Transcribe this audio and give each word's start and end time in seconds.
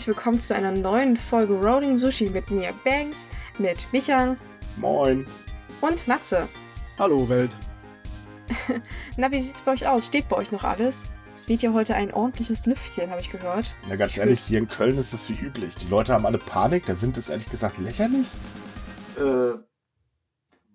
herzlich 0.00 0.16
willkommen 0.16 0.40
zu 0.40 0.54
einer 0.54 0.72
neuen 0.72 1.14
Folge 1.14 1.52
Rolling 1.52 1.98
Sushi 1.98 2.30
mit 2.30 2.50
mir, 2.50 2.72
Banks, 2.86 3.28
mit 3.58 3.86
Micha 3.92 4.34
Moin. 4.78 5.26
und 5.82 6.08
Matze. 6.08 6.48
Hallo 6.98 7.28
Welt. 7.28 7.54
Na, 9.18 9.30
wie 9.30 9.40
sieht's 9.40 9.60
bei 9.60 9.72
euch 9.72 9.86
aus? 9.86 10.06
Steht 10.06 10.26
bei 10.30 10.36
euch 10.36 10.52
noch 10.52 10.64
alles? 10.64 11.06
Es 11.34 11.50
weht 11.50 11.60
ja 11.60 11.74
heute 11.74 11.96
ein 11.96 12.14
ordentliches 12.14 12.64
Lüftchen, 12.64 13.10
habe 13.10 13.20
ich 13.20 13.30
gehört. 13.30 13.76
Na, 13.90 13.96
ganz 13.96 14.16
ehrlich, 14.16 14.40
hier 14.40 14.60
in 14.60 14.68
Köln 14.68 14.96
ist 14.96 15.12
es 15.12 15.28
wie 15.28 15.34
üblich. 15.34 15.76
Die 15.76 15.88
Leute 15.88 16.14
haben 16.14 16.24
alle 16.24 16.38
Panik. 16.38 16.86
Der 16.86 17.02
Wind 17.02 17.18
ist 17.18 17.28
ehrlich 17.28 17.50
gesagt 17.50 17.76
lächerlich. 17.76 18.26
Äh, 19.18 19.58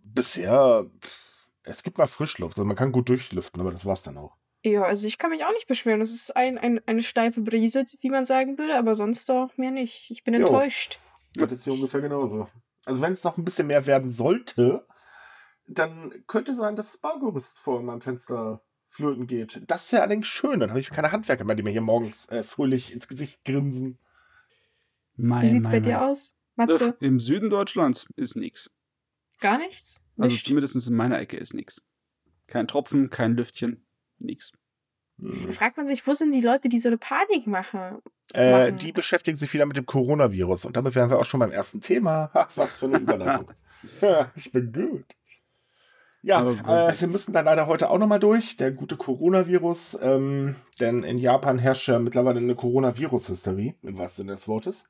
bisher, 0.04 0.86
pff, 1.02 1.48
es 1.64 1.82
gibt 1.82 1.98
mal 1.98 2.06
Frischluft. 2.06 2.58
Also 2.58 2.68
man 2.68 2.78
kann 2.78 2.92
gut 2.92 3.10
durchlüften, 3.10 3.60
aber 3.60 3.72
das 3.72 3.88
war's 3.88 4.04
dann 4.04 4.20
auch. 4.20 4.38
Ja, 4.66 4.82
also 4.82 5.08
ich 5.08 5.20
kann 5.20 5.30
mich 5.30 5.46
auch 5.46 5.52
nicht 5.54 5.68
beschweren. 5.68 6.02
Es 6.02 6.12
ist 6.12 6.36
ein, 6.36 6.58
ein, 6.58 6.82
eine 6.88 7.04
steife 7.04 7.42
Brise, 7.42 7.86
wie 8.00 8.10
man 8.10 8.26
sagen 8.26 8.58
würde, 8.58 8.76
aber 8.76 8.96
sonst 8.96 9.30
auch 9.30 9.56
mehr 9.58 9.70
nicht. 9.70 10.10
Ich 10.10 10.24
bin 10.24 10.34
Jo. 10.34 10.40
enttäuscht. 10.40 10.98
Das 11.36 11.52
ist 11.52 11.66
hier 11.66 11.74
ungefähr 11.74 12.02
genauso. 12.02 12.50
Also 12.86 13.00
wenn 13.02 13.14
es 13.14 13.24
noch 13.24 13.38
ein 13.38 13.46
bisschen 13.46 13.68
mehr 13.68 13.86
werden 13.86 14.10
sollte, 14.10 14.88
dann 15.68 16.24
könnte 16.26 16.56
sein, 16.56 16.76
dass 16.76 16.94
das 16.94 17.02
Baugerüst 17.02 17.60
vor 17.60 17.82
meinem 17.84 18.02
Fenster 18.02 18.64
flöten 18.90 19.28
geht. 19.28 19.62
Das 19.68 19.92
wäre 19.92 20.02
allerdings 20.02 20.26
schön. 20.26 20.60
Dann 20.60 20.70
habe 20.70 20.80
ich 20.80 20.90
keine 20.90 21.12
Handwerker 21.12 21.44
mehr, 21.44 21.56
die 21.56 21.64
mir 21.64 21.72
hier 21.72 21.82
morgens 21.82 22.28
äh, 22.30 22.44
fröhlich 22.44 22.92
ins 22.92 23.08
Gesicht 23.08 23.44
grinsen. 23.46 24.00
Mein, 25.16 25.44
Wie 25.44 25.48
sieht's 25.50 25.66
mein, 25.66 25.74
bei 25.74 25.80
dir 25.80 26.02
aus, 26.02 26.40
Matze? 26.56 26.98
Im 27.02 27.20
Süden 27.20 27.52
Deutschlands 27.52 28.08
ist 28.16 28.36
nix. 28.36 28.72
Gar 29.40 29.60
nichts? 29.60 30.02
Also 30.18 30.34
Nicht? 30.34 30.46
zumindest 30.46 30.88
in 30.88 30.96
meiner 30.96 31.20
Ecke 31.20 31.38
ist 31.38 31.54
nix. 31.54 31.84
Kein 32.48 32.68
Tropfen, 32.68 33.10
kein 33.12 33.36
Lüftchen, 33.36 33.85
nix. 34.26 34.52
Hm. 35.20 35.52
Fragt 35.52 35.78
man 35.78 35.86
sich, 35.86 36.06
wo 36.06 36.14
sind 36.14 36.34
die 36.34 36.42
Leute, 36.42 36.70
die 36.70 36.80
so 36.80 36.90
eine 36.90 36.98
Panik 36.98 37.48
machen? 37.48 38.02
Äh, 38.34 38.68
machen. 38.68 38.78
die 38.78 38.92
beschäftigen 38.92 39.38
sich 39.38 39.54
wieder 39.54 39.66
mit 39.66 39.78
dem 39.78 39.86
Coronavirus. 39.86 40.66
Und 40.66 40.76
damit 40.76 40.96
wären 40.96 41.10
wir 41.10 41.20
auch 41.20 41.26
schon 41.26 41.40
beim 41.40 41.52
ersten 41.52 41.82
Thema. 41.82 42.32
Ha, 42.34 42.50
was 42.56 42.80
für 42.80 42.86
eine 42.86 42.98
Überleitung. 42.98 43.52
ja, 44.02 44.32
ich 44.36 44.52
bin 44.52 44.74
gut. 44.74 45.06
Ja, 46.22 46.42
äh, 46.42 47.00
wir 47.00 47.08
müssen 47.08 47.34
da 47.34 47.42
leider 47.42 47.68
heute 47.68 47.92
auch 47.92 48.00
nochmal 48.00 48.20
durch. 48.20 48.58
Der 48.58 48.72
gute 48.72 48.98
Coronavirus. 48.98 50.00
Ähm, 50.02 50.56
denn 50.80 51.04
in 51.04 51.20
Japan 51.20 51.60
herrscht 51.60 51.88
ja 51.88 52.00
mittlerweile 52.00 52.40
eine 52.40 52.56
Coronavirus-Hysterie, 52.56 53.76
im 53.84 53.98
wahrsten 53.98 54.24
Sinne 54.24 54.34
des 54.34 54.48
Wortes. 54.48 54.90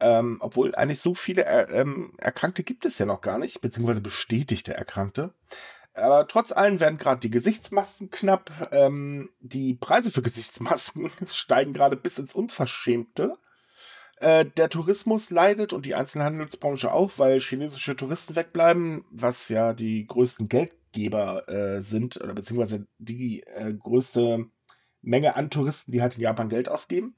Ähm, 0.00 0.36
obwohl 0.40 0.76
eigentlich 0.76 1.00
so 1.00 1.14
viele 1.14 1.44
äh, 1.44 1.80
ähm, 1.80 2.12
Erkrankte 2.18 2.62
gibt 2.62 2.84
es 2.84 2.98
ja 2.98 3.06
noch 3.06 3.20
gar 3.20 3.38
nicht, 3.38 3.60
beziehungsweise 3.60 4.00
bestätigte 4.00 4.74
Erkrankte. 4.74 5.34
Aber 5.98 6.26
trotz 6.26 6.52
allem 6.52 6.80
werden 6.80 6.98
gerade 6.98 7.20
die 7.20 7.30
Gesichtsmasken 7.30 8.10
knapp. 8.10 8.70
Ähm, 8.72 9.30
die 9.40 9.74
Preise 9.74 10.10
für 10.10 10.22
Gesichtsmasken 10.22 11.10
steigen 11.26 11.72
gerade 11.72 11.96
bis 11.96 12.18
ins 12.18 12.34
Unverschämte. 12.34 13.34
Äh, 14.20 14.46
der 14.46 14.68
Tourismus 14.68 15.30
leidet 15.30 15.72
und 15.72 15.86
die 15.86 15.94
Einzelhandelsbranche 15.94 16.92
auch, 16.92 17.12
weil 17.18 17.40
chinesische 17.40 17.96
Touristen 17.96 18.34
wegbleiben, 18.34 19.04
was 19.10 19.48
ja 19.48 19.74
die 19.74 20.06
größten 20.06 20.48
Geldgeber 20.48 21.48
äh, 21.48 21.82
sind, 21.82 22.20
oder 22.20 22.34
beziehungsweise 22.34 22.86
die 22.98 23.42
äh, 23.44 23.72
größte 23.72 24.46
Menge 25.02 25.36
an 25.36 25.50
Touristen, 25.50 25.92
die 25.92 26.02
halt 26.02 26.16
in 26.16 26.22
Japan 26.22 26.48
Geld 26.48 26.68
ausgeben. 26.68 27.16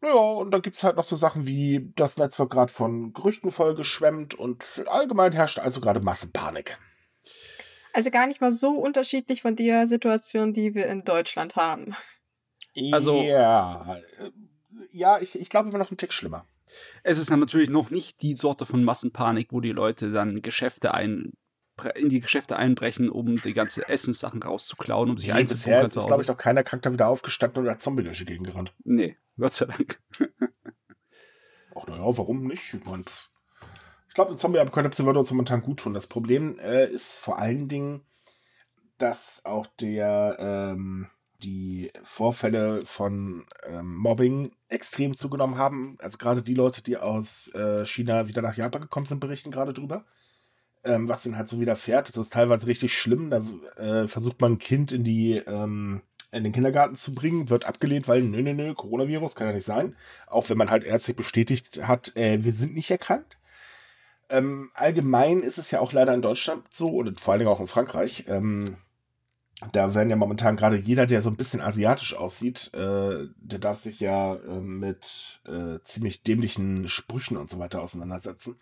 Naja, 0.00 0.14
und 0.14 0.50
dann 0.52 0.62
gibt 0.62 0.76
es 0.76 0.84
halt 0.84 0.96
noch 0.96 1.04
so 1.04 1.16
Sachen 1.16 1.46
wie, 1.46 1.92
das 1.96 2.16
Netz 2.16 2.38
wird 2.38 2.50
gerade 2.50 2.72
von 2.72 3.12
Gerüchten 3.12 3.50
vollgeschwemmt 3.50 4.34
und 4.34 4.84
allgemein 4.86 5.32
herrscht 5.32 5.58
also 5.58 5.80
gerade 5.80 6.00
Massenpanik. 6.00 6.78
Also 7.92 8.10
gar 8.10 8.26
nicht 8.26 8.40
mal 8.40 8.52
so 8.52 8.70
unterschiedlich 8.70 9.42
von 9.42 9.56
der 9.56 9.86
Situation, 9.86 10.52
die 10.52 10.74
wir 10.74 10.86
in 10.86 11.00
Deutschland 11.00 11.56
haben. 11.56 11.94
Also- 12.92 13.22
Ja, 13.22 13.96
äh, 14.18 14.30
ja 14.90 15.20
ich, 15.20 15.38
ich 15.38 15.48
glaube 15.50 15.68
immer 15.68 15.78
noch 15.78 15.90
einen 15.90 15.96
Tick 15.98 16.12
schlimmer. 16.12 16.46
Es 17.02 17.18
ist 17.18 17.30
dann 17.30 17.40
natürlich 17.40 17.68
noch 17.68 17.90
nicht 17.90 18.22
die 18.22 18.34
Sorte 18.34 18.64
von 18.64 18.84
Massenpanik, 18.84 19.48
wo 19.50 19.60
die 19.60 19.72
Leute 19.72 20.12
dann 20.12 20.40
Geschäfte 20.40 20.94
ein, 20.94 21.32
in 21.96 22.10
die 22.10 22.20
Geschäfte 22.20 22.56
einbrechen, 22.56 23.10
um 23.10 23.40
die 23.42 23.54
ganze 23.54 23.88
Essenssachen 23.88 24.40
rauszuklauen, 24.42 25.10
um 25.10 25.18
sich 25.18 25.26
Nee, 25.32 25.42
bisher 25.42 25.78
einzubunkern 25.80 25.86
ist, 25.86 25.92
zu 25.94 26.06
glaube 26.06 26.22
ich, 26.22 26.28
noch 26.28 26.36
keiner 26.36 26.62
krank 26.62 26.82
da 26.82 26.92
wieder 26.92 27.08
aufgestanden 27.08 27.62
oder 27.62 27.72
als 27.72 27.82
Zombie 27.82 28.04
durch 28.04 28.18
die 28.18 28.24
Gegend 28.24 28.46
gerannt. 28.46 28.72
Nee, 28.84 29.16
Gott 29.36 29.54
sei 29.54 29.66
Dank. 29.66 30.00
Ach 31.74 31.86
naja, 31.86 32.02
warum 32.18 32.46
nicht? 32.46 32.74
Ich, 32.74 32.84
mein, 32.84 33.04
pff. 33.04 33.29
Ich 34.10 34.14
glaube, 34.14 34.30
eine 34.30 34.38
Zombie-Apokalypse 34.38 35.06
würde 35.06 35.20
uns 35.20 35.30
momentan 35.30 35.62
gut 35.62 35.78
tun. 35.78 35.94
Das 35.94 36.08
Problem 36.08 36.58
äh, 36.58 36.84
ist 36.84 37.12
vor 37.12 37.38
allen 37.38 37.68
Dingen, 37.68 38.00
dass 38.98 39.40
auch 39.44 39.68
der 39.80 40.36
ähm, 40.40 41.06
die 41.44 41.92
Vorfälle 42.02 42.84
von 42.84 43.46
ähm, 43.64 43.94
Mobbing 43.94 44.50
extrem 44.66 45.14
zugenommen 45.14 45.58
haben. 45.58 45.96
Also 46.00 46.18
gerade 46.18 46.42
die 46.42 46.54
Leute, 46.54 46.82
die 46.82 46.96
aus 46.96 47.54
äh, 47.54 47.86
China 47.86 48.26
wieder 48.26 48.42
nach 48.42 48.56
Japan 48.56 48.82
gekommen 48.82 49.06
sind, 49.06 49.20
berichten 49.20 49.52
gerade 49.52 49.72
drüber. 49.72 50.04
Ähm, 50.82 51.08
was 51.08 51.22
denn 51.22 51.36
halt 51.36 51.46
so 51.46 51.60
widerfährt. 51.60 52.08
Das 52.08 52.16
ist 52.16 52.32
teilweise 52.32 52.66
richtig 52.66 52.92
schlimm. 52.92 53.30
Da 53.30 53.44
äh, 53.80 54.08
versucht 54.08 54.40
man 54.40 54.54
ein 54.54 54.58
Kind 54.58 54.90
in 54.90 55.04
die 55.04 55.36
ähm, 55.36 56.02
in 56.32 56.42
den 56.42 56.52
Kindergarten 56.52 56.96
zu 56.96 57.14
bringen, 57.14 57.48
wird 57.48 57.64
abgelehnt, 57.64 58.08
weil 58.08 58.22
nö, 58.22 58.42
nö, 58.42 58.54
nö, 58.54 58.74
Coronavirus 58.74 59.36
kann 59.36 59.46
ja 59.46 59.52
nicht 59.52 59.64
sein. 59.64 59.94
Auch 60.26 60.50
wenn 60.50 60.58
man 60.58 60.70
halt 60.70 60.82
ärztlich 60.82 61.16
bestätigt 61.16 61.86
hat, 61.86 62.16
äh, 62.16 62.42
wir 62.42 62.52
sind 62.52 62.74
nicht 62.74 62.90
erkrankt. 62.90 63.36
Ähm, 64.30 64.70
allgemein 64.74 65.40
ist 65.42 65.58
es 65.58 65.70
ja 65.70 65.80
auch 65.80 65.92
leider 65.92 66.14
in 66.14 66.22
Deutschland 66.22 66.64
so 66.70 66.88
und 66.88 67.20
vor 67.20 67.32
allen 67.32 67.40
Dingen 67.40 67.50
auch 67.50 67.60
in 67.60 67.66
Frankreich. 67.66 68.24
Ähm, 68.28 68.76
da 69.72 69.94
werden 69.94 70.08
ja 70.08 70.16
momentan 70.16 70.56
gerade 70.56 70.76
jeder, 70.76 71.06
der 71.06 71.20
so 71.20 71.28
ein 71.28 71.36
bisschen 71.36 71.60
asiatisch 71.60 72.14
aussieht, 72.14 72.70
äh, 72.72 73.26
der 73.36 73.58
darf 73.58 73.78
sich 73.78 74.00
ja 74.00 74.36
äh, 74.36 74.60
mit 74.60 75.40
äh, 75.46 75.80
ziemlich 75.82 76.22
dämlichen 76.22 76.88
Sprüchen 76.88 77.36
und 77.36 77.50
so 77.50 77.58
weiter 77.58 77.82
auseinandersetzen. 77.82 78.58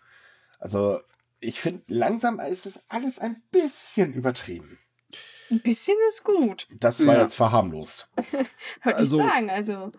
Also 0.59 0.99
ich 1.39 1.61
finde, 1.61 1.83
langsam 1.87 2.39
ist 2.41 2.65
es 2.65 2.81
alles 2.89 3.17
ein 3.19 3.41
bisschen 3.51 4.13
übertrieben. 4.13 4.77
Ein 5.49 5.61
bisschen 5.61 5.95
ist 6.09 6.23
gut, 6.25 6.67
Das 6.69 7.03
war 7.07 7.15
Ja. 7.15 7.21
jetzt 7.21 7.35
verharmlost. 7.35 8.09
würde 8.83 8.97
Also- 8.97 9.19
ich 9.21 9.25
sagen. 9.31 9.49
Also, 9.49 9.91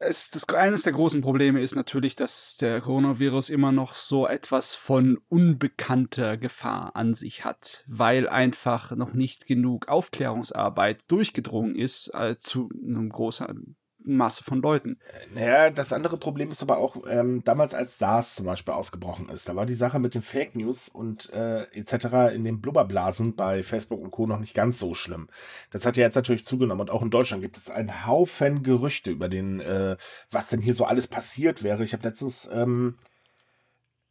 Es, 0.00 0.30
das, 0.30 0.48
eines 0.50 0.84
der 0.84 0.92
großen 0.92 1.22
Probleme 1.22 1.60
ist 1.60 1.74
natürlich, 1.74 2.14
dass 2.14 2.56
der 2.56 2.80
Coronavirus 2.80 3.50
immer 3.50 3.72
noch 3.72 3.96
so 3.96 4.28
etwas 4.28 4.76
von 4.76 5.18
unbekannter 5.28 6.36
Gefahr 6.36 6.94
an 6.94 7.14
sich 7.14 7.44
hat, 7.44 7.82
weil 7.88 8.28
einfach 8.28 8.92
noch 8.94 9.12
nicht 9.12 9.46
genug 9.46 9.88
Aufklärungsarbeit 9.88 11.10
durchgedrungen 11.10 11.74
ist 11.74 12.12
äh, 12.14 12.36
zu 12.38 12.70
einem 12.72 13.08
großen 13.08 13.76
Masse 14.16 14.42
von 14.42 14.62
Leuten. 14.62 14.98
Naja, 15.34 15.70
das 15.70 15.92
andere 15.92 16.16
Problem 16.16 16.50
ist 16.50 16.62
aber 16.62 16.78
auch, 16.78 16.96
ähm, 17.08 17.42
damals 17.44 17.74
als 17.74 17.98
SARS 17.98 18.34
zum 18.36 18.46
Beispiel 18.46 18.74
ausgebrochen 18.74 19.28
ist, 19.28 19.48
da 19.48 19.56
war 19.56 19.66
die 19.66 19.74
Sache 19.74 19.98
mit 19.98 20.14
den 20.14 20.22
Fake 20.22 20.56
News 20.56 20.88
und 20.88 21.32
äh, 21.32 21.62
etc. 21.72 22.34
in 22.34 22.44
den 22.44 22.60
Blubberblasen 22.60 23.36
bei 23.36 23.62
Facebook 23.62 24.00
und 24.00 24.10
Co. 24.10 24.26
noch 24.26 24.40
nicht 24.40 24.54
ganz 24.54 24.78
so 24.78 24.94
schlimm. 24.94 25.28
Das 25.70 25.86
hat 25.86 25.96
ja 25.96 26.04
jetzt 26.04 26.16
natürlich 26.16 26.46
zugenommen 26.46 26.80
und 26.80 26.90
auch 26.90 27.02
in 27.02 27.10
Deutschland 27.10 27.42
gibt 27.42 27.58
es 27.58 27.70
einen 27.70 28.06
Haufen 28.06 28.62
Gerüchte 28.62 29.10
über 29.10 29.28
den, 29.28 29.60
äh, 29.60 29.96
was 30.30 30.48
denn 30.48 30.60
hier 30.60 30.74
so 30.74 30.84
alles 30.84 31.06
passiert 31.06 31.62
wäre. 31.62 31.84
Ich 31.84 31.92
habe 31.92 32.02
letztens 32.02 32.48
ähm, 32.52 32.98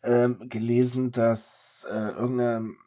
ähm, 0.03 0.47
gelesen, 0.49 1.11
dass 1.11 1.85
äh, 1.89 2.11
irgendein 2.11 2.77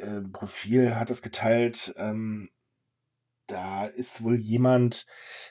äh, 0.00 0.20
Profil 0.32 0.94
hat 0.94 1.10
das 1.10 1.22
geteilt, 1.22 1.94
ähm, 1.96 2.50
da 3.46 3.86
ist 3.86 4.22
wohl 4.22 4.36
jemand, 4.36 5.06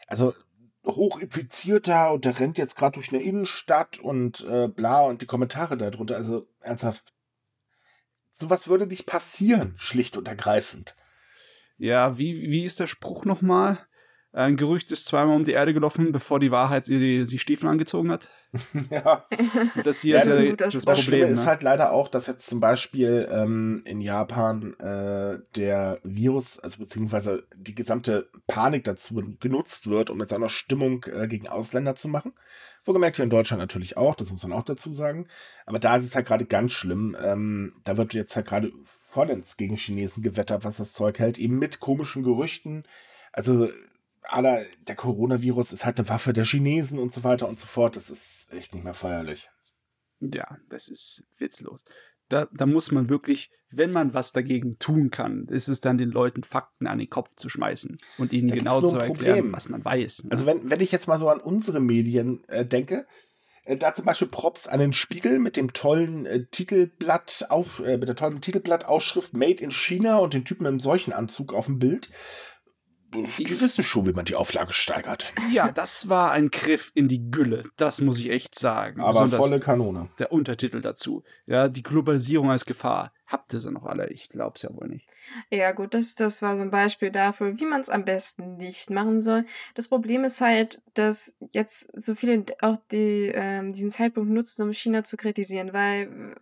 also 0.08 0.34
hoch 0.86 1.20
infizierter 1.20 2.12
und 2.12 2.26
der 2.26 2.40
rennt 2.40 2.58
jetzt 2.58 2.76
gerade 2.76 2.96
durch 2.96 3.12
eine 3.12 3.22
Innenstadt 3.22 4.00
und 4.00 4.46
äh, 4.46 4.68
bla 4.68 5.02
und 5.02 5.22
die 5.22 5.26
Kommentare 5.26 5.78
darunter. 5.78 6.16
Also 6.16 6.48
ernsthaft, 6.62 7.14
sowas 8.30 8.68
würde 8.68 8.88
nicht 8.88 9.06
passieren, 9.06 9.74
schlicht 9.78 10.18
und 10.18 10.28
ergreifend. 10.28 10.96
Ja, 11.78 12.18
wie, 12.18 12.50
wie 12.50 12.66
ist 12.66 12.80
der 12.80 12.88
Spruch 12.88 13.26
nochmal? 13.26 13.86
Ein 14.36 14.58
Gerücht 14.58 14.92
ist 14.92 15.06
zweimal 15.06 15.38
um 15.38 15.46
die 15.46 15.54
Erde 15.54 15.74
gelaufen, 15.74 16.12
bevor 16.12 16.42
die 16.42 16.52
Wahrheit 16.52 16.88
die, 16.88 17.24
die 17.24 17.40
Stiefel 17.40 17.70
angezogen 17.70 18.12
hat. 18.12 18.30
ja. 18.90 19.26
Das 19.86 20.02
hier 20.02 20.16
Ja, 20.16 20.18
ist 20.20 20.28
das 20.28 20.36
ist 20.36 20.44
ja 20.44 20.56
das. 20.58 20.74
Das 20.74 20.86
Problem. 21.04 21.32
ist 21.32 21.40
Ne? 21.42 21.46
halt 21.46 21.62
leider 21.62 21.92
auch, 21.94 22.10
dass 22.10 22.28
jetzt 22.28 22.46
zum 22.50 22.60
Beispiel 22.60 23.30
ähm, 23.32 23.82
in 23.86 24.02
Japan 24.02 24.74
äh, 24.80 25.40
der 25.56 26.00
Virus, 26.04 26.60
also 26.60 26.80
beziehungsweise 26.80 27.48
die 27.56 27.76
gesamte 27.76 28.30
Panik 28.46 28.84
dazu 28.84 29.16
genutzt 29.40 29.90
wird, 29.90 30.10
um 30.10 30.20
jetzt 30.20 30.34
auch 30.34 30.40
noch 30.40 30.50
Stimmung 30.50 31.06
äh, 31.06 31.30
gegen 31.30 31.48
Ausländer 31.48 31.96
zu 31.96 32.10
machen. 32.10 32.34
Wohlgemerkt 32.84 33.16
hier 33.16 33.24
in 33.24 33.30
Deutschland 33.30 33.62
natürlich 33.62 33.96
auch, 33.96 34.16
das 34.16 34.32
muss 34.32 34.44
man 34.44 34.52
auch 34.52 34.64
dazu 34.66 34.94
sagen. 34.94 35.28
Aber 35.66 35.80
da 35.80 35.96
ist 35.96 36.04
es 36.04 36.14
halt 36.14 36.28
gerade 36.28 36.46
ganz 36.46 36.74
schlimm. 36.74 37.16
Ähm, 37.24 37.74
da 37.86 37.96
wird 37.96 38.14
jetzt 38.14 38.36
halt 38.36 38.48
gerade 38.48 38.74
vollends 39.10 39.56
gegen 39.56 39.78
Chinesen 39.78 40.24
gewettert, 40.24 40.66
was 40.66 40.76
das 40.76 40.92
Zeug 40.92 41.20
hält, 41.20 41.40
eben 41.40 41.58
mit 41.58 41.80
komischen 41.80 42.22
Gerüchten. 42.24 42.84
Also 43.32 43.70
aller, 44.30 44.64
der 44.88 44.96
Coronavirus 44.96 45.74
ist 45.74 45.86
halt 45.86 46.00
eine 46.00 46.10
Waffe 46.10 46.34
der 46.34 46.46
Chinesen 46.46 47.00
und 47.00 47.14
so 47.14 47.24
weiter 47.24 47.48
und 47.48 47.60
so 47.60 47.68
fort. 47.68 47.96
Das 47.96 48.10
ist 48.10 48.48
echt 48.52 48.74
nicht 48.74 48.84
mehr 48.84 48.94
feierlich. 48.94 49.50
Ja, 50.20 50.58
das 50.70 50.88
ist 50.88 51.24
witzlos. 51.38 51.84
da, 52.30 52.48
da 52.54 52.66
muss 52.66 52.92
man 52.92 53.10
wirklich, 53.10 53.52
wenn 53.70 53.92
man 53.92 54.14
was 54.14 54.32
dagegen 54.32 54.80
tun 54.80 55.12
kann, 55.12 55.48
ist 55.48 55.68
es 55.68 55.82
dann 55.82 55.98
den 55.98 56.10
Leuten 56.10 56.44
Fakten 56.44 56.88
an 56.88 56.98
den 56.98 57.10
Kopf 57.10 57.36
zu 57.36 57.50
schmeißen 57.50 57.98
und 58.18 58.34
ihnen 58.34 58.48
Da 58.48 58.56
genau 58.56 58.82
zu 58.82 58.98
erklären, 58.98 59.36
Problem. 59.36 59.54
was 59.54 59.70
man 59.70 59.84
weiß. 59.86 60.24
ne? 60.24 60.32
Also 60.32 60.46
wenn, 60.46 60.70
wenn 60.70 60.80
ich 60.80 60.92
jetzt 60.92 61.08
mal 61.08 61.20
so 61.20 61.30
an 61.30 61.40
unsere 61.40 61.80
Medien 61.80 62.44
äh, 62.48 62.66
denke, 62.66 63.06
äh, 63.66 63.78
da 63.78 63.94
zum 63.94 64.06
Beispiel 64.06 64.28
Props 64.28 64.68
an 64.68 64.80
den 64.80 64.94
Spiegel 64.94 65.40
mit 65.40 65.58
dem 65.58 65.74
tollen 65.74 66.26
äh, 66.26 66.46
Titelblatt 66.46 67.48
auf, 67.50 67.80
äh, 67.82 67.98
mit 67.98 68.08
der 68.08 68.16
tollen 68.16 68.42
Titelblattausschrift 68.42 69.34
Made 69.36 69.62
in 69.62 69.72
China 69.72 70.18
und 70.18 70.34
den 70.34 70.46
Typen 70.46 70.66
im 70.66 70.80
Seuchenanzug 70.80 71.54
auf 71.54 71.66
dem 71.66 71.80
Bild. 71.80 72.10
Die 73.38 73.62
wissen 73.62 73.84
schon, 73.84 74.06
wie 74.06 74.14
man 74.14 74.26
die 74.26 74.36
Auflage 74.36 74.74
steigert. 74.74 75.34
ja, 75.52 75.72
das 75.72 76.10
war 76.10 76.32
ein 76.32 76.50
Griff 76.50 76.92
in 76.96 77.08
die 77.08 77.30
Gülle, 77.32 77.64
das 77.78 78.02
muss 78.02 78.20
ich 78.20 78.30
echt 78.30 78.58
sagen. 78.58 79.02
Aber 79.02 79.12
Besonders 79.12 79.40
volle 79.40 79.60
Kanone. 79.60 80.10
der 80.20 80.32
Untertitel 80.32 80.82
dazu. 80.82 81.24
Ja, 81.46 81.68
die 81.68 81.84
Globalisierung 81.84 82.52
als 82.52 82.66
Gefahr. 82.66 83.12
Habt 83.28 83.54
ihr 83.54 83.60
sie 83.60 83.72
noch 83.72 83.86
alle? 83.86 84.10
Ich 84.12 84.30
glaub's 84.30 84.62
ja 84.62 84.70
wohl 84.72 84.88
nicht. 84.88 85.08
Ja, 85.50 85.72
gut, 85.72 85.96
das, 85.96 86.14
das 86.14 86.44
war 86.44 86.56
so 86.56 86.62
ein 86.62 86.70
Beispiel 86.70 87.10
dafür, 87.10 87.60
wie 87.60 87.66
man 87.66 87.82
es 87.82 87.90
am 87.90 88.06
besten 88.06 88.58
nicht 88.58 88.92
machen 88.92 89.20
soll. 89.20 89.46
Das 89.74 89.88
Problem 89.88 90.24
ist 90.24 90.42
halt, 90.42 90.84
dass 90.94 91.36
jetzt 91.52 91.90
so 92.00 92.14
viele 92.14 92.46
auch 92.62 92.78
die, 92.92 93.32
ähm, 93.34 93.74
diesen 93.74 93.90
Zeitpunkt 93.90 94.30
nutzen, 94.30 94.62
um 94.62 94.74
China 94.74 95.04
zu 95.04 95.18
kritisieren, 95.18 95.74
weil, 95.74 96.36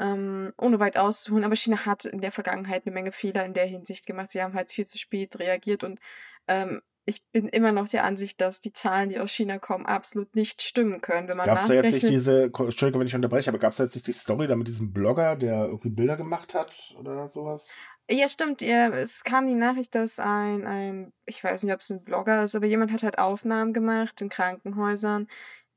ähm, 0.00 0.52
ohne 0.56 0.80
weit 0.80 0.96
auszuholen, 0.96 1.44
aber 1.44 1.56
China 1.56 1.84
hat 1.84 2.06
in 2.06 2.20
der 2.20 2.32
Vergangenheit 2.32 2.86
eine 2.86 2.94
Menge 2.94 3.12
Fehler 3.12 3.44
in 3.44 3.54
der 3.54 3.66
Hinsicht 3.66 4.06
gemacht. 4.06 4.30
Sie 4.30 4.42
haben 4.42 4.54
halt 4.54 4.72
viel 4.72 4.86
zu 4.86 4.98
spät 4.98 5.38
reagiert 5.38 5.84
und 5.84 6.00
ähm, 6.48 6.80
ich 7.06 7.24
bin 7.32 7.48
immer 7.48 7.72
noch 7.72 7.88
der 7.88 8.04
Ansicht, 8.04 8.40
dass 8.40 8.60
die 8.60 8.72
Zahlen, 8.72 9.08
die 9.08 9.18
aus 9.18 9.32
China 9.32 9.58
kommen, 9.58 9.86
absolut 9.86 10.34
nicht 10.36 10.62
stimmen 10.62 11.00
können. 11.00 11.28
Wenn 11.28 11.36
man 11.36 11.46
Gab 11.46 11.60
es 11.60 11.66
da 11.66 11.74
jetzt 11.74 11.92
nicht 11.92 12.08
diese, 12.08 12.44
Entschuldigung, 12.44 13.00
wenn 13.00 13.06
ich 13.06 13.14
unterbreche, 13.14 13.50
aber 13.50 13.58
gab 13.58 13.72
es 13.72 13.78
da 13.78 13.84
jetzt 13.84 13.94
nicht 13.94 14.06
die 14.06 14.12
Story 14.12 14.46
da 14.46 14.54
mit 14.54 14.68
diesem 14.68 14.92
Blogger, 14.92 15.34
der 15.36 15.64
irgendwie 15.64 15.88
Bilder 15.88 16.16
gemacht 16.16 16.54
hat 16.54 16.94
oder 16.98 17.28
sowas? 17.28 17.72
Ja, 18.10 18.28
stimmt. 18.28 18.60
Ja, 18.62 18.88
es 18.90 19.24
kam 19.24 19.46
die 19.46 19.54
Nachricht, 19.54 19.94
dass 19.94 20.18
ein, 20.18 20.66
ein, 20.66 21.12
ich 21.26 21.42
weiß 21.42 21.64
nicht, 21.64 21.72
ob 21.72 21.80
es 21.80 21.90
ein 21.90 22.04
Blogger 22.04 22.44
ist, 22.44 22.54
aber 22.54 22.66
jemand 22.66 22.92
hat 22.92 23.02
halt 23.02 23.18
Aufnahmen 23.18 23.72
gemacht 23.72 24.20
in 24.20 24.28
Krankenhäusern, 24.28 25.26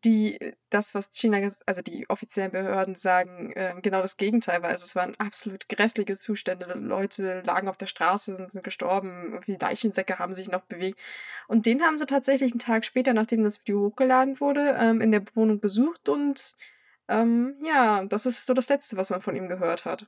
die 0.06 0.40
äh, 0.40 0.54
das, 0.70 0.96
was 0.96 1.10
China, 1.12 1.38
also 1.66 1.82
die 1.82 2.10
offiziellen 2.10 2.52
Behörden 2.52 2.96
sagen, 2.96 3.54
ähm, 3.56 3.82
genau 3.82 4.02
das 4.02 4.18
Gegenteil 4.18 4.62
war. 4.62 4.70
Also 4.70 4.86
es 4.86 4.96
waren 4.96 5.16
absolut 5.20 5.68
grässliche 5.70 6.16
Zustände. 6.16 6.66
Leute 6.76 7.42
lagen 7.46 7.68
auf 7.68 7.78
der 7.78 7.88
Straße, 7.88 8.36
sind, 8.36 8.52
sind 8.52 8.64
gestorben, 8.64 9.34
irgendwie 9.34 9.58
Leichensäcke 9.60 10.20
haben 10.20 10.34
sich 10.34 10.50
noch 10.50 10.64
bewegt. 10.66 11.00
Und 11.48 11.66
den 11.66 11.84
haben 11.84 11.98
sie 11.98 12.06
tatsächlich 12.06 12.52
einen 12.52 12.60
Tag 12.60 12.86
später, 12.86 13.14
nachdem 13.14 13.44
das 13.44 13.60
Video 13.62 13.82
hochgeladen 13.82 14.40
wurde, 14.40 14.76
ähm, 14.80 15.02
in 15.02 15.12
der 15.12 15.24
Wohnung 15.36 15.60
besucht 15.60 16.10
und 16.10 16.56
ähm, 17.10 17.56
ja, 17.64 18.06
das 18.06 18.26
ist 18.26 18.46
so 18.46 18.54
das 18.54 18.70
Letzte, 18.70 18.98
was 18.98 19.10
man 19.10 19.22
von 19.22 19.36
ihm 19.36 19.48
gehört 19.50 19.86
hat. 19.86 20.08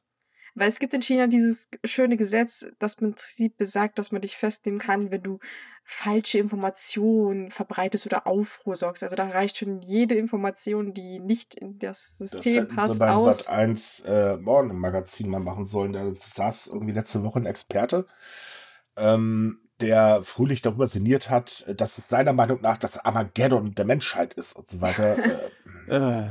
Weil 0.56 0.70
es 0.70 0.80
gibt 0.80 0.94
in 0.94 1.02
China 1.02 1.28
dieses 1.28 1.70
schöne 1.84 2.16
Gesetz, 2.16 2.66
das 2.80 2.96
im 2.96 3.12
Prinzip 3.12 3.58
besagt, 3.58 4.00
dass 4.00 4.14
man 4.14 4.22
dich 4.22 4.38
festnehmen 4.38 4.80
kann, 4.80 5.12
wenn 5.12 5.22
du 5.22 5.40
falsche 5.84 6.40
Informationen 6.40 7.52
verbreitest 7.52 8.06
oder 8.06 8.26
Aufruhr 8.26 8.78
sorgst. 8.78 9.04
Also 9.04 9.18
da 9.18 9.28
reicht 9.28 9.58
schon 9.58 9.82
jede 9.82 10.16
Information, 10.16 10.94
die 10.94 11.20
nicht 11.20 11.56
in 11.56 11.78
das 11.78 12.18
Das 12.18 12.30
System 12.30 12.70
sie 12.70 12.76
passt, 12.76 13.00
beim 13.00 13.18
aus. 13.18 13.44
Sat 13.44 13.50
1 13.50 14.00
äh, 14.06 14.38
morgen 14.38 14.70
im 14.70 14.80
Magazin 14.80 15.30
mal 15.30 15.42
machen 15.42 15.66
sollen. 15.66 15.92
Da 15.92 16.14
saß 16.26 16.68
irgendwie 16.68 16.94
letzte 16.94 17.22
Woche 17.24 17.40
ein 17.40 17.46
Experte, 17.46 18.08
ähm, 18.96 19.60
der 19.82 20.22
fröhlich 20.24 20.62
darüber 20.62 20.88
sinniert 20.88 21.30
hat, 21.30 21.66
dass 21.76 21.98
es 21.98 22.08
seiner 22.08 22.34
Meinung 22.34 22.62
nach 22.62 22.78
das 22.78 22.98
Armageddon 22.98 23.76
der 23.76 23.86
Menschheit 23.86 24.34
ist 24.34 24.56
und 24.56 24.68
so 24.68 24.82
weiter. 24.82 25.18
äh, 25.88 25.96
Äh, 25.96 26.28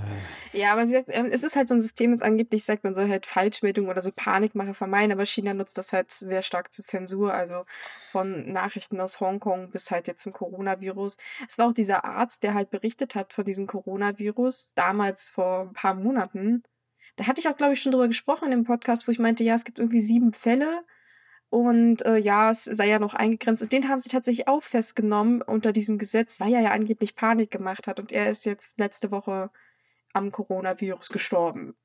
Ja, 0.52 0.73
aber 0.73 0.82
ähm, 0.82 1.26
es 1.32 1.43
ist 1.44 1.56
halt 1.56 1.69
so 1.69 1.75
ein 1.75 1.81
System, 1.81 2.12
das 2.12 2.23
angeblich 2.23 2.64
sagt, 2.64 2.85
man 2.85 2.94
soll 2.94 3.08
halt 3.08 3.26
Falschmeldungen 3.26 3.91
oder 3.91 4.02
so 4.02 4.11
Panikmache 4.14 4.75
vermeiden, 4.75 5.12
aber 5.12 5.26
China 5.26 5.55
nutzt 5.55 5.79
das 5.79 5.93
halt 5.93 6.11
sehr 6.11 6.43
stark 6.43 6.73
zur 6.73 6.85
Zensur, 6.85 7.35
also 7.35 7.64
von 8.08 8.50
Nachrichten 8.52 9.00
aus 9.00 9.20
Hongkong 9.20 9.70
bis 9.70 9.91
halt 9.91 10.06
jetzt 10.06 10.23
zum 10.23 10.32
Coronavirus. 10.32 11.17
Es 11.49 11.58
war 11.58 11.69
auch 11.69 11.75
dieser 11.75 12.05
Arzt, 12.05 12.43
der 12.43 12.55
halt 12.55 12.70
berichtet 12.70 13.14
hat 13.14 13.32
von 13.32 13.44
diesem 13.44 13.67
Coronavirus, 13.67 14.75
damals 14.75 15.31
vor 15.31 15.62
ein 15.62 15.73
paar 15.73 15.94
Monaten. 15.94 16.62
Da 17.17 17.26
hatte 17.26 17.41
ich 17.41 17.49
auch, 17.49 17.56
glaube 17.56 17.75
ich, 17.75 17.81
schon 17.81 17.93
drüber 17.93 18.08
gesprochen 18.08 18.46
in 18.46 18.50
dem 18.50 18.64
Podcast, 18.64 19.06
wo 19.06 19.12
ich 19.12 19.19
meinte, 19.19 19.44
ja, 19.44 19.55
es 19.55 19.64
gibt 19.64 19.79
irgendwie 19.79 20.00
sieben 20.00 20.32
Fälle 20.32 20.85
und 21.54 22.04
äh, 22.04 22.16
ja, 22.16 22.50
es 22.50 22.64
sei 22.64 22.88
ja 22.88 22.98
noch 22.98 23.14
eingegrenzt. 23.14 23.62
Und 23.62 23.72
den 23.72 23.88
haben 23.88 24.00
sie 24.00 24.08
tatsächlich 24.08 24.48
auch 24.48 24.64
festgenommen 24.64 25.40
unter 25.40 25.70
diesem 25.70 25.98
Gesetz, 25.98 26.40
weil 26.40 26.52
er 26.52 26.60
ja 26.60 26.72
angeblich 26.72 27.14
Panik 27.14 27.52
gemacht 27.52 27.86
hat. 27.86 28.00
Und 28.00 28.10
er 28.10 28.28
ist 28.28 28.44
jetzt 28.44 28.80
letzte 28.80 29.12
Woche 29.12 29.50
am 30.12 30.32
Coronavirus 30.32 31.10
gestorben. 31.10 31.76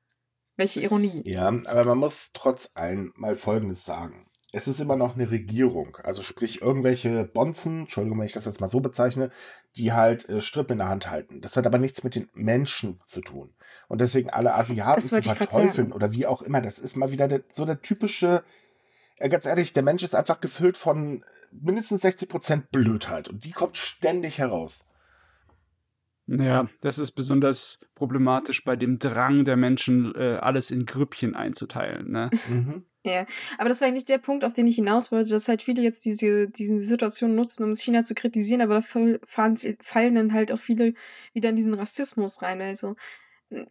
Welche 0.56 0.80
Ironie. 0.80 1.22
ja, 1.24 1.46
aber 1.46 1.84
man 1.84 1.98
muss 1.98 2.30
trotz 2.32 2.70
allem 2.74 3.12
mal 3.14 3.36
Folgendes 3.36 3.84
sagen. 3.84 4.26
Es 4.52 4.66
ist 4.66 4.80
immer 4.80 4.96
noch 4.96 5.14
eine 5.14 5.30
Regierung, 5.30 5.96
also 6.02 6.24
sprich 6.24 6.60
irgendwelche 6.60 7.24
Bonzen, 7.24 7.82
Entschuldigung, 7.82 8.18
wenn 8.18 8.26
ich 8.26 8.32
das 8.32 8.46
jetzt 8.46 8.60
mal 8.60 8.68
so 8.68 8.80
bezeichne, 8.80 9.30
die 9.76 9.92
halt 9.92 10.28
äh, 10.28 10.40
Strippen 10.40 10.72
in 10.72 10.78
der 10.78 10.88
Hand 10.88 11.08
halten. 11.08 11.40
Das 11.42 11.56
hat 11.56 11.68
aber 11.68 11.78
nichts 11.78 12.02
mit 12.02 12.16
den 12.16 12.28
Menschen 12.32 13.00
zu 13.06 13.20
tun. 13.20 13.54
Und 13.86 14.00
deswegen 14.00 14.30
alle 14.30 14.52
Asiaten 14.52 15.00
zu 15.00 15.22
verteufeln 15.22 15.92
oder 15.92 16.10
wie 16.10 16.26
auch 16.26 16.42
immer, 16.42 16.60
das 16.60 16.80
ist 16.80 16.96
mal 16.96 17.12
wieder 17.12 17.28
der, 17.28 17.44
so 17.52 17.64
der 17.64 17.80
typische, 17.80 18.42
ganz 19.28 19.44
ehrlich, 19.44 19.72
der 19.72 19.82
Mensch 19.82 20.02
ist 20.02 20.14
einfach 20.14 20.40
gefüllt 20.40 20.76
von 20.76 21.24
mindestens 21.52 22.04
60% 22.04 22.64
Blödheit 22.70 23.28
und 23.28 23.44
die 23.44 23.52
kommt 23.52 23.76
ständig 23.76 24.38
heraus. 24.38 24.84
ja, 26.26 26.68
das 26.80 26.98
ist 26.98 27.12
besonders 27.12 27.80
problematisch 27.94 28.64
bei 28.64 28.76
dem 28.76 28.98
Drang 28.98 29.44
der 29.44 29.56
Menschen, 29.56 30.14
äh, 30.14 30.38
alles 30.40 30.70
in 30.70 30.86
Grüppchen 30.86 31.34
einzuteilen. 31.34 32.10
Ne? 32.10 32.30
Mhm. 32.48 32.84
Ja, 33.02 33.24
aber 33.56 33.70
das 33.70 33.80
war 33.80 33.88
eigentlich 33.88 34.04
der 34.04 34.18
Punkt, 34.18 34.44
auf 34.44 34.52
den 34.52 34.66
ich 34.66 34.74
hinaus 34.74 35.10
wollte, 35.10 35.30
dass 35.30 35.48
halt 35.48 35.62
viele 35.62 35.80
jetzt 35.80 36.04
diese, 36.04 36.50
diese 36.50 36.76
Situation 36.76 37.34
nutzen, 37.34 37.64
um 37.64 37.74
China 37.74 38.04
zu 38.04 38.14
kritisieren, 38.14 38.60
aber 38.60 38.74
da 38.74 38.82
fallen 38.82 40.14
dann 40.14 40.34
halt 40.34 40.52
auch 40.52 40.58
viele 40.58 40.92
wieder 41.32 41.48
in 41.48 41.56
diesen 41.56 41.72
Rassismus 41.72 42.42
rein. 42.42 42.60
Also 42.60 42.96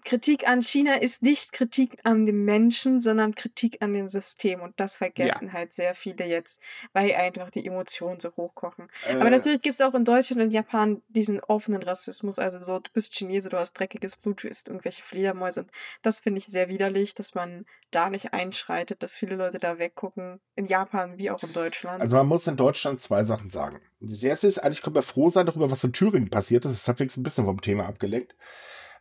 Kritik 0.03 0.47
an 0.47 0.61
China 0.61 0.95
ist 0.95 1.23
nicht 1.23 1.53
Kritik 1.53 1.99
an 2.03 2.25
dem 2.25 2.43
Menschen, 2.43 2.99
sondern 2.99 3.33
Kritik 3.33 3.81
an 3.81 3.93
dem 3.93 4.09
System. 4.09 4.59
Und 4.61 4.77
das 4.77 4.97
vergessen 4.97 5.53
halt 5.53 5.73
sehr 5.73 5.95
viele 5.95 6.25
jetzt, 6.25 6.61
weil 6.91 7.13
einfach 7.13 7.49
die 7.49 7.65
Emotionen 7.65 8.19
so 8.19 8.35
hochkochen. 8.35 8.89
Aber 9.09 9.27
Äh, 9.27 9.29
natürlich 9.29 9.61
gibt 9.61 9.75
es 9.75 9.81
auch 9.81 9.93
in 9.93 10.03
Deutschland 10.03 10.41
und 10.41 10.51
Japan 10.51 11.01
diesen 11.07 11.39
offenen 11.39 11.81
Rassismus. 11.81 12.39
Also 12.39 12.59
so, 12.59 12.79
du 12.79 12.91
bist 12.91 13.13
Chinese, 13.15 13.47
du 13.47 13.57
hast 13.57 13.73
dreckiges 13.73 14.17
Blut, 14.17 14.43
du 14.43 14.49
isst 14.49 14.67
irgendwelche 14.67 15.01
Fledermäuse. 15.01 15.61
Und 15.61 15.71
das 16.01 16.19
finde 16.19 16.39
ich 16.39 16.47
sehr 16.47 16.67
widerlich, 16.67 17.15
dass 17.15 17.33
man 17.33 17.65
da 17.91 18.09
nicht 18.09 18.33
einschreitet, 18.33 19.01
dass 19.01 19.15
viele 19.15 19.35
Leute 19.35 19.59
da 19.59 19.79
weggucken. 19.79 20.41
In 20.55 20.65
Japan 20.65 21.17
wie 21.17 21.31
auch 21.31 21.41
in 21.41 21.53
Deutschland. 21.53 22.01
Also 22.01 22.17
man 22.17 22.27
muss 22.27 22.45
in 22.47 22.57
Deutschland 22.57 23.01
zwei 23.01 23.23
Sachen 23.23 23.49
sagen. 23.49 23.79
Das 24.01 24.23
erste 24.23 24.47
ist, 24.47 24.59
eigentlich 24.59 24.81
können 24.81 24.95
wir 24.95 25.03
froh 25.03 25.29
sein 25.29 25.45
darüber, 25.45 25.71
was 25.71 25.83
in 25.85 25.93
Thüringen 25.93 26.29
passiert 26.29 26.65
ist. 26.65 26.73
Das 26.73 26.87
hat 26.89 26.99
wenigstens 26.99 27.21
ein 27.21 27.23
bisschen 27.23 27.45
vom 27.45 27.61
Thema 27.61 27.85
abgelenkt. 27.87 28.35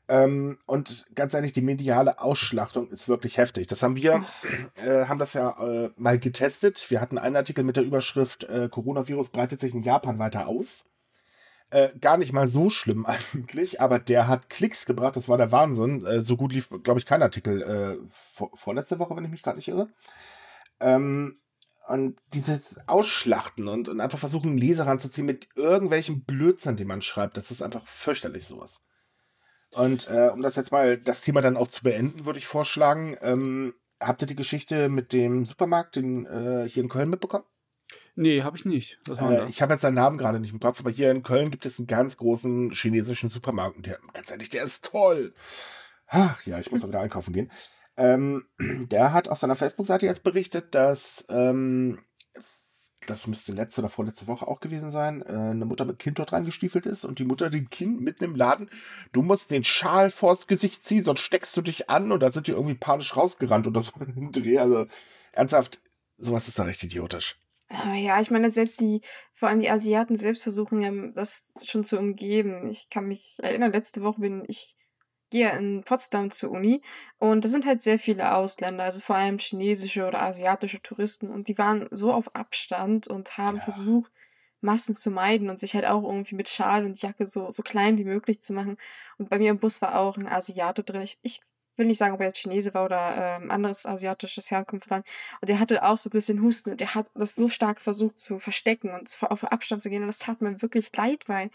Ähm, 0.09 0.59
und 0.65 1.05
ganz 1.15 1.35
ehrlich, 1.35 1.53
die 1.53 1.61
mediale 1.61 2.19
Ausschlachtung 2.21 2.89
ist 2.91 3.09
wirklich 3.09 3.37
heftig. 3.37 3.67
Das 3.67 3.83
haben 3.83 3.97
wir, 3.97 4.25
äh, 4.77 5.05
haben 5.05 5.19
das 5.19 5.35
ja 5.35 5.51
äh, 5.61 5.91
mal 5.97 6.19
getestet. 6.19 6.91
Wir 6.91 7.03
hatten 7.03 7.19
einen 7.19 7.37
Artikel 7.37 7.63
mit 7.63 7.77
der 7.77 7.85
Überschrift 7.85 8.45
äh, 8.45 8.71
Coronavirus 8.71 9.29
breitet 9.29 9.61
sich 9.61 9.75
in 9.75 9.83
Japan 9.83 10.19
weiter 10.19 10.49
aus. 10.49 10.87
Äh, 11.71 11.91
gar 11.99 12.17
nicht 12.17 12.33
mal 12.33 12.49
so 12.49 12.71
schlimm 12.71 13.05
eigentlich, 13.35 13.83
aber 13.83 13.99
der 13.99 14.27
hat 14.27 14.49
Klicks 14.49 14.87
gebracht, 14.87 15.17
das 15.17 15.29
war 15.29 15.37
der 15.37 15.53
Wahnsinn. 15.53 16.05
Äh, 16.07 16.23
so 16.23 16.39
gut 16.39 16.55
lief, 16.55 16.71
glaube 16.83 16.99
ich, 16.99 17.05
kein 17.05 17.23
Artikel 17.23 17.63
äh, 17.63 17.99
vor, 18.33 18.51
vorletzte 18.55 18.99
Woche, 18.99 19.15
wenn 19.15 19.25
ich 19.25 19.31
mich 19.31 19.43
gerade 19.43 19.59
nicht 19.59 19.69
irre. 19.69 19.89
Ähm, 20.81 21.39
und 21.87 22.19
dieses 22.33 22.77
Ausschlachten 22.87 23.69
und, 23.69 23.89
und 23.91 24.01
einfach 24.01 24.19
versuchen, 24.19 24.51
einen 24.51 24.59
Leser 24.59 24.87
ranzuziehen 24.87 25.27
mit 25.27 25.49
irgendwelchen 25.55 26.25
Blödsinn, 26.25 26.77
den 26.77 26.89
man 26.89 27.03
schreibt, 27.03 27.37
das 27.37 27.51
ist 27.51 27.63
einfach 27.63 27.87
fürchterlich 27.87 28.47
sowas. 28.47 28.83
Und 29.75 30.09
äh, 30.09 30.31
um 30.33 30.43
das 30.43 30.57
jetzt 30.57 30.73
mal, 30.73 30.97
das 30.97 31.21
Thema 31.21 31.41
dann 31.41 31.57
auch 31.57 31.69
zu 31.69 31.83
beenden, 31.83 32.25
würde 32.25 32.39
ich 32.39 32.47
vorschlagen, 32.47 33.17
ähm, 33.21 33.75
habt 34.01 34.23
ihr 34.23 34.27
die 34.27 34.37
Geschichte 34.37 34.89
mit 34.89 35.13
dem 35.13 35.45
Supermarkt 35.45 35.97
den, 35.97 36.27
äh, 36.27 36.69
hier 36.69 36.83
in 36.83 36.89
Köln 36.89 37.11
mitbekommen? 37.11 37.45
Nee, 38.15 38.43
habe 38.43 38.57
ich 38.57 38.65
nicht. 38.65 38.99
Äh, 39.09 39.49
ich 39.49 39.63
habe 39.63 39.75
jetzt 39.75 39.83
seinen 39.83 39.95
Namen 39.95 40.19
gerade 40.19 40.41
nicht 40.41 40.53
im 40.53 40.61
Kopf, 40.61 40.81
aber 40.81 40.91
hier 40.91 41.11
in 41.11 41.23
Köln 41.23 41.51
gibt 41.51 41.67
es 41.67 41.79
einen 41.79 41.87
ganz 41.87 42.17
großen 42.17 42.73
chinesischen 42.73 43.29
Supermarkt. 43.29 43.77
Und 43.77 43.87
der, 43.87 43.99
ganz 44.13 44.31
ehrlich, 44.31 44.51
der 44.51 44.65
ist 44.65 44.85
toll. 44.85 45.35
Ach 46.09 46.45
ja, 46.45 46.59
ich 46.59 46.71
muss 46.71 46.83
mal 46.83 46.89
wieder 46.89 47.01
einkaufen 47.01 47.33
gehen. 47.33 47.53
Ähm, 47.97 48.47
der 48.59 49.13
hat 49.13 49.29
auf 49.29 49.39
seiner 49.39 49.57
Facebook-Seite 49.57 50.07
jetzt 50.07 50.25
berichtet, 50.25 50.75
dass 50.75 51.27
ähm, 51.29 52.01
das 53.07 53.27
müsste 53.27 53.53
letzte 53.53 53.81
oder 53.81 53.91
vorletzte 53.91 54.27
Woche 54.27 54.47
auch 54.47 54.61
gewesen 54.61 54.91
sein, 54.91 55.23
äh, 55.23 55.33
eine 55.33 55.65
Mutter 55.65 55.85
mit 55.85 55.99
Kind 55.99 56.19
dort 56.19 56.33
reingestiefelt 56.33 56.87
ist 56.87 57.05
und 57.05 57.19
die 57.19 57.25
Mutter 57.25 57.51
dem 57.51 57.71
Kind 57.71 58.01
mitten 58.01 58.25
im 58.25 58.37
Laden, 58.37 58.71
du 59.13 59.23
musst 59.23 59.51
den 59.51 59.65
Schal 59.65 60.11
vors 60.11 60.47
Gesicht 60.47 60.85
ziehen, 60.85 61.05
sonst 61.05 61.21
steckst 61.21 61.57
du 61.57 61.63
dich 61.63 61.89
an 61.91 62.13
und 62.13 62.21
da 62.21 62.33
sind 62.33 62.47
die 62.47 62.53
irgendwie 62.53 62.75
panisch 62.75 63.17
rausgerannt 63.17 63.67
oder 63.67 63.83
so 63.83 63.93
im 64.01 64.33
Dreh. 64.33 64.59
Also 64.59 64.87
ernsthaft, 65.33 65.81
sowas 66.17 66.49
ist 66.49 66.59
da 66.59 66.65
recht 66.65 66.83
idiotisch. 66.83 67.39
Aber 67.69 67.95
ja, 67.95 68.21
ich 68.21 68.31
meine, 68.31 68.51
selbst 68.51 68.81
die, 68.81 69.03
vor 69.33 69.49
allem 69.49 69.61
die 69.61 69.71
Asiaten 69.71 70.17
selbst 70.17 70.43
versuchen 70.43 70.81
ja, 70.81 70.91
das 71.13 71.53
schon 71.65 71.85
zu 71.85 71.99
umgehen. 71.99 72.67
Ich 72.71 72.89
kann 72.89 73.07
mich 73.07 73.37
erinnern, 73.43 73.73
letzte 73.73 74.03
Woche 74.03 74.23
bin 74.23 74.45
ich 74.49 74.75
gehe 75.31 75.51
in 75.57 75.83
Potsdam 75.85 76.31
zur 76.31 76.51
Uni 76.53 76.81
und 77.19 77.45
da 77.45 77.49
sind 77.49 77.67
halt 77.67 77.81
sehr 77.83 77.99
viele 77.99 78.35
Ausländer, 78.35 78.85
also 78.85 79.01
vor 79.01 79.17
allem 79.17 79.39
chinesische 79.39 80.07
oder 80.07 80.23
asiatische 80.23 80.81
Touristen 80.83 81.29
und 81.31 81.49
die 81.49 81.59
waren 81.59 81.89
so 81.91 82.13
auf 82.13 82.35
Abstand 82.35 83.09
und 83.09 83.37
haben 83.39 83.59
Ja. 83.59 83.63
versucht, 83.65 84.13
Massen 84.61 84.95
zu 84.95 85.11
meiden 85.11 85.51
und 85.51 85.59
sich 85.61 85.75
halt 85.75 85.87
auch 85.87 86.03
irgendwie 86.03 86.35
mit 86.35 86.49
Schal 86.49 86.85
und 86.85 87.01
Jacke 87.01 87.27
so, 87.27 87.51
so 87.51 87.63
klein 87.63 87.97
wie 87.97 88.05
möglich 88.05 88.41
zu 88.41 88.53
machen. 88.53 88.77
Und 89.17 89.31
bei 89.31 89.39
mir 89.39 89.51
im 89.51 89.59
Bus 89.59 89.81
war 89.83 89.99
auch 89.99 90.17
ein 90.17 90.27
Asiate 90.27 90.83
drin. 90.83 91.03
Ich, 91.03 91.19
ich 91.23 91.41
will 91.77 91.87
nicht 91.87 91.99
sagen, 91.99 92.15
ob 92.15 92.21
er 92.21 92.27
jetzt 92.27 92.41
Chinese 92.41 92.75
war 92.75 92.85
oder 92.85 93.39
ähm, 93.41 93.51
anderes 93.53 93.87
asiatisches 93.87 94.51
Herkunftsland. 94.51 95.07
Und 95.41 95.49
der 95.49 95.61
hatte 95.61 95.85
auch 95.85 95.97
so 95.97 96.09
ein 96.09 96.13
bisschen 96.13 96.43
Husten 96.43 96.71
und 96.73 96.81
der 96.81 96.95
hat 96.97 97.09
das 97.15 97.37
so 97.37 97.49
stark 97.49 97.81
versucht 97.81 98.19
zu 98.19 98.41
verstecken 98.41 98.91
und 98.91 99.17
auf 99.23 99.45
Abstand 99.45 99.83
zu 99.83 99.91
gehen. 99.91 100.03
Und 100.03 100.09
das 100.09 100.19
tat 100.19 100.41
mir 100.41 100.61
wirklich 100.61 100.91
leid, 100.97 101.29
weil 101.29 101.51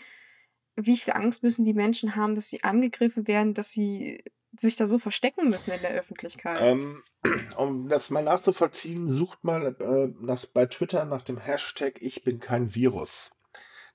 wie 0.76 0.98
viel 0.98 1.14
Angst 1.14 1.44
müssen 1.44 1.66
die 1.66 1.74
Menschen 1.74 2.16
haben, 2.16 2.36
dass 2.36 2.50
sie 2.50 2.64
angegriffen 2.64 3.28
werden, 3.28 3.54
dass 3.54 3.72
sie 3.72 4.24
sich 4.56 4.76
da 4.76 4.86
so 4.86 4.98
verstecken 4.98 5.50
müssen 5.50 5.72
in 5.72 5.82
der 5.82 5.92
Öffentlichkeit. 5.92 6.60
Ähm, 6.62 7.04
um 7.58 7.90
das 7.90 8.10
mal 8.10 8.24
nachzuvollziehen, 8.24 9.10
sucht 9.10 9.44
mal 9.44 9.76
äh, 9.80 10.14
nach, 10.24 10.46
bei 10.46 10.66
Twitter 10.66 11.06
nach 11.06 11.22
dem 11.22 11.38
Hashtag 11.38 12.02
Ich 12.02 12.24
bin 12.24 12.40
kein 12.40 12.76
Virus. 12.76 13.32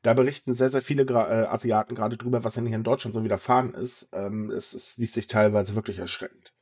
Da 0.03 0.15
berichten 0.15 0.55
sehr, 0.55 0.71
sehr 0.71 0.83
viele 0.83 1.05
Gra 1.05 1.29
äh, 1.29 1.47
Asiaten 1.47 1.95
gerade 1.95 2.17
drüber, 2.17 2.45
was 2.45 2.57
ihnen 2.57 2.67
hier 2.67 2.77
in 2.77 2.85
Deutschland 2.85 3.15
so 3.15 3.25
widerfahren 3.25 3.75
ist. 3.75 4.09
Ähm, 4.13 4.51
es, 4.51 4.75
es 4.75 4.97
liest 4.97 5.15
sich 5.15 5.27
teilweise 5.27 5.75
wirklich 5.75 5.99
erschreckend. 5.99 6.53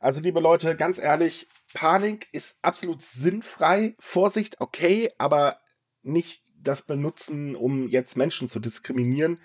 Also, 0.00 0.20
liebe 0.20 0.40
Leute, 0.40 0.76
ganz 0.76 0.98
ehrlich, 0.98 1.48
Panik 1.74 2.28
ist 2.32 2.58
absolut 2.62 3.02
sinnfrei. 3.02 3.96
Vorsicht, 3.98 4.60
okay, 4.60 5.10
aber 5.18 5.58
nicht 6.02 6.42
das 6.68 6.82
benutzen, 6.82 7.56
um 7.56 7.88
jetzt 7.88 8.16
Menschen 8.16 8.48
zu 8.48 8.60
diskriminieren, 8.60 9.40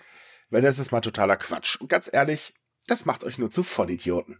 weil 0.50 0.62
das 0.62 0.78
ist 0.78 0.92
mal 0.92 1.00
totaler 1.00 1.36
Quatsch. 1.36 1.80
Und 1.80 1.88
ganz 1.88 2.10
ehrlich, 2.12 2.54
das 2.86 3.06
macht 3.06 3.24
euch 3.24 3.38
nur 3.38 3.50
zu 3.50 3.64
Vollidioten. 3.64 4.38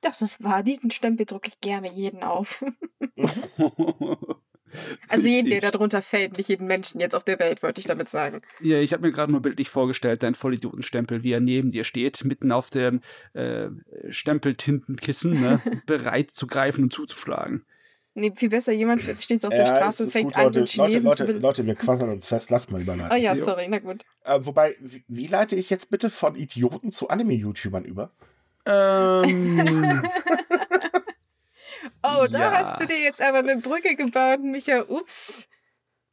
Das 0.00 0.22
ist 0.22 0.44
wahr. 0.44 0.62
Diesen 0.62 0.90
Stempel 0.90 1.26
drücke 1.26 1.48
ich 1.48 1.60
gerne 1.60 1.92
jeden 1.92 2.22
auf. 2.22 2.64
Also 5.08 5.28
jeden, 5.28 5.48
der 5.48 5.60
darunter 5.60 6.02
fällt, 6.02 6.36
nicht 6.36 6.48
jeden 6.48 6.66
Menschen 6.66 7.00
jetzt 7.00 7.14
auf 7.14 7.24
der 7.24 7.38
Welt, 7.38 7.62
wollte 7.62 7.80
ich 7.80 7.86
damit 7.86 8.08
sagen. 8.08 8.42
Ja, 8.60 8.78
ich 8.78 8.92
habe 8.92 9.06
mir 9.06 9.12
gerade 9.12 9.32
nur 9.32 9.40
bildlich 9.40 9.70
vorgestellt, 9.70 10.22
dein 10.22 10.34
Vollidiotenstempel, 10.34 11.22
wie 11.22 11.32
er 11.32 11.40
neben 11.40 11.70
dir 11.70 11.84
steht, 11.84 12.24
mitten 12.24 12.52
auf 12.52 12.70
dem 12.70 13.00
äh, 13.32 13.68
Stempeltintenkissen, 14.10 15.40
ne, 15.40 15.62
bereit 15.86 16.30
zu 16.30 16.46
greifen 16.46 16.84
und 16.84 16.92
zuzuschlagen. 16.92 17.64
Nee, 18.18 18.32
viel 18.36 18.48
besser, 18.48 18.72
jemand 18.72 19.00
steht 19.02 19.44
auf 19.44 19.50
der 19.54 19.60
Ja, 19.64 19.66
Straße 19.76 20.04
und 20.04 20.10
fängt 20.10 20.34
gut, 20.34 20.36
an, 20.36 20.44
Leute, 20.44 20.66
so 20.66 20.82
Leute, 20.82 20.98
Leute, 20.98 21.24
be- 21.24 21.32
Leute, 21.32 21.66
wir 21.66 21.74
quasseln 21.74 22.10
uns 22.10 22.26
fest, 22.26 22.50
lasst 22.50 22.70
mal 22.70 22.80
überleiten. 22.80 23.12
Oh 23.12 23.20
ja, 23.20 23.34
sorry, 23.36 23.66
na 23.68 23.78
gut. 23.78 24.04
Äh, 24.24 24.40
wobei, 24.42 24.76
wie, 24.80 25.04
wie 25.08 25.26
leite 25.26 25.56
ich 25.56 25.70
jetzt 25.70 25.90
bitte 25.90 26.10
von 26.10 26.34
Idioten 26.34 26.90
zu 26.90 27.08
Anime-YouTubern 27.08 27.84
über? 27.84 28.10
Ähm, 28.66 30.02
Oh, 32.02 32.26
da 32.30 32.38
Ja. 32.38 32.52
hast 32.52 32.80
du 32.80 32.86
dir 32.86 32.98
jetzt 33.00 33.20
aber 33.20 33.38
eine 33.38 33.56
Brücke 33.56 33.94
gebaut, 33.94 34.40
Micha. 34.42 34.82
Ups. 34.88 35.48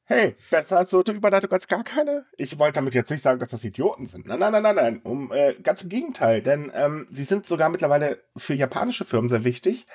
Hey, 0.07 0.35
besser 0.51 0.77
als 0.77 0.91
so 0.91 1.03
eine 1.03 1.17
Überleitung 1.17 1.51
als 1.51 1.67
gar 1.67 1.83
keine? 1.83 2.25
Ich 2.38 2.59
wollte 2.59 2.74
damit 2.74 2.93
jetzt 2.93 3.09
nicht 3.09 3.24
sagen, 3.24 3.39
dass 3.39 3.50
das 3.50 3.63
Idioten 3.63 4.05
sind. 4.05 4.27
Nein, 4.27 4.38
nein, 4.38 4.51
nein, 4.51 4.62
nein, 4.62 4.75
nein. 4.75 5.01
Um, 5.03 5.31
äh, 5.31 5.55
ganz 5.55 5.81
im 5.81 5.89
Gegenteil, 5.89 6.43
denn 6.43 6.71
ähm, 6.75 7.07
sie 7.09 7.24
sind 7.24 7.47
sogar 7.47 7.69
mittlerweile 7.69 8.21
für 8.38 8.53
japanische 8.53 9.05
Firmen 9.05 9.29
sehr 9.29 9.43
wichtig. 9.43 9.88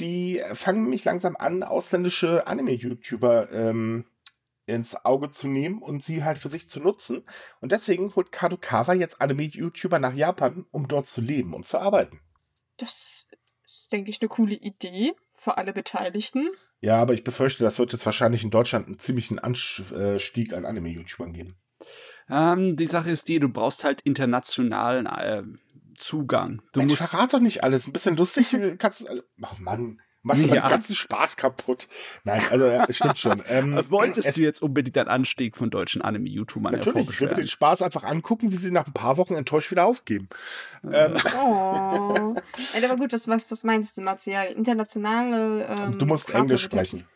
Die 0.00 0.42
fangen 0.52 0.82
nämlich 0.82 1.04
langsam 1.04 1.36
an, 1.36 1.62
ausländische 1.62 2.46
Anime-YouTuber 2.46 3.50
ähm, 3.50 4.04
ins 4.66 5.04
Auge 5.04 5.30
zu 5.30 5.48
nehmen 5.48 5.82
und 5.82 6.04
sie 6.04 6.22
halt 6.22 6.38
für 6.38 6.48
sich 6.48 6.68
zu 6.68 6.80
nutzen. 6.80 7.24
Und 7.60 7.72
deswegen 7.72 8.14
holt 8.14 8.30
Kadokawa 8.30 8.92
jetzt 8.94 9.20
Anime-YouTuber 9.20 9.98
nach 9.98 10.14
Japan, 10.14 10.66
um 10.70 10.86
dort 10.86 11.06
zu 11.06 11.20
leben 11.20 11.54
und 11.54 11.66
zu 11.66 11.78
arbeiten. 11.78 12.20
Das 12.76 13.28
ist, 13.66 13.92
denke 13.92 14.10
ich, 14.10 14.20
eine 14.20 14.28
coole 14.28 14.54
Idee 14.54 15.14
für 15.34 15.56
alle 15.56 15.72
Beteiligten. 15.72 16.50
Ja, 16.80 16.96
aber 16.96 17.14
ich 17.14 17.24
befürchte, 17.24 17.64
das 17.64 17.78
wird 17.78 17.92
jetzt 17.92 18.06
wahrscheinlich 18.06 18.44
in 18.44 18.50
Deutschland 18.50 18.86
einen 18.86 19.00
ziemlichen 19.00 19.38
Anstieg 19.38 20.52
an 20.52 20.64
Anime-YouTubern 20.64 21.32
geben. 21.32 21.56
ähm, 22.30 22.76
die 22.76 22.86
Sache 22.86 23.10
ist 23.10 23.28
die, 23.28 23.40
du 23.40 23.48
brauchst 23.48 23.82
halt 23.82 24.02
internationalen 24.02 25.06
äh, 25.06 25.42
Zugang. 25.98 26.62
Du 26.72 26.80
Mensch, 26.80 26.98
musst. 26.98 27.10
verrat 27.10 27.32
doch 27.34 27.40
nicht 27.40 27.62
alles. 27.64 27.86
Ein 27.86 27.92
bisschen 27.92 28.16
lustig 28.16 28.56
kannst 28.78 29.08
also, 29.08 29.22
Oh 29.42 29.46
Mann, 29.58 30.00
machst 30.22 30.42
du 30.42 30.46
Ja. 30.48 30.62
den 30.62 30.70
ganzen 30.70 30.94
Spaß 30.96 31.36
kaputt. 31.36 31.88
Nein, 32.24 32.42
also 32.50 32.66
ja, 32.66 32.84
es 32.88 32.96
stimmt 32.96 33.18
schon. 33.18 33.42
Ähm, 33.48 33.78
Wolltest 33.90 34.28
es, 34.28 34.34
du 34.36 34.42
jetzt 34.42 34.62
unbedingt 34.62 34.96
einen 34.98 35.08
Anstieg 35.08 35.56
von 35.56 35.70
deutschen 35.70 36.02
Anime-YouTubern 36.02 36.72
Natürlich, 36.74 37.08
ich 37.10 37.20
will 37.20 37.28
mir 37.28 37.34
den? 37.36 37.48
Spaß 37.48 37.82
einfach 37.82 38.04
angucken, 38.04 38.52
wie 38.52 38.56
sie 38.56 38.70
nach 38.70 38.86
ein 38.86 38.92
paar 38.92 39.16
Wochen 39.16 39.34
enttäuscht 39.34 39.70
wieder 39.70 39.84
aufgeben. 39.86 40.28
Ähm, 40.90 41.14
Oh. 41.36 42.34
Nein, 42.74 42.84
aber 42.84 42.96
gut, 42.96 43.12
was, 43.12 43.28
was, 43.28 43.50
was 43.50 43.64
meinst 43.64 43.96
du, 43.98 44.02
Martial? 44.02 44.46
Internationale. 44.52 45.64
Ähm, 45.66 45.98
du 45.98 46.06
musst 46.06 46.30
Englisch 46.30 46.62
sprechen. 46.62 47.06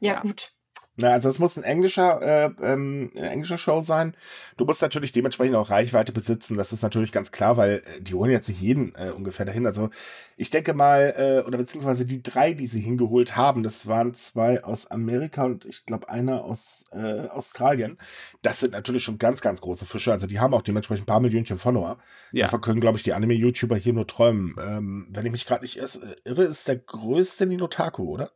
Ja, 0.00 0.14
Ja. 0.14 0.20
gut. 0.20 0.50
Na, 0.96 1.08
also 1.08 1.28
es 1.28 1.40
muss 1.40 1.56
ein 1.56 1.64
englischer, 1.64 2.22
äh, 2.22 2.50
ähm, 2.62 3.10
eine 3.16 3.30
englische 3.30 3.58
Show 3.58 3.82
sein. 3.82 4.14
Du 4.56 4.64
musst 4.64 4.80
natürlich 4.80 5.10
dementsprechend 5.10 5.56
auch 5.56 5.68
Reichweite 5.68 6.12
besitzen. 6.12 6.56
Das 6.56 6.72
ist 6.72 6.82
natürlich 6.82 7.10
ganz 7.10 7.32
klar, 7.32 7.56
weil 7.56 7.82
äh, 7.84 8.00
die 8.00 8.14
holen 8.14 8.30
jetzt 8.30 8.48
nicht 8.48 8.60
jeden 8.60 8.94
äh, 8.94 9.10
ungefähr 9.10 9.44
dahin. 9.44 9.66
Also 9.66 9.90
ich 10.36 10.50
denke 10.50 10.72
mal, 10.72 11.14
äh, 11.16 11.46
oder 11.46 11.58
beziehungsweise 11.58 12.06
die 12.06 12.22
drei, 12.22 12.54
die 12.54 12.68
sie 12.68 12.80
hingeholt 12.80 13.34
haben, 13.34 13.64
das 13.64 13.88
waren 13.88 14.14
zwei 14.14 14.62
aus 14.62 14.88
Amerika 14.88 15.44
und 15.44 15.64
ich 15.64 15.84
glaube 15.84 16.08
einer 16.08 16.44
aus 16.44 16.84
äh, 16.92 17.26
Australien. 17.26 17.98
Das 18.42 18.60
sind 18.60 18.72
natürlich 18.72 19.02
schon 19.02 19.18
ganz, 19.18 19.40
ganz 19.40 19.60
große 19.60 19.86
Fische. 19.86 20.12
Also 20.12 20.28
die 20.28 20.38
haben 20.38 20.54
auch 20.54 20.62
dementsprechend 20.62 21.04
ein 21.04 21.12
paar 21.12 21.20
Millionchen 21.20 21.58
Follower. 21.58 21.98
Ja. 22.30 22.44
Davon 22.44 22.60
können, 22.60 22.80
glaube 22.80 22.98
ich, 22.98 23.02
die 23.02 23.14
Anime-YouTuber 23.14 23.76
hier 23.76 23.94
nur 23.94 24.06
träumen. 24.06 24.54
Ähm, 24.60 25.08
wenn 25.10 25.26
ich 25.26 25.32
mich 25.32 25.46
gerade 25.46 25.62
nicht 25.62 25.76
irre, 25.76 26.14
irre, 26.24 26.44
ist 26.44 26.68
der 26.68 26.76
größte 26.76 27.46
Ninotaku, 27.46 28.04
oder? 28.04 28.30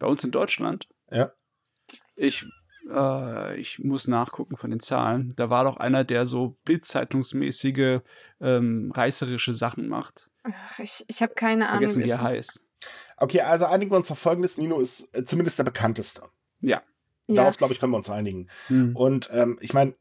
Bei 0.00 0.08
uns 0.08 0.24
in 0.24 0.32
Deutschland? 0.32 0.88
Ja. 1.10 1.30
Ich, 2.16 2.44
äh, 2.90 3.60
ich 3.60 3.78
muss 3.78 4.08
nachgucken 4.08 4.56
von 4.56 4.70
den 4.70 4.80
Zahlen. 4.80 5.32
Da 5.36 5.50
war 5.50 5.64
doch 5.64 5.76
einer, 5.76 6.04
der 6.04 6.26
so 6.26 6.56
bildzeitungsmäßige 6.64 8.00
ähm, 8.40 8.92
reißerische 8.94 9.52
Sachen 9.52 9.88
macht. 9.88 10.30
Ach, 10.44 10.78
ich 10.78 11.04
ich 11.08 11.22
habe 11.22 11.34
keine 11.34 11.68
Ahnung. 11.68 11.88
Vergessen, 11.88 12.04
wie 12.04 12.10
er 12.10 12.22
heißt. 12.22 12.60
Okay, 13.16 13.40
also 13.40 13.66
einigen 13.66 13.90
wir 13.90 13.96
uns 13.96 14.10
auf 14.10 14.18
folgendes. 14.18 14.58
Nino 14.58 14.80
ist 14.80 15.08
äh, 15.12 15.24
zumindest 15.24 15.58
der 15.58 15.64
bekannteste. 15.64 16.22
Ja. 16.60 16.82
Ja. 17.26 17.36
Darauf, 17.36 17.56
glaube 17.56 17.72
ich, 17.72 17.80
können 17.80 17.92
wir 17.92 17.96
uns 17.96 18.10
einigen. 18.10 18.48
Hm. 18.66 18.94
Und 18.94 19.30
ähm, 19.32 19.58
ich 19.60 19.72
meine, 19.72 19.94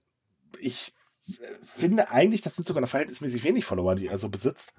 ich 0.60 0.94
äh, 1.28 1.32
finde 1.62 2.10
eigentlich, 2.10 2.42
das 2.42 2.56
sind 2.56 2.68
sogar 2.68 2.82
noch 2.82 2.90
verhältnismäßig 2.90 3.44
wenig 3.44 3.66
Follower, 3.66 3.96
die 3.96 4.08
er 4.08 4.18
so 4.18 4.30
besitzt. 4.30 4.74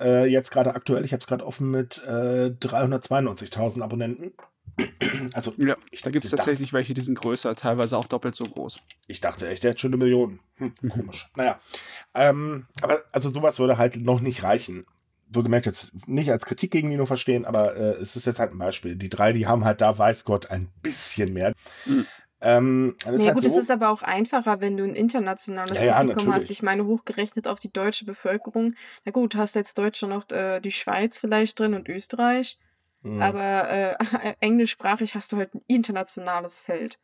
Äh, 0.00 0.26
jetzt 0.26 0.50
gerade 0.50 0.74
aktuell, 0.74 1.04
ich 1.04 1.12
habe 1.12 1.20
es 1.20 1.26
gerade 1.26 1.44
offen 1.44 1.70
mit 1.70 2.02
äh, 2.06 2.54
392.000 2.60 3.82
Abonnenten. 3.82 4.32
Also, 5.34 5.52
Ja, 5.58 5.76
ich 5.90 6.02
da 6.02 6.10
gibt 6.10 6.24
es 6.24 6.30
dachte- 6.30 6.42
tatsächlich 6.44 6.72
welche, 6.72 6.94
die 6.94 7.02
sind 7.02 7.18
größer, 7.18 7.54
teilweise 7.56 7.96
auch 7.98 8.06
doppelt 8.06 8.34
so 8.34 8.44
groß. 8.44 8.78
Ich 9.06 9.20
dachte 9.20 9.48
echt, 9.48 9.62
der 9.64 9.72
hat 9.72 9.80
schon 9.80 9.90
eine 9.90 9.98
Million. 10.02 10.40
Hm, 10.56 10.74
Mhm. 10.80 10.88
komisch. 10.88 11.28
Naja. 11.36 11.60
Ähm, 12.14 12.66
aber 12.80 13.02
also 13.12 13.28
sowas 13.30 13.58
würde 13.58 13.78
halt 13.78 13.96
noch 14.02 14.20
nicht 14.20 14.42
reichen. 14.42 14.86
Du 15.28 15.42
gemerkt 15.42 15.66
jetzt 15.66 15.92
nicht 16.06 16.30
als 16.30 16.44
Kritik 16.44 16.70
gegen 16.70 16.88
Nino 16.88 17.06
verstehen, 17.06 17.44
aber 17.44 17.74
äh, 17.76 17.94
es 18.00 18.16
ist 18.16 18.26
jetzt 18.26 18.38
halt 18.38 18.52
ein 18.52 18.58
Beispiel. 18.58 18.96
Die 18.96 19.08
drei, 19.08 19.32
die 19.32 19.46
haben 19.46 19.64
halt 19.64 19.80
da, 19.80 19.96
weiß 19.96 20.24
Gott, 20.24 20.50
ein 20.50 20.68
bisschen 20.82 21.32
mehr. 21.32 21.52
Mhm. 21.86 22.06
Ähm, 22.44 22.96
Ja, 23.04 23.06
halt 23.26 23.34
gut, 23.34 23.42
so, 23.44 23.48
es 23.48 23.56
ist 23.56 23.70
aber 23.70 23.90
auch 23.90 24.02
einfacher, 24.02 24.60
wenn 24.60 24.76
du 24.76 24.84
ein 24.84 24.94
internationales 24.96 25.78
Ja, 25.78 25.84
ja, 25.84 25.92
Publikum 26.00 26.24
natürlich. 26.26 26.42
hast. 26.44 26.50
Ich 26.50 26.62
meine, 26.62 26.84
hochgerechnet 26.86 27.46
auf 27.46 27.60
die 27.60 27.72
deutsche 27.72 28.04
Bevölkerung. 28.04 28.74
Na 29.04 29.12
gut, 29.12 29.36
hast 29.36 29.54
jetzt 29.54 29.78
Deutschland 29.78 30.12
noch 30.14 30.36
äh, 30.36 30.60
die 30.60 30.72
Schweiz 30.72 31.18
vielleicht 31.20 31.58
drin 31.60 31.74
und 31.74 31.88
Österreich, 31.88 32.58
Mhm. 33.02 33.20
aber 33.20 33.70
äh, 33.70 33.96
englischsprachig 34.40 35.14
hast 35.14 35.32
du 35.32 35.36
halt 35.36 35.54
ein 35.54 35.62
internationales 35.66 36.60
Feld. 36.60 36.98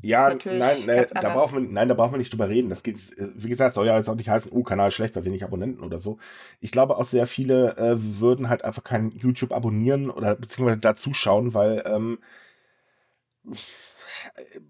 ja, 0.00 0.28
nein, 0.28 0.88
äh, 0.88 0.96
ganz 0.96 1.10
da 1.12 1.20
anders. 1.20 1.34
brauchen 1.34 1.54
wir, 1.54 1.60
nein, 1.72 1.88
da 1.88 1.94
brauchen 1.94 2.12
wir 2.12 2.18
nicht 2.18 2.32
drüber 2.32 2.48
reden. 2.48 2.70
Das 2.70 2.82
geht, 2.82 2.96
äh, 3.18 3.28
wie 3.34 3.48
gesagt, 3.48 3.74
soll 3.74 3.86
ja 3.86 3.96
jetzt 3.96 4.08
auch 4.08 4.14
nicht 4.14 4.28
heißen, 4.28 4.52
oh, 4.52 4.62
Kanal 4.62 4.90
schlecht, 4.90 5.16
weil 5.16 5.24
wenig 5.24 5.44
Abonnenten 5.44 5.82
oder 5.82 6.00
so. 6.00 6.18
Ich 6.60 6.72
glaube 6.72 6.96
auch 6.96 7.04
sehr 7.04 7.26
viele 7.26 7.76
äh, 7.76 7.96
würden 8.20 8.48
halt 8.48 8.64
einfach 8.64 8.84
kein 8.84 9.10
YouTube 9.12 9.52
abonnieren 9.52 10.10
oder 10.10 10.34
beziehungsweise 10.34 10.78
da 10.80 10.94
zuschauen, 10.94 11.54
weil, 11.54 11.82
ähm, 11.86 12.18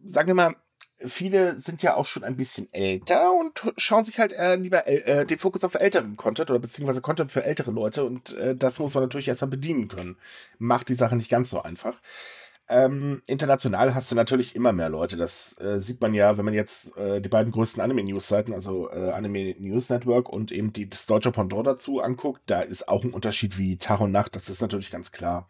sagen 0.04 0.28
wir 0.28 0.34
mal, 0.34 0.56
viele 1.04 1.60
sind 1.60 1.82
ja 1.82 1.96
auch 1.96 2.06
schon 2.06 2.24
ein 2.24 2.36
bisschen 2.36 2.72
älter 2.72 3.32
und 3.32 3.72
schauen 3.76 4.04
sich 4.04 4.18
halt 4.18 4.32
äh, 4.32 4.56
lieber 4.56 4.86
äh, 4.86 5.24
den 5.24 5.38
Fokus 5.38 5.64
auf 5.64 5.74
älteren 5.74 6.16
Content 6.16 6.50
oder 6.50 6.58
beziehungsweise 6.58 7.00
Content 7.00 7.30
für 7.30 7.44
ältere 7.44 7.70
Leute 7.70 8.04
und 8.04 8.36
äh, 8.36 8.56
das 8.56 8.78
muss 8.78 8.94
man 8.94 9.04
natürlich 9.04 9.28
erstmal 9.28 9.50
bedienen 9.50 9.88
können. 9.88 10.16
Macht 10.58 10.88
die 10.88 10.94
Sache 10.94 11.16
nicht 11.16 11.30
ganz 11.30 11.50
so 11.50 11.62
einfach. 11.62 11.94
Ähm, 12.70 13.22
international 13.26 13.94
hast 13.94 14.10
du 14.10 14.14
natürlich 14.14 14.54
immer 14.54 14.72
mehr 14.72 14.90
Leute. 14.90 15.16
Das 15.16 15.58
äh, 15.58 15.78
sieht 15.80 16.02
man 16.02 16.12
ja, 16.12 16.36
wenn 16.36 16.44
man 16.44 16.52
jetzt 16.52 16.94
äh, 16.98 17.20
die 17.20 17.30
beiden 17.30 17.50
größten 17.50 17.82
Anime-News-Seiten, 17.82 18.52
also 18.52 18.90
äh, 18.90 19.10
Anime 19.12 19.54
News 19.58 19.88
Network 19.88 20.28
und 20.28 20.52
eben 20.52 20.72
die, 20.74 20.88
das 20.88 21.06
deutsche 21.06 21.32
Pendant 21.32 21.66
dazu 21.66 22.00
anguckt. 22.00 22.42
Da 22.46 22.60
ist 22.60 22.88
auch 22.88 23.04
ein 23.04 23.14
Unterschied 23.14 23.56
wie 23.56 23.78
Tag 23.78 24.00
und 24.00 24.10
Nacht, 24.10 24.36
das 24.36 24.50
ist 24.50 24.60
natürlich 24.60 24.90
ganz 24.90 25.12
klar. 25.12 25.48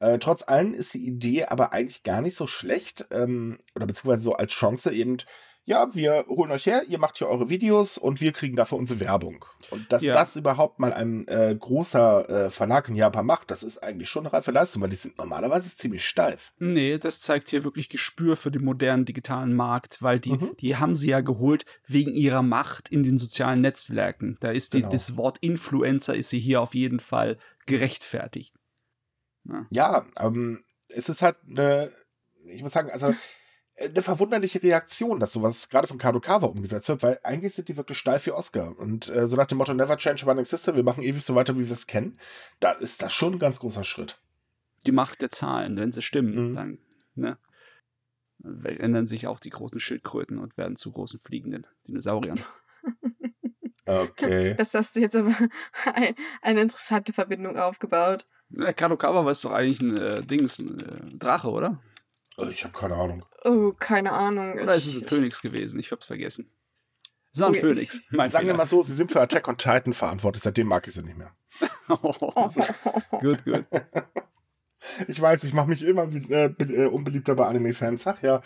Äh, 0.00 0.18
trotz 0.18 0.46
allem 0.46 0.74
ist 0.74 0.94
die 0.94 1.06
Idee 1.06 1.44
aber 1.46 1.72
eigentlich 1.72 2.02
gar 2.02 2.20
nicht 2.22 2.36
so 2.36 2.46
schlecht, 2.46 3.06
ähm, 3.10 3.58
oder 3.74 3.86
beziehungsweise 3.86 4.22
so 4.24 4.34
als 4.34 4.52
Chance 4.52 4.92
eben, 4.92 5.16
ja, 5.64 5.94
wir 5.94 6.24
holen 6.28 6.50
euch 6.50 6.64
her, 6.64 6.84
ihr 6.88 6.98
macht 6.98 7.18
hier 7.18 7.28
eure 7.28 7.50
Videos 7.50 7.98
und 7.98 8.22
wir 8.22 8.32
kriegen 8.32 8.56
dafür 8.56 8.78
unsere 8.78 9.00
Werbung. 9.00 9.44
Und 9.68 9.92
dass 9.92 10.02
Ja. 10.02 10.14
das 10.14 10.34
überhaupt 10.34 10.78
mal 10.78 10.94
ein 10.94 11.28
äh, 11.28 11.54
großer 11.60 12.46
äh, 12.46 12.50
Verlag 12.50 12.88
in 12.88 12.94
Japan 12.94 13.26
macht, 13.26 13.50
das 13.50 13.62
ist 13.62 13.76
eigentlich 13.82 14.08
schon 14.08 14.24
eine 14.24 14.32
reife 14.32 14.50
Leistung, 14.50 14.80
weil 14.80 14.88
die 14.88 14.96
sind 14.96 15.18
normalerweise 15.18 15.68
ziemlich 15.76 16.06
steif. 16.06 16.54
Nee, 16.58 16.96
das 16.96 17.20
zeigt 17.20 17.50
hier 17.50 17.64
wirklich 17.64 17.90
Gespür 17.90 18.36
für 18.36 18.50
den 18.50 18.64
modernen 18.64 19.04
digitalen 19.04 19.52
Markt, 19.54 20.00
weil 20.00 20.20
die, 20.20 20.32
Mhm. 20.32 20.56
die 20.58 20.76
haben 20.76 20.96
sie 20.96 21.08
ja 21.10 21.20
geholt 21.20 21.66
wegen 21.86 22.14
ihrer 22.14 22.42
Macht 22.42 22.88
in 22.88 23.02
den 23.02 23.18
sozialen 23.18 23.60
Netzwerken. 23.60 24.38
Da 24.40 24.50
ist 24.50 24.72
die, 24.72 24.78
Genau. 24.78 24.92
das 24.92 25.18
Wort 25.18 25.36
Influencer 25.42 26.14
ist 26.14 26.30
sie 26.30 26.40
hier 26.40 26.62
auf 26.62 26.74
jeden 26.74 27.00
Fall 27.00 27.36
gerechtfertigt. 27.66 28.54
Ja, 29.70 30.06
ähm, 30.18 30.64
es 30.88 31.08
ist 31.08 31.22
halt 31.22 31.36
eine, 31.48 31.92
ich 32.44 32.62
muss 32.62 32.72
sagen, 32.72 32.90
also 32.90 33.08
äh, 33.74 33.88
eine 33.88 34.02
verwunderliche 34.02 34.62
Reaktion, 34.62 35.20
dass 35.20 35.32
sowas 35.32 35.68
gerade 35.68 35.86
von 35.86 35.98
Kadokawa 35.98 36.46
umgesetzt 36.46 36.88
wird, 36.88 37.02
weil 37.02 37.20
eigentlich 37.22 37.54
sind 37.54 37.68
die 37.68 37.76
wirklich 37.76 37.98
steif 37.98 38.26
wie 38.26 38.32
Oscar. 38.32 38.78
Und 38.78 39.08
äh, 39.08 39.28
so 39.28 39.36
nach 39.36 39.46
dem 39.46 39.58
Motto 39.58 39.74
Never 39.74 39.96
change 39.96 40.26
one 40.26 40.40
existed, 40.40 40.76
wir 40.76 40.82
machen 40.82 41.02
ewig 41.02 41.22
so 41.22 41.34
weiter, 41.34 41.56
wie 41.56 41.66
wir 41.66 41.72
es 41.72 41.86
kennen, 41.86 42.18
da 42.60 42.72
ist 42.72 43.02
das 43.02 43.12
schon 43.12 43.34
ein 43.34 43.38
ganz 43.38 43.60
großer 43.60 43.84
Schritt. 43.84 44.20
Die 44.86 44.92
Macht 44.92 45.22
der 45.22 45.30
Zahlen, 45.30 45.76
wenn 45.76 45.92
sie 45.92 46.02
stimmen, 46.02 46.50
Mhm. 46.50 46.54
dann 46.54 46.78
ne, 47.14 47.38
ändern 48.78 49.06
sich 49.06 49.26
auch 49.26 49.40
die 49.40 49.50
großen 49.50 49.80
Schildkröten 49.80 50.38
und 50.38 50.56
werden 50.56 50.76
zu 50.76 50.92
großen 50.92 51.18
fliegenden 51.18 51.66
Dinosauriern. 51.86 52.40
Okay. 53.88 54.54
Das 54.58 54.74
hast 54.74 54.96
du 54.96 55.00
jetzt 55.00 55.16
aber 55.16 55.32
ein, 55.94 56.14
eine 56.42 56.60
interessante 56.60 57.14
Verbindung 57.14 57.56
aufgebaut. 57.56 58.26
Ja, 58.50 58.72
Kadokawa 58.72 59.24
war 59.24 59.32
es 59.32 59.42
doch 59.42 59.52
eigentlich 59.52 59.80
ein 59.80 59.96
äh, 59.96 60.22
Dings, 60.24 60.58
ein 60.58 60.80
äh, 60.80 61.16
Drache, 61.18 61.48
oder? 61.50 61.80
Äh, 62.38 62.50
ich 62.50 62.64
habe 62.64 62.76
keine 62.76 62.94
Ahnung. 62.94 63.24
Oh, 63.44 63.72
keine 63.78 64.12
Ahnung. 64.12 64.54
Oder 64.54 64.74
ist 64.74 64.86
es 64.86 64.96
ein 64.96 65.04
Phönix 65.04 65.42
gewesen? 65.42 65.78
Ich 65.78 65.92
hab's 65.92 66.06
vergessen. 66.06 66.50
Es 67.32 67.40
war 67.40 67.48
ein 67.48 67.52
Okay. 67.52 67.60
Phönix. 67.60 68.00
Mein 68.10 68.30
Sagen 68.30 68.46
wir 68.46 68.52
Fehler. 68.54 68.56
mal 68.64 68.66
so, 68.66 68.82
sie 68.82 68.94
sind 68.94 69.12
für 69.12 69.20
Attack 69.20 69.46
on 69.48 69.58
Titan 69.58 69.92
verantwortlich, 69.92 70.42
seitdem 70.42 70.66
mag 70.68 70.86
ich 70.88 70.94
sie 70.94 71.02
nicht 71.02 71.18
mehr. 71.18 71.32
gut, 73.20 73.44
gut. 73.44 73.64
Ich 75.08 75.20
weiß, 75.20 75.44
ich 75.44 75.52
mache 75.52 75.68
mich 75.68 75.82
immer 75.84 76.04
äh, 76.30 76.46
äh, 76.46 76.86
unbeliebter 76.86 77.34
bei 77.34 77.46
Anime-Fans. 77.46 78.06
Ach 78.06 78.22
ja. 78.22 78.40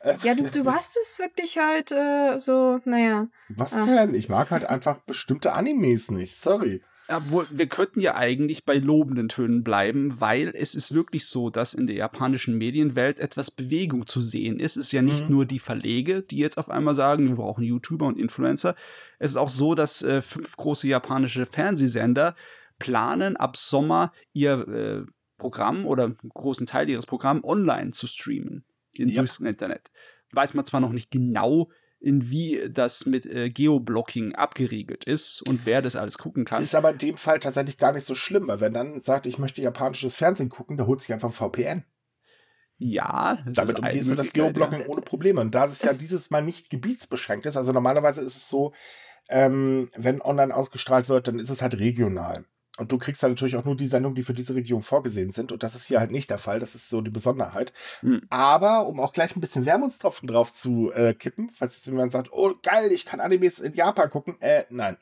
Äh, 0.00 0.14
Ja, 0.22 0.34
du, 0.34 0.44
du 0.50 0.70
hast 0.70 0.96
es 0.96 1.18
wirklich 1.18 1.56
halt 1.58 1.90
äh, 1.90 2.38
so, 2.38 2.80
naja. 2.84 3.26
Was 3.48 3.72
Ah. 3.74 3.84
denn? 3.86 4.14
Ich 4.14 4.28
mag 4.28 4.50
halt 4.50 4.64
einfach 4.66 4.98
bestimmte 5.00 5.52
Animes 5.54 6.10
nicht. 6.10 6.36
Sorry. 6.38 6.82
Obwohl, 7.12 7.46
wir 7.50 7.66
könnten 7.66 8.00
ja 8.00 8.14
eigentlich 8.14 8.64
bei 8.64 8.76
lobenden 8.78 9.28
Tönen 9.28 9.62
bleiben, 9.64 10.20
weil 10.20 10.52
es 10.54 10.74
ist 10.74 10.94
wirklich 10.94 11.26
so, 11.26 11.50
dass 11.50 11.74
in 11.74 11.86
der 11.86 11.96
japanischen 11.96 12.56
Medienwelt 12.56 13.18
etwas 13.18 13.50
Bewegung 13.50 14.06
zu 14.06 14.20
sehen 14.20 14.60
ist. 14.60 14.76
Es 14.76 14.86
ist 14.86 14.92
ja 14.92 15.02
nicht 15.02 15.28
Mhm. 15.28 15.34
nur 15.34 15.44
die 15.46 15.58
Verlege, 15.58 16.22
die 16.22 16.38
jetzt 16.38 16.58
auf 16.58 16.70
einmal 16.70 16.94
sagen, 16.94 17.28
wir 17.28 17.36
brauchen 17.36 17.64
YouTuber 17.64 18.06
und 18.06 18.18
Influencer. 18.18 18.74
Es 19.18 19.32
ist 19.32 19.36
auch 19.36 19.48
so, 19.48 19.74
dass 19.74 20.02
äh, 20.02 20.22
fünf 20.22 20.56
große 20.56 20.86
japanische 20.88 21.46
Fernsehsender 21.46 22.34
planen, 22.78 23.36
ab 23.36 23.56
Sommer 23.56 24.12
ihr 24.32 24.68
äh, 24.68 25.10
Programm 25.38 25.86
oder 25.86 26.04
einen 26.04 26.16
großen 26.34 26.66
Teil 26.66 26.88
ihres 26.88 27.06
Programms 27.06 27.44
online 27.44 27.90
zu 27.92 28.06
streamen. 28.06 28.64
In 28.92 29.08
Ja. 29.08 29.20
durchs 29.20 29.38
Internet. 29.40 29.90
Weiß 30.32 30.54
man 30.54 30.64
zwar 30.64 30.80
noch 30.80 30.92
nicht 30.92 31.10
genau, 31.10 31.70
in 32.00 32.30
wie 32.30 32.68
das 32.70 33.04
mit 33.06 33.26
äh, 33.26 33.50
Geoblocking 33.50 34.34
abgeriegelt 34.34 35.04
ist 35.04 35.42
und 35.42 35.66
wer 35.66 35.82
das 35.82 35.96
alles 35.96 36.16
gucken 36.18 36.44
kann. 36.44 36.62
Ist 36.62 36.74
aber 36.74 36.90
in 36.92 36.98
dem 36.98 37.16
Fall 37.16 37.38
tatsächlich 37.40 37.76
gar 37.78 37.92
nicht 37.92 38.06
so 38.06 38.14
schlimm, 38.14 38.48
weil 38.48 38.60
wenn 38.60 38.72
dann 38.72 39.02
sagt, 39.02 39.26
ich 39.26 39.38
möchte 39.38 39.60
japanisches 39.62 40.16
Fernsehen 40.16 40.48
gucken, 40.48 40.76
da 40.78 40.86
holt 40.86 41.00
sich 41.02 41.12
einfach 41.12 41.28
ein 41.28 41.32
VPN. 41.32 41.84
Ja, 42.78 43.38
das 43.44 43.54
Damit 43.56 43.78
umgehst 43.78 44.10
du 44.10 44.14
das 44.14 44.32
Geoblocking 44.32 44.86
ohne 44.86 45.02
Probleme. 45.02 45.42
Und 45.42 45.54
da 45.54 45.66
es 45.66 45.82
ja 45.82 45.90
Es- 45.90 45.98
dieses 45.98 46.30
Mal 46.30 46.42
nicht 46.42 46.70
gebietsbeschränkt 46.70 47.44
ist, 47.44 47.58
also 47.58 47.72
normalerweise 47.72 48.22
ist 48.22 48.36
es 48.36 48.48
so, 48.48 48.72
ähm, 49.28 49.90
wenn 49.96 50.22
online 50.22 50.54
ausgestrahlt 50.54 51.10
wird, 51.10 51.28
dann 51.28 51.38
ist 51.38 51.50
es 51.50 51.60
halt 51.60 51.78
regional. 51.78 52.46
Und 52.80 52.90
du 52.90 52.96
kriegst 52.98 53.22
dann 53.22 53.32
natürlich 53.32 53.56
auch 53.56 53.64
nur 53.66 53.76
die 53.76 53.86
Sendungen, 53.86 54.14
die 54.16 54.22
für 54.22 54.32
diese 54.32 54.54
Region 54.54 54.80
vorgesehen 54.82 55.32
sind. 55.32 55.52
Und 55.52 55.62
das 55.62 55.74
ist 55.74 55.84
hier 55.86 56.00
halt 56.00 56.10
nicht 56.10 56.30
der 56.30 56.38
Fall. 56.38 56.60
Das 56.60 56.74
ist 56.74 56.88
so 56.88 57.02
die 57.02 57.10
Besonderheit. 57.10 57.74
Hm. 58.00 58.22
Aber 58.30 58.86
um 58.86 58.98
auch 59.00 59.12
gleich 59.12 59.36
ein 59.36 59.40
bisschen 59.40 59.66
Wermutstropfen 59.66 60.26
drauf 60.26 60.52
zu 60.54 60.90
äh, 60.92 61.12
kippen, 61.12 61.50
falls 61.52 61.76
jetzt 61.76 61.86
jemand 61.86 62.10
sagt, 62.10 62.30
oh 62.32 62.54
geil, 62.62 62.90
ich 62.90 63.04
kann 63.04 63.20
Animes 63.20 63.60
in 63.60 63.74
Japan 63.74 64.08
gucken. 64.08 64.40
Äh, 64.40 64.64
nein. 64.70 64.96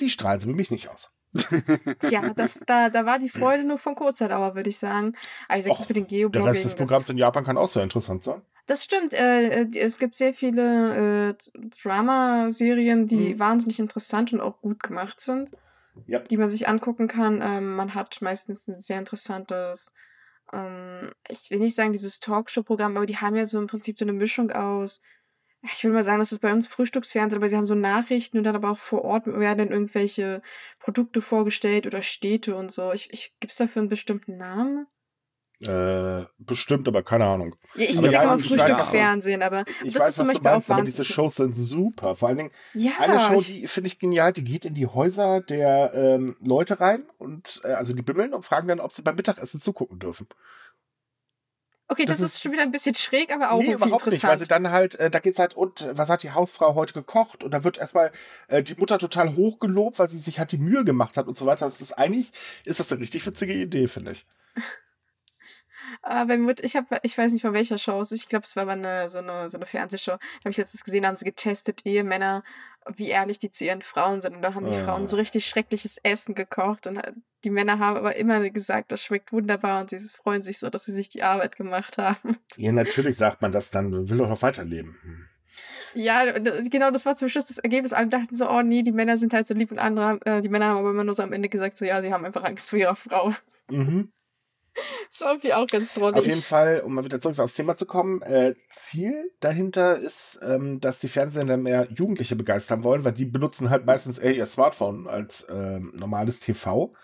Die 0.00 0.10
strahlen 0.10 0.40
sie 0.40 0.48
für 0.48 0.54
mich 0.56 0.72
nicht 0.72 0.88
aus. 0.90 1.12
Tja, 2.00 2.32
das, 2.34 2.60
da, 2.66 2.90
da 2.90 3.06
war 3.06 3.18
die 3.18 3.28
Freude 3.28 3.62
nur 3.64 3.78
von 3.78 3.94
kurzer 3.94 4.28
Dauer, 4.28 4.54
würde 4.56 4.68
ich 4.70 4.78
sagen. 4.78 5.14
Also 5.48 5.70
Och, 5.70 5.76
das 5.76 5.88
mit 5.88 5.96
Der 5.96 6.04
Geoblogging. 6.04 6.48
Rest 6.48 6.64
des 6.64 6.74
Programms 6.74 7.08
in 7.08 7.16
Japan 7.18 7.44
kann 7.44 7.56
auch 7.56 7.68
sehr 7.68 7.84
interessant 7.84 8.22
sein. 8.22 8.42
Das, 8.66 8.84
stimmt. 8.84 9.14
Äh, 9.14 9.62
äh, 9.62 9.78
es 9.78 9.98
gibt 9.98 10.14
sehr 10.16 10.34
viele 10.34 11.30
äh, 11.30 11.34
Drama-Serien, 11.82 13.06
die 13.08 13.34
Mhm. 13.34 13.38
wahnsinnig 13.38 13.78
interessant 13.78 14.32
und 14.32 14.40
auch 14.40 14.60
gut 14.60 14.82
gemacht 14.82 15.20
sind, 15.20 15.50
Yep. 16.08 16.28
die 16.28 16.36
man 16.36 16.48
sich 16.48 16.68
angucken 16.68 17.08
kann. 17.08 17.40
Ähm, 17.42 17.74
man 17.76 17.94
hat 17.94 18.22
meistens 18.22 18.68
ein 18.68 18.78
sehr 18.78 18.98
interessantes, 18.98 19.92
ähm, 20.52 21.12
ich 21.28 21.50
will 21.50 21.58
nicht 21.58 21.74
sagen 21.74 21.92
dieses 21.92 22.20
Talkshow-Programm, 22.20 22.96
aber 22.96 23.06
die 23.06 23.18
haben 23.18 23.36
ja 23.36 23.46
so 23.46 23.58
im 23.58 23.66
Prinzip 23.66 23.98
so 23.98 24.04
eine 24.04 24.12
Mischung 24.12 24.50
aus 24.50 25.00
ich 25.70 25.84
will 25.84 25.92
mal 25.92 26.02
sagen, 26.02 26.18
das 26.18 26.32
ist 26.32 26.40
bei 26.40 26.52
uns 26.52 26.66
Frühstücksfernsehen, 26.66 27.40
aber 27.40 27.48
sie 27.48 27.56
haben 27.56 27.66
so 27.66 27.76
Nachrichten 27.76 28.38
und 28.38 28.44
dann 28.44 28.56
aber 28.56 28.70
auch 28.70 28.78
vor 28.78 29.04
Ort 29.04 29.26
werden 29.26 29.58
dann 29.58 29.70
irgendwelche 29.70 30.42
Produkte 30.80 31.22
vorgestellt 31.22 31.86
oder 31.86 32.02
Städte 32.02 32.56
und 32.56 32.72
so. 32.72 32.92
Ich, 32.92 33.12
ich, 33.12 33.32
Gibt 33.38 33.52
es 33.52 33.58
dafür 33.58 33.82
einen 33.82 33.88
bestimmten 33.88 34.36
Namen? 34.36 34.86
Äh, 35.68 36.26
bestimmt, 36.38 36.88
aber 36.88 37.02
keine 37.02 37.24
Ahnung. 37.26 37.54
Ja, 37.74 37.84
ich, 37.88 37.96
Aber 37.98 38.06
sag 38.08 38.14
ja, 38.14 38.22
immer 38.24 38.38
Frühstücksfernsehen, 38.38 39.42
aber 39.42 39.64
Ich 39.84 39.92
das 39.94 40.02
weiß, 40.02 40.08
ist 40.10 40.16
zum 40.16 40.26
Beispiel 40.26 40.42
meinst, 40.50 40.70
auch 40.70 40.74
aber 40.74 40.84
diese 40.84 40.98
wahnsinnig. 40.98 41.14
Shows 41.14 41.36
sind 41.36 41.52
super. 41.54 42.16
Vor 42.16 42.28
allen 42.28 42.38
Dingen, 42.38 42.50
Ja, 42.74 42.92
eine 42.98 43.20
Show, 43.20 43.40
die 43.40 43.66
finde 43.68 43.86
ich 43.88 43.98
genial, 43.98 44.32
die 44.32 44.44
geht 44.44 44.64
in 44.64 44.74
die 44.74 44.86
Häuser 44.86 45.40
der 45.40 45.92
ähm, 45.94 46.36
Leute 46.40 46.80
rein 46.80 47.04
und 47.18 47.60
äh, 47.64 47.68
also 47.72 47.92
die 47.94 48.02
bimmeln 48.02 48.34
und 48.34 48.44
fragen 48.44 48.68
dann, 48.68 48.80
ob 48.80 48.92
sie 48.92 49.02
beim 49.02 49.14
Mittagessen 49.16 49.60
zugucken 49.60 49.98
dürfen. 49.98 50.26
okay, 51.88 52.06
das, 52.06 52.18
das 52.18 52.26
ist 52.26 52.34
ist- 52.36 52.42
schon 52.42 52.52
wieder 52.52 52.62
ein 52.62 52.70
bisschen 52.72 52.94
schräg, 52.94 53.32
aber 53.34 53.50
auch 53.52 53.58
nee, 53.58 53.66
irgendwie 53.70 53.88
überhaupt 53.88 54.06
nicht, 54.06 54.22
weil 54.24 54.38
sie 54.38 54.44
interessant. 54.44 54.64
dann 54.64 54.72
halt, 54.72 54.94
äh, 54.96 55.10
da 55.10 55.18
geht's 55.18 55.38
halt, 55.38 55.54
und 55.54 55.86
was 55.92 56.08
hat 56.08 56.22
die 56.22 56.30
Hausfrau 56.32 56.74
heute 56.74 56.94
gekocht? 56.94 57.44
Und 57.44 57.50
da 57.52 57.64
wird 57.64 57.76
erstmal 57.78 58.10
äh, 58.48 58.62
die 58.62 58.74
Mutter 58.76 58.98
total 58.98 59.36
hochgelobt, 59.36 59.98
weil 59.98 60.08
sie 60.08 60.18
sich 60.18 60.38
halt 60.38 60.52
die 60.52 60.58
Mühe 60.58 60.84
gemacht 60.84 61.16
hat 61.16 61.26
und 61.26 61.36
so 61.36 61.44
weiter. 61.46 61.66
Das 61.66 61.80
ist 61.82 61.92
eigentlich, 61.92 62.32
ist 62.64 62.80
das 62.80 62.90
eine 62.92 63.00
richtig 63.02 63.26
witzige 63.26 63.52
Idee, 63.52 63.88
finde 63.88 64.12
ich. 64.12 64.26
Aber 66.04 66.36
mit, 66.36 66.60
ich 66.60 66.74
habe, 66.74 66.98
ich 67.02 67.16
weiß 67.16 67.32
nicht 67.32 67.42
von 67.42 67.54
welcher 67.54 67.78
Show 67.78 68.00
es 68.00 68.10
ist. 68.10 68.22
Ich 68.22 68.28
glaube, 68.28 68.42
es 68.44 68.56
war 68.56 68.64
aber 68.64 68.72
eine, 68.72 69.08
so 69.08 69.18
eine, 69.18 69.48
so 69.48 69.56
eine 69.56 69.66
Fernsehshow. 69.66 70.12
Da 70.12 70.40
habe 70.40 70.50
ich 70.50 70.56
letztens 70.56 70.82
gesehen, 70.84 71.02
da 71.02 71.08
haben 71.08 71.16
sie 71.16 71.24
getestet, 71.24 71.82
Ehemänner, 71.86 72.42
wie 72.96 73.08
ehrlich 73.08 73.38
die 73.38 73.50
zu 73.52 73.64
ihren 73.64 73.82
Frauen 73.82 74.20
sind. 74.20 74.34
Und 74.34 74.42
da 74.42 74.54
haben 74.54 74.66
die 74.66 74.76
Ah. 74.76 74.84
Frauen 74.84 75.06
so 75.06 75.16
richtig 75.16 75.46
schreckliches 75.46 75.98
Essen 76.02 76.34
gekocht. 76.34 76.88
Und 76.88 77.00
die 77.44 77.50
Männer 77.50 77.78
haben 77.78 77.96
aber 77.96 78.16
immer 78.16 78.50
gesagt, 78.50 78.90
das 78.90 79.04
schmeckt 79.04 79.32
wunderbar. 79.32 79.80
Und 79.80 79.90
sie 79.90 79.98
freuen 80.00 80.42
sich 80.42 80.58
so, 80.58 80.70
dass 80.70 80.84
sie 80.86 80.92
sich 80.92 81.08
die 81.08 81.22
Arbeit 81.22 81.56
gemacht 81.56 81.98
haben. 81.98 82.36
Ja, 82.56 82.72
natürlich 82.72 83.16
sagt 83.16 83.40
man 83.40 83.52
das 83.52 83.70
dann, 83.70 83.90
man 83.90 84.08
will 84.10 84.18
doch 84.18 84.28
noch 84.28 84.42
weiterleben. 84.42 84.96
Hm. 85.02 85.28
Ja, 85.94 86.24
genau, 86.38 86.90
das 86.90 87.06
war 87.06 87.14
zum 87.16 87.28
Schluss 87.28 87.46
das 87.46 87.58
Ergebnis. 87.58 87.92
Alle 87.92 88.08
dachten 88.08 88.34
so, 88.34 88.50
oh 88.50 88.62
nee, 88.62 88.82
die 88.82 88.92
Männer 88.92 89.16
sind 89.18 89.32
halt 89.32 89.46
so 89.46 89.54
lieb 89.54 89.70
und 89.70 89.78
andere, 89.78 90.18
äh, 90.24 90.40
die 90.40 90.48
Männer 90.48 90.66
haben 90.66 90.78
aber 90.78 90.90
immer 90.90 91.04
nur 91.04 91.14
so 91.14 91.22
am 91.22 91.32
Ende 91.32 91.48
gesagt, 91.48 91.76
so 91.78 91.84
ja, 91.84 92.00
sie 92.02 92.12
haben 92.12 92.24
einfach 92.24 92.42
Angst 92.44 92.70
vor 92.70 92.78
ihrer 92.78 92.94
Frau. 92.96 93.32
Mhm. 93.70 94.10
Das 95.10 95.20
war 95.20 95.32
irgendwie 95.32 95.52
auch 95.52 95.66
ganz 95.66 95.92
drollig. 95.92 96.16
Auf 96.16 96.26
jeden 96.26 96.42
Fall, 96.42 96.80
um 96.80 96.94
mal 96.94 97.04
wieder 97.04 97.20
zurück 97.20 97.38
aufs 97.38 97.54
Thema 97.54 97.76
zu 97.76 97.86
kommen, 97.86 98.22
äh, 98.22 98.54
Ziel 98.70 99.30
dahinter 99.40 99.98
ist, 99.98 100.38
ähm, 100.42 100.80
dass 100.80 101.00
die 101.00 101.08
Fernsehsender 101.08 101.56
mehr 101.56 101.88
Jugendliche 101.90 102.36
begeistern 102.36 102.82
wollen, 102.82 103.04
weil 103.04 103.12
die 103.12 103.26
benutzen 103.26 103.70
halt 103.70 103.84
meistens 103.84 104.18
eher 104.18 104.34
ihr 104.34 104.46
Smartphone 104.46 105.08
als 105.08 105.46
ähm, 105.50 105.92
normales 105.94 106.40
TV. 106.40 106.94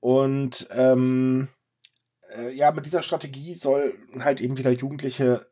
Und 0.00 0.68
ähm, 0.70 1.48
äh, 2.34 2.52
ja, 2.52 2.72
mit 2.72 2.86
dieser 2.86 3.02
Strategie 3.02 3.54
soll 3.54 3.94
halt 4.18 4.40
eben 4.40 4.56
wieder 4.56 4.70
Jugendliche 4.70 5.46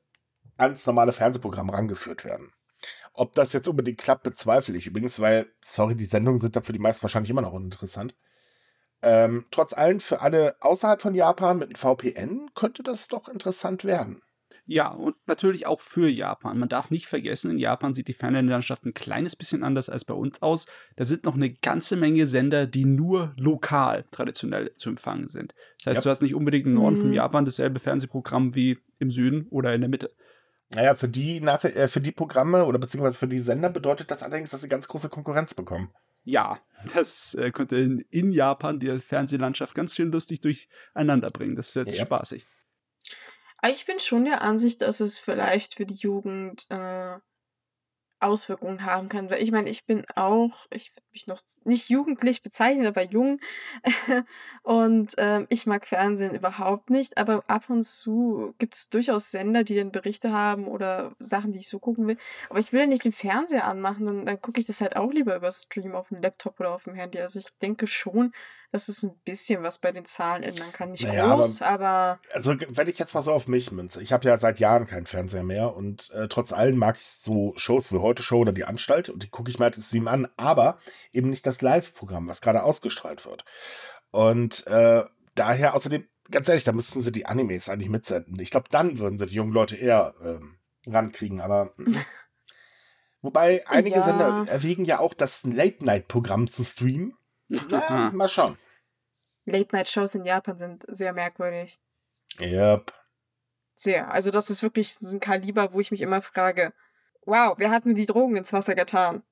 ans 0.57 0.87
normale 0.87 1.13
Fernsehprogramm 1.13 1.71
rangeführt 1.71 2.25
werden. 2.25 2.53
Ob 3.15 3.35
das 3.35 3.53
jetzt 3.53 3.69
unbedingt 3.69 3.99
klappt, 3.99 4.23
bezweifle 4.23 4.77
ich 4.77 4.87
übrigens, 4.87 5.21
weil, 5.21 5.47
sorry, 5.61 5.95
die 5.95 6.07
Sendungen 6.07 6.39
sind 6.39 6.57
da 6.57 6.63
für 6.63 6.73
die 6.73 6.79
meisten 6.79 7.03
wahrscheinlich 7.03 7.31
immer 7.31 7.43
noch 7.43 7.53
uninteressant. 7.53 8.15
Ähm, 9.03 9.47
trotz 9.51 9.73
allem, 9.73 10.01
für 10.01 10.21
alle 10.21 10.55
außerhalb 10.61 11.03
von 11.03 11.15
Japan 11.15 11.59
mit 11.59 11.69
einem 11.69 11.77
VPN 11.77 12.51
könnte 12.55 12.83
das 12.83 13.09
doch 13.09 13.29
interessant 13.29 13.85
werden. 13.85 14.23
Ja, 14.65 14.89
und 14.93 15.17
natürlich 15.27 15.67
auch 15.67 15.81
für 15.81 16.09
Japan. 16.09 16.57
Man 16.57 16.69
darf 16.69 16.91
nicht 16.91 17.07
vergessen, 17.07 17.51
in 17.51 17.59
Japan 17.59 17.95
sieht 17.95 18.07
die 18.07 18.13
Fernseherlandschaft 18.13 18.85
ein 18.87 18.95
kleines 18.95 19.35
bisschen 19.35 19.65
anders 19.65 19.89
als 19.89 20.05
bei 20.05 20.15
uns 20.15 20.41
aus. 20.41 20.67
Da 20.95 21.05
sind 21.05 21.25
noch 21.25 21.35
eine 21.35 21.53
ganze 21.53 21.97
Menge 21.97 22.29
Sender, 22.29 22.67
die 22.67 22.85
nur 22.85 23.35
lokal 23.37 24.05
traditionell 24.13 24.73
zu 24.77 24.91
empfangen 24.91 25.29
sind. 25.31 25.53
Das 25.79 25.87
heißt, 25.89 25.97
Ja. 25.99 26.03
du 26.05 26.11
hast 26.11 26.23
nicht 26.23 26.37
unbedingt 26.37 26.67
im 26.67 26.75
Norden 26.75 26.97
von 26.97 27.09
Mhm. 27.09 27.15
Japan 27.15 27.45
dasselbe 27.45 27.81
Fernsehprogramm 27.81 28.55
wie 28.55 28.79
im 29.01 29.11
Süden 29.11 29.49
oder 29.51 29.75
in 29.75 29.81
der 29.81 29.91
Mitte. 29.91 30.13
Naja, 30.71 30.95
für 30.95 31.09
die, 31.09 31.41
nach, 31.41 31.65
äh, 31.65 31.89
für 31.89 32.01
die 32.01 32.13
Programme 32.13 32.65
oder 32.65 32.79
beziehungsweise 32.79 33.19
für 33.19 33.29
die 33.29 33.41
Sender 33.41 33.69
bedeutet 33.69 34.13
das 34.13 34.23
allerdings, 34.23 34.51
dass 34.51 34.61
sie 34.63 34.69
ganz 34.69 34.87
große 34.87 35.09
Konkurrenz 35.09 35.55
bekommen. 35.55 35.91
Ja, 36.25 36.61
das 36.95 37.35
äh, 37.35 37.51
könnte 37.51 37.77
in, 37.77 38.01
in 38.11 38.33
Japan 38.33 38.81
die 38.81 39.01
Fernsehlandschaft 39.01 39.75
ganz 39.75 39.95
schön 39.95 40.11
lustig 40.13 40.41
durcheinander 40.41 41.31
bringen. 41.31 41.57
Das 41.57 41.75
wird 41.75 41.93
Ja. 41.95 42.05
spaßig. 42.05 42.47
Aber 43.59 43.73
Ich 43.73 43.87
bin 43.87 44.01
schon 44.01 44.25
der 44.25 44.43
Ansicht, 44.43 44.83
dass 44.83 45.01
es 45.01 45.19
vielleicht 45.19 45.77
für 45.77 45.87
die 45.87 45.95
Jugend 45.95 46.67
äh, 46.71 47.19
Auswirkungen 48.23 48.85
haben 48.85 49.09
kann. 49.09 49.31
Weil 49.31 49.43
ich 49.43 49.53
meine, 49.53 49.71
ich 49.71 49.85
bin 49.85 50.05
auch, 50.15 50.67
ich 50.71 50.93
würde 50.95 51.07
mich 51.13 51.27
noch 51.27 51.41
nicht 51.65 51.89
jugendlich 51.89 52.43
bezeichnen, 52.43 52.87
aber 52.87 53.03
jung. 53.03 53.41
und 54.63 55.15
ähm, 55.19 55.47
ich 55.49 55.67
mag 55.67 55.87
Fernsehen 55.87 56.35
überhaupt 56.35 56.91
nicht. 56.91 57.19
Aber 57.19 57.45
ab 57.47 57.69
und 57.69 57.83
zu 57.83 58.55
gibt 58.59 58.75
es 58.75 58.89
durchaus 58.89 59.31
Sender, 59.31 59.65
die 59.65 59.77
dann 59.77 59.93
Berichte 59.93 60.33
haben 60.33 60.67
oder 60.67 61.15
Sachen, 61.19 61.51
die 61.51 61.59
ich 61.59 61.69
so 61.69 61.79
gucken 61.79 62.07
will. 62.07 62.17
Aber 62.49 62.59
ich 62.59 62.73
will 62.73 62.81
ja 62.81 62.87
nicht 62.87 63.05
den 63.05 63.13
Fernseher 63.13 63.67
anmachen, 63.67 64.07
dann, 64.07 64.27
dann 64.27 64.41
gucke 64.41 64.61
ich 64.61 64.67
das 64.67 64.81
halt 64.81 64.97
auch 64.97 65.13
lieber 65.13 65.37
über 65.37 65.51
Stream 65.53 65.95
auf 65.95 66.09
dem 66.09 66.21
Laptop 66.23 66.61
oder 66.61 66.75
auf 66.75 66.85
dem 66.85 66.95
Handy. 66.95 67.21
Also 67.21 67.39
ich 67.39 67.47
denke 67.61 67.87
schon, 67.87 68.33
dass 68.73 68.89
es 68.89 69.03
ein 69.03 69.15
bisschen 69.25 69.63
was 69.63 69.79
bei 69.79 69.93
den 69.93 70.07
Zahlen 70.07 70.43
ändern 70.43 70.73
kann. 70.73 70.93
Nicht 70.93 71.07
naja, 71.07 71.35
groß, 71.35 71.61
aber, 71.61 71.87
aber, 71.87 72.21
Also 72.33 72.57
wenn 72.59 72.89
ich 72.89 72.99
jetzt 72.99 73.15
mal 73.15 73.21
so 73.21 73.33
auf 73.33 73.47
mich 73.47 73.71
münze. 73.71 74.03
Ich 74.03 74.13
habe 74.13 74.27
ja 74.27 74.39
seit 74.39 74.59
Jahren 74.59 74.87
keinen 74.87 75.07
Fernseher 75.07 75.45
mehr 75.45 75.77
und 75.77 76.11
äh, 76.11 76.27
trotz 76.27 76.53
allem 76.53 76.77
mag 76.77 76.97
ich 76.97 77.07
so 77.07 77.53
Shows 77.57 77.93
wie 77.93 77.99
Heute 77.99 78.23
Show 78.23 78.39
oder 78.39 78.53
die 78.53 78.65
Anstalt 78.65 79.11
und 79.11 79.23
die 79.23 79.29
gucke 79.29 79.51
ich 79.51 79.59
mir 79.59 79.67
halt 79.67 79.77
Stream 79.77 80.09
an, 80.09 80.27
aber 80.37 80.79
eben 81.13 81.29
nicht 81.29 81.47
das 81.47 81.61
Live-Programm, 81.61 82.27
was 82.27 82.41
gerade 82.41 82.63
ausgestrahlt 82.63 83.27
wird. 83.27 83.45
Und 84.11 84.67
äh, 84.67 85.05
daher 85.35 85.75
außerdem, 85.75 86.07
ganz 86.31 86.49
ehrlich, 86.49 86.65
da 86.65 86.73
müssten 86.73 87.03
sie 87.03 87.13
die 87.13 87.27
Animes 87.27 87.69
eigentlich 87.69 87.91
mitsenden. 87.91 88.41
Ich 88.41 88.51
glaube, 88.51 88.69
dann 88.71 88.99
würden 88.99 89.19
sie 89.19 89.27
die 89.27 89.35
jungen 89.35 89.53
Leute 89.53 89.77
eher 89.77 90.15
ähm, 90.25 90.57
rankriegen, 90.87 91.41
aber. 91.43 91.75
Wobei 93.25 93.65
einige 93.69 93.97
ja. 93.97 94.03
Sender 94.03 94.47
erwägen 94.49 94.85
ja 94.85 94.99
auch, 94.99 95.15
das 95.15 95.45
Late-Night-Programm 95.45 96.49
zu 96.49 96.65
streamen. 96.65 97.15
Ja, 97.71 98.11
mal 98.15 98.29
schauen. 98.29 98.59
Late-Night-Shows 99.45 100.15
in 100.15 100.25
Japan 100.25 100.59
sind 100.59 100.85
sehr 100.89 101.13
merkwürdig. 101.13 101.79
Yep. 102.41 102.93
Sehr. 103.75 104.11
Also 104.11 104.31
das 104.31 104.51
ist 104.51 104.63
wirklich 104.63 104.95
so 104.95 105.09
ein 105.09 105.21
Kaliber, 105.21 105.73
wo 105.73 105.81
ich 105.81 105.91
mich 105.91 106.01
immer 106.01 106.23
frage, 106.23 106.73
wow, 107.25 107.55
wer 107.59 107.71
hat 107.71 107.85
mir 107.87 107.95
die 107.95 108.07
Drogen 108.07 108.37
ins 108.37 108.53
Wasser 108.53 108.75
getan? 108.75 109.23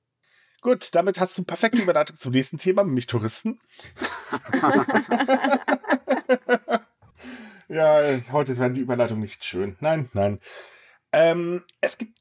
Gut, 0.61 0.93
damit 0.93 1.19
hast 1.19 1.37
du 1.37 1.43
perfekte 1.43 1.81
Überleitung 1.81 2.17
zum 2.17 2.33
nächsten 2.33 2.57
Thema, 2.59 2.83
nämlich 2.83 3.07
Touristen. 3.07 3.59
ja, 7.67 8.01
heute 8.31 8.57
werden 8.59 8.75
die 8.75 8.81
Überleitungen 8.81 9.23
nicht 9.23 9.43
schön. 9.43 9.75
Nein, 9.79 10.09
nein. 10.13 10.39
Ähm, 11.13 11.63
es 11.79 11.97
gibt, 11.97 12.19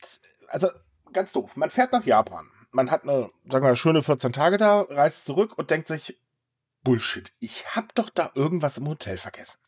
also 0.48 0.70
ganz 1.12 1.32
doof, 1.32 1.56
man 1.56 1.70
fährt 1.70 1.92
nach 1.92 2.04
Japan. 2.04 2.48
Man 2.72 2.90
hat 2.90 3.02
eine, 3.02 3.30
sagen 3.44 3.64
wir 3.64 3.70
mal, 3.70 3.76
schöne 3.76 4.02
14 4.02 4.32
Tage 4.32 4.58
da, 4.58 4.82
reist 4.82 5.26
zurück 5.26 5.58
und 5.58 5.70
denkt 5.70 5.88
sich, 5.88 6.18
Bullshit, 6.82 7.32
ich 7.40 7.66
hab 7.74 7.94
doch 7.94 8.10
da 8.10 8.30
irgendwas 8.34 8.78
im 8.78 8.88
Hotel 8.88 9.18
vergessen. 9.18 9.58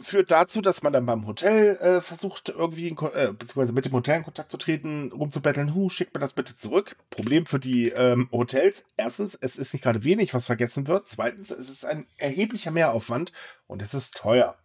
Führt 0.00 0.30
dazu, 0.30 0.60
dass 0.60 0.82
man 0.82 0.92
dann 0.92 1.06
beim 1.06 1.26
Hotel 1.26 1.76
äh, 1.76 2.00
versucht, 2.00 2.50
irgendwie, 2.50 2.88
äh, 2.88 3.32
beziehungsweise 3.32 3.72
mit 3.72 3.86
dem 3.86 3.92
Hotel 3.92 4.18
in 4.18 4.24
Kontakt 4.24 4.50
zu 4.50 4.58
treten, 4.58 5.10
rumzubetteln, 5.12 5.74
hu, 5.74 5.88
schickt 5.88 6.14
mir 6.14 6.20
das 6.20 6.34
bitte 6.34 6.54
zurück. 6.54 6.96
Problem 7.10 7.46
für 7.46 7.58
die 7.58 7.88
ähm, 7.88 8.28
Hotels, 8.30 8.84
erstens, 8.96 9.36
es 9.40 9.56
ist 9.56 9.72
nicht 9.72 9.82
gerade 9.82 10.04
wenig, 10.04 10.34
was 10.34 10.46
vergessen 10.46 10.86
wird. 10.86 11.08
Zweitens, 11.08 11.50
es 11.50 11.70
ist 11.70 11.84
ein 11.84 12.06
erheblicher 12.18 12.70
Mehraufwand 12.70 13.32
und 13.66 13.80
es 13.80 13.94
ist 13.94 14.16
teuer. 14.16 14.58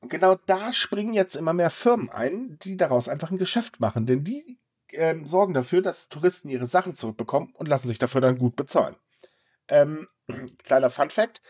Und 0.00 0.10
genau 0.10 0.36
da 0.46 0.72
springen 0.72 1.12
jetzt 1.12 1.36
immer 1.36 1.52
mehr 1.52 1.70
Firmen 1.70 2.08
ein, 2.08 2.58
die 2.62 2.76
daraus 2.76 3.08
einfach 3.08 3.30
ein 3.30 3.38
Geschäft 3.38 3.80
machen, 3.80 4.06
denn 4.06 4.24
die 4.24 4.58
ähm, 4.92 5.26
sorgen 5.26 5.54
dafür, 5.54 5.82
dass 5.82 6.08
Touristen 6.08 6.48
ihre 6.48 6.66
Sachen 6.66 6.94
zurückbekommen 6.94 7.52
und 7.54 7.68
lassen 7.68 7.88
sich 7.88 7.98
dafür 7.98 8.20
dann 8.20 8.38
gut 8.38 8.56
bezahlen. 8.56 8.96
Ähm, 9.68 10.08
kleiner 10.64 10.90
Fun 10.90 11.10
Fact. 11.10 11.42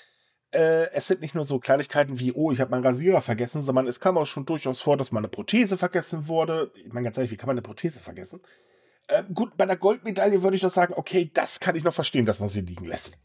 Äh, 0.50 0.90
es 0.92 1.06
sind 1.06 1.20
nicht 1.20 1.34
nur 1.34 1.44
so 1.44 1.58
Kleinigkeiten 1.58 2.18
wie, 2.18 2.32
oh, 2.32 2.50
ich 2.50 2.60
habe 2.60 2.70
meinen 2.70 2.84
Rasierer 2.84 3.20
vergessen, 3.20 3.62
sondern 3.62 3.86
es 3.86 4.00
kam 4.00 4.16
auch 4.16 4.26
schon 4.26 4.46
durchaus 4.46 4.80
vor, 4.80 4.96
dass 4.96 5.12
meine 5.12 5.28
Prothese 5.28 5.76
vergessen 5.76 6.26
wurde. 6.26 6.72
Ich 6.74 6.92
meine, 6.92 7.04
ganz 7.04 7.18
ehrlich, 7.18 7.30
wie 7.30 7.36
kann 7.36 7.48
man 7.48 7.54
eine 7.54 7.62
Prothese 7.62 8.00
vergessen? 8.00 8.40
Äh, 9.08 9.24
gut, 9.32 9.56
bei 9.56 9.64
einer 9.64 9.76
Goldmedaille 9.76 10.42
würde 10.42 10.56
ich 10.56 10.62
doch 10.62 10.70
sagen, 10.70 10.94
okay, 10.96 11.30
das 11.34 11.60
kann 11.60 11.76
ich 11.76 11.84
noch 11.84 11.92
verstehen, 11.92 12.24
dass 12.24 12.40
man 12.40 12.48
sie 12.48 12.62
liegen 12.62 12.86
lässt. 12.86 13.18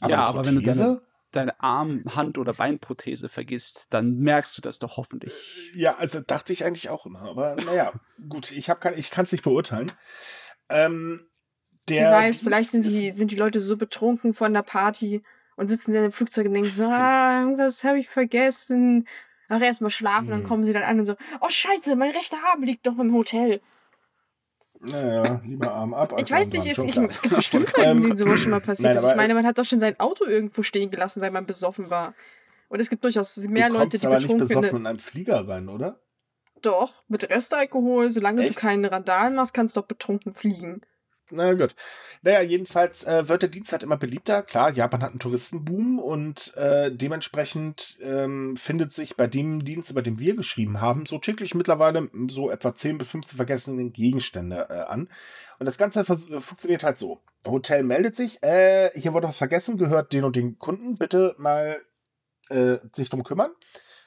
Aber 0.00 0.10
ja, 0.10 0.24
aber 0.24 0.46
wenn 0.46 0.54
du 0.54 0.62
deine, 0.62 1.02
deine 1.32 1.60
Arm-, 1.60 2.04
Hand- 2.14 2.38
oder 2.38 2.54
Beinprothese 2.54 3.28
vergisst, 3.28 3.86
dann 3.90 4.18
merkst 4.18 4.56
du 4.56 4.62
das 4.62 4.78
doch 4.78 4.96
hoffentlich. 4.96 5.32
Ja, 5.74 5.96
also 5.96 6.20
dachte 6.20 6.52
ich 6.52 6.64
eigentlich 6.64 6.88
auch 6.88 7.06
immer. 7.06 7.22
Aber 7.22 7.56
naja, 7.56 7.92
gut, 8.28 8.50
ich, 8.52 8.68
ich 8.68 9.10
kann 9.10 9.24
es 9.24 9.32
nicht 9.32 9.44
beurteilen. 9.44 9.92
Ähm, 10.68 11.26
der 11.88 12.10
Wer 12.10 12.12
weiß, 12.12 12.42
vielleicht 12.42 12.70
sind 12.70 12.86
die, 12.86 13.10
sind 13.10 13.30
die 13.30 13.36
Leute 13.36 13.60
so 13.60 13.76
betrunken 13.76 14.34
von 14.34 14.52
der 14.54 14.62
Party 14.62 15.22
und 15.56 15.68
sitzen 15.68 15.94
in 15.94 16.02
dem 16.02 16.12
Flugzeug 16.12 16.46
und 16.46 16.54
denken 16.54 16.70
so, 16.70 16.84
ah, 16.86 17.40
irgendwas 17.40 17.84
habe 17.84 17.98
ich 17.98 18.08
vergessen. 18.08 19.06
Ach, 19.48 19.60
erstmal 19.60 19.90
schlafen, 19.90 20.26
mhm. 20.26 20.30
dann 20.30 20.42
kommen 20.44 20.64
sie 20.64 20.72
dann 20.72 20.84
an 20.84 20.98
und 20.98 21.04
so, 21.04 21.14
oh 21.40 21.48
scheiße, 21.48 21.94
mein 21.96 22.12
rechter 22.12 22.38
Arm 22.50 22.62
liegt 22.62 22.86
doch 22.86 22.98
im 22.98 23.12
Hotel. 23.12 23.60
Naja, 24.84 25.40
lieber 25.44 25.72
Arm 25.72 25.94
ab. 25.94 26.12
ich 26.18 26.30
weiß 26.30 26.48
nicht, 26.50 26.66
es, 26.66 26.78
ich, 26.78 26.96
es 26.96 27.22
gibt 27.22 27.36
bestimmt 27.36 27.72
Leute, 27.76 28.00
denen 28.00 28.16
sowas 28.16 28.40
schon 28.40 28.50
mal 28.50 28.60
passiert 28.60 28.96
ist. 28.96 29.04
Ich 29.04 29.14
meine, 29.14 29.34
man 29.34 29.46
hat 29.46 29.58
doch 29.58 29.64
schon 29.64 29.78
sein 29.78 29.98
Auto 30.00 30.24
irgendwo 30.24 30.62
stehen 30.62 30.90
gelassen, 30.90 31.20
weil 31.22 31.30
man 31.30 31.46
besoffen 31.46 31.88
war. 31.88 32.14
Und 32.68 32.80
es 32.80 32.90
gibt 32.90 33.04
durchaus 33.04 33.36
mehr 33.36 33.68
Leute, 33.68 33.98
die 33.98 34.06
aber 34.06 34.16
betrunken 34.16 34.46
nicht 34.46 34.56
besoffen 34.56 34.80
in 34.80 34.86
einen 34.86 34.98
Flieger 34.98 35.46
rein, 35.46 35.68
oder? 35.68 36.00
Doch, 36.62 37.04
mit 37.08 37.28
Restalkohol, 37.28 38.10
solange 38.10 38.42
Echt? 38.42 38.56
du 38.56 38.60
keinen 38.60 38.84
Randalen 38.84 39.34
machst, 39.34 39.54
kannst 39.54 39.76
du 39.76 39.80
doch 39.80 39.86
betrunken 39.86 40.32
fliegen. 40.32 40.80
Na 41.34 41.54
gut. 41.54 41.74
Naja, 42.20 42.42
jedenfalls 42.42 43.04
äh, 43.04 43.26
wird 43.26 43.40
der 43.40 43.48
Dienst 43.48 43.72
halt 43.72 43.82
immer 43.82 43.96
beliebter. 43.96 44.42
Klar, 44.42 44.70
Japan 44.70 45.02
hat 45.02 45.10
einen 45.10 45.18
Touristenboom 45.18 45.98
und 45.98 46.54
äh, 46.58 46.92
dementsprechend 46.92 47.96
ähm, 48.02 48.58
findet 48.58 48.92
sich 48.92 49.16
bei 49.16 49.26
dem 49.26 49.64
Dienst, 49.64 49.90
über 49.90 50.02
den 50.02 50.18
wir 50.18 50.36
geschrieben 50.36 50.82
haben, 50.82 51.06
so 51.06 51.18
täglich 51.18 51.54
mittlerweile 51.54 52.10
so 52.28 52.50
etwa 52.50 52.74
10 52.74 52.98
bis 52.98 53.10
15 53.12 53.36
vergessene 53.36 53.88
Gegenstände 53.88 54.66
äh, 54.68 54.80
an. 54.80 55.08
Und 55.58 55.64
das 55.64 55.78
Ganze 55.78 56.04
funktioniert 56.04 56.84
halt 56.84 56.98
so. 56.98 57.22
Hotel 57.46 57.82
meldet 57.82 58.14
sich, 58.14 58.42
äh, 58.42 58.90
hier 58.94 59.14
wurde 59.14 59.28
was 59.28 59.38
vergessen, 59.38 59.78
gehört 59.78 60.12
den 60.12 60.24
und 60.24 60.36
den 60.36 60.58
Kunden, 60.58 60.96
bitte 60.96 61.34
mal 61.38 61.80
äh, 62.50 62.76
sich 62.92 63.08
drum 63.08 63.24
kümmern. 63.24 63.52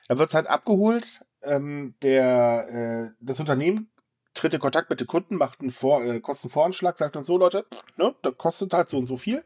Er 0.08 0.20
wird 0.20 0.32
halt 0.36 0.46
abgeholt. 0.46 1.22
Ähm, 1.42 1.96
der, 2.02 2.68
äh, 2.70 3.16
das 3.20 3.40
Unternehmen 3.40 3.90
tritt 4.36 4.54
in 4.54 4.60
Kontakt 4.60 4.89
mit 4.89 5.00
den 5.00 5.08
Kunden, 5.08 5.38
macht 5.38 5.62
einen 5.62 5.71
Vor 5.71 6.04
äh, 6.04 6.19
Kostenvoranschlag, 6.19 6.98
sagt 6.98 7.15
dann 7.15 7.24
so, 7.24 7.38
Leute, 7.38 7.65
ne, 7.98 8.13
das 8.21 8.38
kostet 8.38 8.74
halt 8.74 8.89
so 8.89 8.98
und 8.98 9.08
so 9.08 9.17
viel. 9.17 9.43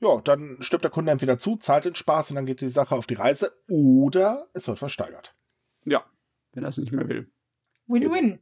Ja, 0.00 0.20
dann 0.22 0.58
stimmt 0.60 0.84
der 0.84 0.90
Kunde 0.90 1.12
entweder 1.12 1.38
zu, 1.38 1.56
zahlt 1.56 1.84
den 1.84 1.94
Spaß 1.94 2.30
und 2.30 2.36
dann 2.36 2.46
geht 2.46 2.60
die 2.60 2.68
Sache 2.68 2.94
auf 2.94 3.06
die 3.06 3.14
Reise 3.14 3.52
oder 3.68 4.48
es 4.52 4.68
wird 4.68 4.78
versteigert. 4.78 5.34
Ja, 5.84 6.04
wenn 6.52 6.64
er 6.64 6.68
es 6.68 6.78
nicht 6.78 6.92
mehr 6.92 7.08
will. 7.08 7.30
Win-win. 7.86 8.40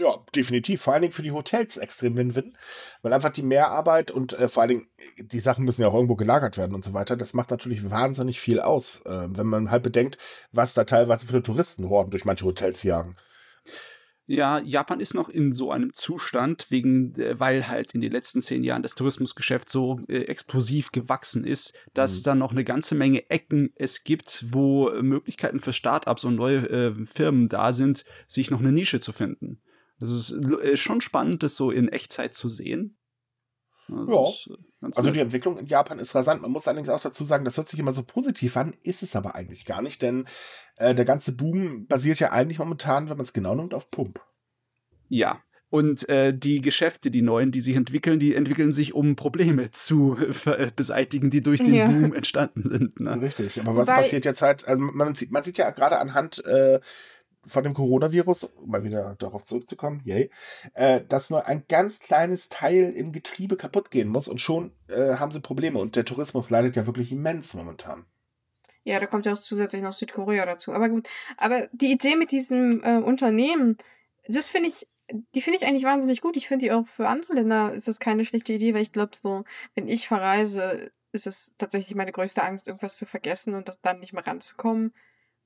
Ja, 0.00 0.16
definitiv. 0.34 0.80
Vor 0.80 0.94
allen 0.94 1.02
Dingen 1.02 1.12
für 1.12 1.22
die 1.22 1.32
Hotels 1.32 1.76
extrem 1.76 2.16
Win-Win. 2.16 2.56
Weil 3.02 3.12
einfach 3.12 3.30
die 3.30 3.42
Mehrarbeit 3.42 4.10
und 4.10 4.32
äh, 4.32 4.48
vor 4.48 4.62
allen 4.62 4.70
Dingen, 4.70 4.86
die 5.18 5.40
Sachen 5.40 5.64
müssen 5.64 5.82
ja 5.82 5.88
auch 5.88 5.94
irgendwo 5.94 6.16
gelagert 6.16 6.56
werden 6.56 6.74
und 6.74 6.82
so 6.82 6.94
weiter. 6.94 7.16
Das 7.16 7.34
macht 7.34 7.50
natürlich 7.50 7.88
wahnsinnig 7.90 8.40
viel 8.40 8.60
aus, 8.60 9.02
äh, 9.04 9.26
wenn 9.28 9.46
man 9.46 9.70
halt 9.70 9.82
bedenkt, 9.82 10.16
was 10.52 10.72
da 10.72 10.84
teilweise 10.84 11.26
für 11.26 11.42
Touristenhorden 11.42 12.10
durch 12.10 12.24
manche 12.24 12.46
Hotels 12.46 12.82
jagen. 12.82 13.16
Ja, 14.32 14.60
Japan 14.60 15.00
ist 15.00 15.14
noch 15.14 15.28
in 15.28 15.54
so 15.54 15.72
einem 15.72 15.92
Zustand, 15.92 16.70
wegen, 16.70 17.16
äh, 17.16 17.40
weil 17.40 17.66
halt 17.66 17.96
in 17.96 18.00
den 18.00 18.12
letzten 18.12 18.40
zehn 18.40 18.62
Jahren 18.62 18.84
das 18.84 18.94
Tourismusgeschäft 18.94 19.68
so 19.68 19.98
äh, 20.06 20.20
explosiv 20.20 20.92
gewachsen 20.92 21.42
ist, 21.42 21.76
dass 21.94 22.20
mhm. 22.20 22.22
da 22.22 22.34
noch 22.36 22.52
eine 22.52 22.62
ganze 22.62 22.94
Menge 22.94 23.28
Ecken 23.28 23.72
es 23.74 24.04
gibt, 24.04 24.44
wo 24.46 24.88
Möglichkeiten 25.02 25.58
für 25.58 25.72
Startups 25.72 26.22
und 26.22 26.36
neue 26.36 26.58
äh, 26.70 27.06
Firmen 27.06 27.48
da 27.48 27.72
sind, 27.72 28.04
sich 28.28 28.52
noch 28.52 28.60
eine 28.60 28.70
Nische 28.70 29.00
zu 29.00 29.10
finden. 29.10 29.62
Das 29.98 30.12
ist 30.12 30.30
äh, 30.30 30.76
schon 30.76 31.00
spannend, 31.00 31.42
das 31.42 31.56
so 31.56 31.72
in 31.72 31.88
Echtzeit 31.88 32.32
zu 32.32 32.48
sehen. 32.48 32.99
Also 33.92 34.34
ja. 34.46 34.54
Äh, 34.54 34.90
also 34.96 35.10
die 35.10 35.20
Entwicklung 35.20 35.58
in 35.58 35.66
Japan 35.66 35.98
ist 35.98 36.14
rasant. 36.14 36.42
Man 36.42 36.50
muss 36.50 36.66
allerdings 36.66 36.88
auch 36.88 37.00
dazu 37.00 37.24
sagen, 37.24 37.44
das 37.44 37.56
hört 37.56 37.68
sich 37.68 37.80
immer 37.80 37.92
so 37.92 38.02
positiv 38.02 38.56
an, 38.56 38.74
ist 38.82 39.02
es 39.02 39.16
aber 39.16 39.34
eigentlich 39.34 39.66
gar 39.66 39.82
nicht, 39.82 40.02
denn 40.02 40.26
äh, 40.76 40.94
der 40.94 41.04
ganze 41.04 41.32
Boom 41.32 41.86
basiert 41.86 42.20
ja 42.20 42.30
eigentlich 42.32 42.58
momentan, 42.58 43.08
wenn 43.08 43.16
man 43.16 43.24
es 43.24 43.32
genau 43.32 43.54
nimmt, 43.54 43.74
auf 43.74 43.90
Pump. 43.90 44.20
Ja. 45.08 45.42
Und 45.68 46.08
äh, 46.08 46.36
die 46.36 46.60
Geschäfte, 46.60 47.12
die 47.12 47.22
neuen, 47.22 47.52
die 47.52 47.60
sich 47.60 47.76
entwickeln, 47.76 48.18
die 48.18 48.34
entwickeln 48.34 48.72
sich, 48.72 48.92
um 48.92 49.14
Probleme 49.14 49.70
zu 49.70 50.16
äh, 50.46 50.70
beseitigen, 50.74 51.30
die 51.30 51.42
durch 51.42 51.60
den 51.60 51.74
ja. 51.74 51.86
Boom 51.86 52.12
entstanden 52.12 52.68
sind. 52.68 53.00
Ne? 53.00 53.20
Richtig, 53.20 53.60
aber 53.60 53.76
was 53.76 53.86
Weil 53.86 54.02
passiert 54.02 54.24
jetzt 54.24 54.42
halt, 54.42 54.66
also 54.66 54.82
man 54.82 55.14
sieht, 55.14 55.30
man 55.30 55.44
sieht 55.44 55.58
ja 55.58 55.70
gerade 55.70 55.98
anhand 56.00 56.44
äh, 56.44 56.80
von 57.50 57.64
dem 57.64 57.74
Coronavirus, 57.74 58.44
um 58.44 58.70
mal 58.70 58.84
wieder 58.84 59.16
darauf 59.18 59.44
zurückzukommen, 59.44 60.00
yay, 60.04 60.30
äh, 60.74 61.00
dass 61.08 61.30
nur 61.30 61.46
ein 61.46 61.64
ganz 61.68 62.00
kleines 62.00 62.48
Teil 62.48 62.92
im 62.92 63.12
Getriebe 63.12 63.56
kaputt 63.56 63.90
gehen 63.90 64.08
muss 64.08 64.28
und 64.28 64.40
schon 64.40 64.72
äh, 64.88 65.14
haben 65.16 65.32
sie 65.32 65.40
Probleme. 65.40 65.78
Und 65.78 65.96
der 65.96 66.04
Tourismus 66.04 66.50
leidet 66.50 66.76
ja 66.76 66.86
wirklich 66.86 67.12
immens 67.12 67.54
momentan. 67.54 68.06
Ja, 68.84 68.98
da 68.98 69.06
kommt 69.06 69.26
ja 69.26 69.32
auch 69.32 69.38
zusätzlich 69.38 69.82
noch 69.82 69.92
Südkorea 69.92 70.46
dazu. 70.46 70.72
Aber 70.72 70.88
gut, 70.88 71.08
aber 71.36 71.68
die 71.72 71.92
Idee 71.92 72.16
mit 72.16 72.30
diesem 72.30 72.82
äh, 72.82 72.98
Unternehmen, 72.98 73.76
das 74.26 74.48
finde 74.48 74.70
ich, 74.70 74.88
die 75.34 75.42
finde 75.42 75.58
ich 75.58 75.66
eigentlich 75.66 75.84
wahnsinnig 75.84 76.20
gut. 76.20 76.36
Ich 76.36 76.48
finde 76.48 76.64
die 76.64 76.72
auch 76.72 76.86
für 76.86 77.08
andere 77.08 77.34
Länder 77.34 77.72
ist 77.72 77.88
das 77.88 77.98
keine 77.98 78.24
schlechte 78.24 78.52
Idee, 78.52 78.74
weil 78.74 78.82
ich 78.82 78.92
glaube 78.92 79.14
so, 79.14 79.44
wenn 79.74 79.88
ich 79.88 80.08
verreise, 80.08 80.90
ist 81.12 81.26
es 81.26 81.54
tatsächlich 81.58 81.94
meine 81.94 82.12
größte 82.12 82.42
Angst, 82.42 82.68
irgendwas 82.68 82.96
zu 82.96 83.06
vergessen 83.06 83.54
und 83.54 83.68
das 83.68 83.80
dann 83.80 83.98
nicht 83.98 84.12
mehr 84.12 84.26
ranzukommen. 84.26 84.94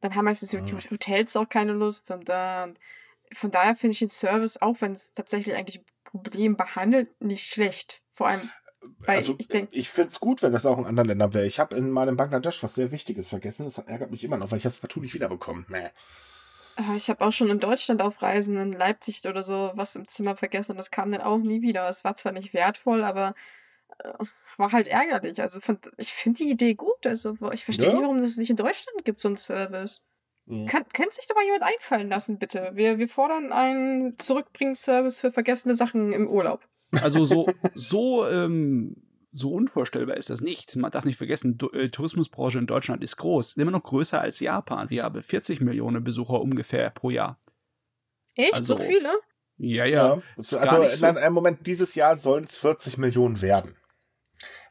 Dann 0.04 0.14
haben 0.16 0.26
meistens 0.26 0.52
mhm. 0.52 0.78
Hotels 0.90 1.34
auch 1.34 1.48
keine 1.48 1.72
Lust 1.72 2.10
und 2.10 2.28
dann 2.28 2.78
von 3.32 3.50
daher 3.50 3.74
finde 3.74 3.92
ich 3.92 4.00
den 4.00 4.10
Service, 4.10 4.60
auch 4.60 4.82
wenn 4.82 4.92
es 4.92 5.14
tatsächlich 5.14 5.54
eigentlich 5.54 5.82
Problem 6.04 6.58
behandelt, 6.58 7.08
nicht 7.22 7.46
schlecht. 7.46 8.02
Vor 8.12 8.28
allem, 8.28 8.50
weil 8.98 9.16
also, 9.16 9.34
ich 9.38 9.48
denke. 9.48 9.74
Ich 9.74 9.88
finde 9.88 10.10
es 10.10 10.20
gut, 10.20 10.42
wenn 10.42 10.52
das 10.52 10.66
auch 10.66 10.76
in 10.76 10.84
anderen 10.84 11.08
Ländern 11.08 11.32
wäre. 11.32 11.46
Ich 11.46 11.58
habe 11.58 11.74
in 11.74 11.90
meinem 11.90 12.18
Bangladesch 12.18 12.62
was 12.62 12.74
sehr 12.74 12.90
Wichtiges 12.90 13.30
vergessen. 13.30 13.64
Das 13.64 13.78
ärgert 13.78 14.10
mich 14.10 14.22
immer 14.24 14.36
noch, 14.36 14.50
weil 14.50 14.58
ich 14.58 14.66
es 14.66 14.76
partout 14.76 15.00
nicht 15.00 15.14
wiederbekommen. 15.14 15.64
Nee. 15.70 15.88
Ah, 16.76 16.94
ich 16.94 17.08
habe 17.08 17.24
auch 17.24 17.32
schon 17.32 17.48
in 17.48 17.60
Deutschland 17.60 18.02
auf 18.02 18.20
Reisen 18.20 18.58
in 18.58 18.72
Leipzig 18.74 19.26
oder 19.26 19.42
so 19.42 19.72
was 19.74 19.96
im 19.96 20.06
Zimmer 20.06 20.36
vergessen 20.36 20.72
und 20.72 20.76
das 20.76 20.90
kam 20.90 21.10
dann 21.12 21.22
auch 21.22 21.38
nie 21.38 21.62
wieder. 21.62 21.88
Es 21.88 22.04
war 22.04 22.14
zwar 22.14 22.32
nicht 22.32 22.52
wertvoll, 22.52 23.04
aber 23.04 23.34
war 24.56 24.72
halt 24.72 24.88
ärgerlich. 24.88 25.40
Also 25.40 25.60
fand, 25.60 25.90
ich 25.96 26.12
finde 26.12 26.38
die 26.38 26.50
Idee 26.50 26.74
gut. 26.74 27.06
Also 27.06 27.36
ich 27.52 27.64
verstehe 27.64 27.86
Ja. 27.88 27.92
nicht, 27.94 28.02
warum 28.02 28.18
es 28.18 28.36
nicht 28.36 28.50
in 28.50 28.56
Deutschland 28.56 29.04
gibt, 29.04 29.20
so 29.20 29.28
einen 29.28 29.36
Service. 29.36 30.06
Mhm. 30.46 30.66
Kann, 30.66 30.84
kann 30.92 31.10
sich 31.10 31.26
doch 31.26 31.34
mal 31.36 31.44
jemand 31.44 31.62
einfallen 31.62 32.08
lassen, 32.08 32.38
bitte. 32.38 32.70
Wir, 32.74 32.98
wir 32.98 33.08
fordern 33.08 33.52
einen 33.52 34.18
Zurückbring-Service 34.18 35.20
für 35.20 35.32
vergessene 35.32 35.74
Sachen 35.74 36.12
im 36.12 36.28
Urlaub. 36.28 36.66
Also 37.02 37.24
so, 37.24 37.46
so, 37.74 38.28
ähm, 38.28 38.94
so 39.32 39.52
unvorstellbar 39.52 40.16
ist 40.16 40.30
das 40.30 40.42
nicht. 40.42 40.76
Man 40.76 40.90
darf 40.92 41.04
nicht 41.04 41.16
vergessen, 41.16 41.58
die 41.58 41.66
äh, 41.76 41.88
Tourismusbranche 41.88 42.58
in 42.58 42.66
Deutschland 42.66 43.02
ist 43.02 43.16
groß, 43.16 43.56
immer 43.56 43.70
noch 43.72 43.82
größer 43.82 44.20
als 44.20 44.38
Japan. 44.40 44.90
Wir 44.90 45.04
haben 45.04 45.22
40 45.22 45.60
Millionen 45.60 46.04
Besucher 46.04 46.40
ungefähr 46.40 46.90
pro 46.90 47.10
Jahr. 47.10 47.40
Echt? 48.36 48.52
Also, 48.54 48.76
so 48.76 48.82
viele? 48.82 49.10
Ja, 49.56 49.84
ja. 49.86 50.16
Ja. 50.16 50.22
Also 50.58 50.78
nicht 50.78 50.92
so- 50.96 51.06
in 51.06 51.16
einem 51.16 51.34
Moment, 51.34 51.66
dieses 51.66 51.94
Jahr 51.94 52.16
sollen 52.18 52.44
es 52.44 52.56
40 52.58 52.98
Millionen 52.98 53.40
werden. 53.40 53.76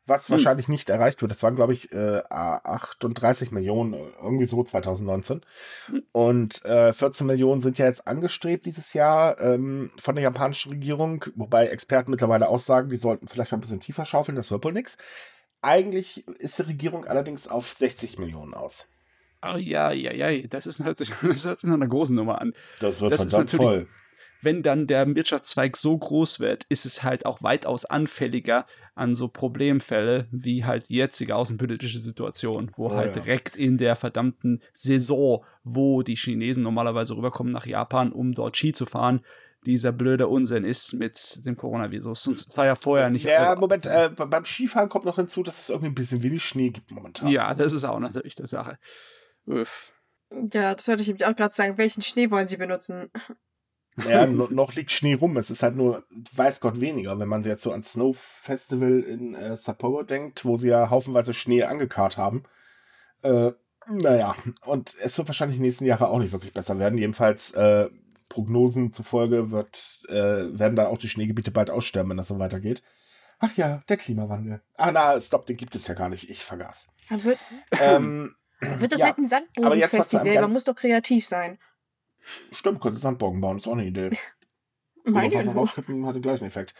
Was 0.05 0.27
Hm. 0.27 0.33
wahrscheinlich 0.33 0.67
nicht 0.67 0.89
erreicht 0.89 1.21
wird. 1.21 1.31
Das 1.31 1.41
waren, 1.43 1.55
glaube 1.55 1.71
ich, 1.73 1.91
äh, 1.93 2.21
38 2.29 3.51
Millionen, 3.51 3.93
irgendwie 4.21 4.45
so 4.45 4.61
2019. 4.63 5.41
Hm. 5.87 6.03
Und 6.11 6.65
äh, 6.65 6.91
14 6.93 7.25
Millionen 7.25 7.61
sind 7.61 7.77
ja 7.77 7.85
jetzt 7.85 8.07
angestrebt 8.07 8.65
dieses 8.65 8.93
Jahr 8.93 9.39
ähm, 9.39 9.91
von 9.97 10.15
der 10.15 10.23
japanischen 10.23 10.71
Regierung, 10.73 11.23
wobei 11.35 11.67
Experten 11.67 12.11
mittlerweile 12.11 12.49
auch 12.49 12.59
sagen, 12.59 12.89
die 12.89 12.97
sollten 12.97 13.27
vielleicht 13.27 13.51
mal 13.51 13.57
ein 13.57 13.61
bisschen 13.61 13.79
tiefer 13.79 14.05
schaufeln, 14.05 14.35
das 14.35 14.51
wird 14.51 14.63
wohl 14.65 14.73
nix. 14.73 14.97
Eigentlich 15.61 16.27
ist 16.27 16.59
die 16.59 16.63
Regierung 16.63 17.05
allerdings 17.05 17.47
auf 17.47 17.71
60 17.73 18.19
Millionen 18.19 18.53
aus. 18.53 18.87
Oh, 19.41 19.55
ja, 19.57 19.91
ja, 19.91 20.11
ja, 20.11 20.47
das 20.47 20.67
ist 20.67 20.79
das 20.85 21.21
hört 21.21 21.59
sich 21.59 21.63
nach 21.63 21.73
einer 21.75 21.87
großen 21.87 22.15
Nummer 22.15 22.41
an. 22.41 22.53
Das 22.79 23.01
wird 23.01 23.13
Das 23.13 23.23
ist 23.25 23.31
verdammt 23.31 23.53
natürlich- 23.53 23.67
voll. 23.85 23.87
Wenn 24.41 24.61
dann 24.61 24.87
der 24.87 25.07
Wirtschaftszweig 25.15 25.77
so 25.77 25.97
groß 25.97 26.41
wird, 26.41 26.65
ist 26.67 26.85
es 26.85 27.01
halt 27.01 27.25
auch 27.25 27.41
weitaus 27.43 27.85
anfälliger 27.85 28.65
an 28.95 29.15
so 29.15 29.27
Problemfälle 29.27 30.27
wie 30.31 30.65
halt 30.65 30.89
die 30.89 30.95
jetzige 30.95 31.35
außenpolitische 31.35 31.99
Situation, 31.99 32.71
wo 32.75 32.87
Oh, 32.87 32.95
halt 32.95 33.15
ja. 33.15 33.21
direkt 33.21 33.55
in 33.55 33.77
der 33.77 33.95
verdammten 33.95 34.61
Saison, 34.73 35.43
wo 35.63 36.03
die 36.03 36.15
Chinesen 36.15 36.63
normalerweise 36.63 37.15
rüberkommen 37.15 37.51
nach 37.51 37.65
Japan, 37.65 38.11
um 38.11 38.33
dort 38.33 38.55
Ski 38.57 38.73
zu 38.73 38.85
fahren, 38.85 39.21
dieser 39.65 39.93
blöde 39.93 40.27
Unsinn 40.27 40.65
ist 40.65 40.93
mit 40.93 41.45
dem 41.45 41.55
Coronavirus. 41.55 42.23
Sonst 42.23 42.57
war 42.57 42.65
ja 42.65 42.75
vorher 42.75 43.09
nicht. 43.09 43.23
Ja, 43.25 43.55
Moment, 43.55 43.85
äh, 43.85 44.09
beim 44.13 44.43
Skifahren 44.45 44.89
kommt 44.89 45.05
noch 45.05 45.15
hinzu, 45.15 45.41
dass 45.41 45.57
es 45.59 45.69
irgendwie 45.69 45.87
ein 45.87 45.95
bisschen 45.95 46.21
wenig 46.21 46.43
Schnee 46.43 46.69
gibt 46.69 46.91
momentan. 46.91 47.29
ja, 47.29 47.53
das 47.55 47.71
ist 47.71 47.85
auch 47.85 47.99
natürlich 47.99 48.35
die 48.35 48.45
Sache. 48.45 48.77
Uff. 49.45 49.93
Ja, 50.51 50.75
das 50.75 50.87
wollte 50.87 51.01
ich 51.03 51.07
nämlich 51.07 51.25
auch 51.25 51.35
gerade 51.35 51.53
sagen. 51.55 51.77
Welchen 51.77 52.01
Schnee 52.01 52.29
wollen 52.29 52.47
Sie 52.47 52.57
benutzen? 52.57 53.09
Ja, 54.07 54.25
no, 54.27 54.47
noch 54.49 54.73
liegt 54.73 54.91
Schnee 54.91 55.13
rum. 55.13 55.37
Es 55.37 55.51
ist 55.51 55.63
halt 55.63 55.75
nur, 55.75 56.03
weiß 56.33 56.61
Gott, 56.61 56.79
weniger. 56.79 57.19
Wenn 57.19 57.29
man 57.29 57.43
jetzt 57.43 57.63
so 57.63 57.71
ans 57.71 57.93
Snow 57.93 58.17
Festival 58.17 59.01
in 59.01 59.35
äh, 59.35 59.57
Sapporo 59.57 60.03
denkt, 60.03 60.45
wo 60.45 60.57
sie 60.57 60.69
ja 60.69 60.89
haufenweise 60.89 61.33
Schnee 61.33 61.63
angekarrt 61.63 62.17
haben. 62.17 62.43
Äh, 63.21 63.51
naja, 63.87 64.35
und 64.65 64.95
es 65.01 65.17
wird 65.17 65.27
wahrscheinlich 65.27 65.57
die 65.57 65.63
nächsten 65.63 65.85
Jahre 65.85 66.07
auch 66.07 66.19
nicht 66.19 66.31
wirklich 66.31 66.53
besser 66.53 66.79
werden. 66.79 66.97
Jedenfalls, 66.97 67.51
äh, 67.51 67.89
Prognosen 68.29 68.91
zufolge 68.91 69.51
wird, 69.51 69.99
äh, 70.09 70.57
werden 70.57 70.75
dann 70.75 70.87
auch 70.87 70.97
die 70.97 71.09
Schneegebiete 71.09 71.51
bald 71.51 71.69
aussterben, 71.69 72.09
wenn 72.09 72.17
das 72.17 72.29
so 72.29 72.39
weitergeht. 72.39 72.81
Ach 73.39 73.55
ja, 73.57 73.81
der 73.89 73.97
Klimawandel. 73.97 74.61
Ah, 74.75 74.91
na, 74.91 75.19
stopp, 75.19 75.45
den 75.45 75.57
gibt 75.57 75.75
es 75.75 75.87
ja 75.87 75.93
gar 75.93 76.09
nicht. 76.09 76.29
Ich 76.29 76.43
vergaß. 76.43 76.87
Dann 77.09 77.23
wird, 77.23 77.39
ähm, 77.79 78.35
wird 78.59 78.91
das 78.91 79.01
Ja, 79.01 79.07
halt 79.07 79.17
ein 79.17 79.25
aber 79.63 79.75
jetzt 79.75 79.97
was 79.97 80.09
zu 80.09 80.17
einem 80.17 80.25
Sandbodenfestival. 80.27 80.41
Man 80.41 80.53
muss 80.53 80.63
doch 80.63 80.75
kreativ 80.75 81.25
sein. 81.27 81.59
Stimmt, 82.51 82.81
könnte 82.81 82.99
Sandbogen 82.99 83.41
bauen, 83.41 83.57
ist 83.57 83.67
auch 83.67 83.73
eine 83.73 83.85
Idee. 83.85 84.11
Meine 85.05 85.35
Wasser 85.35 85.53
rauskippen 85.53 86.05
hat 86.05 86.15
den 86.15 86.21
gleichen 86.21 86.45
Effekt. 86.45 86.73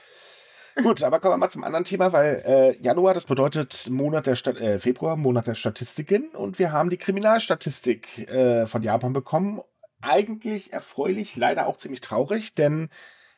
Gut, 0.81 1.03
aber 1.03 1.19
kommen 1.19 1.33
wir 1.33 1.37
mal 1.37 1.51
zum 1.51 1.63
anderen 1.63 1.85
Thema, 1.85 2.13
weil 2.13 2.41
äh, 2.45 2.75
Januar, 2.81 3.13
das 3.13 3.25
bedeutet 3.25 3.91
Monat 3.91 4.25
der 4.25 4.35
Stat 4.35 4.57
äh, 4.57 4.79
Februar, 4.79 5.17
Monat 5.17 5.45
der 5.45 5.53
Statistiken 5.53 6.29
und 6.29 6.57
wir 6.57 6.71
haben 6.71 6.89
die 6.89 6.97
Kriminalstatistik 6.97 8.27
äh, 8.27 8.65
von 8.65 8.81
Japan 8.81 9.13
bekommen. 9.13 9.61
Eigentlich 10.01 10.73
erfreulich, 10.73 11.35
leider 11.35 11.67
auch 11.67 11.77
ziemlich 11.77 12.01
traurig, 12.01 12.55
denn 12.55 12.89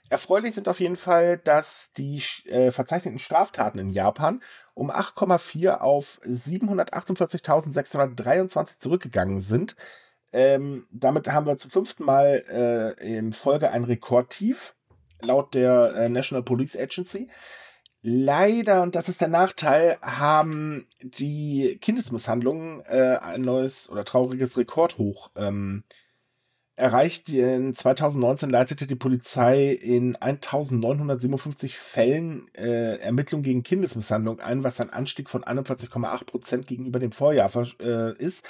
erfreulich 0.10 0.56
sind 0.56 0.70
auf 0.70 0.80
jeden 0.80 0.96
Fall, 0.96 1.38
dass 1.38 1.92
die 1.98 2.24
äh, 2.46 2.72
verzeichneten 2.72 3.20
Straftaten 3.20 3.80
in 3.80 3.92
Japan 3.92 4.42
um 4.74 4.90
8,4 4.90 5.80
auf 5.80 6.22
748.623 6.26 8.80
zurückgegangen 8.80 9.42
sind. 9.42 9.76
Ähm, 10.36 10.86
damit 10.92 11.30
haben 11.30 11.46
wir 11.46 11.56
zum 11.56 11.72
fünften 11.72 12.04
Mal 12.04 12.44
äh, 13.00 13.18
in 13.18 13.32
Folge 13.32 13.72
ein 13.72 13.86
Rekordtief, 13.86 14.76
laut 15.22 15.56
der 15.56 15.96
äh, 15.96 16.10
National 16.10 16.44
Police 16.44 16.76
Agency. 16.76 17.30
Leider, 18.02 18.82
und 18.82 18.96
das 18.96 19.08
ist 19.08 19.22
der 19.22 19.30
Nachteil, 19.30 19.98
haben 20.02 20.88
die 21.02 21.78
Kindesmisshandlungen 21.80 22.84
äh, 22.86 23.18
ein 23.22 23.44
neues 23.44 23.90
oder 23.90 24.04
trauriges 24.04 24.58
Rekordhoch 24.58 25.32
ähm, 25.38 25.86
erreicht. 26.76 27.30
In 27.30 27.74
2019 27.74 28.50
leitete 28.50 28.88
die 28.88 28.96
Polizei 28.96 29.72
in 29.72 30.18
1957 30.18 31.78
Fällen 31.78 32.54
äh, 32.56 32.98
Ermittlungen 32.98 33.44
gegen 33.44 33.64
Kindesmisshandlung 33.64 34.42
ein, 34.42 34.66
was 34.66 34.82
ein 34.82 34.90
Anstieg 34.90 35.30
von 35.30 35.46
41,8 35.46 36.26
Prozent 36.26 36.68
gegenüber 36.68 37.00
dem 37.00 37.14
Vorjahr 37.14 37.50
äh, 37.80 38.18
ist. 38.18 38.46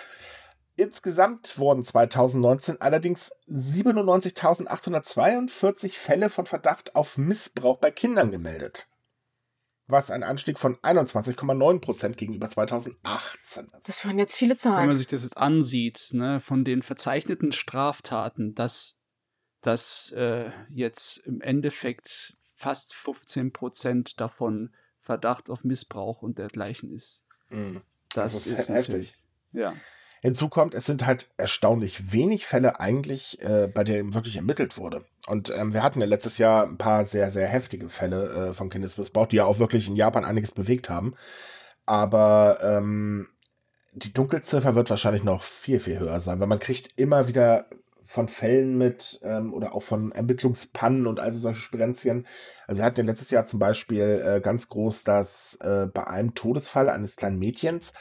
Insgesamt 0.78 1.58
wurden 1.58 1.84
2019 1.84 2.82
allerdings 2.82 3.32
97.842 3.48 5.98
Fälle 5.98 6.30
von 6.30 6.46
Verdacht 6.46 6.96
auf 6.96 7.18
Missbrauch 7.18 7.78
bei 7.78 7.92
Kindern 7.92 8.32
gemeldet. 8.32 8.88
Was 9.88 10.12
ein 10.12 10.24
Anstieg 10.24 10.60
von 10.60 10.76
21,9 10.78 11.80
Prozent 11.80 12.18
gegenüber 12.18 12.50
2018 12.50 13.66
ist. 13.66 13.88
Das 13.88 14.06
waren 14.06 14.18
jetzt 14.18 14.36
viele 14.36 14.56
wenn 14.56 14.72
man 14.72 14.80
Zahlen. 14.88 14.98
sich 14.98 15.08
das 15.08 15.24
jetzt 15.24 15.38
ansieht, 15.38 16.10
ne, 16.12 16.40
von 16.42 16.66
den 16.66 16.82
verzeichneten 16.82 17.52
Straftaten, 17.52 18.56
dass 18.56 19.00
dass 19.62 20.12
äh, 20.12 20.52
jetzt 20.70 21.18
im 21.26 21.42
Endeffekt 21.42 22.36
fast 22.56 22.94
15 22.94 23.52
Prozent 23.52 24.22
davon 24.22 24.76
Verdacht 25.02 25.50
auf 25.50 25.64
Missbrauch 25.64 26.22
und 26.22 26.38
dergleichen 26.38 26.92
ist. 26.92 27.26
Mhm. 27.50 27.82
Das, 28.10 28.34
Das 28.34 28.46
ist, 28.48 28.60
ist 28.60 28.70
natürlich. 28.70 29.08
heftig. 29.08 29.24
Ja. 29.54 29.74
Hinzu 30.26 30.50
kommt, 30.50 30.74
es 30.74 30.88
sind 30.88 31.06
halt 31.06 31.30
erstaunlich 31.38 32.12
wenig 32.12 32.48
Fälle 32.48 32.80
eigentlich, 32.80 33.40
äh, 33.44 33.68
bei 33.72 33.84
denen 33.84 34.16
wirklich 34.16 34.38
ermittelt 34.38 34.76
wurde. 34.76 35.06
Und 35.28 35.54
ähm, 35.56 35.72
wir 35.72 35.84
hatten 35.84 36.02
ja 36.02 36.08
letztes 36.08 36.40
Jahr 36.40 36.66
ein 36.66 36.78
paar 36.78 37.06
sehr, 37.06 37.30
sehr 37.30 37.48
heftige 37.48 37.90
Fälle 37.90 38.50
äh, 38.50 38.54
von 38.54 38.72
Kindesmissbrauch, 38.72 39.28
die 39.28 39.36
ja 39.36 39.46
auch 39.46 39.60
wirklich 39.60 39.88
in 39.88 39.96
Japan 39.96 40.26
einiges 40.26 40.52
bewegt 40.52 40.90
haben. 40.90 41.14
Aber 41.86 42.58
ähm, 42.64 43.28
die 43.94 44.14
Dunkelziffer 44.14 44.74
wird 44.74 44.90
wahrscheinlich 44.90 45.24
noch 45.24 45.44
viel, 45.44 45.80
viel 45.80 46.00
höher 46.00 46.20
sein, 46.22 46.40
weil 46.40 46.48
man 46.48 46.60
kriegt 46.60 47.00
immer 47.00 47.28
wieder 47.28 47.68
von 48.04 48.28
Fällen 48.28 48.80
mit 48.80 49.20
ähm, 49.24 49.54
oder 49.54 49.76
auch 49.76 49.84
von 49.84 50.12
Ermittlungspannen 50.12 51.06
und 51.06 51.20
also 51.20 51.38
solche 51.38 51.62
Spirenzien. 51.62 52.26
Also 52.66 52.80
wir 52.80 52.86
hatten 52.86 53.02
ja 53.02 53.06
letztes 53.06 53.30
Jahr 53.30 53.46
zum 53.46 53.60
Beispiel 53.60 54.24
äh, 54.26 54.42
ganz 54.42 54.70
groß, 54.70 55.04
dass 55.04 55.54
äh, 55.62 55.86
bei 55.86 56.08
einem 56.08 56.34
Todesfall 56.34 56.90
eines 56.90 57.16
kleinen 57.16 57.38
Mädchens 57.38 57.94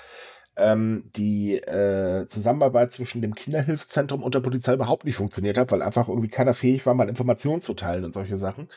ähm, 0.56 1.10
die 1.16 1.56
äh, 1.56 2.26
Zusammenarbeit 2.26 2.92
zwischen 2.92 3.22
dem 3.22 3.34
Kinderhilfszentrum 3.34 4.22
und 4.22 4.34
der 4.34 4.40
Polizei 4.40 4.74
überhaupt 4.74 5.04
nicht 5.04 5.16
funktioniert 5.16 5.58
hat, 5.58 5.72
weil 5.72 5.82
einfach 5.82 6.08
irgendwie 6.08 6.28
keiner 6.28 6.54
fähig 6.54 6.84
war, 6.86 6.94
mal 6.94 7.08
Informationen 7.08 7.60
zu 7.60 7.74
teilen 7.74 8.04
und 8.04 8.14
solche 8.14 8.36
Sachen. 8.36 8.68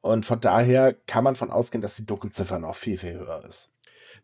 Und 0.00 0.26
von 0.26 0.40
daher 0.40 0.94
kann 1.06 1.24
man 1.24 1.36
von 1.36 1.50
ausgehen, 1.50 1.82
dass 1.82 1.96
die 1.96 2.06
Dunkelziffer 2.06 2.58
noch 2.58 2.76
viel, 2.76 2.98
viel 2.98 3.14
höher 3.14 3.44
ist. 3.48 3.70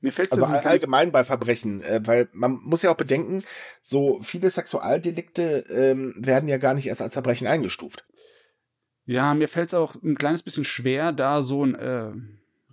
Mir 0.01 0.13
fällt 0.13 0.33
es 0.33 0.39
Also 0.39 0.53
so 0.53 0.69
allgemein 0.69 1.13
bei 1.13 1.25
Verbrechen, 1.25 1.81
äh, 1.83 2.01
weil 2.05 2.29
man 2.33 2.55
muss 2.63 2.83
ja 2.83 2.91
auch 2.91 2.97
bedenken, 2.97 3.43
so 3.81 4.21
viele 4.23 4.51
Sexualdelikte 4.51 5.65
ähm, 5.71 6.15
werden 6.17 6.49
ja 6.49 6.59
gar 6.59 6.75
nicht 6.75 6.87
erst 6.87 7.03
als 7.03 7.13
Verbrechen 7.13 7.47
eingestuft. 7.47 8.05
Ja, 9.05 9.35
mir 9.35 9.49
fällt 9.49 9.69
es 9.69 9.75
auch 9.75 9.95
ein 10.03 10.17
kleines 10.17 10.43
bisschen 10.43 10.65
schwer, 10.65 11.13
da 11.13 11.43
so 11.43 11.65
ein 11.65 11.75
äh, 11.75 12.13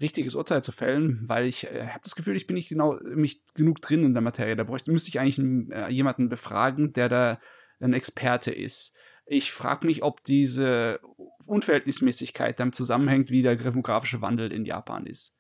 richtiges 0.02 0.36
Urteil 0.36 0.64
zu 0.64 0.72
fällen, 0.72 1.24
weil 1.28 1.46
ich 1.46 1.68
äh, 1.68 1.88
habe 1.88 2.02
das 2.04 2.16
Gefühl, 2.16 2.36
ich 2.36 2.48
bin 2.48 2.56
nicht 2.56 2.70
genau 2.70 2.98
mich 3.04 3.46
genug 3.54 3.82
drin 3.82 4.04
in 4.04 4.14
der 4.14 4.22
Materie. 4.22 4.56
Da 4.56 4.64
bräuchte, 4.64 4.92
müsste 4.92 5.10
ich 5.10 5.20
eigentlich 5.20 5.40
einen, 5.40 5.72
äh, 5.72 5.90
jemanden 5.90 6.30
befragen, 6.30 6.94
der 6.94 7.10
da 7.10 7.40
ein 7.80 7.94
Experte 7.94 8.52
ist. 8.52 8.96
Ich 9.26 9.52
frage 9.52 9.86
mich, 9.86 10.04
ob 10.04 10.24
diese 10.24 11.00
Unverhältnismäßigkeit 11.46 12.60
damit 12.60 12.76
zusammenhängt, 12.76 13.30
wie 13.30 13.42
der 13.42 13.56
demografische 13.56 14.22
Wandel 14.22 14.52
in 14.52 14.66
Japan 14.66 15.06
ist. 15.06 15.38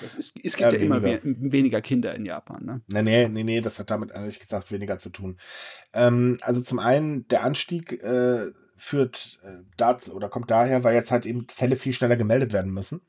Das 0.00 0.14
ist 0.14 0.38
es 0.42 0.56
gibt 0.56 0.72
Ja, 0.72 0.78
ja, 0.78 0.84
immer 0.84 1.02
we 1.02 1.20
weniger. 1.22 1.52
weniger 1.52 1.80
Kinder 1.80 2.14
in 2.14 2.24
Japan. 2.24 2.64
Ne? 2.64 2.82
Nee, 2.88 3.02
nee, 3.02 3.28
nee, 3.28 3.44
nee, 3.44 3.60
das 3.60 3.78
hat 3.78 3.90
damit 3.90 4.10
ehrlich 4.12 4.38
gesagt 4.38 4.70
weniger 4.72 4.98
zu 4.98 5.10
tun. 5.10 5.38
Ähm, 5.92 6.38
also 6.42 6.60
zum 6.60 6.78
einen, 6.78 7.26
der 7.28 7.42
Anstieg 7.42 7.92
äh, 8.02 8.50
führt 8.76 9.40
äh, 9.42 9.64
dazu 9.76 10.14
oder 10.14 10.28
kommt 10.28 10.50
daher, 10.50 10.84
weil 10.84 10.94
jetzt 10.94 11.10
halt 11.10 11.26
eben 11.26 11.46
Fälle 11.50 11.76
viel 11.76 11.92
schneller 11.92 12.16
gemeldet 12.16 12.52
werden 12.52 12.72
müssen. 12.72 13.00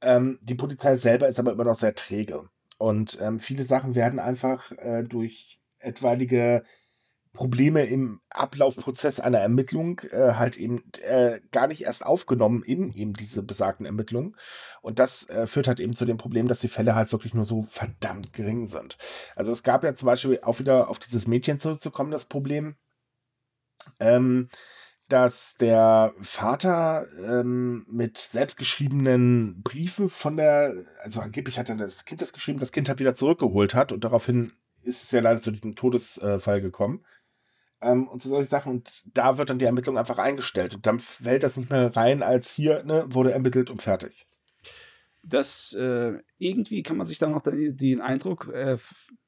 Ähm, 0.00 0.38
die 0.42 0.54
Polizei 0.54 0.96
selber 0.96 1.28
ist 1.28 1.38
aber 1.38 1.52
immer 1.52 1.64
noch 1.64 1.78
sehr 1.78 1.94
träge. 1.94 2.48
Und 2.78 3.18
ähm, 3.20 3.40
viele 3.40 3.64
Sachen 3.64 3.94
werden 3.94 4.20
einfach 4.20 4.70
äh, 4.72 5.02
durch 5.02 5.60
etwaige 5.80 6.62
Probleme 7.32 7.84
im 7.84 8.20
Ablaufprozess 8.30 9.20
einer 9.20 9.38
Ermittlung 9.38 10.00
äh, 10.10 10.32
halt 10.34 10.56
eben 10.56 10.82
äh, 11.02 11.40
gar 11.52 11.66
nicht 11.66 11.82
erst 11.82 12.04
aufgenommen 12.04 12.62
in 12.62 12.92
eben 12.92 13.12
diese 13.14 13.42
besagten 13.42 13.86
Ermittlungen. 13.86 14.34
Und 14.80 14.98
das 14.98 15.28
äh, 15.28 15.46
führt 15.46 15.68
halt 15.68 15.78
eben 15.80 15.92
zu 15.92 16.04
dem 16.04 16.16
Problem, 16.16 16.48
dass 16.48 16.60
die 16.60 16.68
Fälle 16.68 16.94
halt 16.94 17.12
wirklich 17.12 17.34
nur 17.34 17.44
so 17.44 17.66
verdammt 17.68 18.32
gering 18.32 18.66
sind. 18.66 18.96
Also 19.36 19.52
es 19.52 19.62
gab 19.62 19.84
ja 19.84 19.94
zum 19.94 20.06
Beispiel 20.06 20.40
auch 20.42 20.58
wieder 20.58 20.88
auf 20.88 20.98
dieses 20.98 21.26
Mädchen 21.26 21.58
zurückzukommen, 21.58 22.10
das 22.10 22.24
Problem, 22.24 22.76
ähm, 24.00 24.48
dass 25.08 25.54
der 25.58 26.14
Vater 26.20 27.06
ähm, 27.22 27.86
mit 27.88 28.18
selbstgeschriebenen 28.18 29.62
Briefen 29.62 30.10
von 30.10 30.36
der, 30.36 30.84
also 31.02 31.20
angeblich 31.20 31.58
hat 31.58 31.70
er 31.70 31.76
das 31.76 32.04
Kind 32.04 32.20
das 32.20 32.32
geschrieben, 32.32 32.60
das 32.60 32.72
Kind 32.72 32.88
hat 32.88 32.98
wieder 32.98 33.14
zurückgeholt 33.14 33.74
hat 33.74 33.92
und 33.92 34.04
daraufhin 34.04 34.52
ist 34.82 35.04
es 35.04 35.10
ja 35.10 35.20
leider 35.20 35.40
zu 35.40 35.50
diesem 35.50 35.76
Todesfall 35.76 36.60
gekommen. 36.60 37.04
Ähm, 37.80 38.08
und 38.08 38.22
zu 38.22 38.28
solchen 38.28 38.48
Sachen. 38.48 38.72
Und 38.72 39.04
da 39.14 39.38
wird 39.38 39.50
dann 39.50 39.58
die 39.58 39.64
Ermittlung 39.64 39.98
einfach 39.98 40.18
eingestellt. 40.18 40.74
Und 40.74 40.86
dann 40.86 40.98
fällt 40.98 41.44
das 41.44 41.56
nicht 41.56 41.70
mehr 41.70 41.94
rein, 41.94 42.24
als 42.24 42.52
hier 42.52 42.82
ne, 42.82 43.04
wurde 43.08 43.32
ermittelt 43.32 43.70
und 43.70 43.82
fertig. 43.82 44.26
Das 45.22 45.74
äh, 45.74 46.14
irgendwie 46.38 46.82
kann 46.82 46.96
man 46.96 47.06
sich 47.06 47.18
dann 47.18 47.32
noch 47.32 47.42
den, 47.42 47.76
den 47.76 48.00
Eindruck 48.00 48.48
äh, 48.52 48.78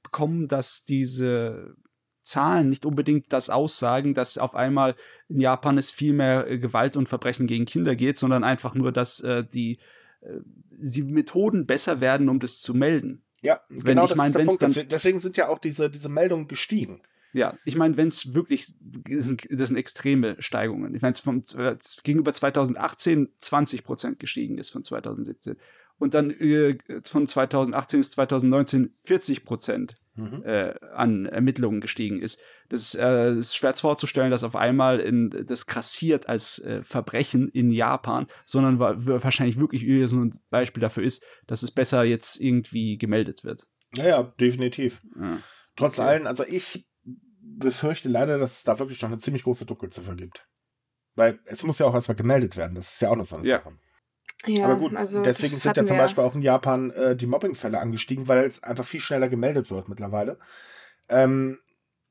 bekommen, 0.02 0.48
dass 0.48 0.82
diese 0.82 1.76
Zahlen 2.22 2.68
nicht 2.68 2.84
unbedingt 2.84 3.32
das 3.32 3.50
aussagen, 3.50 4.14
dass 4.14 4.38
auf 4.38 4.54
einmal 4.54 4.94
in 5.28 5.40
Japan 5.40 5.78
es 5.78 5.90
viel 5.90 6.12
mehr 6.12 6.46
äh, 6.48 6.58
Gewalt 6.58 6.96
und 6.96 7.08
Verbrechen 7.08 7.46
gegen 7.46 7.64
Kinder 7.64 7.96
geht, 7.96 8.18
sondern 8.18 8.44
einfach 8.44 8.74
nur, 8.74 8.92
dass 8.92 9.20
äh, 9.20 9.44
die, 9.44 9.78
äh, 10.20 10.40
die 10.70 11.02
Methoden 11.02 11.66
besser 11.66 12.00
werden, 12.00 12.28
um 12.28 12.40
das 12.40 12.60
zu 12.60 12.74
melden. 12.74 13.22
Ja, 13.42 13.60
Wenn 13.68 13.84
genau 13.84 14.04
ich 14.04 14.10
das 14.10 14.18
mein, 14.18 14.28
ist 14.28 14.36
der 14.36 14.44
Punkt. 14.44 14.62
Dann, 14.62 14.88
deswegen 14.88 15.18
sind 15.18 15.36
ja 15.36 15.48
auch 15.48 15.58
diese, 15.58 15.90
diese 15.90 16.08
Meldungen 16.08 16.46
gestiegen. 16.46 17.02
Ja, 17.32 17.56
ich 17.64 17.76
meine, 17.76 17.96
wenn 17.96 18.08
es 18.08 18.34
wirklich, 18.34 18.74
das 18.80 19.26
sind, 19.26 19.46
das 19.50 19.68
sind 19.68 19.76
extreme 19.76 20.36
Steigungen. 20.40 20.94
Ich 20.94 21.02
meine, 21.02 21.12
es 21.12 22.02
gegenüber 22.02 22.32
2018 22.32 23.28
20 23.38 23.84
Prozent 23.84 24.18
gestiegen 24.18 24.58
ist 24.58 24.70
von 24.70 24.82
2017 24.82 25.56
und 25.98 26.14
dann 26.14 26.30
äh, 26.30 26.78
von 27.04 27.26
2018 27.26 28.00
bis 28.00 28.10
2019 28.12 28.94
40 29.02 29.44
Prozent 29.44 29.94
mhm. 30.14 30.42
äh, 30.44 30.74
an 30.94 31.26
Ermittlungen 31.26 31.80
gestiegen 31.80 32.20
ist. 32.20 32.40
Das 32.68 32.82
ist, 32.82 32.94
äh, 32.94 33.34
ist 33.34 33.56
schwer 33.56 33.74
vorzustellen, 33.74 34.30
dass 34.30 34.44
auf 34.44 34.56
einmal 34.56 35.00
in, 35.00 35.30
das 35.46 35.66
krassiert 35.66 36.28
als 36.28 36.58
äh, 36.60 36.82
Verbrechen 36.82 37.48
in 37.48 37.70
Japan, 37.70 38.26
sondern 38.44 38.78
wahrscheinlich 38.78 39.58
wirklich 39.58 39.86
so 40.08 40.16
ein 40.16 40.32
Beispiel 40.50 40.80
dafür 40.80 41.04
ist, 41.04 41.24
dass 41.46 41.62
es 41.62 41.70
besser 41.70 42.04
jetzt 42.04 42.40
irgendwie 42.40 42.98
gemeldet 42.98 43.44
wird. 43.44 43.66
Ja, 43.94 44.06
ja, 44.06 44.22
definitiv. 44.40 45.00
Ja. 45.20 45.38
Trotz 45.76 45.98
okay. 45.98 46.08
allem, 46.08 46.26
also 46.26 46.44
ich 46.44 46.86
befürchte 47.40 48.08
leider, 48.08 48.38
dass 48.38 48.58
es 48.58 48.64
da 48.64 48.78
wirklich 48.78 49.02
noch 49.02 49.08
eine 49.08 49.18
ziemlich 49.18 49.42
große 49.42 49.66
Dunkelziffer 49.66 50.14
gibt. 50.14 50.46
Weil 51.16 51.40
es 51.44 51.64
muss 51.64 51.78
ja 51.78 51.86
auch 51.86 51.94
erstmal 51.94 52.16
gemeldet 52.16 52.56
werden. 52.56 52.74
Das 52.74 52.92
ist 52.92 53.02
ja 53.02 53.10
auch 53.10 53.16
noch 53.16 53.26
so 53.26 53.36
eine 53.36 53.46
ja. 53.46 53.58
Sache. 53.58 53.76
Ja, 54.46 54.66
Aber 54.66 54.76
gut, 54.76 54.96
also 54.96 55.22
deswegen 55.22 55.54
sind 55.54 55.76
ja 55.76 55.84
zum 55.84 55.98
Beispiel 55.98 56.24
auch 56.24 56.34
in 56.34 56.42
Japan 56.42 56.90
äh, 56.90 57.14
die 57.14 57.26
Mobbingfälle 57.26 57.78
angestiegen, 57.78 58.26
weil 58.26 58.44
es 58.44 58.62
einfach 58.62 58.86
viel 58.86 59.00
schneller 59.00 59.28
gemeldet 59.28 59.70
wird 59.70 59.88
mittlerweile. 59.88 60.38
Ähm, 61.08 61.58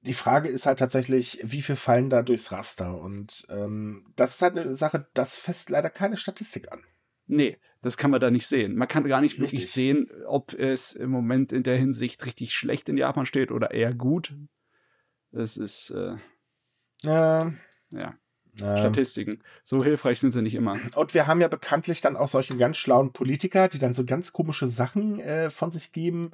die 0.01 0.13
Frage 0.13 0.47
ist 0.47 0.65
halt 0.65 0.79
tatsächlich, 0.79 1.39
wie 1.43 1.61
viel 1.61 1.75
fallen 1.75 2.09
da 2.09 2.21
durchs 2.21 2.51
Raster? 2.51 2.99
Und 2.99 3.45
ähm, 3.49 4.13
das 4.15 4.35
ist 4.35 4.41
halt 4.41 4.57
eine 4.57 4.75
Sache, 4.75 5.07
das 5.13 5.37
fest 5.37 5.69
leider 5.69 5.89
keine 5.89 6.17
Statistik 6.17 6.71
an. 6.71 6.83
Nee, 7.25 7.57
das 7.81 7.97
kann 7.97 8.11
man 8.11 8.21
da 8.21 8.31
nicht 8.31 8.47
sehen. 8.47 8.75
Man 8.75 8.87
kann 8.87 9.03
gar 9.07 9.21
nicht 9.21 9.39
wirklich 9.39 9.71
sehen, 9.71 10.09
ob 10.25 10.53
es 10.53 10.93
im 10.93 11.09
Moment 11.09 11.51
in 11.51 11.63
der 11.63 11.77
Hinsicht 11.77 12.25
richtig 12.25 12.53
schlecht 12.53 12.89
in 12.89 12.97
Japan 12.97 13.25
steht 13.25 13.51
oder 13.51 13.71
eher 13.71 13.93
gut. 13.93 14.33
Das 15.31 15.57
ist 15.57 15.91
äh, 15.91 16.15
äh, 17.03 17.51
ja. 17.91 18.17
Statistiken. 18.59 19.41
So 19.63 19.83
hilfreich 19.83 20.19
sind 20.19 20.31
sie 20.31 20.41
nicht 20.41 20.55
immer. 20.55 20.77
Und 20.95 21.13
wir 21.13 21.27
haben 21.27 21.41
ja 21.41 21.47
bekanntlich 21.47 22.01
dann 22.01 22.17
auch 22.17 22.27
solche 22.27 22.55
ganz 22.57 22.77
schlauen 22.77 23.11
Politiker, 23.13 23.67
die 23.67 23.79
dann 23.79 23.93
so 23.93 24.05
ganz 24.05 24.33
komische 24.33 24.69
Sachen 24.69 25.19
äh, 25.19 25.49
von 25.49 25.71
sich 25.71 25.91
geben, 25.91 26.31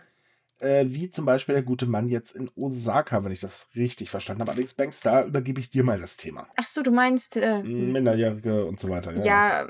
äh, 0.59 0.85
wie 0.87 1.09
zum 1.09 1.25
Beispiel 1.25 1.55
der 1.55 1.63
gute 1.63 1.85
Mann 1.85 2.07
jetzt 2.07 2.35
in 2.35 2.49
Osaka, 2.55 3.23
wenn 3.23 3.31
ich 3.31 3.41
das 3.41 3.67
richtig 3.75 4.09
verstanden 4.09 4.41
habe. 4.41 4.51
Allerdings, 4.51 4.73
Banks, 4.73 5.01
da 5.01 5.25
übergebe 5.25 5.59
ich 5.59 5.69
dir 5.69 5.83
mal 5.83 5.99
das 5.99 6.17
Thema. 6.17 6.47
Ach 6.55 6.67
so, 6.67 6.81
du 6.81 6.91
meinst 6.91 7.37
äh, 7.37 7.61
Minderjährige 7.63 8.65
und 8.65 8.79
so 8.79 8.89
weiter. 8.89 9.13
Ja, 9.13 9.25
ja 9.25 9.67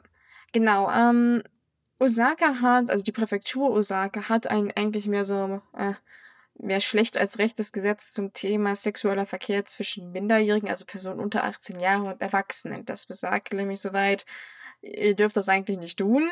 genau. 0.51 0.91
Ähm, 0.91 1.43
Osaka 1.99 2.61
hat, 2.61 2.89
also 2.89 3.03
die 3.03 3.11
Präfektur 3.11 3.71
Osaka 3.71 4.29
hat 4.29 4.47
ein, 4.47 4.71
eigentlich 4.75 5.07
mehr 5.07 5.25
so 5.25 5.61
äh, 5.77 5.93
mehr 6.57 6.79
schlecht 6.79 7.17
als 7.17 7.39
rechtes 7.39 7.71
Gesetz 7.71 8.13
zum 8.13 8.33
Thema 8.33 8.75
sexueller 8.75 9.25
Verkehr 9.25 9.65
zwischen 9.65 10.11
Minderjährigen, 10.11 10.69
also 10.69 10.85
Personen 10.85 11.19
unter 11.19 11.43
18 11.43 11.79
Jahren 11.79 12.07
und 12.07 12.21
Erwachsenen. 12.21 12.85
Das 12.85 13.05
besagt 13.05 13.53
nämlich 13.53 13.81
soweit, 13.81 14.25
ihr 14.81 15.15
dürft 15.15 15.37
das 15.37 15.49
eigentlich 15.49 15.77
nicht 15.77 15.99
tun. 15.99 16.29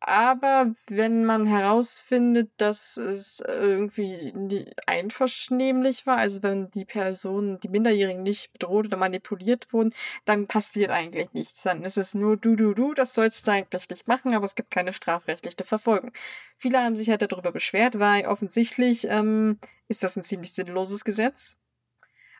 Aber 0.00 0.74
wenn 0.88 1.24
man 1.24 1.46
herausfindet, 1.46 2.50
dass 2.58 2.96
es 2.96 3.40
irgendwie 3.40 4.70
einvernehmlich 4.86 6.06
war, 6.06 6.18
also 6.18 6.42
wenn 6.42 6.70
die 6.70 6.84
Personen, 6.84 7.58
die 7.60 7.68
Minderjährigen 7.68 8.22
nicht 8.22 8.52
bedroht 8.52 8.86
oder 8.86 8.98
manipuliert 8.98 9.72
wurden, 9.72 9.90
dann 10.26 10.46
passiert 10.46 10.90
eigentlich 10.90 11.32
nichts. 11.32 11.62
Dann 11.62 11.82
ist 11.82 11.96
es 11.96 12.14
nur 12.14 12.36
du, 12.36 12.56
du, 12.56 12.74
du, 12.74 12.94
das 12.94 13.14
sollst 13.14 13.48
du 13.48 13.52
eigentlich 13.52 13.88
nicht 13.88 14.06
machen, 14.06 14.34
aber 14.34 14.44
es 14.44 14.54
gibt 14.54 14.70
keine 14.70 14.92
strafrechtliche 14.92 15.64
Verfolgung. 15.64 16.12
Viele 16.58 16.78
haben 16.78 16.96
sich 16.96 17.08
halt 17.10 17.22
darüber 17.22 17.50
beschwert, 17.52 17.98
weil 17.98 18.26
offensichtlich 18.26 19.06
ähm, 19.08 19.58
ist 19.88 20.02
das 20.02 20.16
ein 20.16 20.22
ziemlich 20.22 20.52
sinnloses 20.52 21.04
Gesetz. 21.04 21.60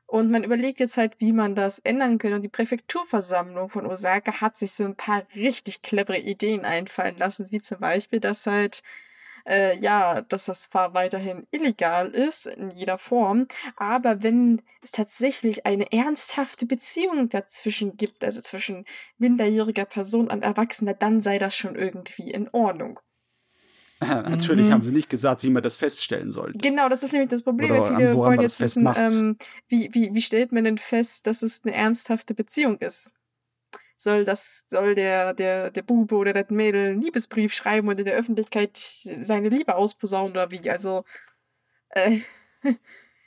Und 0.07 0.31
man 0.31 0.45
überlegt 0.45 0.81
jetzt 0.81 0.97
halt, 0.97 1.15
wie 1.19 1.33
man 1.33 1.55
das 1.55 1.81
ändern 1.81 2.19
könnte. 2.19 2.37
Und 2.37 2.43
die 2.43 2.49
Präfekturversammlung 2.49 3.71
von 3.71 3.87
Osaka 3.87 4.41
hat 4.41 4.57
sich 4.57 4.73
so 4.73 4.85
ein 4.85 4.95
paar 4.95 5.27
richtig 5.35 5.83
clevere 5.83 6.19
Ideen 6.19 6.65
einfallen 6.65 7.17
lassen, 7.17 7.51
wie 7.51 7.61
zum 7.61 7.81
Beispiel, 7.81 8.21
dass 8.21 8.47
halt 8.47 8.83
äh, 9.47 9.79
ja, 9.79 10.23
dass 10.23 10.47
das 10.47 10.63
zwar 10.63 10.95
weiterhin 10.95 11.47
illegal 11.51 12.09
ist 12.09 12.47
in 12.47 12.71
jeder 12.71 12.99
Form, 12.99 13.47
aber 13.77 14.23
wenn 14.23 14.63
es 14.83 14.91
tatsächlich 14.91 15.67
eine 15.67 15.93
ernsthafte 15.93 16.67
Beziehung 16.67 17.29
dazwischen 17.29 17.97
gibt, 17.97 18.25
also 18.25 18.41
zwischen 18.41 18.85
minderjähriger 19.19 19.85
Person 19.85 20.29
und 20.29 20.43
Erwachsener, 20.43 20.95
dann 20.95 21.21
sei 21.21 21.39
das 21.39 21.57
schon 21.57 21.77
irgendwie 21.77 22.31
in 22.31 22.49
Ordnung. 22.53 23.01
Natürlich 24.01 24.67
mhm. 24.67 24.73
haben 24.73 24.83
sie 24.83 24.93
nicht 24.93 25.09
gesagt, 25.09 25.43
wie 25.43 25.51
man 25.51 25.63
das 25.63 25.77
feststellen 25.77 26.31
sollte. 26.31 26.59
Genau, 26.59 26.89
das 26.89 27.03
ist 27.03 27.13
nämlich 27.13 27.31
das 27.31 27.43
Problem. 27.43 27.73
Oder 27.73 27.97
Viele 27.97 28.15
wollen 28.15 28.41
jetzt 28.43 28.61
wissen, 28.61 28.87
ähm, 28.95 29.37
wie, 29.69 29.89
wie, 29.93 30.13
wie 30.13 30.21
stellt 30.21 30.53
man 30.53 30.65
denn 30.65 30.79
fest, 30.79 31.27
dass 31.27 31.43
es 31.43 31.63
eine 31.65 31.75
ernsthafte 31.75 32.35
Beziehung 32.35 32.79
ist? 32.79 33.15
Soll 33.97 34.25
das, 34.25 34.67
soll 34.69 34.95
der, 34.95 35.33
der, 35.33 35.71
der 35.71 35.83
Bube 35.83 36.17
oder 36.17 36.35
das 36.35 36.51
Mädel 36.51 36.91
einen 36.91 37.01
Liebesbrief 37.01 37.55
schreiben 37.55 37.89
und 37.89 37.99
in 37.99 38.05
der 38.05 38.17
Öffentlichkeit 38.17 38.77
seine 38.77 39.49
Liebe 39.49 39.75
ausposaunen 39.75 40.33
oder 40.33 40.51
wie? 40.51 40.69
Also, 40.69 41.05
äh, 41.89 42.19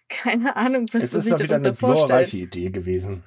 keine 0.09 0.55
Ahnung, 0.55 0.85
was 0.91 1.11
man 1.11 1.21
sich 1.23 1.33
darunter 1.35 1.73
vorstellt. 1.73 2.21
Das 2.21 2.27
ist 2.27 2.33
eine 2.35 2.43
Idee 2.43 2.69
gewesen. 2.69 3.23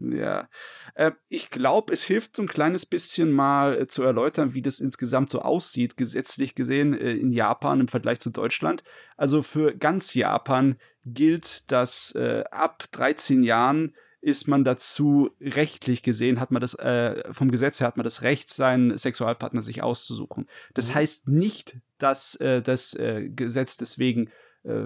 Ja, 0.00 0.48
äh, 0.94 1.12
ich 1.28 1.50
glaube, 1.50 1.92
es 1.92 2.02
hilft 2.02 2.36
so 2.36 2.42
ein 2.42 2.48
kleines 2.48 2.86
bisschen 2.86 3.30
mal 3.30 3.82
äh, 3.82 3.86
zu 3.86 4.02
erläutern, 4.02 4.54
wie 4.54 4.62
das 4.62 4.80
insgesamt 4.80 5.28
so 5.30 5.42
aussieht, 5.42 5.96
gesetzlich 5.98 6.54
gesehen 6.54 6.98
äh, 6.98 7.12
in 7.12 7.32
Japan 7.32 7.80
im 7.80 7.88
Vergleich 7.88 8.18
zu 8.20 8.30
Deutschland. 8.30 8.82
Also 9.18 9.42
für 9.42 9.76
ganz 9.76 10.14
Japan 10.14 10.76
gilt, 11.04 11.70
dass 11.70 12.14
äh, 12.14 12.44
ab 12.50 12.84
13 12.92 13.42
Jahren 13.42 13.94
ist 14.22 14.48
man 14.48 14.64
dazu 14.64 15.30
rechtlich 15.40 16.02
gesehen, 16.02 16.40
hat 16.40 16.50
man 16.50 16.60
das 16.60 16.74
äh, 16.74 17.22
vom 17.32 17.50
Gesetz 17.50 17.80
her 17.80 17.86
hat 17.86 17.96
man 17.96 18.04
das 18.04 18.22
Recht, 18.22 18.50
seinen 18.50 18.96
Sexualpartner 18.96 19.62
sich 19.62 19.82
auszusuchen. 19.82 20.48
Das 20.74 20.90
mhm. 20.90 20.94
heißt 20.94 21.28
nicht, 21.28 21.78
dass 21.98 22.34
äh, 22.36 22.62
das 22.62 22.98
Gesetz 22.98 23.76
deswegen 23.76 24.30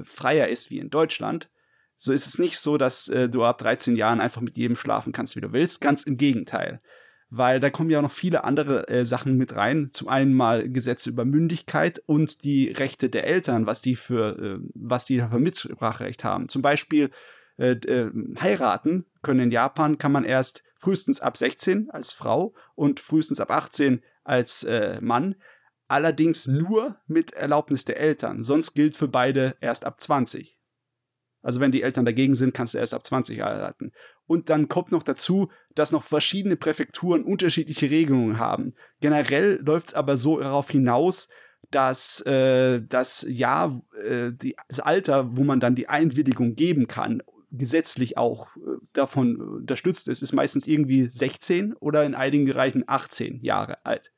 freier 0.04 0.46
ist 0.46 0.70
wie 0.70 0.78
in 0.78 0.88
Deutschland, 0.88 1.48
so 1.96 2.12
ist 2.12 2.26
es 2.26 2.38
nicht 2.38 2.58
so, 2.58 2.76
dass 2.76 3.08
äh, 3.08 3.28
du 3.28 3.44
ab 3.44 3.58
13 3.58 3.96
Jahren 3.96 4.20
einfach 4.20 4.40
mit 4.40 4.56
jedem 4.56 4.76
schlafen 4.76 5.12
kannst, 5.12 5.36
wie 5.36 5.40
du 5.40 5.52
willst. 5.52 5.80
Ganz 5.80 6.04
im 6.04 6.16
Gegenteil. 6.16 6.80
Weil 7.30 7.60
da 7.60 7.70
kommen 7.70 7.90
ja 7.90 7.98
auch 7.98 8.02
noch 8.02 8.10
viele 8.10 8.44
andere 8.44 8.88
äh, 8.88 9.04
Sachen 9.04 9.36
mit 9.36 9.56
rein. 9.56 9.88
Zum 9.92 10.08
einen 10.08 10.34
mal 10.34 10.68
Gesetze 10.68 11.10
über 11.10 11.24
Mündigkeit 11.24 12.02
und 12.06 12.44
die 12.44 12.70
Rechte 12.70 13.08
der 13.08 13.26
Eltern, 13.26 13.66
was 13.66 13.80
die 13.80 13.96
für, 13.96 14.38
äh, 14.38 14.58
was 14.74 15.04
die 15.04 15.20
für 15.20 15.38
Mitspracherecht 15.38 16.24
haben. 16.24 16.48
Zum 16.48 16.62
Beispiel 16.62 17.10
äh, 17.56 17.72
äh, 17.72 18.10
heiraten 18.40 19.06
können 19.22 19.40
in 19.40 19.50
Japan 19.50 19.98
kann 19.98 20.12
man 20.12 20.24
erst 20.24 20.64
frühestens 20.76 21.20
ab 21.20 21.36
16 21.36 21.90
als 21.90 22.12
Frau 22.12 22.54
und 22.74 23.00
frühestens 23.00 23.40
ab 23.40 23.50
18 23.50 24.02
als 24.24 24.64
äh, 24.64 25.00
Mann. 25.00 25.36
Allerdings 25.86 26.46
nur 26.46 26.96
mit 27.06 27.32
Erlaubnis 27.34 27.84
der 27.84 27.98
Eltern. 28.00 28.42
Sonst 28.42 28.74
gilt 28.74 28.96
für 28.96 29.08
beide 29.08 29.56
erst 29.60 29.84
ab 29.84 30.00
20. 30.00 30.53
Also 31.44 31.60
wenn 31.60 31.72
die 31.72 31.82
Eltern 31.82 32.06
dagegen 32.06 32.34
sind, 32.34 32.54
kannst 32.54 32.72
du 32.74 32.78
erst 32.78 32.94
ab 32.94 33.04
20 33.04 33.40
heiraten. 33.40 33.92
Und 34.26 34.48
dann 34.48 34.68
kommt 34.68 34.90
noch 34.90 35.02
dazu, 35.02 35.50
dass 35.74 35.92
noch 35.92 36.02
verschiedene 36.02 36.56
Präfekturen 36.56 37.22
unterschiedliche 37.22 37.90
Regelungen 37.90 38.38
haben. 38.38 38.74
Generell 39.00 39.60
läuft 39.62 39.90
es 39.90 39.94
aber 39.94 40.16
so 40.16 40.40
darauf 40.40 40.70
hinaus, 40.70 41.28
dass 41.70 42.22
äh, 42.22 42.80
das 42.88 43.26
Jahr, 43.28 43.82
äh, 44.02 44.32
die, 44.32 44.56
das 44.68 44.80
Alter, 44.80 45.36
wo 45.36 45.44
man 45.44 45.60
dann 45.60 45.74
die 45.74 45.88
Einwilligung 45.88 46.54
geben 46.54 46.88
kann, 46.88 47.22
gesetzlich 47.50 48.16
auch 48.16 48.48
äh, 48.56 48.60
davon 48.94 49.36
unterstützt 49.36 50.08
ist, 50.08 50.22
ist 50.22 50.32
meistens 50.32 50.66
irgendwie 50.66 51.08
16 51.08 51.74
oder 51.74 52.04
in 52.04 52.14
einigen 52.14 52.46
Bereichen 52.46 52.84
18 52.86 53.40
Jahre 53.42 53.84
alt. 53.84 54.12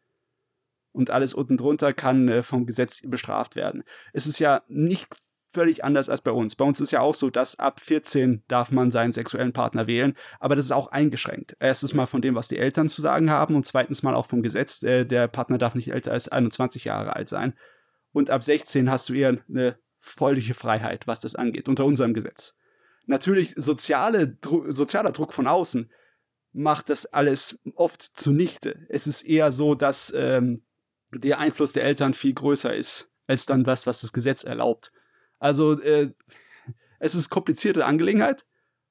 Und 0.93 1.11
alles 1.11 1.35
unten 1.35 1.57
drunter 1.57 1.93
kann 1.93 2.29
äh, 2.29 2.43
vom 2.43 2.67
Gesetz 2.67 3.03
bestraft 3.03 3.57
werden. 3.57 3.83
Es 4.13 4.27
ist 4.27 4.39
ja 4.39 4.63
nicht 4.69 5.09
völlig 5.57 5.83
anders 5.83 6.11
als 6.11 6.21
bei 6.21 6.33
uns. 6.33 6.55
Bei 6.55 6.67
uns 6.67 6.81
ist 6.81 6.91
ja 6.91 7.01
auch 7.01 7.15
so, 7.15 7.31
dass 7.31 7.59
ab 7.59 7.81
14 7.81 8.43
darf 8.47 8.71
man 8.73 8.91
seinen 8.91 9.13
sexuellen 9.13 9.55
Partner 9.55 9.87
wählen, 9.87 10.15
aber 10.39 10.55
das 10.55 10.67
ist 10.67 10.71
auch 10.71 10.89
eingeschränkt. 10.89 11.57
Erstens 11.61 11.95
mal 11.95 12.05
von 12.05 12.21
dem, 12.21 12.35
was 12.35 12.49
die 12.49 12.59
Eltern 12.59 12.91
zu 12.91 13.01
sagen 13.01 13.31
haben 13.31 13.55
und 13.55 13.65
zweitens 13.65 14.03
mal 14.03 14.15
auch 14.15 14.27
vom 14.27 14.43
Gesetz. 14.43 14.83
Äh, 14.83 15.07
der 15.07 15.29
Partner 15.29 15.57
darf 15.57 15.75
nicht 15.75 15.91
älter 15.91 16.13
als 16.13 16.29
21 16.29 16.85
Jahre 16.85 17.17
alt 17.17 17.31
sein. 17.31 17.55
Und 18.13 18.29
ab 18.29 18.45
16 18.45 18.91
hast 18.91 19.09
du 19.09 19.15
eher 19.15 19.39
eine 19.49 19.79
freudige 19.97 20.53
Freiheit, 20.53 21.07
was 21.07 21.21
das 21.21 21.35
angeht, 21.35 21.71
unter 21.71 21.87
unserem 21.87 22.13
Gesetz. 22.13 22.59
Natürlich 23.07 23.55
soziale, 23.57 24.29
Dru 24.29 24.71
sozialer 24.71 25.13
Druck 25.13 25.33
von 25.33 25.47
außen 25.47 25.91
macht 26.53 26.91
das 26.91 27.07
alles 27.07 27.61
oft 27.77 28.03
zunichte. 28.03 28.87
Es 28.91 29.07
ist 29.07 29.23
eher 29.23 29.53
so, 29.53 29.75
dass 29.75 30.13
ähm, 30.15 30.67
der 31.13 31.39
Einfluss 31.39 31.73
der 31.73 31.85
Eltern 31.85 32.13
viel 32.13 32.35
größer 32.35 32.75
ist 32.75 33.11
als 33.27 33.47
dann 33.47 33.65
das, 33.65 33.87
was 33.87 34.03
das 34.03 34.13
Gesetz 34.13 34.45
erlaubt. 34.45 34.93
Also 35.39 35.81
äh, 35.81 36.13
es 36.99 37.15
ist 37.15 37.31
komplizierte 37.31 37.85
Angelegenheit. 37.85 38.47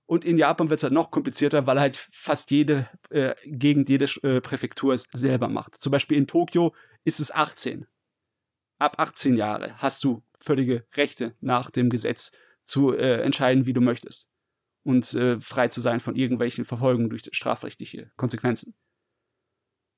Und 0.08 0.24
in 0.24 0.38
Japan 0.38 0.70
wird 0.70 0.78
es 0.78 0.84
halt 0.84 0.94
noch 0.94 1.10
komplizierter, 1.10 1.66
weil 1.66 1.80
halt 1.80 1.98
fast 2.12 2.52
jede 2.52 2.88
äh, 3.10 3.34
Gegend, 3.46 3.90
jede 3.90 4.06
äh, 4.22 4.40
Präfektur 4.40 4.94
es 4.94 5.08
selber 5.12 5.48
macht. 5.48 5.76
Zum 5.76 5.92
Beispiel 5.92 6.18
in 6.18 6.28
Tokio 6.28 6.76
ist 7.04 7.20
es 7.20 7.32
18. 7.32 7.88
Ab 8.78 9.00
18 9.00 9.36
Jahre 9.36 9.78
hast 9.78 10.04
du 10.04 10.24
völlige 10.40 10.86
Rechte 10.94 11.36
nach 11.40 11.72
dem 11.72 11.90
Gesetz 11.90 12.32
zu 12.64 12.94
äh, 12.94 13.22
entscheiden, 13.22 13.66
wie 13.66 13.74
du 13.74 13.82
möchtest. 13.82 14.30
Und 14.84 15.12
äh, 15.16 15.40
frei 15.40 15.70
zu 15.70 15.82
sein 15.82 16.00
von 16.00 16.16
irgendwelchen 16.16 16.66
Verfolgungen 16.66 17.10
durch 17.10 17.24
strafrechtliche 17.32 18.12
Konsequenzen. 18.16 18.76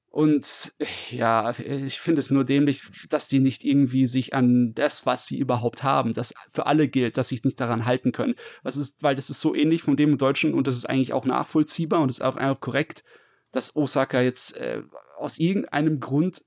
Und 0.09 0.73
ja, 1.11 1.51
ich 1.59 1.99
finde 1.99 2.19
es 2.19 2.31
nur 2.31 2.43
dämlich, 2.43 2.81
dass 3.09 3.27
die 3.27 3.39
nicht 3.39 3.63
irgendwie 3.63 4.07
sich 4.07 4.33
an 4.33 4.73
das, 4.73 5.05
was 5.05 5.27
sie 5.27 5.37
überhaupt 5.37 5.83
haben, 5.83 6.13
das 6.13 6.33
für 6.49 6.65
alle 6.65 6.87
gilt, 6.87 7.17
dass 7.17 7.27
sie 7.27 7.35
sich 7.35 7.45
nicht 7.45 7.59
daran 7.59 7.85
halten 7.85 8.13
können. 8.13 8.35
Was 8.63 8.77
ist, 8.77 9.03
weil 9.03 9.15
das 9.15 9.29
ist 9.29 9.41
so 9.41 9.53
ähnlich 9.53 9.83
von 9.83 9.95
dem 9.95 10.17
Deutschen 10.17 10.53
und 10.53 10.65
das 10.65 10.75
ist 10.75 10.89
eigentlich 10.89 11.13
auch 11.13 11.25
nachvollziehbar 11.25 12.01
und 12.01 12.09
ist 12.09 12.23
auch, 12.23 12.37
auch 12.37 12.59
korrekt, 12.59 13.03
dass 13.51 13.75
Osaka 13.75 14.21
jetzt 14.21 14.57
äh, 14.57 14.81
aus 15.17 15.37
irgendeinem 15.37 15.99
Grund 15.99 16.43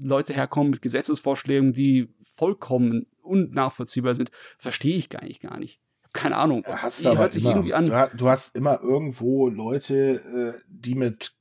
Leute 0.00 0.34
herkommen 0.34 0.70
mit 0.70 0.82
Gesetzesvorschlägen, 0.82 1.72
die 1.72 2.14
vollkommen 2.22 3.06
unnachvollziehbar 3.22 4.14
sind, 4.14 4.30
verstehe 4.56 4.96
ich 4.96 5.08
gar 5.08 5.24
nicht, 5.24 5.40
gar 5.40 5.58
nicht. 5.58 5.80
Keine 6.14 6.36
Ahnung. 6.36 6.64
Hast 6.66 7.04
du 7.04 7.16
hört 7.16 7.32
sich 7.32 7.42
immer, 7.42 7.52
irgendwie 7.52 7.74
an. 7.74 7.86
Du, 7.86 8.10
du, 8.16 8.28
hast 8.28 8.56
immer 8.56 8.80
irgendwo 8.80 9.48
Leute, 9.48 10.54
äh, 10.56 10.60
die 10.68 10.94
mit 10.94 11.34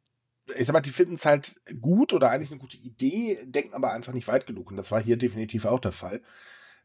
ich 0.56 0.66
sag 0.66 0.74
mal, 0.74 0.82
die 0.82 0.92
finden 0.92 1.16
es 1.16 1.26
halt 1.26 1.56
gut 1.82 2.14
oder 2.14 2.30
eigentlich 2.30 2.52
eine 2.52 2.60
gute 2.60 2.78
Idee, 2.78 3.44
denken 3.46 3.74
aber 3.74 3.92
einfach 3.92 4.14
nicht 4.14 4.28
weit 4.28 4.48
genug. 4.48 4.70
Und 4.70 4.78
das 4.78 4.92
war 4.92 5.02
hier 5.02 5.18
definitiv 5.18 5.66
auch 5.66 5.80
der 5.80 5.92
Fall. 5.92 6.22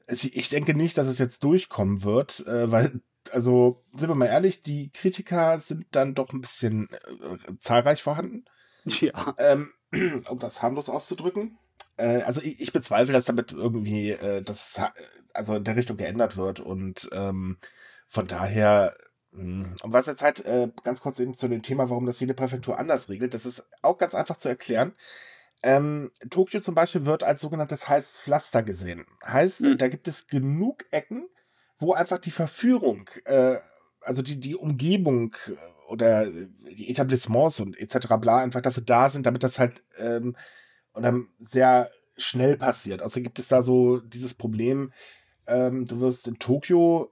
Ich 0.08 0.48
denke 0.48 0.74
nicht, 0.74 0.98
dass 0.98 1.06
es 1.06 1.18
jetzt 1.18 1.44
durchkommen 1.44 2.02
wird, 2.02 2.44
äh, 2.46 2.70
weil, 2.70 3.00
also, 3.30 3.84
sind 3.92 4.08
wir 4.08 4.16
mal 4.16 4.26
ehrlich, 4.26 4.62
die 4.62 4.90
Kritiker 4.90 5.60
sind 5.60 5.86
dann 5.92 6.14
doch 6.14 6.32
ein 6.32 6.40
bisschen 6.40 6.88
äh, 6.90 7.56
zahlreich 7.60 8.02
vorhanden. 8.02 8.44
Ja. 8.84 9.36
Ähm, 9.38 9.70
um 10.28 10.40
das 10.40 10.60
harmlos 10.60 10.88
auszudrücken. 10.88 11.56
Äh, 11.96 12.22
also, 12.22 12.42
ich, 12.42 12.60
ich, 12.60 12.72
bezweifle, 12.72 13.12
dass 13.12 13.26
damit 13.26 13.52
irgendwie, 13.52 14.10
äh, 14.10 14.42
das, 14.42 14.80
also 15.32 15.54
in 15.54 15.64
der 15.64 15.76
Richtung 15.76 15.96
geändert 15.96 16.36
wird 16.36 16.58
und 16.58 17.08
ähm, 17.12 17.58
von 18.08 18.26
daher 18.26 18.94
und 19.33 19.78
was 19.85 20.07
jetzt 20.07 20.22
halt 20.22 20.45
äh, 20.45 20.68
ganz 20.85 21.01
kurz 21.01 21.18
eben 21.18 21.35
zu 21.35 21.49
dem 21.49 21.62
Thema, 21.62 21.89
warum 21.89 22.07
das 22.07 22.20
jede 22.20 22.35
Präfektur 22.35 22.78
anders 22.78 23.09
regelt, 23.09 23.33
das 23.33 23.47
ist 23.47 23.64
auch 23.80 23.97
ganz 23.97 24.14
einfach 24.14 24.37
zu 24.37 24.49
erklären. 24.49 24.93
Ähm, 25.62 26.11
Tokio 26.28 26.61
zum 26.61 26.74
Beispiel 26.74 27.07
wird 27.07 27.22
als 27.22 27.41
sogenanntes 27.41 27.89
heißes 27.89 28.20
Pflaster 28.20 28.62
gesehen. 28.62 29.07
Heißt, 29.24 29.61
mhm. 29.61 29.78
da 29.78 29.89
gibt 29.89 30.09
es 30.09 30.26
genug 30.26 30.85
Ecken, 30.91 31.28
wo 31.78 31.95
einfach 31.95 32.18
die 32.18 32.30
Verführung, 32.30 33.09
äh, 33.24 33.57
also 34.01 34.22
die, 34.22 34.39
die 34.39 34.57
Umgebung 34.57 35.35
äh, 35.47 35.53
oder 35.89 36.26
die 36.26 36.91
Etablissements 36.91 37.61
und 37.61 37.78
etc. 37.78 38.09
bla 38.20 38.39
einfach 38.39 38.61
dafür 38.61 38.83
da 38.83 39.09
sind, 39.09 39.24
damit 39.24 39.43
das 39.43 39.59
halt 39.59 39.83
ähm, 39.99 40.37
und 40.93 41.05
dann 41.05 41.28
sehr 41.39 41.89
schnell 42.16 42.57
passiert. 42.57 43.03
Außerdem 43.03 43.24
gibt 43.24 43.39
es 43.39 43.49
da 43.49 43.62
so 43.62 43.99
dieses 44.01 44.35
Problem, 44.35 44.93
ähm, 45.47 45.87
du 45.87 46.01
wirst 46.01 46.28
in 46.28 46.39
Tokio 46.39 47.11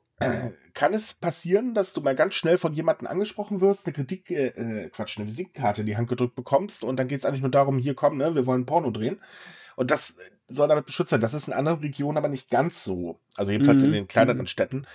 kann 0.75 0.95
es 0.95 1.15
passieren, 1.15 1.75
dass 1.75 1.93
du 1.93 2.01
mal 2.01 2.15
ganz 2.15 2.35
schnell 2.35 2.59
von 2.59 2.73
jemandem 2.73 3.07
angesprochen 3.07 3.61
wirst, 3.61 3.87
eine 3.87 3.95
Kritik, 3.95 4.31
äh, 4.31 4.49
äh, 4.49 4.91
Quatsch, 4.91 5.19
eine 5.19 5.27
Visitenkarte 5.27 5.83
in 5.83 5.87
die 5.87 5.97
Hand 5.97 6.09
gedrückt 6.09 6.35
bekommst 6.35 6.85
und 6.85 6.97
dann 6.97 7.09
geht 7.09 7.21
es 7.21 7.25
eigentlich 7.25 7.43
nur 7.43 7.51
darum, 7.51 7.79
hier 7.79 7.95
komm, 7.95 8.17
ne, 8.17 8.35
wir 8.35 8.47
wollen 8.47 8.67
Porno 8.67 8.91
drehen. 8.91 9.21
Und 9.77 9.91
das 9.91 10.17
soll 10.49 10.69
damit 10.69 10.87
beschützt 10.87 11.13
werden. 11.13 11.23
Das 11.23 11.35
ist 11.35 11.49
in 11.49 11.55
anderen 11.55 11.79
Regionen 11.79 12.19
aber 12.19 12.29
nicht 12.29 12.51
ganz 12.51 12.85
so. 12.85 13.19
Also 13.37 13.53
jedenfalls 13.53 13.81
mhm. 13.81 13.87
in 13.87 13.93
den 13.93 14.09
kleineren 14.09 14.41
mhm. 14.41 14.47
Städten. 14.47 14.87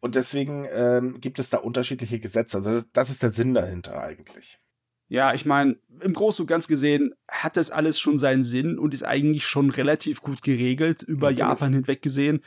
Und 0.00 0.16
deswegen 0.16 0.66
ähm, 0.70 1.20
gibt 1.20 1.38
es 1.38 1.48
da 1.48 1.58
unterschiedliche 1.58 2.20
Gesetze. 2.20 2.58
Also 2.58 2.82
das 2.92 3.08
ist 3.08 3.22
der 3.22 3.30
Sinn 3.30 3.54
dahinter 3.54 4.02
eigentlich. 4.02 4.58
Ja, 5.08 5.32
ich 5.32 5.46
meine, 5.46 5.76
im 6.00 6.12
Großen 6.12 6.42
und 6.42 6.46
Ganz 6.46 6.66
gesehen 6.66 7.14
hat 7.28 7.56
das 7.56 7.70
alles 7.70 8.00
schon 8.00 8.18
seinen 8.18 8.42
Sinn 8.42 8.78
und 8.78 8.92
ist 8.92 9.04
eigentlich 9.04 9.46
schon 9.46 9.70
relativ 9.70 10.22
gut 10.22 10.42
geregelt, 10.42 11.02
über 11.02 11.28
Natürlich. 11.28 11.38
Japan 11.38 11.72
hinweg 11.72 12.02
gesehen 12.02 12.42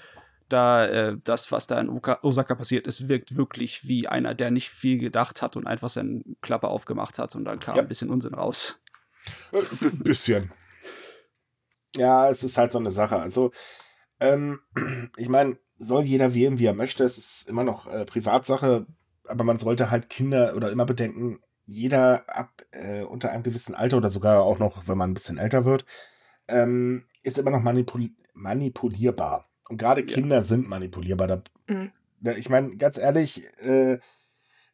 da 0.50 0.86
äh, 0.86 1.18
das, 1.24 1.52
was 1.52 1.68
da 1.68 1.80
in 1.80 1.89
Osaka 1.89 2.56
passiert 2.56 2.88
ist, 2.88 3.08
wirkt 3.08 3.36
wirklich 3.36 3.88
wie 3.88 4.08
einer, 4.08 4.36
der 4.36 4.52
nicht 4.52 4.70
viel 4.70 4.98
gedacht 4.98 5.41
hat 5.41 5.56
und 5.56 5.68
einfach 5.68 5.89
seine 5.89 6.24
Klappe 6.41 6.68
aufgemacht 6.68 7.20
hat 7.20 7.36
und 7.36 7.45
dann 7.45 7.60
kam 7.60 7.76
ja. 7.76 7.82
ein 7.82 7.88
bisschen 7.88 8.10
Unsinn 8.10 8.34
raus. 8.34 8.80
Äh, 9.52 9.62
ein 9.82 10.00
bisschen. 10.00 10.52
Ja, 11.95 12.30
es 12.30 12.43
ist 12.43 12.58
halt 12.58 12.72
so 12.72 12.80
eine 12.80 12.91
Sache. 12.91 13.18
Also, 13.18 13.52
ähm, 14.20 14.60
ich 15.18 15.30
meine, 15.30 15.58
soll 15.78 16.04
jeder 16.04 16.34
wählen, 16.34 16.60
wie 16.60 16.66
er 16.66 16.74
möchte. 16.74 17.04
Es 17.04 17.18
ist 17.18 17.48
immer 17.48 17.64
noch 17.64 17.88
äh, 17.88 18.06
Privatsache, 18.06 18.86
aber 19.26 19.43
man 19.43 19.60
sollte 19.60 19.91
halt 19.91 20.10
Kinder 20.10 20.56
oder 20.56 20.72
immer 20.72 20.86
bedenken, 20.86 21.39
jeder 21.66 22.24
ab 22.34 22.64
äh, 22.72 23.04
unter 23.04 23.32
einem 23.32 23.43
gewissen 23.43 23.76
Alter 23.76 23.98
oder 23.98 24.10
sogar 24.10 24.41
auch 24.41 24.58
noch, 24.58 24.88
wenn 24.88 24.98
man 24.98 25.12
ein 25.12 25.14
bisschen 25.14 25.38
älter 25.38 25.66
wird, 25.66 25.86
ähm, 26.48 27.06
ist 27.24 27.38
immer 27.38 27.52
noch 27.52 27.62
manipul 27.62 28.10
manipulierbar. 28.34 29.50
Und 29.70 29.78
gerade 29.78 30.03
Kinder 30.03 30.38
ja. 30.38 30.43
sind 30.43 30.68
manipulierbar. 30.68 31.28
Da, 31.28 31.41
mhm. 31.68 31.91
da, 32.22 32.32
ich 32.34 32.49
meine, 32.49 32.76
ganz 32.78 32.97
ehrlich, 32.97 33.43
äh, 33.59 33.99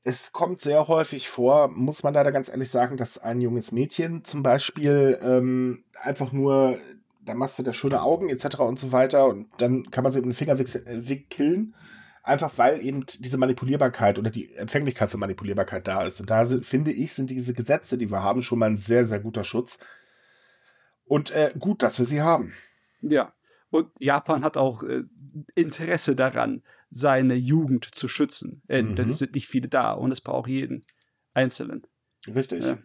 es 0.04 0.34
kommt 0.34 0.62
sehr 0.62 0.88
häufig 0.88 1.30
vor, 1.30 1.70
muss 1.70 2.04
man 2.04 2.14
leider 2.14 2.32
ganz 2.32 2.50
ehrlich 2.50 2.70
sagen, 2.70 2.98
dass 2.98 3.18
ein 3.18 3.42
junges 3.42 3.72
Mädchen 3.72 4.26
zum 4.26 4.44
Beispiel 4.44 5.18
ähm, 5.22 5.84
einfach 6.02 6.32
nur, 6.32 6.78
da 7.22 7.34
machst 7.34 7.58
du 7.58 7.64
da 7.64 7.72
schöne 7.72 8.02
Augen 8.02 8.30
etc. 8.30 8.60
und 8.60 8.80
so 8.80 8.92
weiter 8.92 9.28
und 9.28 9.48
dann 9.58 9.90
kann 9.92 10.04
man 10.04 10.12
sie 10.12 10.20
mit 10.20 10.26
dem 10.26 10.34
Finger 10.34 10.60
äh, 10.60 11.08
wickeln. 11.08 11.74
Einfach 12.26 12.54
weil 12.58 12.86
eben 12.86 13.06
diese 13.20 13.38
Manipulierbarkeit 13.38 14.18
oder 14.18 14.30
die 14.30 14.54
Empfänglichkeit 14.56 15.12
für 15.12 15.18
Manipulierbarkeit 15.18 15.90
da 15.90 16.04
ist. 16.04 16.22
Und 16.22 16.30
da 16.30 16.46
sind, 16.46 16.66
finde 16.66 16.92
ich, 16.94 17.14
sind 17.14 17.30
diese 17.30 17.54
Gesetze, 17.54 17.98
die 17.98 18.10
wir 18.10 18.24
haben, 18.24 18.42
schon 18.42 18.60
mal 18.60 18.70
ein 18.70 18.78
sehr, 18.78 19.06
sehr 19.06 19.20
guter 19.20 19.44
Schutz. 19.44 19.78
Und 21.06 21.32
äh, 21.32 21.52
gut, 21.60 21.84
dass 21.84 22.00
wir 22.00 22.06
sie 22.06 22.22
haben. 22.22 22.54
Ja, 23.02 23.34
und 23.74 23.90
Japan 24.00 24.44
hat 24.44 24.56
auch 24.56 24.84
äh, 24.84 25.04
Interesse 25.56 26.16
daran, 26.16 26.62
seine 26.92 27.34
Jugend 27.34 27.86
zu 27.86 28.08
schützen. 28.08 28.62
Äh, 28.68 28.84
mhm. 28.84 28.96
Denn 28.96 29.10
es 29.10 29.18
sind 29.18 29.34
nicht 29.34 29.48
viele 29.48 29.68
da 29.68 29.94
und 29.94 30.12
es 30.12 30.22
braucht 30.22 30.48
jeden 30.48 30.86
Einzelnen. 31.34 31.82
Richtig. 32.28 32.64
Ja. 32.64 32.78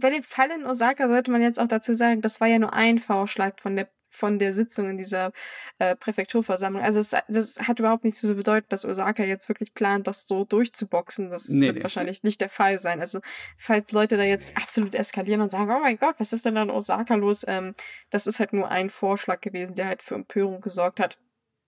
Bei 0.00 0.10
dem 0.10 0.24
Fall 0.24 0.50
in 0.50 0.66
Osaka 0.66 1.06
sollte 1.06 1.30
man 1.30 1.40
jetzt 1.40 1.60
auch 1.60 1.68
dazu 1.68 1.92
sagen, 1.92 2.20
das 2.20 2.40
war 2.40 2.48
ja 2.48 2.58
nur 2.58 2.72
ein 2.72 2.98
Vorschlag 2.98 3.60
von 3.60 3.76
der 3.76 3.88
von 4.14 4.38
der 4.38 4.54
Sitzung 4.54 4.88
in 4.88 4.96
dieser 4.96 5.32
äh, 5.78 5.96
Präfekturversammlung. 5.96 6.82
Also 6.82 7.00
es, 7.00 7.14
das 7.28 7.58
hat 7.60 7.80
überhaupt 7.80 8.04
nichts 8.04 8.20
zu 8.20 8.34
bedeuten, 8.34 8.66
dass 8.68 8.84
Osaka 8.84 9.24
jetzt 9.24 9.48
wirklich 9.48 9.74
plant, 9.74 10.06
das 10.06 10.26
so 10.26 10.44
durchzuboxen. 10.44 11.30
Das 11.30 11.48
nee, 11.48 11.66
wird 11.66 11.76
nee. 11.76 11.82
wahrscheinlich 11.82 12.22
nicht 12.22 12.40
der 12.40 12.48
Fall 12.48 12.78
sein. 12.78 13.00
Also 13.00 13.20
falls 13.58 13.92
Leute 13.92 14.16
da 14.16 14.22
jetzt 14.22 14.56
absolut 14.56 14.94
eskalieren 14.94 15.40
und 15.40 15.50
sagen, 15.50 15.70
oh 15.70 15.80
mein 15.80 15.98
Gott, 15.98 16.14
was 16.18 16.32
ist 16.32 16.46
denn 16.46 16.54
da 16.54 16.62
in 16.62 16.70
Osaka 16.70 17.14
los? 17.16 17.44
Ähm, 17.46 17.74
das 18.10 18.26
ist 18.26 18.38
halt 18.38 18.52
nur 18.52 18.70
ein 18.70 18.90
Vorschlag 18.90 19.40
gewesen, 19.40 19.74
der 19.74 19.86
halt 19.86 20.02
für 20.02 20.14
Empörung 20.14 20.60
gesorgt 20.60 21.00
hat. 21.00 21.18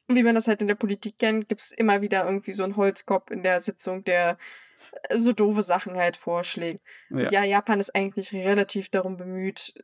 Und 0.08 0.14
wie 0.14 0.22
man 0.22 0.36
das 0.36 0.46
halt 0.46 0.62
in 0.62 0.68
der 0.68 0.76
Politik 0.76 1.18
kennt, 1.18 1.48
gibt's 1.48 1.72
immer 1.72 2.00
wieder 2.00 2.24
irgendwie 2.24 2.52
so 2.52 2.62
einen 2.62 2.76
Holzkopf 2.76 3.30
in 3.30 3.42
der 3.42 3.60
Sitzung, 3.60 4.04
der 4.04 4.38
so 5.12 5.32
doofe 5.32 5.62
Sachen 5.62 5.96
halt 5.96 6.16
vorschlägt. 6.16 6.82
Ja. 7.10 7.30
Ja, 7.30 7.44
Japan 7.44 7.80
ist 7.80 7.94
eigentlich 7.94 8.32
relativ 8.32 8.88
darum 8.88 9.16
bemüht, 9.16 9.74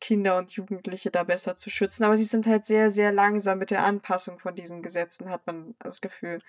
Kinder 0.00 0.38
und 0.38 0.52
Jugendliche 0.52 1.10
da 1.10 1.24
besser 1.24 1.56
zu 1.56 1.70
schützen, 1.70 2.04
aber 2.04 2.16
sie 2.16 2.24
sind 2.24 2.46
halt 2.46 2.64
sehr, 2.64 2.90
sehr 2.90 3.12
langsam 3.12 3.58
mit 3.58 3.70
der 3.70 3.84
Anpassung 3.84 4.38
von 4.38 4.54
diesen 4.54 4.82
Gesetzen, 4.82 5.30
hat 5.30 5.46
man 5.46 5.74
das 5.78 6.00
Gefühl. 6.00 6.40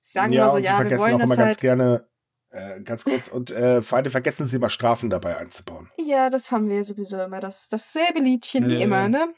Sie 0.00 0.12
sagen 0.12 0.32
ja, 0.32 0.42
immer 0.42 0.52
so, 0.52 0.58
ja, 0.58 0.88
wir 0.88 0.98
wollen 0.98 1.18
das 1.18 1.30
halt. 1.30 1.38
Ganz 1.38 1.60
gerne 1.60 2.08
Äh, 2.50 2.80
ganz 2.82 3.04
kurz. 3.04 3.28
Und 3.28 3.50
äh, 3.50 3.82
vor 3.82 3.98
allem 3.98 4.10
vergessen 4.10 4.46
Sie 4.46 4.58
mal 4.58 4.70
Strafen 4.70 5.10
dabei 5.10 5.36
einzubauen. 5.36 5.90
Ja, 5.98 6.30
das 6.30 6.50
haben 6.50 6.68
wir 6.70 6.84
sowieso 6.84 7.20
immer. 7.20 7.40
Das, 7.40 7.68
dasselbe 7.68 8.20
Liedchen 8.20 8.68
wie 8.68 8.80
immer, 8.82 9.08
ne? 9.08 9.28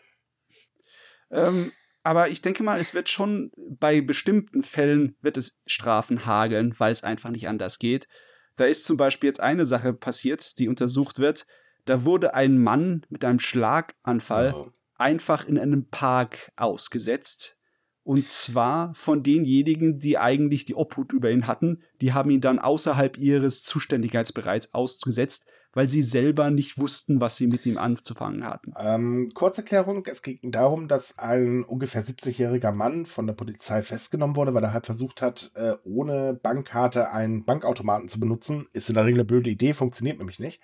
Ähm, 1.30 1.72
aber 2.02 2.28
ich 2.28 2.40
denke 2.42 2.62
mal, 2.62 2.78
es 2.78 2.94
wird 2.94 3.08
schon 3.08 3.50
bei 3.56 4.00
bestimmten 4.00 4.62
Fällen 4.62 5.16
wird 5.20 5.36
es 5.36 5.60
Strafen 5.66 6.26
hageln, 6.26 6.74
weil 6.78 6.92
es 6.92 7.04
einfach 7.04 7.30
nicht 7.30 7.48
anders 7.48 7.78
geht. 7.78 8.08
Da 8.56 8.64
ist 8.64 8.84
zum 8.84 8.96
Beispiel 8.96 9.28
jetzt 9.28 9.40
eine 9.40 9.66
Sache 9.66 9.92
passiert, 9.92 10.58
die 10.58 10.68
untersucht 10.68 11.18
wird. 11.18 11.46
Da 11.84 12.04
wurde 12.04 12.34
ein 12.34 12.58
Mann 12.58 13.06
mit 13.08 13.24
einem 13.24 13.38
Schlaganfall 13.38 14.48
Ja. 14.48 14.66
einfach 14.96 15.46
in 15.46 15.58
einem 15.58 15.88
Park 15.88 16.50
ausgesetzt. 16.56 17.56
Und 18.02 18.28
zwar 18.28 18.94
von 18.94 19.22
denjenigen, 19.22 19.98
die 19.98 20.16
eigentlich 20.16 20.64
die 20.64 20.74
Obhut 20.74 21.12
über 21.12 21.30
ihn 21.30 21.46
hatten. 21.46 21.82
Die 22.00 22.14
haben 22.14 22.30
ihn 22.30 22.40
dann 22.40 22.58
außerhalb 22.58 23.18
ihres 23.18 23.62
Zuständigkeitsbereichs 23.64 24.72
ausgesetzt, 24.72 25.46
weil 25.78 25.88
sie 25.88 26.02
selber 26.02 26.50
nicht 26.50 26.76
wussten, 26.78 27.20
was 27.20 27.36
sie 27.36 27.46
mit 27.46 27.64
ihm 27.64 27.78
anzufangen 27.78 28.44
hatten. 28.44 28.74
Ähm, 28.76 29.30
Kurzerklärung, 29.32 30.04
es 30.06 30.22
ging 30.22 30.50
darum, 30.50 30.88
dass 30.88 31.18
ein 31.18 31.62
ungefähr 31.62 32.04
70-jähriger 32.04 32.72
Mann 32.72 33.06
von 33.06 33.28
der 33.28 33.34
Polizei 33.34 33.82
festgenommen 33.82 34.34
wurde, 34.34 34.54
weil 34.54 34.64
er 34.64 34.72
halt 34.72 34.86
versucht 34.86 35.22
hat, 35.22 35.52
äh, 35.54 35.74
ohne 35.84 36.34
Bankkarte 36.34 37.12
einen 37.12 37.44
Bankautomaten 37.44 38.08
zu 38.08 38.18
benutzen. 38.18 38.66
Ist 38.72 38.88
in 38.88 38.96
der 38.96 39.04
Regel 39.04 39.20
eine 39.20 39.24
blöde 39.24 39.50
Idee, 39.50 39.72
funktioniert 39.72 40.18
nämlich 40.18 40.40
nicht. 40.40 40.60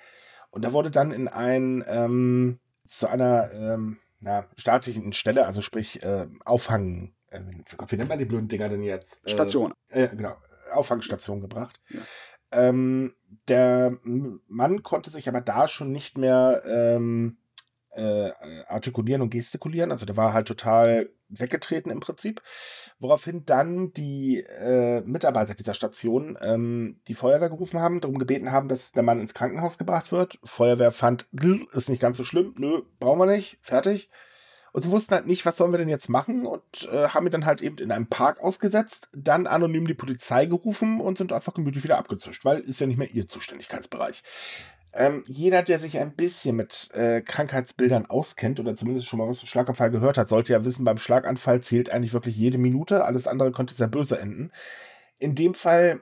Und 0.51 0.65
er 0.65 0.73
wurde 0.73 0.91
dann 0.91 1.13
in 1.13 1.29
ein, 1.29 1.85
ähm, 1.87 2.59
zu 2.85 3.09
einer 3.09 3.53
ähm, 3.53 3.99
na, 4.19 4.49
staatlichen 4.57 5.13
Stelle, 5.13 5.47
also 5.47 5.61
sprich 5.61 6.03
äh, 6.03 6.27
Auffang, 6.45 7.15
äh, 7.31 7.39
wie 7.89 7.97
nennt 7.97 8.09
man 8.09 8.19
die 8.19 8.25
blöden 8.25 8.49
Dinger 8.49 8.69
denn 8.69 8.83
jetzt? 8.83 9.25
Äh, 9.25 9.31
Station. 9.31 9.75
äh, 9.91 10.09
genau, 10.09 10.35
Auffangstation 10.73 11.41
gebracht. 11.41 11.81
Ja. 11.91 12.01
Ähm, 12.55 13.15
der 13.49 13.99
Mann 14.03 14.83
konnte 14.83 15.11
sich 15.11 15.29
aber 15.29 15.41
da 15.41 15.69
schon 15.69 15.93
nicht 15.93 16.17
mehr 16.17 16.63
ähm, 16.67 17.37
äh, 17.91 18.31
artikulieren 18.67 19.23
und 19.23 19.31
gestikulieren. 19.31 19.93
Also 19.93 20.07
der 20.07 20.17
war 20.17 20.33
halt 20.33 20.49
total 20.49 21.11
weggetreten 21.29 21.91
im 21.91 22.01
Prinzip. 22.01 22.43
Woraufhin 22.99 23.45
dann 23.45 23.93
die 23.93 24.41
äh, 24.41 25.01
Mitarbeiter 25.03 25.55
dieser 25.55 25.75
Station 25.75 26.39
ähm, 26.41 27.01
die 27.09 27.15
Feuerwehr 27.15 27.49
gerufen 27.49 27.81
haben, 27.81 28.01
darum 28.01 28.19
gebeten 28.19 28.53
haben, 28.53 28.69
dass 28.69 28.93
der 28.93 29.03
Mann 29.03 29.21
ins 29.21 29.35
Krankenhaus 29.35 29.79
gebracht 29.79 30.13
wird. 30.13 30.39
Feuerwehr 30.45 30.93
fand, 30.93 31.29
"Gl, 31.33 31.67
ist 31.73 31.89
nicht 31.89 32.01
ganz 32.01 32.17
so 32.17 32.25
schlimm, 32.25 32.55
nö, 32.57 32.83
brauchen 33.01 33.19
wir 33.19 33.27
nicht, 33.27 33.59
fertig. 33.63 34.11
Und 34.75 34.83
sie 34.83 34.91
wussten 34.91 35.15
halt 35.15 35.29
nicht, 35.29 35.47
was 35.47 35.57
sollen 35.57 35.71
wir 35.71 35.79
denn 35.79 35.89
jetzt 35.89 36.09
machen 36.09 36.47
und 36.47 36.89
äh, 36.91 37.07
haben 37.11 37.25
ihn 37.25 37.31
dann 37.31 37.47
halt 37.47 37.63
eben 37.63 37.79
in 37.79 37.93
einem 37.93 38.09
Park 38.09 38.41
ausgesetzt, 38.41 39.09
dann 39.13 39.47
anonym 39.47 39.87
die 39.87 39.95
Polizei 39.95 40.47
gerufen 40.47 41.01
und 41.01 41.17
sind 41.17 41.33
einfach 41.33 41.55
gemütlich 41.55 41.85
wieder 41.85 41.97
abgezischt, 41.97 42.45
weil 42.45 42.59
ist 42.59 42.81
ja 42.81 42.89
nicht 42.89 42.97
mehr 42.97 43.09
ihr 43.09 43.29
Zuständigkeitsbereich. 43.29 44.25
Ähm, 44.93 45.23
jeder, 45.29 45.63
der 45.63 45.79
sich 45.79 46.01
ein 46.01 46.17
bisschen 46.17 46.57
mit 46.57 46.91
äh, 46.93 47.21
Krankheitsbildern 47.21 48.07
auskennt 48.07 48.59
oder 48.59 48.75
zumindest 48.75 49.07
schon 49.07 49.21
mal 49.21 49.29
was 49.29 49.39
vom 49.39 49.47
Schlaganfall 49.47 49.93
gehört 49.93 50.19
hat, 50.19 50.29
sollte 50.29 50.53
ja 50.53 50.65
wissen, 50.65 50.85
beim 50.85 50.99
Schlaganfall 50.99 51.61
zählt 51.61 51.91
eigentlich 51.91 52.13
wirklich 52.13 52.37
jede 52.37 52.59
Minute. 52.59 53.05
Alles 53.05 53.29
andere 53.29 53.53
könnte 53.53 53.75
sehr 53.75 53.87
böse 53.87 54.19
enden. 54.19 54.51
In 55.19 55.37
dem 55.37 55.55
Fall 55.55 56.01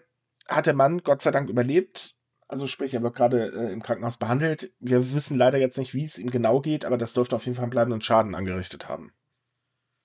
hat 0.48 0.66
der 0.66 0.74
Mann 0.74 1.02
Gott 1.02 1.20
sei 1.20 1.30
Dank 1.30 1.50
überlebt. 1.50 2.14
Also 2.52 2.66
sprich, 2.66 2.92
er 2.92 3.02
wird 3.02 3.14
gerade 3.16 3.46
äh, 3.46 3.72
im 3.72 3.82
Krankenhaus 3.82 4.18
behandelt. 4.18 4.74
Wir 4.78 5.14
wissen 5.14 5.38
leider 5.38 5.56
jetzt 5.56 5.78
nicht, 5.78 5.94
wie 5.94 6.04
es 6.04 6.18
ihm 6.18 6.30
genau 6.30 6.60
geht, 6.60 6.84
aber 6.84 6.98
das 6.98 7.14
dürfte 7.14 7.34
auf 7.34 7.46
jeden 7.46 7.54
Fall 7.56 7.62
einen 7.62 7.70
bleibenden 7.70 8.02
Schaden 8.02 8.34
angerichtet 8.34 8.90
haben. 8.90 9.14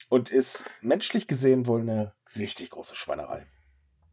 Und 0.07 0.29
ist 0.29 0.63
menschlich 0.79 1.27
gesehen 1.27 1.67
wohl 1.67 1.81
eine 1.81 2.13
richtig 2.37 2.69
große 2.69 2.95
Schweinerei. 2.95 3.45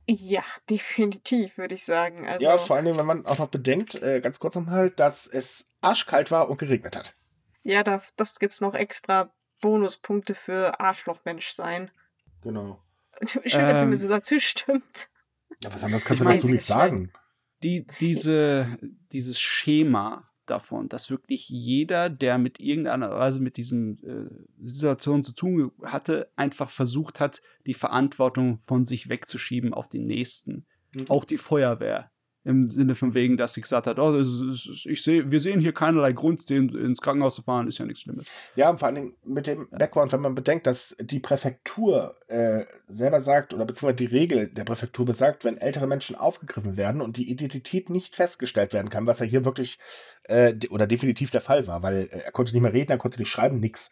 Ja, 0.09 0.43
definitiv, 0.68 1.59
würde 1.59 1.76
ich 1.76 1.85
sagen. 1.85 2.26
Also, 2.26 2.45
Ja, 2.45 2.59
vor 2.59 2.74
allem, 2.74 2.99
wenn 2.99 3.07
man 3.07 3.24
auch 3.24 3.39
noch 3.39 3.51
bedenkt, 3.51 3.95
äh, 4.03 4.20
ganz 4.20 4.41
kurz 4.41 4.57
nochmal, 4.57 4.91
dass 4.91 5.28
es 5.28 5.66
arschkalt 5.80 6.32
war 6.32 6.51
und 6.51 6.59
geregnet 6.59 6.97
hat. 6.97 7.14
ja 7.62 7.85
da, 7.85 8.03
das 8.16 8.41
gibt's 8.41 8.61
noch 8.61 8.74
extra 8.74 9.32
Bonuspunkte 9.61 10.35
für 10.35 10.80
Arschlochmensch 10.80 11.51
sein. 11.51 11.93
Genau. 12.43 12.82
Schön, 13.24 13.43
sie 13.47 13.59
Ähm. 13.59 13.91
mir 13.91 13.97
so 13.97 14.09
dazu 14.09 14.41
stimmt. 14.41 15.09
Ja, 15.62 15.72
was 15.72 15.85
anderes 15.85 16.05
kannst 16.05 16.20
Ich 16.20 16.26
du 16.28 16.35
dazu 16.35 16.49
nicht 16.49 16.64
sagen. 16.64 17.12
Die, 17.65 17.87
diese, 17.99 18.79
dieses 19.12 19.41
Schema 19.41 20.29
davon, 20.47 20.89
dass 20.89 21.11
wirklich 21.11 21.49
jeder, 21.49 22.11
der 22.11 22.39
mit 22.39 22.61
irgendeiner 22.61 23.11
Weise 23.11 23.41
mit 23.41 23.57
diesem 23.57 23.97
äh, 24.05 24.31
Situation 24.62 25.25
zu 25.25 25.35
tun 25.35 25.73
hatte, 25.83 26.31
einfach 26.37 26.69
versucht 26.69 27.19
hat, 27.21 27.41
die 27.67 27.75
Verantwortung 27.75 28.61
von 28.67 28.85
sich 28.85 29.09
wegzuschieben 29.09 29.73
auf 29.73 29.89
den 29.89 30.07
nächsten. 30.07 30.67
Mhm. 30.93 31.09
Auch 31.09 31.25
die 31.25 31.39
Feuerwehr. 31.39 32.11
Im 32.47 32.71
Sinne 32.71 32.95
von 32.95 33.15
wegen, 33.15 33.39
dass 33.39 33.55
sie 33.55 33.63
gesagt 33.63 33.87
hat, 33.87 33.99
oh, 33.99 34.15
ist, 34.19 34.85
ich 34.85 35.03
sehe, 35.03 35.31
wir 35.31 35.41
sehen 35.41 35.61
hier 35.61 35.73
keinerlei 35.73 36.13
Grund, 36.13 36.51
den 36.51 36.69
ins 36.69 37.01
Krankenhaus 37.01 37.37
zu 37.37 37.43
fahren, 37.43 37.69
ist 37.69 37.79
ja 37.79 37.87
nichts 37.87 38.03
Schlimmes. 38.03 38.31
Ja, 38.55 38.69
und 38.69 38.79
vor 38.79 38.87
allen 38.87 38.97
Dingen 38.97 39.15
mit 39.25 39.47
dem 39.47 39.67
Background, 39.71 40.13
wenn 40.13 40.21
man 40.21 40.35
bedenkt, 40.35 40.67
dass 40.67 40.95
die 41.01 41.21
Präfektur 41.21 42.17
äh, 42.29 42.67
selber 42.87 43.23
sagt, 43.23 43.55
oder 43.55 43.65
beziehungsweise 43.65 44.07
die 44.07 44.15
Regel 44.15 44.49
der 44.49 44.65
Präfektur 44.65 45.07
besagt, 45.07 45.45
wenn 45.45 45.57
ältere 45.57 45.87
Menschen 45.87 46.17
aufgegriffen 46.17 46.77
werden 46.77 47.01
und 47.01 47.17
die 47.17 47.31
Identität 47.31 47.89
nicht 47.89 48.15
festgestellt 48.15 48.75
werden 48.75 48.91
kann, 48.91 49.07
was 49.07 49.21
ja 49.21 49.27
hier 49.27 49.47
wirklich 49.47 49.79
äh, 50.25 50.53
de- 50.53 50.69
oder 50.69 50.87
definitiv 50.87 51.31
der 51.31 51.41
Fall 51.41 51.67
war, 51.67 51.83
weil 51.83 52.09
äh, 52.11 52.19
er 52.19 52.33
konnte 52.33 52.53
nicht 52.53 52.63
mehr 52.63 52.75
reden, 52.75 52.93
er 52.93 52.99
konnte 52.99 53.19
nicht 53.19 53.31
schreiben, 53.31 53.59
nix. 53.59 53.91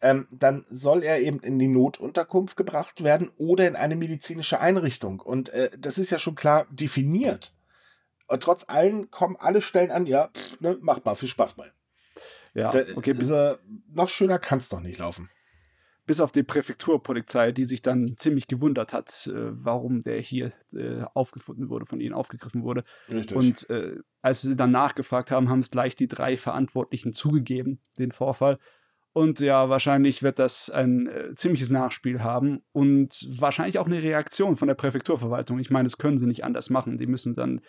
Ähm, 0.00 0.26
dann 0.30 0.66
soll 0.68 1.02
er 1.02 1.20
eben 1.20 1.40
in 1.40 1.58
die 1.58 1.68
Notunterkunft 1.68 2.56
gebracht 2.56 3.04
werden 3.04 3.30
oder 3.38 3.66
in 3.66 3.76
eine 3.76 3.96
medizinische 3.96 4.60
Einrichtung. 4.60 5.20
Und 5.20 5.48
äh, 5.50 5.70
das 5.78 5.98
ist 5.98 6.10
ja 6.10 6.18
schon 6.18 6.34
klar 6.34 6.66
definiert. 6.70 7.52
Und 8.32 8.42
trotz 8.42 8.64
allem 8.68 9.10
kommen 9.10 9.36
alle 9.38 9.60
Stellen 9.60 9.90
an, 9.90 10.06
ja, 10.06 10.28
pff, 10.28 10.60
ne, 10.60 10.78
machbar, 10.80 11.16
viel 11.16 11.28
Spaß 11.28 11.54
bei. 11.54 11.70
Ja, 12.54 12.70
Da, 12.70 12.80
okay, 12.96 13.12
bis, 13.12 13.30
also, 13.30 13.58
noch 13.92 14.08
schöner 14.08 14.38
kann 14.38 14.58
es 14.58 14.68
doch 14.68 14.80
nicht 14.80 14.98
laufen. 14.98 15.30
bis 16.06 16.20
auf 16.20 16.32
die 16.32 16.42
Präfekturpolizei, 16.42 17.52
die 17.52 17.64
sich 17.64 17.80
dann 17.82 18.16
ziemlich 18.16 18.46
gewundert 18.46 18.92
hat, 18.92 19.26
äh, 19.28 19.32
warum 19.64 20.02
der 20.02 20.20
hier 20.20 20.52
äh, 20.74 21.02
aufgefunden 21.14 21.68
wurde, 21.68 21.86
von 21.86 22.00
ihnen 22.00 22.14
aufgegriffen 22.14 22.62
wurde. 22.64 22.84
Richtig. 23.08 23.36
Und 23.36 23.70
äh, 23.70 23.96
als 24.20 24.42
sie 24.42 24.56
dann 24.56 24.70
nachgefragt 24.72 25.30
haben, 25.30 25.48
haben 25.48 25.60
es 25.60 25.70
gleich 25.70 25.94
die 25.94 26.08
drei 26.08 26.36
Verantwortlichen 26.36 27.12
zugegeben, 27.12 27.80
den 27.98 28.12
Vorfall. 28.12 28.58
Und 29.14 29.40
ja, 29.40 29.68
wahrscheinlich 29.68 30.22
wird 30.22 30.38
das 30.38 30.70
ein 30.70 31.06
äh, 31.06 31.34
ziemliches 31.34 31.70
Nachspiel 31.70 32.22
haben 32.22 32.62
und 32.72 33.28
wahrscheinlich 33.38 33.78
auch 33.78 33.86
eine 33.86 34.02
Reaktion 34.02 34.56
von 34.56 34.68
der 34.68 34.74
Präfekturverwaltung. 34.74 35.58
Ich 35.58 35.70
meine, 35.70 35.84
das 35.84 35.98
können 35.98 36.16
sie 36.18 36.26
nicht 36.26 36.44
anders 36.44 36.70
machen. 36.70 36.96
Die 36.98 37.06
müssen 37.06 37.34
dann 37.34 37.60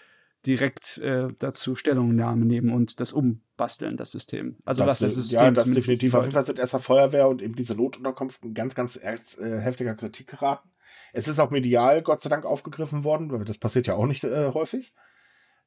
direkt 0.45 0.97
äh, 0.97 1.29
dazu 1.39 1.75
Stellungnahme 1.75 2.45
nehmen 2.45 2.71
und 2.71 2.99
das 2.99 3.13
umbasteln, 3.13 3.97
das 3.97 4.11
System. 4.11 4.57
Also 4.65 4.81
das, 4.81 4.89
was 4.89 4.99
das 4.99 5.15
System 5.15 5.39
ja, 5.39 5.51
das 5.51 5.71
definitiv. 5.71 6.13
Auf 6.13 6.23
jeden. 6.23 6.33
Fall 6.33 6.45
sind 6.45 6.59
erstmal 6.59 6.81
Feuerwehr 6.81 7.27
und 7.29 7.41
eben 7.41 7.55
diese 7.55 7.75
Notunterkunft 7.75 8.43
in 8.43 8.53
ganz, 8.53 8.75
ganz 8.75 8.97
äh, 8.97 9.59
heftiger 9.59 9.95
Kritik 9.95 10.27
geraten. 10.27 10.69
Es 11.13 11.27
ist 11.27 11.39
auch 11.39 11.51
medial, 11.51 12.01
Gott 12.01 12.21
sei 12.21 12.29
Dank, 12.29 12.45
aufgegriffen 12.45 13.03
worden, 13.03 13.31
weil 13.31 13.45
das 13.45 13.57
passiert 13.57 13.87
ja 13.87 13.95
auch 13.95 14.05
nicht 14.05 14.23
äh, 14.23 14.51
häufig. 14.53 14.93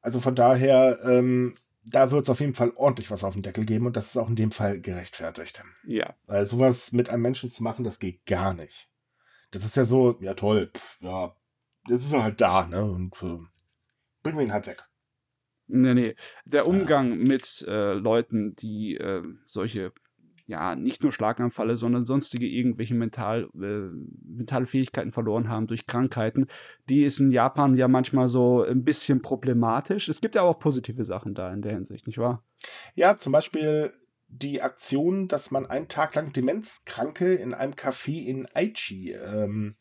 Also 0.00 0.20
von 0.20 0.34
daher, 0.34 0.98
ähm, 1.04 1.56
da 1.84 2.10
wird 2.10 2.24
es 2.24 2.30
auf 2.30 2.40
jeden 2.40 2.54
Fall 2.54 2.72
ordentlich 2.74 3.10
was 3.10 3.24
auf 3.24 3.34
den 3.34 3.42
Deckel 3.42 3.64
geben 3.64 3.86
und 3.86 3.96
das 3.96 4.08
ist 4.08 4.16
auch 4.16 4.28
in 4.28 4.36
dem 4.36 4.50
Fall 4.50 4.80
gerechtfertigt. 4.80 5.62
Ja, 5.86 6.14
Weil 6.26 6.46
sowas 6.46 6.92
mit 6.92 7.08
einem 7.08 7.22
Menschen 7.22 7.48
zu 7.48 7.62
machen, 7.62 7.84
das 7.84 7.98
geht 7.98 8.26
gar 8.26 8.52
nicht. 8.54 8.88
Das 9.52 9.64
ist 9.64 9.76
ja 9.76 9.84
so, 9.84 10.18
ja 10.20 10.34
toll, 10.34 10.70
pff, 10.76 10.98
ja, 11.00 11.34
jetzt 11.88 12.04
ist 12.04 12.12
halt 12.12 12.40
da, 12.40 12.66
ne? 12.66 12.84
Und 12.84 13.14
äh, 13.22 13.38
bringen 14.26 14.38
wir 14.38 14.44
ihn 14.44 14.52
halt 14.52 14.66
weg. 14.66 14.84
Nee, 15.68 15.94
nee. 15.94 16.14
Der 16.44 16.66
Umgang 16.66 17.18
mit 17.18 17.64
äh, 17.66 17.94
Leuten, 17.94 18.54
die 18.56 18.96
äh, 18.96 19.22
solche, 19.46 19.92
ja, 20.46 20.76
nicht 20.76 21.02
nur 21.02 21.10
Schlaganfälle, 21.10 21.76
sondern 21.76 22.04
sonstige 22.04 22.46
irgendwelche 22.46 22.94
mental, 22.94 23.48
äh, 23.54 23.90
mentale 24.24 24.66
Fähigkeiten 24.66 25.10
verloren 25.10 25.48
haben 25.48 25.66
durch 25.66 25.86
Krankheiten, 25.86 26.46
die 26.88 27.04
ist 27.04 27.18
in 27.18 27.32
Japan 27.32 27.76
ja 27.76 27.88
manchmal 27.88 28.28
so 28.28 28.62
ein 28.62 28.84
bisschen 28.84 29.22
problematisch. 29.22 30.08
Es 30.08 30.20
gibt 30.20 30.36
ja 30.36 30.42
auch 30.42 30.58
positive 30.58 31.04
Sachen 31.04 31.34
da 31.34 31.52
in 31.52 31.62
der 31.62 31.72
Hinsicht, 31.72 32.06
nicht 32.06 32.18
wahr? 32.18 32.44
Ja, 32.94 33.16
zum 33.16 33.32
Beispiel 33.32 33.92
die 34.28 34.62
Aktion, 34.62 35.28
dass 35.28 35.50
man 35.50 35.66
einen 35.66 35.88
Tag 35.88 36.14
lang 36.14 36.32
Demenzkranke 36.32 37.34
in 37.34 37.54
einem 37.54 37.74
Café 37.74 38.24
in 38.24 38.46
Aichi 38.54 39.12
ähm, 39.12 39.76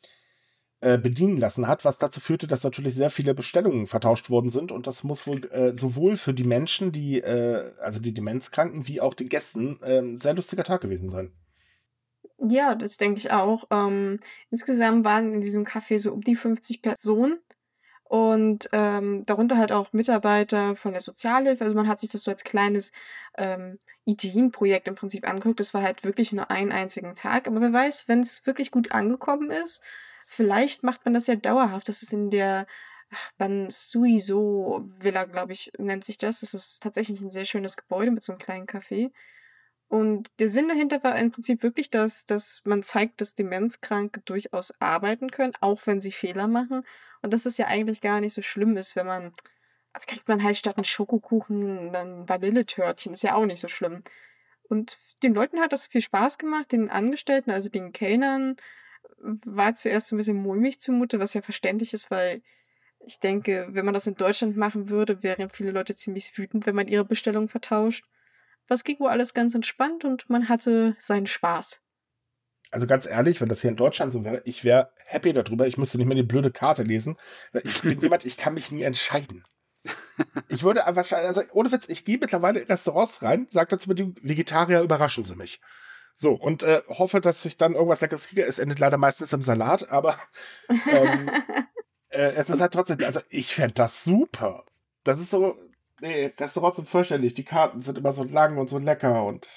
äh, 0.85 0.99
bedienen 0.99 1.37
lassen 1.37 1.67
hat, 1.67 1.83
was 1.83 1.97
dazu 1.97 2.19
führte, 2.19 2.45
dass 2.45 2.63
natürlich 2.63 2.93
sehr 2.93 3.09
viele 3.09 3.33
Bestellungen 3.33 3.87
vertauscht 3.87 4.29
worden 4.29 4.51
sind 4.51 4.71
und 4.71 4.85
das 4.85 5.03
muss 5.03 5.25
wohl 5.25 5.43
äh, 5.51 5.75
sowohl 5.75 6.15
für 6.15 6.31
die 6.31 6.43
Menschen, 6.43 6.91
die, 6.91 7.21
äh, 7.21 7.71
also 7.79 7.99
die 7.99 8.13
Demenzkranken, 8.13 8.87
wie 8.87 9.01
auch 9.01 9.15
den 9.15 9.27
Gästen 9.27 9.81
äh, 9.81 10.15
sehr 10.19 10.35
lustiger 10.35 10.63
Tag 10.63 10.81
gewesen 10.81 11.09
sein. 11.09 11.31
Ja, 12.37 12.75
das 12.75 12.97
denke 12.97 13.17
ich 13.17 13.31
auch. 13.31 13.63
Ähm, 13.71 14.19
insgesamt 14.51 15.05
waren 15.05 15.33
in 15.33 15.41
diesem 15.41 15.63
Café 15.63 15.97
so 15.97 16.13
um 16.13 16.21
die 16.21 16.35
50 16.35 16.83
Personen 16.83 17.39
und 18.03 18.69
ähm, 18.71 19.23
darunter 19.25 19.57
halt 19.57 19.71
auch 19.71 19.91
Mitarbeiter 19.91 20.75
von 20.75 20.91
der 20.91 21.01
Sozialhilfe. 21.01 21.63
Also 21.63 21.75
man 21.75 21.87
hat 21.87 21.99
sich 21.99 22.11
das 22.11 22.21
so 22.21 22.29
als 22.29 22.43
kleines 22.43 22.91
ähm, 23.39 23.79
Ideenprojekt 24.03 24.87
im 24.87 24.93
Prinzip 24.93 25.27
angeguckt. 25.27 25.59
Das 25.59 25.73
war 25.73 25.81
halt 25.81 26.03
wirklich 26.03 26.31
nur 26.31 26.51
einen 26.51 26.71
einzigen 26.71 27.15
Tag. 27.15 27.47
Aber 27.47 27.59
wer 27.59 27.73
weiß, 27.73 28.07
wenn 28.07 28.19
es 28.19 28.45
wirklich 28.45 28.69
gut 28.69 28.91
angekommen 28.91 29.49
ist, 29.49 29.81
vielleicht 30.25 30.83
macht 30.83 31.05
man 31.05 31.13
das 31.13 31.27
ja 31.27 31.35
dauerhaft, 31.35 31.87
dass 31.89 32.01
es 32.01 32.11
in 32.11 32.29
der 32.29 32.67
Bansuiso 33.37 34.89
Villa, 34.99 35.25
glaube 35.25 35.53
ich, 35.53 35.71
nennt 35.77 36.03
sich 36.03 36.17
das. 36.17 36.41
Das 36.41 36.53
ist 36.53 36.81
tatsächlich 36.81 37.21
ein 37.21 37.29
sehr 37.29 37.45
schönes 37.45 37.77
Gebäude 37.77 38.11
mit 38.11 38.23
so 38.23 38.33
einem 38.33 38.39
kleinen 38.39 38.67
Café. 38.67 39.11
Und 39.87 40.27
der 40.39 40.49
Sinn 40.49 40.67
dahinter 40.67 41.03
war 41.03 41.17
im 41.17 41.31
Prinzip 41.31 41.61
wirklich, 41.61 41.89
dass, 41.89 42.25
dass 42.25 42.61
man 42.65 42.83
zeigt, 42.83 43.21
dass 43.21 43.35
Demenzkranke 43.35 44.21
durchaus 44.21 44.73
arbeiten 44.79 45.29
können, 45.29 45.53
auch 45.61 45.81
wenn 45.85 46.01
sie 46.01 46.11
Fehler 46.11 46.47
machen. 46.47 46.83
Und 47.21 47.33
dass 47.33 47.45
es 47.45 47.57
ja 47.57 47.67
eigentlich 47.67 48.01
gar 48.01 48.19
nicht 48.19 48.33
so 48.33 48.41
schlimm 48.41 48.77
ist, 48.77 48.95
wenn 48.95 49.05
man, 49.05 49.31
also 49.93 50.05
kriegt 50.07 50.27
man 50.27 50.43
halt 50.43 50.57
statt 50.57 50.77
einen 50.77 50.85
Schokokuchen 50.85 51.93
dann 51.93 52.27
Vanilletörtchen, 52.27 53.13
ist 53.13 53.23
ja 53.23 53.35
auch 53.35 53.45
nicht 53.45 53.59
so 53.59 53.67
schlimm. 53.67 54.03
Und 54.67 54.97
den 55.21 55.35
Leuten 55.35 55.59
hat 55.59 55.73
das 55.73 55.87
viel 55.87 56.01
Spaß 56.01 56.39
gemacht, 56.39 56.71
den 56.71 56.89
Angestellten, 56.89 57.51
also 57.51 57.69
den 57.69 57.93
Kellnern, 57.93 58.55
war 59.45 59.75
zuerst 59.75 60.07
so 60.07 60.15
ein 60.15 60.17
bisschen 60.17 60.37
mulmig 60.37 60.79
zumute, 60.79 61.19
was 61.19 61.33
ja 61.33 61.41
verständlich 61.41 61.93
ist, 61.93 62.11
weil 62.11 62.41
ich 62.99 63.19
denke, 63.19 63.67
wenn 63.71 63.85
man 63.85 63.93
das 63.93 64.07
in 64.07 64.15
Deutschland 64.15 64.57
machen 64.57 64.89
würde, 64.89 65.21
wären 65.21 65.49
viele 65.49 65.71
Leute 65.71 65.95
ziemlich 65.95 66.37
wütend, 66.37 66.65
wenn 66.65 66.75
man 66.75 66.87
ihre 66.87 67.05
Bestellung 67.05 67.49
vertauscht. 67.49 68.03
Was 68.67 68.83
ging 68.83 68.99
wohl 68.99 69.09
alles 69.09 69.33
ganz 69.33 69.53
entspannt 69.53 70.05
und 70.05 70.29
man 70.29 70.49
hatte 70.49 70.95
seinen 70.99 71.27
Spaß. 71.27 71.81
Also 72.71 72.87
ganz 72.87 73.05
ehrlich, 73.05 73.41
wenn 73.41 73.49
das 73.49 73.61
hier 73.61 73.69
in 73.69 73.75
Deutschland 73.75 74.11
so 74.11 74.25
wäre, 74.25 74.41
ich 74.45 74.63
wäre 74.63 74.91
happy 75.05 75.33
darüber. 75.33 75.67
Ich 75.67 75.77
müsste 75.77 75.97
nicht 75.97 76.07
mehr 76.07 76.15
die 76.15 76.23
blöde 76.23 76.51
Karte 76.51 76.83
lesen. 76.83 77.15
Ich 77.63 77.81
bin 77.81 77.99
jemand, 78.01 78.25
ich 78.25 78.37
kann 78.37 78.55
mich 78.55 78.71
nie 78.71 78.81
entscheiden. 78.81 79.43
Ich 80.49 80.63
würde 80.63 80.87
einfach, 80.87 81.09
also 81.11 81.43
ohne 81.53 81.71
Witz, 81.71 81.87
ich 81.89 82.05
gehe 82.05 82.17
mittlerweile 82.17 82.59
in 82.61 82.67
Restaurants 82.67 83.21
rein, 83.21 83.47
sage 83.51 83.69
dazu 83.69 83.87
mit 83.87 83.99
dem 83.99 84.15
Vegetarier, 84.21 84.81
überraschen 84.81 85.23
Sie 85.23 85.35
mich. 85.35 85.61
So, 86.15 86.33
und 86.33 86.63
äh, 86.63 86.81
hoffe, 86.87 87.19
dass 87.19 87.43
ich 87.45 87.57
dann 87.57 87.73
irgendwas 87.73 87.99
Leckeres 88.01 88.27
kriege. 88.27 88.45
Es 88.45 88.57
endet 88.57 88.79
leider 88.79 88.97
meistens 88.97 89.33
im 89.33 89.41
Salat, 89.41 89.91
aber 89.91 90.17
ähm, 90.69 91.29
äh, 92.09 92.33
es 92.35 92.49
ist 92.49 92.61
halt 92.61 92.73
trotzdem, 92.73 92.97
also 93.03 93.19
ich 93.29 93.53
fände 93.53 93.73
das 93.73 94.03
super. 94.05 94.63
Das 95.03 95.19
ist 95.19 95.29
so, 95.29 95.57
nee, 95.99 96.31
Restaurants 96.39 96.77
sind 96.77 96.89
fürchterlich. 96.89 97.33
Die 97.33 97.43
Karten 97.43 97.81
sind 97.81 97.97
immer 97.97 98.13
so 98.13 98.23
lang 98.23 98.57
und 98.57 98.69
so 98.69 98.77
lecker 98.77 99.25
und. 99.25 99.47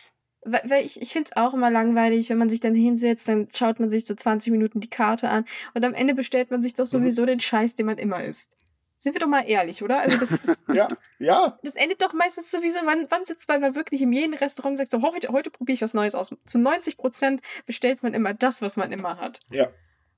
Weil 0.44 0.84
ich, 0.84 1.00
ich 1.00 1.12
finde 1.12 1.30
es 1.30 1.36
auch 1.36 1.52
immer 1.54 1.70
langweilig, 1.70 2.30
wenn 2.30 2.38
man 2.38 2.48
sich 2.48 2.60
dann 2.60 2.74
hinsetzt, 2.74 3.28
dann 3.28 3.48
schaut 3.52 3.80
man 3.80 3.90
sich 3.90 4.06
so 4.06 4.14
20 4.14 4.52
Minuten 4.52 4.80
die 4.80 4.90
Karte 4.90 5.28
an 5.28 5.44
und 5.74 5.84
am 5.84 5.94
Ende 5.94 6.14
bestellt 6.14 6.50
man 6.50 6.62
sich 6.62 6.74
doch 6.74 6.84
mhm. 6.84 6.90
sowieso 6.90 7.22
mhm. 7.22 7.26
den 7.26 7.40
Scheiß, 7.40 7.74
den 7.74 7.86
man 7.86 7.98
immer 7.98 8.22
isst. 8.22 8.56
Sind 9.00 9.14
wir 9.14 9.20
doch 9.20 9.28
mal 9.28 9.48
ehrlich, 9.48 9.82
oder? 9.82 10.00
Also 10.00 10.18
das, 10.18 10.40
das, 10.40 10.64
ja, 10.74 10.88
ja. 11.20 11.58
Das 11.62 11.76
endet 11.76 12.02
doch 12.02 12.12
meistens 12.12 12.50
sowieso, 12.50 12.80
wann, 12.84 13.06
wann 13.08 13.24
sitzt 13.24 13.48
man 13.48 13.60
mal 13.60 13.76
wirklich 13.76 14.02
in 14.02 14.12
jedem 14.12 14.34
Restaurant 14.34 14.72
und 14.72 14.76
sagt 14.76 14.90
so, 14.90 15.02
heute, 15.02 15.28
heute 15.28 15.50
probiere 15.50 15.74
ich 15.74 15.82
was 15.82 15.94
Neues 15.94 16.16
aus. 16.16 16.34
Zu 16.44 16.58
90 16.58 16.96
Prozent 16.96 17.40
bestellt 17.64 18.02
man 18.02 18.12
immer 18.12 18.34
das, 18.34 18.60
was 18.60 18.76
man 18.76 18.90
immer 18.90 19.18
hat. 19.18 19.40
Ja. 19.50 19.68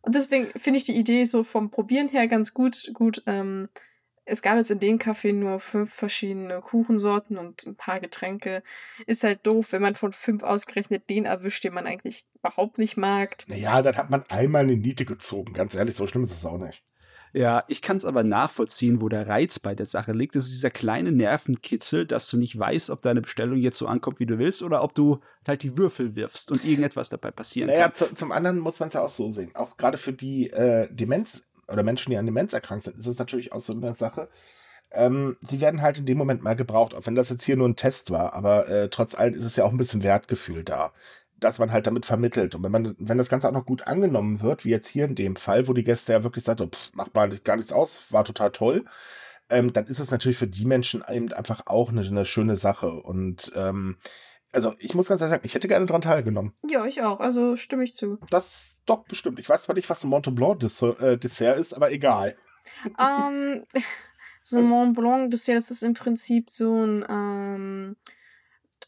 Und 0.00 0.14
deswegen 0.14 0.46
finde 0.58 0.78
ich 0.78 0.84
die 0.84 0.96
Idee 0.96 1.24
so 1.24 1.44
vom 1.44 1.70
Probieren 1.70 2.08
her 2.08 2.26
ganz 2.26 2.54
gut, 2.54 2.90
gut, 2.94 3.22
ähm, 3.26 3.68
es 4.30 4.42
gab 4.42 4.56
jetzt 4.56 4.70
in 4.70 4.78
dem 4.78 4.98
Café 4.98 5.32
nur 5.32 5.60
fünf 5.60 5.92
verschiedene 5.92 6.60
Kuchensorten 6.60 7.36
und 7.36 7.66
ein 7.66 7.74
paar 7.74 8.00
Getränke. 8.00 8.62
Ist 9.06 9.24
halt 9.24 9.44
doof, 9.44 9.72
wenn 9.72 9.82
man 9.82 9.96
von 9.96 10.12
fünf 10.12 10.44
ausgerechnet 10.44 11.10
den 11.10 11.24
erwischt, 11.24 11.64
den 11.64 11.74
man 11.74 11.86
eigentlich 11.86 12.24
überhaupt 12.36 12.78
nicht 12.78 12.96
mag. 12.96 13.38
Naja, 13.48 13.82
dann 13.82 13.96
hat 13.96 14.08
man 14.08 14.24
einmal 14.30 14.62
eine 14.62 14.76
Niete 14.76 15.04
gezogen. 15.04 15.52
Ganz 15.52 15.74
ehrlich, 15.74 15.96
so 15.96 16.06
schlimm 16.06 16.24
ist 16.24 16.32
es 16.32 16.46
auch 16.46 16.58
nicht. 16.58 16.84
Ja, 17.32 17.64
ich 17.68 17.80
kann 17.80 17.96
es 17.96 18.04
aber 18.04 18.24
nachvollziehen, 18.24 19.00
wo 19.00 19.08
der 19.08 19.28
Reiz 19.28 19.58
bei 19.58 19.74
der 19.74 19.86
Sache 19.86 20.12
liegt. 20.12 20.34
Das 20.34 20.44
ist 20.44 20.52
dieser 20.52 20.70
kleine 20.70 21.12
Nervenkitzel, 21.12 22.06
dass 22.06 22.28
du 22.28 22.36
nicht 22.36 22.58
weißt, 22.58 22.90
ob 22.90 23.02
deine 23.02 23.20
Bestellung 23.20 23.58
jetzt 23.58 23.78
so 23.78 23.86
ankommt, 23.86 24.18
wie 24.18 24.26
du 24.26 24.38
willst, 24.38 24.62
oder 24.62 24.82
ob 24.82 24.94
du 24.94 25.20
halt 25.46 25.62
die 25.62 25.76
Würfel 25.76 26.16
wirfst 26.16 26.50
und 26.50 26.64
irgendetwas 26.64 27.08
dabei 27.08 27.30
passieren 27.30 27.68
naja, 27.68 27.88
kann. 27.88 27.92
Naja, 28.00 28.14
zum 28.14 28.32
anderen 28.32 28.58
muss 28.58 28.80
man 28.80 28.88
es 28.88 28.94
ja 28.94 29.02
auch 29.02 29.08
so 29.08 29.28
sehen. 29.28 29.50
Auch 29.54 29.76
gerade 29.76 29.98
für 29.98 30.12
die 30.12 30.50
äh, 30.50 30.88
Demenz 30.90 31.44
oder 31.68 31.82
Menschen, 31.82 32.10
die 32.10 32.16
an 32.16 32.26
Demenz 32.26 32.52
erkrankt 32.52 32.84
sind, 32.84 32.98
ist 32.98 33.06
es 33.06 33.18
natürlich 33.18 33.52
auch 33.52 33.60
so 33.60 33.72
eine 33.72 33.94
Sache. 33.94 34.28
Ähm, 34.92 35.36
sie 35.40 35.60
werden 35.60 35.82
halt 35.82 35.98
in 35.98 36.06
dem 36.06 36.18
Moment 36.18 36.42
mal 36.42 36.56
gebraucht, 36.56 36.94
auch 36.94 37.06
wenn 37.06 37.14
das 37.14 37.28
jetzt 37.28 37.44
hier 37.44 37.56
nur 37.56 37.68
ein 37.68 37.76
Test 37.76 38.10
war, 38.10 38.34
aber 38.34 38.68
äh, 38.68 38.88
trotz 38.88 39.14
allem 39.14 39.34
ist 39.34 39.44
es 39.44 39.54
ja 39.54 39.64
auch 39.64 39.70
ein 39.70 39.76
bisschen 39.76 40.02
Wertgefühl 40.02 40.64
da, 40.64 40.92
dass 41.40 41.58
man 41.58 41.72
halt 41.72 41.86
damit 41.86 42.06
vermittelt. 42.06 42.54
Und 42.54 42.62
wenn 42.62 42.72
man, 42.72 42.94
wenn 42.98 43.18
das 43.18 43.28
Ganze 43.28 43.48
auch 43.48 43.52
noch 43.52 43.66
gut 43.66 43.86
angenommen 43.86 44.40
wird, 44.40 44.64
wie 44.64 44.70
jetzt 44.70 44.88
hier 44.88 45.06
in 45.06 45.14
dem 45.14 45.36
Fall, 45.36 45.68
wo 45.68 45.72
die 45.72 45.84
Gäste 45.84 46.12
ja 46.12 46.22
wirklich 46.22 46.44
sagen, 46.44 46.70
pff, 46.70 46.94
macht 46.94 47.14
mal 47.14 47.28
gar 47.38 47.56
nichts 47.56 47.72
aus, 47.72 48.12
war 48.12 48.24
total 48.24 48.52
toll, 48.52 48.84
ähm, 49.50 49.72
dann 49.72 49.86
ist 49.86 49.98
es 49.98 50.10
natürlich 50.10 50.38
für 50.38 50.46
die 50.46 50.64
Menschen 50.64 51.02
eben 51.08 51.32
einfach 51.32 51.66
auch 51.66 51.88
eine, 51.88 52.02
eine 52.02 52.24
schöne 52.24 52.56
Sache. 52.56 52.90
Und 52.92 53.52
ähm, 53.56 53.96
also 54.52 54.74
ich 54.78 54.94
muss 54.94 55.08
ganz 55.08 55.20
ehrlich 55.20 55.32
sagen, 55.32 55.46
ich 55.46 55.54
hätte 55.54 55.68
gerne 55.68 55.86
daran 55.86 56.02
teilgenommen. 56.02 56.54
Ja, 56.68 56.84
ich 56.84 57.02
auch. 57.02 57.20
Also 57.20 57.56
stimme 57.56 57.84
ich 57.84 57.94
zu. 57.94 58.18
Das 58.30 58.78
doch 58.86 59.04
bestimmt. 59.04 59.38
Ich 59.38 59.48
weiß 59.48 59.62
zwar 59.62 59.74
nicht, 59.74 59.90
was 59.90 60.04
ein 60.04 60.10
Mont 60.10 60.34
Blanc 60.34 60.62
äh, 61.00 61.16
Dessert 61.16 61.58
ist, 61.58 61.74
aber 61.74 61.92
egal. 61.92 62.36
Ähm, 62.98 63.64
so 64.42 64.58
ein 64.58 64.66
Mont 64.66 64.94
Blanc 64.94 65.30
Dessert, 65.30 65.56
das 65.56 65.70
ist 65.70 65.82
im 65.82 65.94
Prinzip 65.94 66.50
so 66.50 66.84
ein 66.84 67.04
ähm, 67.08 67.96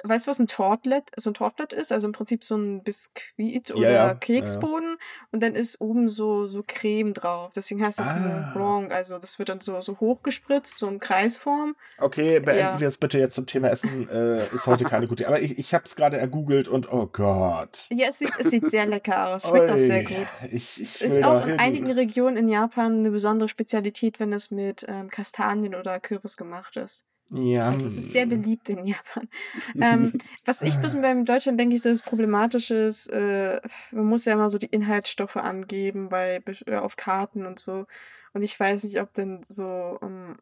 weißt 0.04 0.26
du, 0.26 0.30
was 0.30 0.38
ein 0.38 0.46
Tortlet, 0.46 1.10
so 1.16 1.30
ein 1.30 1.34
Tortlet 1.34 1.72
ist? 1.72 1.92
Also 1.92 2.06
im 2.06 2.12
Prinzip 2.12 2.44
so 2.44 2.56
ein 2.56 2.82
Biskuit 2.82 3.70
oder 3.70 3.90
ja, 3.90 4.06
ja. 4.08 4.14
Keksboden 4.14 4.96
ja, 4.98 5.26
und 5.30 5.42
dann 5.42 5.54
ist 5.54 5.80
oben 5.80 6.08
so, 6.08 6.46
so 6.46 6.62
Creme 6.66 7.12
drauf. 7.12 7.52
Deswegen 7.54 7.84
heißt 7.84 7.98
das 7.98 8.12
ah. 8.12 8.52
Blanc. 8.54 8.92
Also 8.92 9.18
das 9.18 9.38
wird 9.38 9.48
dann 9.48 9.60
so, 9.60 9.80
so 9.80 10.00
hochgespritzt, 10.00 10.76
so 10.76 10.88
in 10.88 10.98
Kreisform. 10.98 11.76
Okay, 11.98 12.40
beenden 12.40 12.80
wir 12.80 12.88
es 12.88 12.98
bitte 12.98 13.18
jetzt 13.18 13.34
zum 13.34 13.46
Thema 13.46 13.68
Essen. 13.68 14.08
Äh, 14.08 14.44
ist 14.54 14.66
heute 14.66 14.84
keine 14.84 15.06
gute. 15.08 15.26
Aber 15.26 15.40
ich, 15.40 15.58
ich 15.58 15.74
habe 15.74 15.84
es 15.84 15.96
gerade 15.96 16.16
ergoogelt 16.16 16.68
und 16.68 16.92
oh 16.92 17.06
Gott. 17.06 17.86
Ja, 17.90 18.08
es 18.08 18.18
sieht, 18.18 18.32
es 18.38 18.50
sieht 18.50 18.68
sehr 18.68 18.86
lecker 18.86 19.28
aus. 19.28 19.48
Schmeckt 19.48 19.70
Oi, 19.70 19.74
auch 19.74 19.78
sehr 19.78 20.04
gut. 20.04 20.26
Ich, 20.50 20.80
ich 20.80 20.80
es 20.80 21.00
ist 21.00 21.24
auch 21.24 21.46
in 21.46 21.58
einigen 21.58 21.90
Regionen 21.90 22.36
in 22.36 22.48
Japan 22.48 22.98
eine 22.98 23.10
besondere 23.10 23.48
Spezialität, 23.48 24.20
wenn 24.20 24.32
es 24.32 24.50
mit 24.50 24.84
ähm, 24.88 25.08
Kastanien 25.08 25.74
oder 25.74 26.00
Kürbis 26.00 26.36
gemacht 26.36 26.76
ist. 26.76 27.06
Ja. 27.34 27.70
Also 27.70 27.86
es 27.86 27.96
ist 27.96 28.12
sehr 28.12 28.26
beliebt 28.26 28.68
in 28.68 28.86
Japan. 28.86 29.26
ähm, 29.80 30.12
was 30.44 30.60
ich 30.60 30.76
bisschen 30.78 31.00
beim 31.00 31.24
Deutschland 31.24 31.58
denke 31.58 31.74
ich 31.74 31.82
so 31.82 31.88
das 31.88 32.02
Problematische 32.02 32.74
ist, 32.74 33.08
äh, 33.08 33.60
man 33.90 34.04
muss 34.04 34.26
ja 34.26 34.34
immer 34.34 34.50
so 34.50 34.58
die 34.58 34.66
Inhaltsstoffe 34.66 35.36
angeben 35.36 36.10
bei 36.10 36.42
äh, 36.66 36.76
auf 36.76 36.96
Karten 36.96 37.46
und 37.46 37.58
so. 37.58 37.86
Und 38.34 38.42
ich 38.42 38.58
weiß 38.58 38.84
nicht, 38.84 39.00
ob 39.00 39.14
denn 39.14 39.42
so 39.42 39.98
um, 40.00 40.08
ähm, 40.08 40.36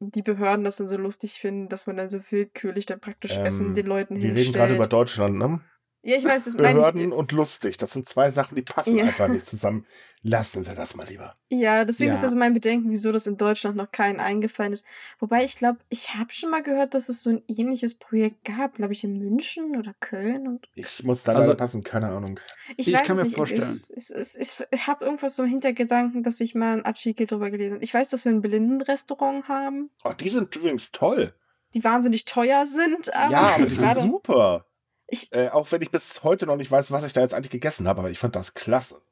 die 0.00 0.22
Behörden 0.22 0.64
das 0.64 0.76
dann 0.76 0.88
so 0.88 0.96
lustig 0.96 1.34
finden, 1.34 1.68
dass 1.68 1.86
man 1.86 1.96
dann 1.96 2.08
so 2.08 2.18
willkürlich 2.30 2.86
dann 2.86 2.98
praktisch 2.98 3.36
ähm, 3.36 3.46
Essen 3.46 3.74
den 3.74 3.86
Leuten 3.86 4.16
hinstellt. 4.16 4.36
Wir 4.36 4.42
reden 4.42 4.52
gerade 4.52 4.74
über 4.74 4.88
Deutschland, 4.88 5.38
ne? 5.38 5.60
Ja, 6.04 6.16
ich 6.16 6.24
weiß, 6.24 6.44
das 6.44 6.56
Behörden 6.56 7.12
ich, 7.12 7.12
und 7.12 7.30
lustig, 7.30 7.76
das 7.76 7.92
sind 7.92 8.08
zwei 8.08 8.32
Sachen, 8.32 8.56
die 8.56 8.62
passen 8.62 8.96
ja. 8.96 9.04
einfach 9.04 9.28
nicht 9.28 9.46
zusammen. 9.46 9.86
Lassen 10.24 10.66
wir 10.66 10.74
das 10.74 10.94
mal 10.94 11.06
lieber. 11.08 11.34
Ja, 11.48 11.84
deswegen 11.84 12.10
ja. 12.10 12.14
ist 12.14 12.28
so 12.28 12.36
mein 12.36 12.54
Bedenken, 12.54 12.90
wieso 12.90 13.10
das 13.10 13.26
in 13.26 13.36
Deutschland 13.36 13.76
noch 13.76 13.90
keinen 13.90 14.20
eingefallen 14.20 14.72
ist. 14.72 14.86
Wobei 15.18 15.44
ich 15.44 15.56
glaube, 15.56 15.80
ich 15.88 16.14
habe 16.14 16.30
schon 16.30 16.50
mal 16.50 16.62
gehört, 16.62 16.94
dass 16.94 17.08
es 17.08 17.24
so 17.24 17.30
ein 17.30 17.42
ähnliches 17.48 17.96
Projekt 17.96 18.44
gab, 18.44 18.74
glaube 18.74 18.92
ich, 18.92 19.02
in 19.02 19.18
München 19.18 19.76
oder 19.76 19.94
Köln. 19.98 20.46
Und 20.46 20.68
ich 20.76 21.02
muss 21.02 21.24
da 21.24 21.32
also, 21.32 21.56
passen, 21.56 21.82
keine 21.82 22.08
Ahnung. 22.08 22.38
Ich, 22.76 22.86
ich 22.86 22.94
weiß 22.94 23.04
kann 23.04 23.16
mir 23.16 23.24
nicht, 23.24 23.34
vorstellen. 23.34 23.62
Ich, 23.96 24.10
ich, 24.14 24.38
ich, 24.38 24.66
ich 24.70 24.86
habe 24.86 25.04
irgendwas 25.04 25.34
so 25.34 25.42
im 25.42 25.48
Hintergedanken, 25.48 26.22
dass 26.22 26.40
ich 26.40 26.54
mal 26.54 26.74
einen 26.74 26.84
Artikel 26.84 27.26
drüber 27.26 27.50
gelesen 27.50 27.74
habe. 27.74 27.84
Ich 27.84 27.92
weiß, 27.92 28.06
dass 28.08 28.24
wir 28.24 28.30
ein 28.30 28.42
Blindenrestaurant 28.42 29.48
haben. 29.48 29.90
Oh, 30.04 30.12
die 30.12 30.28
sind 30.28 30.54
übrigens 30.54 30.92
toll. 30.92 31.34
Die 31.74 31.82
wahnsinnig 31.82 32.26
teuer 32.26 32.64
sind, 32.64 33.12
aber. 33.12 33.32
Ja, 33.32 33.40
aber 33.56 33.66
die 33.66 33.74
sind 33.74 33.96
super. 33.98 34.66
Ich, 35.12 35.30
äh, 35.34 35.50
auch 35.50 35.70
wenn 35.70 35.82
ich 35.82 35.90
bis 35.90 36.22
heute 36.22 36.46
noch 36.46 36.56
nicht 36.56 36.70
weiß, 36.70 36.90
was 36.90 37.04
ich 37.04 37.12
da 37.12 37.20
jetzt 37.20 37.34
eigentlich 37.34 37.50
gegessen 37.50 37.86
habe, 37.86 38.00
aber 38.00 38.10
ich 38.10 38.18
fand 38.18 38.34
das 38.34 38.54
klasse. 38.54 39.02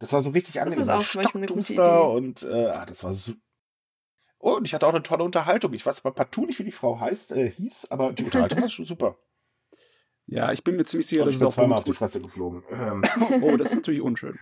Das 0.00 0.12
war 0.12 0.20
so 0.20 0.30
richtig 0.30 0.60
angenehm. 0.60 0.76
Das 0.76 0.88
ist 0.88 0.92
auch 0.92 1.06
zum 1.06 1.22
Beispiel 1.22 1.40
eine 1.40 1.46
gute 1.46 1.72
Idee. 1.72 2.16
Und 2.16 2.42
äh, 2.42 2.66
ah, 2.66 2.84
das 2.84 3.04
war 3.04 3.14
so. 3.14 3.32
Oh, 4.40 4.56
und 4.56 4.66
ich 4.66 4.74
hatte 4.74 4.84
auch 4.88 4.92
eine 4.92 5.04
tolle 5.04 5.22
Unterhaltung. 5.22 5.72
Ich 5.72 5.86
weiß 5.86 5.98
zwar 5.98 6.12
partout 6.12 6.46
nicht, 6.46 6.58
wie 6.58 6.64
die 6.64 6.72
Frau 6.72 6.98
heißt, 6.98 7.30
äh, 7.30 7.48
hieß, 7.48 7.92
aber 7.92 8.12
die 8.12 8.24
Unterhaltung 8.24 8.60
war 8.60 8.68
schon 8.68 8.86
super. 8.86 9.18
Ja, 10.26 10.50
ich 10.50 10.64
bin 10.64 10.74
mir 10.74 10.84
ziemlich 10.84 11.06
sicher, 11.06 11.24
dass 11.24 11.36
es 11.36 11.42
auch 11.44 11.54
zweimal 11.54 11.78
auf 11.78 11.84
die 11.84 11.92
Fresse 11.92 12.20
geflogen. 12.20 12.64
Ähm. 12.68 13.04
oh, 13.42 13.56
das 13.56 13.68
ist 13.68 13.76
natürlich 13.76 14.00
unschön. 14.02 14.40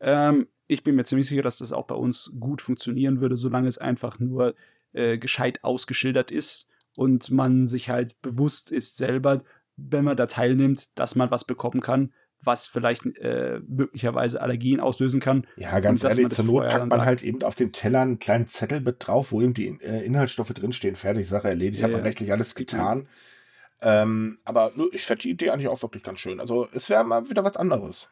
Ähm, 0.00 0.48
ich 0.66 0.82
bin 0.82 0.96
mir 0.96 1.04
ziemlich 1.04 1.28
sicher, 1.28 1.42
dass 1.42 1.58
das 1.58 1.74
auch 1.74 1.86
bei 1.86 1.94
uns 1.94 2.32
gut 2.40 2.62
funktionieren 2.62 3.20
würde, 3.20 3.36
solange 3.36 3.68
es 3.68 3.76
einfach 3.76 4.18
nur 4.18 4.54
äh, 4.94 5.18
gescheit 5.18 5.62
ausgeschildert 5.62 6.30
ist 6.30 6.68
und 6.96 7.30
man 7.30 7.66
sich 7.66 7.90
halt 7.90 8.20
bewusst 8.22 8.72
ist 8.72 8.96
selber, 8.96 9.44
wenn 9.76 10.04
man 10.04 10.16
da 10.16 10.26
teilnimmt, 10.26 10.98
dass 10.98 11.14
man 11.14 11.30
was 11.30 11.44
bekommen 11.44 11.80
kann, 11.80 12.12
was 12.42 12.66
vielleicht 12.66 13.04
äh, 13.16 13.60
möglicherweise 13.66 14.40
Allergien 14.40 14.80
auslösen 14.80 15.20
kann. 15.20 15.46
Ja, 15.56 15.80
ganz 15.80 16.04
ehrlich, 16.04 16.28
zur 16.30 16.44
Not 16.44 16.68
packt 16.68 16.90
man 16.90 17.04
halt 17.04 17.22
eben 17.22 17.42
auf 17.42 17.54
den 17.54 17.72
Teller 17.72 18.00
einen 18.00 18.18
kleinen 18.18 18.46
Zettel 18.46 18.80
mit 18.80 18.96
drauf, 18.98 19.32
wo 19.32 19.40
eben 19.40 19.54
die 19.54 19.68
äh, 19.80 20.04
Inhaltsstoffe 20.04 20.52
drinstehen. 20.52 20.96
Fertig, 20.96 21.28
Sache 21.28 21.48
erledigt, 21.48 21.80
ja, 21.80 21.84
hat 21.84 21.92
man 21.92 22.00
ja. 22.00 22.06
rechtlich 22.06 22.32
alles 22.32 22.54
getan. 22.54 23.08
Ähm, 23.82 24.38
aber 24.44 24.72
ich 24.92 25.04
fände 25.04 25.22
die 25.22 25.30
Idee 25.30 25.50
eigentlich 25.50 25.68
auch 25.68 25.82
wirklich 25.82 26.02
ganz 26.02 26.20
schön. 26.20 26.40
Also 26.40 26.68
es 26.72 26.88
wäre 26.88 27.04
mal 27.04 27.28
wieder 27.28 27.44
was 27.44 27.56
anderes. 27.56 28.10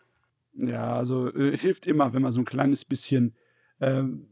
Ja, 0.56 0.96
also 0.96 1.34
äh, 1.34 1.56
hilft 1.56 1.86
immer, 1.86 2.12
wenn 2.12 2.22
man 2.22 2.32
so 2.32 2.40
ein 2.40 2.44
kleines 2.44 2.84
bisschen 2.84 3.34
ähm, 3.80 4.28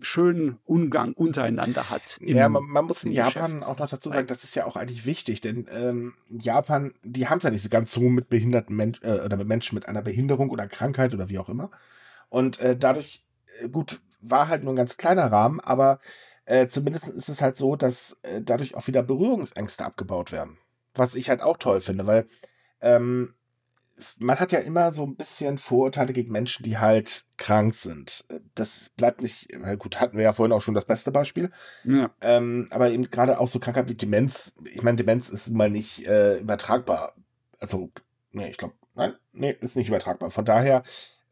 schönen 0.00 0.58
Umgang 0.64 1.12
untereinander 1.12 1.90
hat. 1.90 2.18
Ja, 2.20 2.48
man, 2.48 2.64
man 2.64 2.86
muss 2.86 3.04
in 3.04 3.12
Japan 3.12 3.62
auch 3.62 3.78
noch 3.78 3.88
dazu 3.88 4.10
sagen, 4.10 4.26
das 4.26 4.42
ist 4.42 4.56
ja 4.56 4.66
auch 4.66 4.76
eigentlich 4.76 5.06
wichtig, 5.06 5.40
denn 5.40 5.66
ähm, 5.70 6.14
Japan, 6.28 6.94
die 7.02 7.28
haben 7.28 7.38
es 7.38 7.44
ja 7.44 7.50
nicht 7.50 7.62
so 7.62 7.68
ganz 7.68 7.92
so 7.92 8.00
mit 8.00 8.28
behinderten 8.28 8.74
Menschen 8.74 9.04
äh, 9.04 9.20
oder 9.24 9.36
mit 9.36 9.46
Menschen 9.46 9.76
mit 9.76 9.88
einer 9.88 10.02
Behinderung 10.02 10.50
oder 10.50 10.66
Krankheit 10.66 11.14
oder 11.14 11.28
wie 11.28 11.38
auch 11.38 11.48
immer. 11.48 11.70
Und 12.28 12.58
äh, 12.60 12.76
dadurch 12.76 13.24
äh, 13.60 13.68
gut, 13.68 14.00
war 14.20 14.48
halt 14.48 14.64
nur 14.64 14.72
ein 14.72 14.76
ganz 14.76 14.96
kleiner 14.96 15.30
Rahmen, 15.30 15.60
aber 15.60 16.00
äh, 16.46 16.66
zumindest 16.66 17.08
ist 17.08 17.28
es 17.28 17.40
halt 17.40 17.56
so, 17.56 17.76
dass 17.76 18.18
äh, 18.22 18.42
dadurch 18.42 18.74
auch 18.74 18.86
wieder 18.88 19.02
Berührungsängste 19.02 19.84
abgebaut 19.84 20.32
werden. 20.32 20.58
Was 20.94 21.14
ich 21.14 21.28
halt 21.28 21.42
auch 21.42 21.58
toll 21.58 21.80
finde, 21.80 22.06
weil 22.06 22.26
ähm, 22.80 23.34
man 24.18 24.38
hat 24.38 24.52
ja 24.52 24.58
immer 24.58 24.92
so 24.92 25.04
ein 25.04 25.16
bisschen 25.16 25.58
Vorurteile 25.58 26.12
gegen 26.12 26.30
Menschen, 26.30 26.64
die 26.64 26.78
halt 26.78 27.24
krank 27.38 27.74
sind. 27.74 28.24
Das 28.54 28.90
bleibt 28.90 29.22
nicht, 29.22 29.48
gut, 29.78 30.00
hatten 30.00 30.16
wir 30.16 30.24
ja 30.24 30.32
vorhin 30.32 30.52
auch 30.52 30.60
schon 30.60 30.74
das 30.74 30.84
beste 30.84 31.10
Beispiel. 31.12 31.50
Ja. 31.84 32.10
Ähm, 32.20 32.68
aber 32.70 32.90
eben 32.90 33.10
gerade 33.10 33.40
auch 33.40 33.48
so 33.48 33.58
Krankheit 33.58 33.88
wie 33.88 33.94
Demenz. 33.94 34.52
Ich 34.64 34.82
meine, 34.82 34.96
Demenz 34.96 35.30
ist 35.30 35.50
mal 35.50 35.70
nicht 35.70 36.06
äh, 36.06 36.38
übertragbar. 36.38 37.14
Also, 37.58 37.90
nee, 38.32 38.48
ich 38.48 38.58
glaube, 38.58 38.74
nein, 38.94 39.14
nee, 39.32 39.56
ist 39.60 39.76
nicht 39.76 39.88
übertragbar. 39.88 40.30
Von 40.30 40.44
daher, 40.44 40.82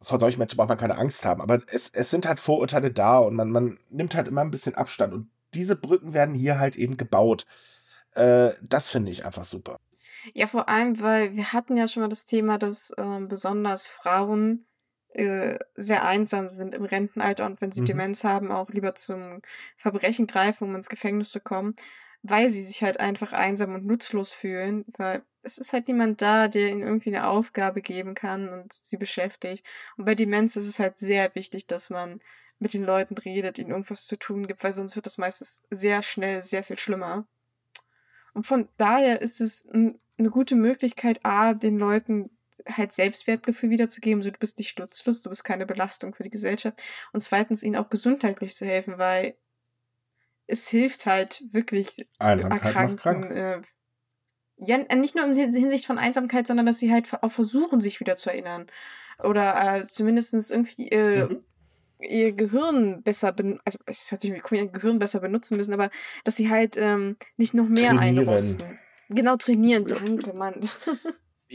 vor 0.00 0.18
solchen 0.18 0.38
Menschen 0.38 0.56
braucht 0.56 0.68
man 0.70 0.78
keine 0.78 0.96
Angst 0.96 1.24
haben. 1.24 1.42
Aber 1.42 1.60
es, 1.70 1.90
es 1.90 2.10
sind 2.10 2.26
halt 2.26 2.40
Vorurteile 2.40 2.90
da 2.90 3.18
und 3.18 3.34
man, 3.34 3.50
man 3.50 3.78
nimmt 3.90 4.14
halt 4.14 4.28
immer 4.28 4.40
ein 4.40 4.50
bisschen 4.50 4.74
Abstand. 4.74 5.12
Und 5.12 5.28
diese 5.52 5.76
Brücken 5.76 6.14
werden 6.14 6.34
hier 6.34 6.58
halt 6.58 6.76
eben 6.76 6.96
gebaut. 6.96 7.46
Äh, 8.14 8.52
das 8.62 8.90
finde 8.90 9.10
ich 9.10 9.24
einfach 9.24 9.44
super. 9.44 9.78
Ja, 10.32 10.46
vor 10.46 10.68
allem, 10.68 11.00
weil 11.00 11.36
wir 11.36 11.52
hatten 11.52 11.76
ja 11.76 11.86
schon 11.86 12.02
mal 12.02 12.08
das 12.08 12.24
Thema, 12.24 12.58
dass 12.58 12.90
äh, 12.90 13.20
besonders 13.20 13.86
Frauen 13.86 14.66
äh, 15.14 15.58
sehr 15.74 16.04
einsam 16.04 16.48
sind 16.48 16.74
im 16.74 16.84
Rentenalter 16.84 17.46
und 17.46 17.60
wenn 17.60 17.72
sie 17.72 17.82
mhm. 17.82 17.86
Demenz 17.86 18.24
haben, 18.24 18.50
auch 18.50 18.70
lieber 18.70 18.94
zum 18.94 19.42
Verbrechen 19.76 20.26
greifen, 20.26 20.68
um 20.68 20.74
ins 20.74 20.88
Gefängnis 20.88 21.30
zu 21.30 21.40
kommen, 21.40 21.76
weil 22.22 22.48
sie 22.48 22.62
sich 22.62 22.82
halt 22.82 23.00
einfach 23.00 23.32
einsam 23.32 23.74
und 23.74 23.84
nutzlos 23.84 24.32
fühlen, 24.32 24.84
weil 24.96 25.22
es 25.42 25.58
ist 25.58 25.72
halt 25.72 25.88
niemand 25.88 26.22
da, 26.22 26.48
der 26.48 26.70
ihnen 26.70 26.80
irgendwie 26.80 27.14
eine 27.14 27.28
Aufgabe 27.28 27.82
geben 27.82 28.14
kann 28.14 28.48
und 28.48 28.72
sie 28.72 28.96
beschäftigt. 28.96 29.64
Und 29.96 30.06
bei 30.06 30.14
Demenz 30.14 30.56
ist 30.56 30.68
es 30.68 30.78
halt 30.78 30.98
sehr 30.98 31.34
wichtig, 31.34 31.66
dass 31.66 31.90
man 31.90 32.20
mit 32.58 32.72
den 32.72 32.82
Leuten 32.82 33.14
redet, 33.16 33.58
ihnen 33.58 33.70
irgendwas 33.70 34.06
zu 34.06 34.16
tun 34.16 34.46
gibt, 34.46 34.64
weil 34.64 34.72
sonst 34.72 34.96
wird 34.96 35.06
das 35.06 35.18
meistens 35.18 35.62
sehr 35.70 36.02
schnell 36.02 36.40
sehr 36.40 36.64
viel 36.64 36.78
schlimmer. 36.78 37.26
Und 38.32 38.46
von 38.46 38.68
daher 38.78 39.20
ist 39.20 39.40
es 39.40 39.66
ein 39.66 40.00
eine 40.18 40.30
gute 40.30 40.56
Möglichkeit, 40.56 41.20
A, 41.24 41.54
den 41.54 41.78
Leuten 41.78 42.30
halt 42.68 42.92
Selbstwertgefühl 42.92 43.70
wiederzugeben, 43.70 44.22
so 44.22 44.30
du 44.30 44.38
bist 44.38 44.58
nicht 44.58 44.78
nutzlos, 44.78 45.22
du 45.22 45.28
bist 45.28 45.44
keine 45.44 45.66
Belastung 45.66 46.14
für 46.14 46.22
die 46.22 46.30
Gesellschaft 46.30 46.80
und 47.12 47.20
zweitens 47.20 47.62
ihnen 47.62 47.76
auch 47.76 47.88
gesundheitlich 47.88 48.54
zu 48.54 48.64
helfen, 48.64 48.98
weil 48.98 49.36
es 50.46 50.68
hilft 50.68 51.06
halt 51.06 51.42
wirklich 51.52 52.06
Einsamkeit 52.18 52.64
Erkrankten, 52.64 52.98
krank. 52.98 53.30
äh, 53.30 53.62
ja, 54.56 54.78
nicht 54.94 55.16
nur 55.16 55.24
in 55.24 55.34
Hinsicht 55.34 55.86
von 55.86 55.98
Einsamkeit, 55.98 56.46
sondern 56.46 56.66
dass 56.66 56.78
sie 56.78 56.92
halt 56.92 57.12
auch 57.22 57.32
versuchen, 57.32 57.80
sich 57.80 57.98
wieder 57.98 58.16
zu 58.16 58.30
erinnern. 58.30 58.66
Oder 59.22 59.78
äh, 59.78 59.86
zumindest 59.86 60.34
irgendwie 60.50 60.88
äh, 60.88 61.24
mhm. 61.24 61.44
ihr 61.98 62.32
Gehirn 62.32 63.02
besser 63.02 63.32
benutzen, 63.32 63.62
also 63.64 63.78
es 63.86 64.10
hört 64.10 64.22
sich 64.22 64.32
wie 64.32 64.56
ihr 64.56 64.68
Gehirn 64.68 64.98
besser 64.98 65.20
benutzen 65.20 65.56
müssen, 65.56 65.72
aber 65.72 65.90
dass 66.24 66.36
sie 66.36 66.50
halt 66.50 66.76
ähm, 66.76 67.16
nicht 67.36 67.54
noch 67.54 67.68
mehr 67.68 67.90
Trainieren. 67.90 68.28
einrosten. 68.28 68.78
Genau, 69.08 69.36
trainieren, 69.36 69.86
danke, 69.86 70.32
Mann. 70.32 70.54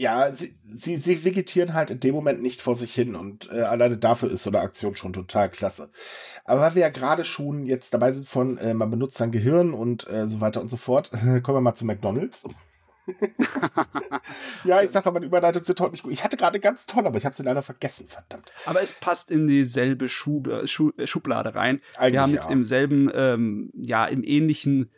Ja, 0.00 0.32
sie, 0.32 0.56
sie, 0.66 0.96
sie 0.96 1.24
vegetieren 1.24 1.74
halt 1.74 1.90
in 1.90 2.00
dem 2.00 2.14
Moment 2.14 2.40
nicht 2.40 2.62
vor 2.62 2.74
sich 2.74 2.94
hin 2.94 3.14
und 3.16 3.52
äh, 3.52 3.60
alleine 3.62 3.98
dafür 3.98 4.30
ist 4.30 4.44
so 4.44 4.50
eine 4.50 4.60
Aktion 4.60 4.96
schon 4.96 5.12
total 5.12 5.50
klasse. 5.50 5.90
Aber 6.44 6.60
weil 6.60 6.74
wir 6.76 6.82
ja 6.82 6.88
gerade 6.88 7.24
schon 7.24 7.66
jetzt 7.66 7.92
dabei 7.92 8.12
sind 8.12 8.28
von, 8.28 8.56
äh, 8.56 8.72
man 8.72 8.90
benutzt 8.90 9.18
sein 9.18 9.32
Gehirn 9.32 9.74
und 9.74 10.08
äh, 10.08 10.28
so 10.28 10.40
weiter 10.40 10.60
und 10.60 10.68
so 10.68 10.76
fort, 10.76 11.10
kommen 11.42 11.42
wir 11.56 11.60
mal 11.60 11.74
zu 11.74 11.84
McDonalds. 11.84 12.48
ja, 14.64 14.80
ich 14.80 14.90
sage 14.90 15.06
aber, 15.06 15.20
die 15.20 15.26
Überleitung 15.26 15.64
sind 15.64 15.80
heute 15.80 15.90
nicht 15.90 16.04
gut. 16.04 16.12
Ich 16.12 16.22
hatte 16.22 16.36
gerade 16.36 16.60
ganz 16.60 16.86
toll, 16.86 17.06
aber 17.06 17.18
ich 17.18 17.24
habe 17.26 17.34
sie 17.34 17.42
leider 17.42 17.62
vergessen, 17.62 18.06
verdammt. 18.08 18.52
Aber 18.66 18.80
es 18.80 18.92
passt 18.92 19.30
in 19.30 19.48
dieselbe 19.48 20.08
Schub, 20.08 20.48
Schub, 20.66 20.94
Schublade 21.04 21.54
rein. 21.54 21.80
Eigentlich 21.96 22.12
wir 22.12 22.22
haben 22.22 22.32
jetzt 22.32 22.46
ja. 22.46 22.52
im 22.52 22.64
selben, 22.64 23.10
ähm, 23.12 23.70
ja, 23.74 24.06
im 24.06 24.22
ähnlichen 24.22 24.90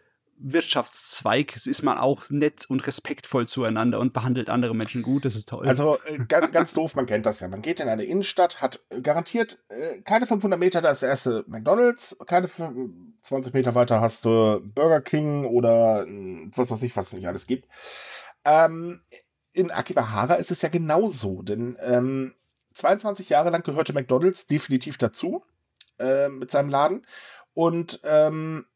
Wirtschaftszweig 0.43 1.57
ist 1.57 1.83
man 1.83 1.99
auch 1.99 2.29
nett 2.31 2.69
und 2.69 2.87
respektvoll 2.87 3.47
zueinander 3.47 4.01
und 4.01 4.13
behandelt 4.13 4.51
andere 4.51 4.75
Menschen 4.75 5.03
gut. 5.03 5.25
Das 5.25 5.37
ist 5.37 5.49
toll. 5.49 5.69
Also 5.69 5.99
äh, 6.07 6.19
ganz, 6.27 6.53
ganz 6.53 6.73
doof, 6.73 6.95
man 6.95 7.07
kennt 7.07 7.27
das 7.27 7.41
ja. 7.41 7.49
Man 7.49 7.63
geht 7.63 7.81
in 7.81 7.89
eine 7.89 8.05
Innenstadt, 8.05 8.61
hat 8.61 8.81
garantiert 9.03 9.59
äh, 9.69 10.01
keine 10.03 10.27
500 10.27 10.59
Meter, 10.59 10.83
da 10.83 10.91
ist 10.91 11.03
der 11.03 11.11
erste 11.11 11.45
McDonalds. 11.47 12.17
Keine 12.27 12.49
20 13.23 13.55
Meter 13.55 13.75
weiter 13.75 14.01
hast 14.01 14.25
du 14.25 14.61
Burger 14.63 15.01
King 15.01 15.47
oder 15.47 16.07
äh, 16.07 16.51
was 16.57 16.71
weiß 16.71 16.83
ich, 16.83 16.97
was 16.97 17.09
es 17.09 17.13
nicht 17.13 17.29
alles 17.29 17.47
gibt. 17.47 17.69
Ähm, 18.45 19.01
in 19.53 19.71
Akibahara 19.71 20.35
ist 20.35 20.51
es 20.51 20.63
ja 20.63 20.69
genauso, 20.69 21.43
denn 21.43 21.77
ähm, 21.81 22.35
22 22.75 23.29
Jahre 23.29 23.51
lang 23.51 23.63
gehörte 23.63 23.93
McDonalds 23.93 24.47
definitiv 24.47 24.99
dazu 24.99 25.45
äh, 25.99 26.29
mit 26.29 26.51
seinem 26.51 26.71
Laden. 26.71 27.07
Und 27.55 28.01
ähm, 28.05 28.67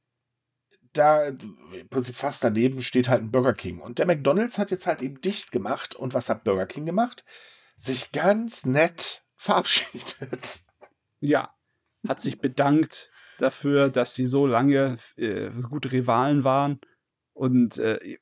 da 0.97 1.27
im 1.27 1.89
Prinzip 1.91 2.15
fast 2.15 2.43
daneben 2.43 2.83
steht 2.83 3.09
halt 3.09 3.23
ein 3.23 3.31
Burger 3.31 3.55
King. 3.55 3.81
Und 3.81 3.99
der 3.99 4.07
McDonalds 4.07 4.59
hat 4.59 4.71
jetzt 4.71 4.87
halt 4.87 5.03
eben 5.03 5.21
dicht 5.21 5.53
gemacht. 5.53 5.95
Und 5.95 6.15
was 6.15 6.29
hat 6.29 6.45
Burger 6.45 6.67
King 6.67 6.87
gemacht? 6.87 7.25
Sich 7.77 8.13
ganz 8.13 8.65
nett 8.65 9.23
verabschiedet. 9.37 10.63
Ja, 11.21 11.55
hat 12.07 12.21
sich 12.21 12.41
bedankt 12.41 13.11
dafür, 13.39 13.89
dass 13.89 14.15
sie 14.15 14.27
so 14.27 14.47
lange 14.47 14.99
äh, 15.17 15.51
gute 15.69 15.93
Rivalen 15.93 16.45
waren. 16.45 16.81
Und 17.33 17.79
äh, 17.79 18.19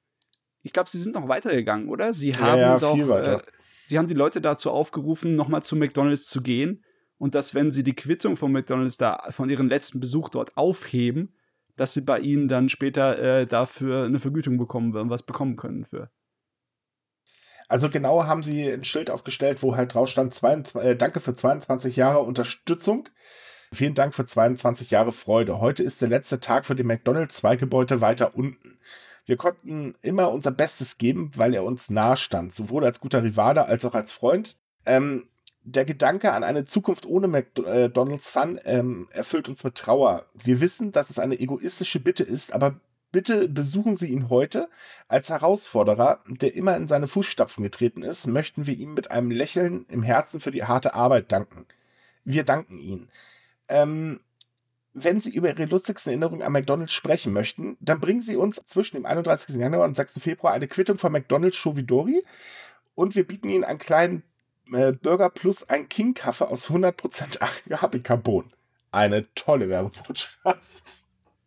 ich 0.62 0.72
glaube, 0.72 0.90
sie 0.90 0.98
sind 0.98 1.14
noch 1.14 1.28
weitergegangen, 1.28 1.88
oder? 1.88 2.14
Sie 2.14 2.34
haben 2.34 2.58
ja, 2.58 2.78
ja, 2.78 2.78
doch, 2.78 2.96
äh, 2.96 3.40
sie 3.86 3.98
haben 3.98 4.08
die 4.08 4.14
Leute 4.14 4.40
dazu 4.40 4.70
aufgerufen, 4.70 5.36
nochmal 5.36 5.62
zu 5.62 5.76
McDonalds 5.76 6.26
zu 6.26 6.42
gehen. 6.42 6.84
Und 7.18 7.34
dass, 7.34 7.54
wenn 7.54 7.70
sie 7.70 7.84
die 7.84 7.94
Quittung 7.94 8.36
von 8.36 8.50
McDonalds 8.50 8.96
da 8.96 9.28
von 9.30 9.48
ihrem 9.48 9.68
letzten 9.68 10.00
Besuch 10.00 10.30
dort 10.30 10.56
aufheben, 10.56 11.36
dass 11.76 11.92
sie 11.92 12.00
bei 12.00 12.20
ihnen 12.20 12.48
dann 12.48 12.68
später 12.68 13.18
äh, 13.18 13.46
dafür 13.46 14.04
eine 14.04 14.18
Vergütung 14.18 14.58
bekommen 14.58 15.10
was 15.10 15.22
bekommen 15.22 15.56
können 15.56 15.84
für. 15.84 16.10
Also 17.68 17.88
genau 17.88 18.24
haben 18.24 18.42
sie 18.42 18.70
ein 18.70 18.84
Schild 18.84 19.10
aufgestellt, 19.10 19.62
wo 19.62 19.76
halt 19.76 19.94
drauf 19.94 20.08
stand, 20.08 20.34
22, 20.34 20.90
äh, 20.90 20.96
danke 20.96 21.20
für 21.20 21.34
22 21.34 21.96
Jahre 21.96 22.20
Unterstützung. 22.20 23.08
Vielen 23.72 23.94
Dank 23.94 24.14
für 24.14 24.24
22 24.24 24.90
Jahre 24.90 25.12
Freude. 25.12 25.60
Heute 25.60 25.82
ist 25.82 26.00
der 26.00 26.08
letzte 26.08 26.38
Tag 26.38 26.66
für 26.66 26.76
die 26.76 26.84
McDonalds 26.84 27.36
zwei 27.36 27.56
Gebäude 27.56 28.00
weiter 28.00 28.36
unten. 28.36 28.78
Wir 29.26 29.36
konnten 29.36 29.94
immer 30.02 30.30
unser 30.30 30.50
Bestes 30.50 30.98
geben, 30.98 31.30
weil 31.36 31.54
er 31.54 31.64
uns 31.64 31.90
nahe 31.90 32.16
stand, 32.16 32.54
sowohl 32.54 32.84
als 32.84 33.00
guter 33.00 33.22
Rivale 33.22 33.66
als 33.66 33.84
auch 33.84 33.94
als 33.94 34.12
Freund. 34.12 34.56
Ähm, 34.84 35.26
der 35.64 35.86
Gedanke 35.86 36.32
an 36.32 36.44
eine 36.44 36.66
Zukunft 36.66 37.06
ohne 37.06 37.26
McDonald's 37.26 38.32
Son 38.32 38.60
ähm, 38.64 39.08
erfüllt 39.10 39.48
uns 39.48 39.64
mit 39.64 39.74
Trauer. 39.74 40.26
Wir 40.34 40.60
wissen, 40.60 40.92
dass 40.92 41.08
es 41.08 41.18
eine 41.18 41.40
egoistische 41.40 42.00
Bitte 42.00 42.22
ist, 42.22 42.52
aber 42.52 42.78
bitte 43.12 43.48
besuchen 43.48 43.96
Sie 43.96 44.08
ihn 44.08 44.28
heute. 44.28 44.68
Als 45.08 45.30
Herausforderer, 45.30 46.20
der 46.28 46.54
immer 46.54 46.76
in 46.76 46.86
seine 46.86 47.08
Fußstapfen 47.08 47.64
getreten 47.64 48.02
ist, 48.02 48.26
möchten 48.26 48.66
wir 48.66 48.74
ihm 48.74 48.92
mit 48.92 49.10
einem 49.10 49.30
Lächeln 49.30 49.86
im 49.88 50.02
Herzen 50.02 50.40
für 50.40 50.50
die 50.50 50.64
harte 50.64 50.92
Arbeit 50.94 51.32
danken. 51.32 51.66
Wir 52.24 52.44
danken 52.44 52.78
Ihnen. 52.78 53.08
Ähm, 53.68 54.20
wenn 54.92 55.18
Sie 55.18 55.34
über 55.34 55.48
Ihre 55.48 55.64
lustigsten 55.64 56.10
Erinnerungen 56.10 56.42
an 56.42 56.52
McDonald's 56.52 56.92
sprechen 56.92 57.32
möchten, 57.32 57.78
dann 57.80 58.00
bringen 58.00 58.20
Sie 58.20 58.36
uns 58.36 58.62
zwischen 58.64 58.96
dem 58.96 59.06
31. 59.06 59.56
Januar 59.56 59.84
und 59.86 59.96
6. 59.96 60.20
Februar 60.20 60.52
eine 60.52 60.68
Quittung 60.68 60.98
von 60.98 61.10
McDonald's 61.10 61.56
Chauvidori 61.56 62.22
und 62.94 63.16
wir 63.16 63.26
bieten 63.26 63.48
Ihnen 63.48 63.64
einen 63.64 63.78
kleinen 63.78 64.18
äh, 64.18 64.33
Burger 64.66 65.30
plus 65.30 65.68
ein 65.68 65.88
King-Kaffee 65.88 66.46
aus 66.46 66.70
100% 66.70 67.40
Arabica-Bohnen. 67.70 68.52
Eine 68.90 69.26
tolle 69.34 69.68
Werbebotschaft. 69.68 71.04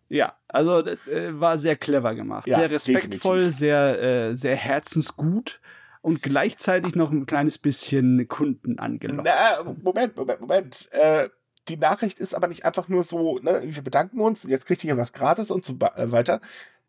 Ja, 0.10 0.34
also 0.48 0.86
äh, 0.86 1.40
war 1.40 1.58
sehr 1.58 1.76
clever 1.76 2.16
gemacht. 2.16 2.48
Ja, 2.48 2.60
sehr 2.60 2.72
respektvoll, 2.72 3.38
definitiv. 3.38 3.60
sehr, 3.60 4.02
äh, 4.02 4.36
sehr 4.36 4.56
herzensgut 4.56 5.60
und 6.02 6.24
gleichzeitig 6.24 6.96
noch 6.96 7.12
ein 7.12 7.26
kleines 7.26 7.58
bisschen 7.58 8.28
Kunden 8.28 8.80
angelockt. 8.80 9.28
Na, 9.28 9.64
Moment, 9.84 10.16
Moment, 10.16 10.42
Moment. 10.42 10.90
Äh, 10.92 11.30
die 11.68 11.78
Nachricht 11.78 12.20
ist 12.20 12.34
aber 12.34 12.48
nicht 12.48 12.64
einfach 12.64 12.88
nur 12.88 13.04
so, 13.04 13.40
ne, 13.40 13.62
wir 13.64 13.82
bedanken 13.82 14.22
uns, 14.22 14.44
jetzt 14.44 14.66
kriegt 14.66 14.84
ihr 14.86 14.96
was 14.98 15.12
gratis 15.12 15.52
und 15.52 15.66
so 15.66 15.74
äh, 15.74 16.12
weiter, 16.12 16.40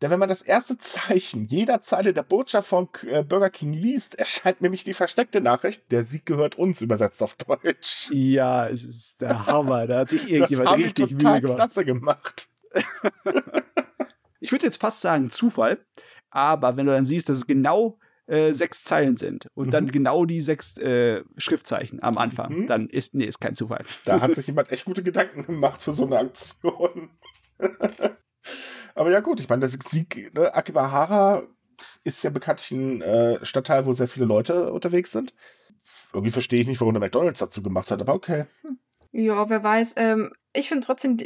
denn 0.01 0.11
wenn 0.11 0.19
man 0.19 0.29
das 0.29 0.41
erste 0.41 0.77
Zeichen 0.77 1.45
jeder 1.45 1.81
Zeile 1.81 2.13
der 2.13 2.23
Botschaft 2.23 2.69
von 2.69 2.87
äh, 3.07 3.23
Burger 3.23 3.49
King 3.49 3.73
liest, 3.73 4.15
erscheint 4.15 4.61
nämlich 4.61 4.83
die 4.83 4.93
versteckte 4.93 5.41
Nachricht, 5.41 5.91
der 5.91 6.05
Sieg 6.05 6.25
gehört 6.25 6.55
uns, 6.55 6.81
übersetzt 6.81 7.21
auf 7.21 7.35
Deutsch. 7.35 8.09
Ja, 8.11 8.67
es 8.67 8.85
ist 8.85 9.21
der 9.21 9.45
Hammer. 9.45 9.87
Da 9.87 9.99
hat 9.99 10.09
sich 10.09 10.29
irgendjemand 10.29 10.69
das 10.69 10.77
richtig 10.77 11.11
Mühe 11.11 11.41
gemacht. 11.41 11.55
klasse 11.55 11.85
gemacht. 11.85 12.49
ich 14.39 14.51
würde 14.51 14.65
jetzt 14.65 14.79
fast 14.79 15.01
sagen 15.01 15.29
Zufall, 15.29 15.79
aber 16.29 16.77
wenn 16.77 16.85
du 16.85 16.93
dann 16.93 17.05
siehst, 17.05 17.27
dass 17.27 17.37
es 17.39 17.47
genau 17.47 17.99
äh, 18.27 18.53
sechs 18.53 18.83
Zeilen 18.83 19.17
sind 19.17 19.47
und 19.53 19.67
mhm. 19.67 19.71
dann 19.71 19.87
genau 19.91 20.23
die 20.25 20.39
sechs 20.39 20.77
äh, 20.77 21.23
Schriftzeichen 21.35 22.01
am 22.01 22.17
Anfang, 22.17 22.53
mhm. 22.53 22.67
dann 22.67 22.87
ist, 22.87 23.15
nee, 23.15 23.25
ist 23.25 23.41
kein 23.41 23.55
Zufall. 23.55 23.83
Da 24.05 24.21
hat 24.21 24.35
sich 24.35 24.47
jemand 24.47 24.71
echt 24.71 24.85
gute 24.85 25.03
Gedanken 25.03 25.45
gemacht 25.45 25.81
für 25.81 25.91
so 25.91 26.05
eine 26.05 26.19
Aktion. 26.19 27.09
Aber 28.95 29.11
ja, 29.11 29.19
gut, 29.19 29.39
ich 29.39 29.49
meine, 29.49 29.61
der 29.61 29.69
Sieg, 29.69 30.33
ne, 30.33 30.53
Akibahara 30.53 31.43
ist 32.03 32.23
ja 32.23 32.29
bekanntlich 32.29 32.71
ein 32.71 33.01
äh, 33.01 33.45
Stadtteil, 33.45 33.85
wo 33.85 33.93
sehr 33.93 34.07
viele 34.07 34.25
Leute 34.25 34.71
unterwegs 34.71 35.11
sind. 35.11 35.33
Irgendwie 36.13 36.31
verstehe 36.31 36.59
ich 36.59 36.67
nicht, 36.67 36.81
warum 36.81 36.93
der 36.93 37.01
McDonalds 37.01 37.39
dazu 37.39 37.63
gemacht 37.63 37.89
hat, 37.91 38.01
aber 38.01 38.13
okay. 38.13 38.45
Ja, 39.11 39.49
wer 39.49 39.63
weiß. 39.63 39.95
Ähm, 39.97 40.31
ich 40.53 40.67
finde 40.67 40.85
trotzdem 40.85 41.17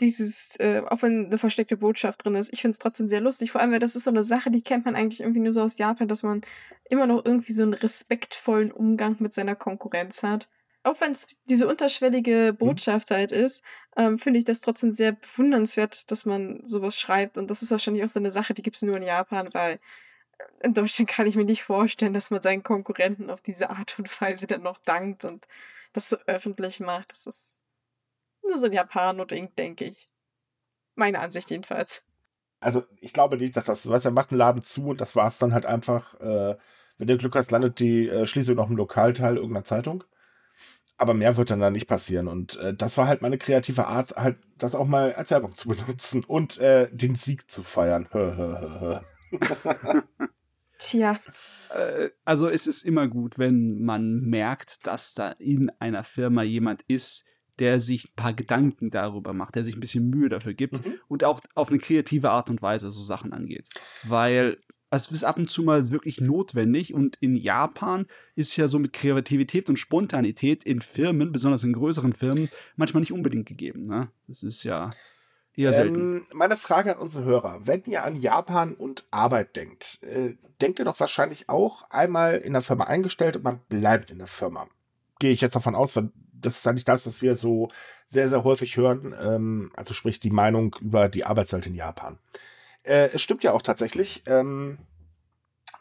dieses, 0.00 0.56
äh, 0.60 0.82
auch 0.88 1.02
wenn 1.02 1.26
eine 1.26 1.38
versteckte 1.38 1.76
Botschaft 1.76 2.24
drin 2.24 2.34
ist, 2.34 2.52
ich 2.52 2.60
finde 2.60 2.72
es 2.72 2.78
trotzdem 2.78 3.08
sehr 3.08 3.20
lustig. 3.20 3.50
Vor 3.50 3.60
allem, 3.60 3.72
weil 3.72 3.78
das 3.78 3.96
ist 3.96 4.04
so 4.04 4.10
eine 4.10 4.22
Sache, 4.22 4.50
die 4.50 4.62
kennt 4.62 4.84
man 4.84 4.94
eigentlich 4.94 5.20
irgendwie 5.20 5.40
nur 5.40 5.52
so 5.52 5.62
aus 5.62 5.78
Japan, 5.78 6.08
dass 6.08 6.22
man 6.22 6.42
immer 6.88 7.06
noch 7.06 7.24
irgendwie 7.24 7.52
so 7.52 7.62
einen 7.62 7.74
respektvollen 7.74 8.72
Umgang 8.72 9.16
mit 9.18 9.32
seiner 9.32 9.56
Konkurrenz 9.56 10.22
hat. 10.22 10.48
Auch 10.84 11.00
wenn 11.00 11.12
es 11.12 11.26
diese 11.48 11.66
unterschwellige 11.66 12.52
mhm. 12.52 12.56
Botschaft 12.56 13.10
mhm. 13.10 13.14
halt 13.14 13.32
ist, 13.32 13.64
ähm, 13.96 14.18
finde 14.18 14.38
ich 14.38 14.44
das 14.44 14.60
trotzdem 14.60 14.92
sehr 14.92 15.12
bewundernswert, 15.12 16.10
dass 16.10 16.26
man 16.26 16.60
sowas 16.64 16.98
schreibt. 17.00 17.38
Und 17.38 17.50
das 17.50 17.62
ist 17.62 17.70
wahrscheinlich 17.70 18.04
auch 18.04 18.08
so 18.08 18.20
eine 18.20 18.30
Sache, 18.30 18.54
die 18.54 18.62
gibt 18.62 18.76
es 18.76 18.82
nur 18.82 18.96
in 18.96 19.02
Japan, 19.02 19.48
weil 19.52 19.80
in 20.62 20.74
Deutschland 20.74 21.08
kann 21.08 21.26
ich 21.26 21.36
mir 21.36 21.44
nicht 21.44 21.62
vorstellen, 21.62 22.12
dass 22.12 22.30
man 22.30 22.42
seinen 22.42 22.62
Konkurrenten 22.62 23.30
auf 23.30 23.40
diese 23.40 23.70
Art 23.70 23.98
und 23.98 24.20
Weise 24.20 24.46
dann 24.46 24.62
noch 24.62 24.78
dankt 24.78 25.24
und 25.24 25.46
das 25.92 26.08
so 26.08 26.16
öffentlich 26.26 26.80
macht. 26.80 27.12
Das 27.12 27.26
ist 27.26 27.60
nur 28.42 28.58
so 28.58 28.66
ein 28.66 28.72
Japano-Ding, 28.72 29.54
denke 29.56 29.86
ich. 29.86 30.10
Meine 30.96 31.20
Ansicht 31.20 31.50
jedenfalls. 31.50 32.04
Also 32.60 32.84
ich 33.00 33.12
glaube 33.12 33.36
nicht, 33.36 33.56
dass 33.56 33.66
das, 33.66 33.88
weißt 33.88 34.04
du, 34.04 34.08
er 34.08 34.12
macht 34.12 34.30
einen 34.30 34.38
Laden 34.38 34.62
zu 34.62 34.88
und 34.88 35.00
das 35.00 35.16
war 35.16 35.28
es 35.28 35.38
dann 35.38 35.52
halt 35.52 35.66
einfach, 35.66 36.18
äh, 36.20 36.56
wenn 36.98 37.08
du 37.08 37.18
Glück 37.18 37.34
hast, 37.34 37.50
landet 37.50 37.78
die 37.78 38.08
äh, 38.08 38.26
Schließung 38.26 38.54
noch 38.54 38.70
im 38.70 38.76
Lokalteil 38.76 39.36
irgendeiner 39.36 39.64
Zeitung. 39.64 40.04
Aber 40.96 41.14
mehr 41.14 41.36
wird 41.36 41.50
dann 41.50 41.60
da 41.60 41.70
nicht 41.70 41.88
passieren. 41.88 42.28
Und 42.28 42.56
äh, 42.58 42.74
das 42.74 42.96
war 42.96 43.08
halt 43.08 43.22
meine 43.22 43.38
kreative 43.38 43.86
Art, 43.86 44.14
halt 44.16 44.38
das 44.58 44.74
auch 44.74 44.86
mal 44.86 45.12
als 45.14 45.30
Werbung 45.30 45.54
zu 45.54 45.68
benutzen 45.74 46.24
und 46.24 46.58
äh, 46.58 46.88
den 46.92 47.14
Sieg 47.14 47.50
zu 47.50 47.62
feiern. 47.62 48.08
Tja. 50.78 51.18
Äh, 51.70 52.10
also 52.24 52.48
es 52.48 52.66
ist 52.66 52.82
immer 52.84 53.08
gut, 53.08 53.38
wenn 53.38 53.82
man 53.82 54.20
merkt, 54.20 54.86
dass 54.86 55.14
da 55.14 55.30
in 55.32 55.70
einer 55.78 56.04
Firma 56.04 56.42
jemand 56.42 56.82
ist, 56.82 57.24
der 57.58 57.80
sich 57.80 58.06
ein 58.06 58.16
paar 58.16 58.32
Gedanken 58.32 58.90
darüber 58.90 59.32
macht, 59.32 59.54
der 59.54 59.64
sich 59.64 59.76
ein 59.76 59.80
bisschen 59.80 60.10
Mühe 60.10 60.28
dafür 60.28 60.54
gibt 60.54 60.84
mhm. 60.84 60.94
und 61.08 61.24
auch 61.24 61.40
auf 61.54 61.68
eine 61.68 61.78
kreative 61.78 62.30
Art 62.30 62.50
und 62.50 62.62
Weise 62.62 62.90
so 62.90 63.02
Sachen 63.02 63.32
angeht. 63.32 63.68
Weil 64.02 64.58
es 64.96 65.10
ist 65.10 65.24
ab 65.24 65.36
und 65.36 65.50
zu 65.50 65.62
mal 65.62 65.88
wirklich 65.90 66.20
notwendig 66.20 66.94
und 66.94 67.16
in 67.20 67.36
Japan 67.36 68.06
ist 68.34 68.56
ja 68.56 68.68
so 68.68 68.78
mit 68.78 68.92
Kreativität 68.92 69.68
und 69.68 69.78
Spontanität 69.78 70.64
in 70.64 70.80
Firmen, 70.80 71.32
besonders 71.32 71.64
in 71.64 71.72
größeren 71.72 72.12
Firmen, 72.12 72.48
manchmal 72.76 73.00
nicht 73.00 73.12
unbedingt 73.12 73.46
gegeben. 73.46 73.82
Ne? 73.82 74.08
Das 74.26 74.42
ist 74.42 74.64
ja 74.64 74.90
eher 75.56 75.72
selten. 75.72 76.18
Ähm, 76.18 76.26
meine 76.34 76.56
Frage 76.56 76.94
an 76.94 77.00
unsere 77.00 77.24
Hörer: 77.24 77.60
Wenn 77.64 77.84
ihr 77.86 78.04
an 78.04 78.16
Japan 78.16 78.74
und 78.74 79.04
Arbeit 79.10 79.56
denkt, 79.56 79.98
äh, 80.02 80.34
denkt 80.60 80.78
ihr 80.78 80.84
doch 80.84 81.00
wahrscheinlich 81.00 81.48
auch 81.48 81.88
einmal 81.90 82.36
in 82.36 82.52
der 82.52 82.62
Firma 82.62 82.84
eingestellt 82.84 83.36
und 83.36 83.44
man 83.44 83.60
bleibt 83.68 84.10
in 84.10 84.18
der 84.18 84.26
Firma. 84.26 84.68
Gehe 85.18 85.32
ich 85.32 85.40
jetzt 85.40 85.56
davon 85.56 85.74
aus, 85.74 85.94
weil 85.96 86.10
das 86.32 86.58
ist 86.58 86.66
eigentlich 86.66 86.84
das, 86.84 87.06
was 87.06 87.22
wir 87.22 87.36
so 87.36 87.68
sehr, 88.08 88.28
sehr 88.28 88.44
häufig 88.44 88.76
hören. 88.76 89.14
Ähm, 89.18 89.72
also 89.74 89.94
sprich 89.94 90.20
die 90.20 90.30
Meinung 90.30 90.76
über 90.80 91.08
die 91.08 91.24
Arbeitswelt 91.24 91.66
in 91.66 91.74
Japan. 91.74 92.18
Äh, 92.84 93.10
es 93.12 93.22
stimmt 93.22 93.44
ja 93.44 93.52
auch 93.52 93.62
tatsächlich. 93.62 94.22
Ähm, 94.26 94.78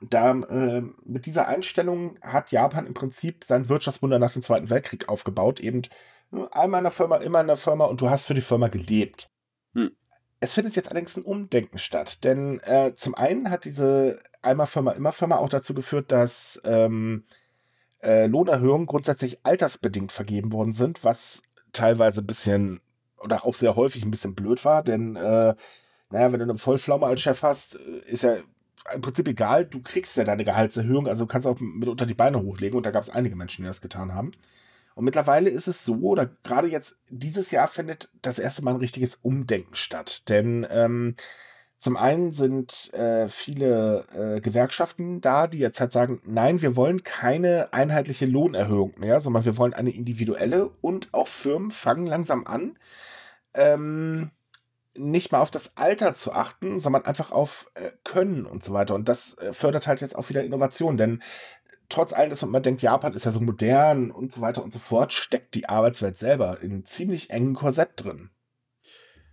da 0.01 0.31
äh, 0.31 0.81
mit 1.05 1.25
dieser 1.25 1.47
Einstellung 1.47 2.17
hat 2.21 2.51
Japan 2.51 2.87
im 2.87 2.93
Prinzip 2.93 3.43
sein 3.43 3.69
Wirtschaftswunder 3.69 4.19
nach 4.19 4.33
dem 4.33 4.41
Zweiten 4.41 4.69
Weltkrieg 4.69 5.07
aufgebaut. 5.07 5.59
Eben 5.59 5.83
einmal 6.51 6.79
in 6.79 6.85
der 6.85 6.91
Firma, 6.91 7.17
immer 7.17 7.41
in 7.41 7.47
der 7.47 7.57
Firma 7.57 7.85
und 7.85 8.01
du 8.01 8.09
hast 8.09 8.25
für 8.25 8.33
die 8.33 8.41
Firma 8.41 8.67
gelebt. 8.67 9.29
Hm. 9.73 9.91
Es 10.39 10.53
findet 10.53 10.75
jetzt 10.75 10.89
allerdings 10.89 11.15
ein 11.15 11.23
Umdenken 11.23 11.77
statt, 11.77 12.23
denn 12.23 12.59
äh, 12.61 12.93
zum 12.95 13.15
einen 13.15 13.49
hat 13.49 13.63
diese 13.63 14.19
einmal 14.41 14.67
Firma, 14.67 14.91
immer 14.91 15.13
Firma 15.13 15.37
auch 15.37 15.47
dazu 15.47 15.73
geführt, 15.73 16.11
dass 16.11 16.59
ähm, 16.65 17.23
äh, 18.01 18.27
Lohnerhöhungen 18.27 18.87
grundsätzlich 18.87 19.45
altersbedingt 19.45 20.11
vergeben 20.11 20.51
worden 20.51 20.73
sind, 20.73 21.03
was 21.03 21.41
teilweise 21.71 22.21
ein 22.21 22.27
bisschen 22.27 22.81
oder 23.19 23.45
auch 23.45 23.53
sehr 23.53 23.77
häufig 23.77 24.03
ein 24.03 24.11
bisschen 24.11 24.35
blöd 24.35 24.65
war, 24.65 24.83
denn 24.83 25.15
äh, 25.15 25.55
naja, 26.13 26.31
wenn 26.31 26.39
du 26.39 26.45
eine 26.45 26.57
Vollpflaume 26.57 27.07
als 27.07 27.21
Chef 27.21 27.41
hast, 27.41 27.75
äh, 27.75 28.09
ist 28.09 28.23
ja 28.23 28.35
im 28.93 29.01
Prinzip 29.01 29.27
egal, 29.27 29.65
du 29.65 29.81
kriegst 29.81 30.15
ja 30.15 30.23
deine 30.23 30.43
Gehaltserhöhung, 30.43 31.07
also 31.07 31.25
kannst 31.25 31.47
auch 31.47 31.59
mit 31.59 31.89
unter 31.89 32.05
die 32.05 32.13
Beine 32.13 32.41
hochlegen 32.41 32.77
und 32.77 32.85
da 32.85 32.91
gab 32.91 33.01
es 33.01 33.09
einige 33.09 33.35
Menschen, 33.35 33.63
die 33.63 33.67
das 33.67 33.81
getan 33.81 34.13
haben. 34.13 34.31
Und 34.93 35.05
mittlerweile 35.05 35.49
ist 35.49 35.67
es 35.67 35.83
so, 35.83 35.95
oder 36.01 36.29
gerade 36.43 36.67
jetzt 36.67 36.97
dieses 37.09 37.49
Jahr 37.49 37.67
findet 37.67 38.09
das 38.21 38.37
erste 38.37 38.63
Mal 38.63 38.71
ein 38.71 38.79
richtiges 38.79 39.15
Umdenken 39.15 39.73
statt. 39.73 40.29
Denn 40.29 40.67
ähm, 40.69 41.15
zum 41.77 41.97
einen 41.97 42.31
sind 42.31 42.93
äh, 42.93 43.27
viele 43.27 44.05
äh, 44.13 44.41
Gewerkschaften 44.41 45.19
da, 45.19 45.47
die 45.47 45.57
jetzt 45.57 45.79
halt 45.79 45.93
sagen, 45.93 46.21
nein, 46.25 46.61
wir 46.61 46.75
wollen 46.75 47.03
keine 47.03 47.73
einheitliche 47.73 48.27
Lohnerhöhung 48.27 48.93
mehr, 48.97 49.19
sondern 49.19 49.45
wir 49.45 49.57
wollen 49.57 49.73
eine 49.73 49.95
individuelle 49.95 50.69
und 50.81 51.11
auch 51.13 51.27
Firmen 51.27 51.71
fangen 51.71 52.05
langsam 52.05 52.45
an, 52.45 52.77
ähm, 53.55 54.29
nicht 54.95 55.31
mal 55.31 55.39
auf 55.39 55.51
das 55.51 55.77
Alter 55.77 56.13
zu 56.13 56.33
achten, 56.33 56.79
sondern 56.79 57.05
einfach 57.05 57.31
auf 57.31 57.69
äh, 57.73 57.91
Können 58.03 58.45
und 58.45 58.63
so 58.63 58.73
weiter. 58.73 58.95
Und 58.95 59.09
das 59.09 59.37
äh, 59.39 59.53
fördert 59.53 59.87
halt 59.87 60.01
jetzt 60.01 60.15
auch 60.15 60.29
wieder 60.29 60.43
Innovation, 60.43 60.97
denn 60.97 61.23
trotz 61.89 62.13
allem, 62.13 62.29
dass 62.29 62.45
man 62.45 62.63
denkt, 62.63 62.81
Japan 62.81 63.13
ist 63.13 63.25
ja 63.25 63.31
so 63.31 63.39
modern 63.39 64.11
und 64.11 64.31
so 64.31 64.41
weiter 64.41 64.63
und 64.63 64.71
so 64.71 64.79
fort, 64.79 65.13
steckt 65.13 65.55
die 65.55 65.69
Arbeitswelt 65.69 66.17
selber 66.17 66.61
in 66.61 66.85
ziemlich 66.85 67.29
engen 67.29 67.55
Korsett 67.55 67.91
drin. 67.95 68.29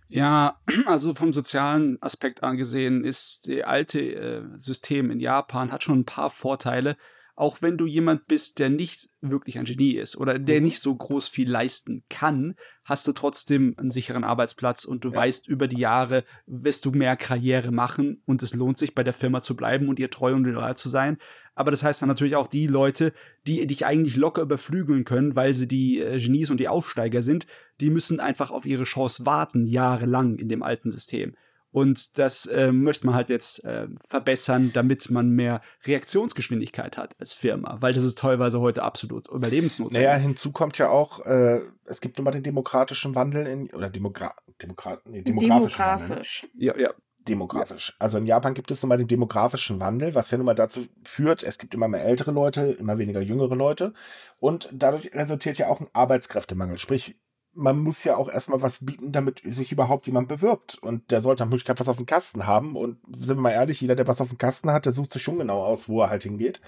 Ja, 0.07 0.59
also 0.85 1.15
vom 1.15 1.31
sozialen 1.33 2.01
Aspekt 2.01 2.43
angesehen 2.43 3.03
ist 3.03 3.47
der 3.47 3.67
alte 3.67 4.01
äh, 4.01 4.43
System 4.57 5.09
in 5.09 5.19
Japan 5.19 5.71
hat 5.71 5.83
schon 5.83 5.99
ein 5.99 6.05
paar 6.05 6.29
Vorteile, 6.29 6.97
auch 7.41 7.63
wenn 7.63 7.77
du 7.77 7.87
jemand 7.87 8.27
bist, 8.27 8.59
der 8.59 8.69
nicht 8.69 9.09
wirklich 9.19 9.57
ein 9.57 9.65
Genie 9.65 9.93
ist 9.93 10.15
oder 10.15 10.37
der 10.37 10.59
mhm. 10.59 10.65
nicht 10.65 10.79
so 10.79 10.95
groß 10.95 11.27
viel 11.27 11.49
leisten 11.49 12.03
kann, 12.07 12.53
hast 12.85 13.07
du 13.07 13.13
trotzdem 13.13 13.73
einen 13.77 13.89
sicheren 13.89 14.23
Arbeitsplatz 14.23 14.85
und 14.85 15.03
du 15.03 15.09
ja. 15.09 15.15
weißt, 15.15 15.47
über 15.47 15.67
die 15.67 15.79
Jahre 15.79 16.23
wirst 16.45 16.85
du 16.85 16.91
mehr 16.91 17.17
Karriere 17.17 17.71
machen 17.71 18.21
und 18.25 18.43
es 18.43 18.53
lohnt 18.53 18.77
sich, 18.77 18.93
bei 18.93 19.03
der 19.03 19.13
Firma 19.13 19.41
zu 19.41 19.55
bleiben 19.55 19.89
und 19.89 19.97
ihr 19.97 20.11
treu 20.11 20.35
und 20.35 20.43
loyal 20.43 20.77
zu 20.77 20.87
sein 20.87 21.17
aber 21.53 21.71
das 21.71 21.83
heißt 21.83 22.01
dann 22.01 22.09
natürlich 22.09 22.35
auch 22.35 22.47
die 22.47 22.67
Leute, 22.67 23.13
die 23.45 23.65
dich 23.67 23.85
eigentlich 23.85 24.15
locker 24.15 24.41
überflügeln 24.41 25.03
können, 25.03 25.35
weil 25.35 25.53
sie 25.53 25.67
die 25.67 25.99
äh, 25.99 26.17
Genies 26.17 26.49
und 26.49 26.59
die 26.59 26.69
Aufsteiger 26.69 27.21
sind, 27.21 27.45
die 27.81 27.89
müssen 27.89 28.19
einfach 28.19 28.51
auf 28.51 28.65
ihre 28.65 28.85
Chance 28.85 29.25
warten, 29.25 29.65
jahrelang 29.65 30.37
in 30.37 30.47
dem 30.47 30.63
alten 30.63 30.91
System. 30.91 31.35
Und 31.71 32.17
das 32.17 32.45
äh, 32.47 32.71
möchte 32.71 33.05
man 33.05 33.15
halt 33.15 33.29
jetzt 33.29 33.63
äh, 33.63 33.87
verbessern, 34.07 34.71
damit 34.73 35.09
man 35.09 35.29
mehr 35.29 35.61
Reaktionsgeschwindigkeit 35.85 36.97
hat 36.97 37.15
als 37.19 37.33
Firma, 37.33 37.77
weil 37.79 37.93
das 37.93 38.03
ist 38.03 38.17
teilweise 38.17 38.59
heute 38.59 38.83
absolut 38.83 39.29
überlebensnotwendig. 39.29 40.07
Naja, 40.07 40.17
hinzu 40.17 40.51
kommt 40.51 40.77
ja 40.77 40.89
auch, 40.89 41.25
äh, 41.25 41.61
es 41.85 42.01
gibt 42.01 42.19
immer 42.19 42.31
den 42.31 42.43
demokratischen 42.43 43.15
Wandel 43.15 43.47
in, 43.47 43.69
oder 43.71 43.89
Demogra 43.89 44.33
Demokra 44.61 44.99
nee, 45.05 45.21
demografischen 45.21 45.77
Demografisch. 45.77 46.43
Wandel. 46.43 46.67
Ja, 46.67 46.77
ja 46.77 46.93
demografisch. 47.27 47.89
Ja. 47.89 47.95
Also 47.99 48.17
in 48.17 48.25
Japan 48.25 48.53
gibt 48.53 48.71
es 48.71 48.83
mal 48.83 48.97
den 48.97 49.07
demografischen 49.07 49.79
Wandel, 49.79 50.15
was 50.15 50.31
ja 50.31 50.37
nun 50.37 50.45
mal 50.45 50.55
dazu 50.55 50.87
führt, 51.03 51.43
es 51.43 51.57
gibt 51.57 51.73
immer 51.73 51.87
mehr 51.87 52.03
ältere 52.03 52.31
Leute, 52.31 52.75
immer 52.79 52.97
weniger 52.97 53.21
jüngere 53.21 53.55
Leute 53.55 53.93
und 54.39 54.69
dadurch 54.73 55.11
resultiert 55.13 55.57
ja 55.57 55.67
auch 55.67 55.79
ein 55.79 55.87
Arbeitskräftemangel. 55.93 56.79
Sprich, 56.79 57.15
man 57.53 57.79
muss 57.79 58.03
ja 58.03 58.15
auch 58.15 58.29
erstmal 58.29 58.61
was 58.61 58.85
bieten, 58.85 59.11
damit 59.11 59.41
sich 59.45 59.71
überhaupt 59.71 60.07
jemand 60.07 60.27
bewirbt. 60.27 60.77
Und 60.81 61.11
der 61.11 61.21
sollte 61.21 61.43
nach 61.43 61.49
Möglichkeit 61.49 61.79
was 61.79 61.89
auf 61.89 61.97
dem 61.97 62.05
Kasten 62.05 62.47
haben. 62.47 62.75
Und 62.75 62.97
sind 63.17 63.37
wir 63.37 63.41
mal 63.41 63.51
ehrlich, 63.51 63.81
jeder, 63.81 63.95
der 63.95 64.07
was 64.07 64.21
auf 64.21 64.29
dem 64.29 64.37
Kasten 64.37 64.71
hat, 64.71 64.85
der 64.85 64.93
sucht 64.93 65.11
sich 65.11 65.21
schon 65.21 65.37
genau 65.37 65.63
aus, 65.63 65.89
wo 65.89 66.01
er 66.01 66.09
halt 66.09 66.23
hingeht. 66.23 66.61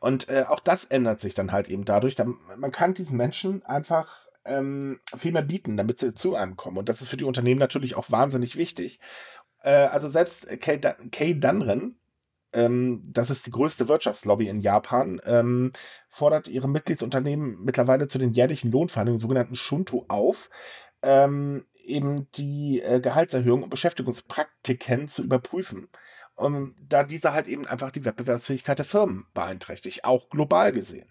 Und 0.00 0.28
äh, 0.28 0.44
auch 0.48 0.60
das 0.60 0.84
ändert 0.84 1.20
sich 1.20 1.34
dann 1.34 1.52
halt 1.52 1.68
eben 1.68 1.84
dadurch. 1.84 2.14
Dann, 2.14 2.36
man 2.56 2.72
kann 2.72 2.94
diesen 2.94 3.16
Menschen 3.16 3.64
einfach 3.64 4.26
ähm, 4.44 5.00
viel 5.16 5.32
mehr 5.32 5.42
bieten, 5.42 5.76
damit 5.76 5.98
sie 5.98 6.14
zu 6.14 6.34
einem 6.34 6.56
kommen. 6.56 6.78
Und 6.78 6.88
das 6.88 7.00
ist 7.00 7.08
für 7.08 7.16
die 7.16 7.24
Unternehmen 7.24 7.60
natürlich 7.60 7.94
auch 7.94 8.10
wahnsinnig 8.10 8.56
wichtig. 8.56 9.00
Äh, 9.62 9.70
also 9.70 10.08
selbst 10.08 10.46
Kay, 10.60 10.80
Kay 11.10 11.38
Dunren, 11.38 11.98
ähm, 12.54 13.02
das 13.04 13.30
ist 13.30 13.46
die 13.46 13.50
größte 13.50 13.88
Wirtschaftslobby 13.88 14.48
in 14.48 14.60
Japan, 14.60 15.20
ähm, 15.24 15.72
fordert 16.08 16.48
ihre 16.48 16.68
Mitgliedsunternehmen 16.68 17.58
mittlerweile 17.62 18.08
zu 18.08 18.18
den 18.18 18.32
jährlichen 18.32 18.70
Lohnverhandlungen, 18.70 19.18
sogenannten 19.18 19.56
Shunto, 19.56 20.04
auf, 20.08 20.48
ähm, 21.02 21.66
eben 21.84 22.30
die 22.32 22.80
äh, 22.80 23.00
Gehaltserhöhung 23.00 23.64
und 23.64 23.70
Beschäftigungspraktiken 23.70 25.08
zu 25.08 25.22
überprüfen. 25.22 25.88
Um, 26.36 26.74
da 26.80 27.04
diese 27.04 27.32
halt 27.32 27.46
eben 27.46 27.64
einfach 27.64 27.92
die 27.92 28.04
Wettbewerbsfähigkeit 28.04 28.78
der 28.78 28.84
Firmen 28.84 29.26
beeinträchtigt, 29.34 30.04
auch 30.04 30.28
global 30.30 30.72
gesehen. 30.72 31.08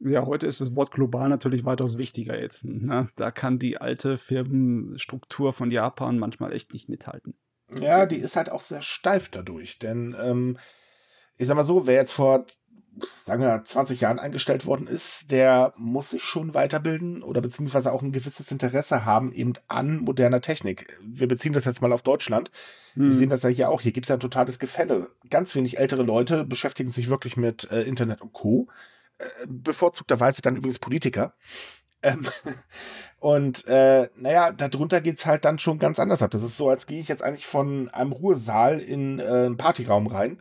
Ja, 0.00 0.26
heute 0.26 0.46
ist 0.46 0.60
das 0.60 0.74
Wort 0.74 0.90
global 0.90 1.28
natürlich 1.28 1.64
weitaus 1.64 1.98
wichtiger 1.98 2.40
jetzt. 2.40 2.64
Ne? 2.64 3.08
Da 3.16 3.30
kann 3.30 3.58
die 3.58 3.78
alte 3.78 4.16
Firmenstruktur 4.16 5.52
von 5.52 5.70
Japan 5.70 6.18
manchmal 6.18 6.52
echt 6.52 6.72
nicht 6.72 6.88
mithalten. 6.88 7.34
Ja, 7.80 8.06
die 8.06 8.16
ist 8.16 8.36
halt 8.36 8.50
auch 8.50 8.62
sehr 8.62 8.82
steif 8.82 9.28
dadurch. 9.28 9.78
Denn 9.78 10.16
ähm, 10.20 10.58
ich 11.36 11.46
sag 11.46 11.56
mal 11.56 11.64
so, 11.64 11.86
wer 11.86 11.94
jetzt 11.94 12.12
vor, 12.12 12.46
sagen 13.20 13.42
wir, 13.42 13.62
20 13.62 14.00
Jahren 14.00 14.18
eingestellt 14.18 14.66
worden 14.66 14.86
ist, 14.86 15.30
der 15.30 15.72
muss 15.76 16.10
sich 16.10 16.22
schon 16.22 16.54
weiterbilden 16.54 17.22
oder 17.22 17.40
beziehungsweise 17.40 17.92
auch 17.92 18.02
ein 18.02 18.12
gewisses 18.12 18.50
Interesse 18.50 19.04
haben 19.04 19.32
eben 19.32 19.52
an 19.68 19.98
moderner 19.98 20.40
Technik. 20.40 20.98
Wir 21.02 21.28
beziehen 21.28 21.52
das 21.52 21.64
jetzt 21.64 21.82
mal 21.82 21.92
auf 21.92 22.02
Deutschland. 22.02 22.50
Hm. 22.94 23.04
Wir 23.04 23.12
sehen 23.12 23.30
das 23.30 23.42
ja 23.42 23.50
hier 23.50 23.70
auch. 23.70 23.80
Hier 23.80 23.92
gibt 23.92 24.06
es 24.06 24.08
ja 24.08 24.16
ein 24.16 24.20
totales 24.20 24.58
Gefälle. 24.58 25.10
Ganz 25.30 25.54
wenig 25.54 25.78
ältere 25.78 26.02
Leute 26.02 26.44
beschäftigen 26.44 26.90
sich 26.90 27.08
wirklich 27.08 27.36
mit 27.36 27.70
äh, 27.70 27.82
Internet 27.82 28.20
und 28.22 28.32
Co. 28.32 28.68
Äh, 29.18 29.24
bevorzugterweise 29.46 30.42
dann 30.42 30.56
übrigens 30.56 30.78
Politiker. 30.78 31.34
Ähm, 32.02 32.26
und 33.20 33.66
äh, 33.66 34.08
naja, 34.16 34.52
darunter 34.52 35.00
geht's 35.00 35.26
halt 35.26 35.44
dann 35.44 35.58
schon 35.58 35.78
ganz 35.78 35.98
anders 35.98 36.22
ab. 36.22 36.30
Das 36.30 36.42
ist 36.42 36.56
so, 36.56 36.68
als 36.68 36.86
gehe 36.86 37.00
ich 37.00 37.08
jetzt 37.08 37.22
eigentlich 37.22 37.46
von 37.46 37.88
einem 37.88 38.12
Ruhesaal 38.12 38.78
in 38.78 39.18
äh, 39.18 39.24
einen 39.24 39.56
Partyraum 39.56 40.06
rein. 40.06 40.40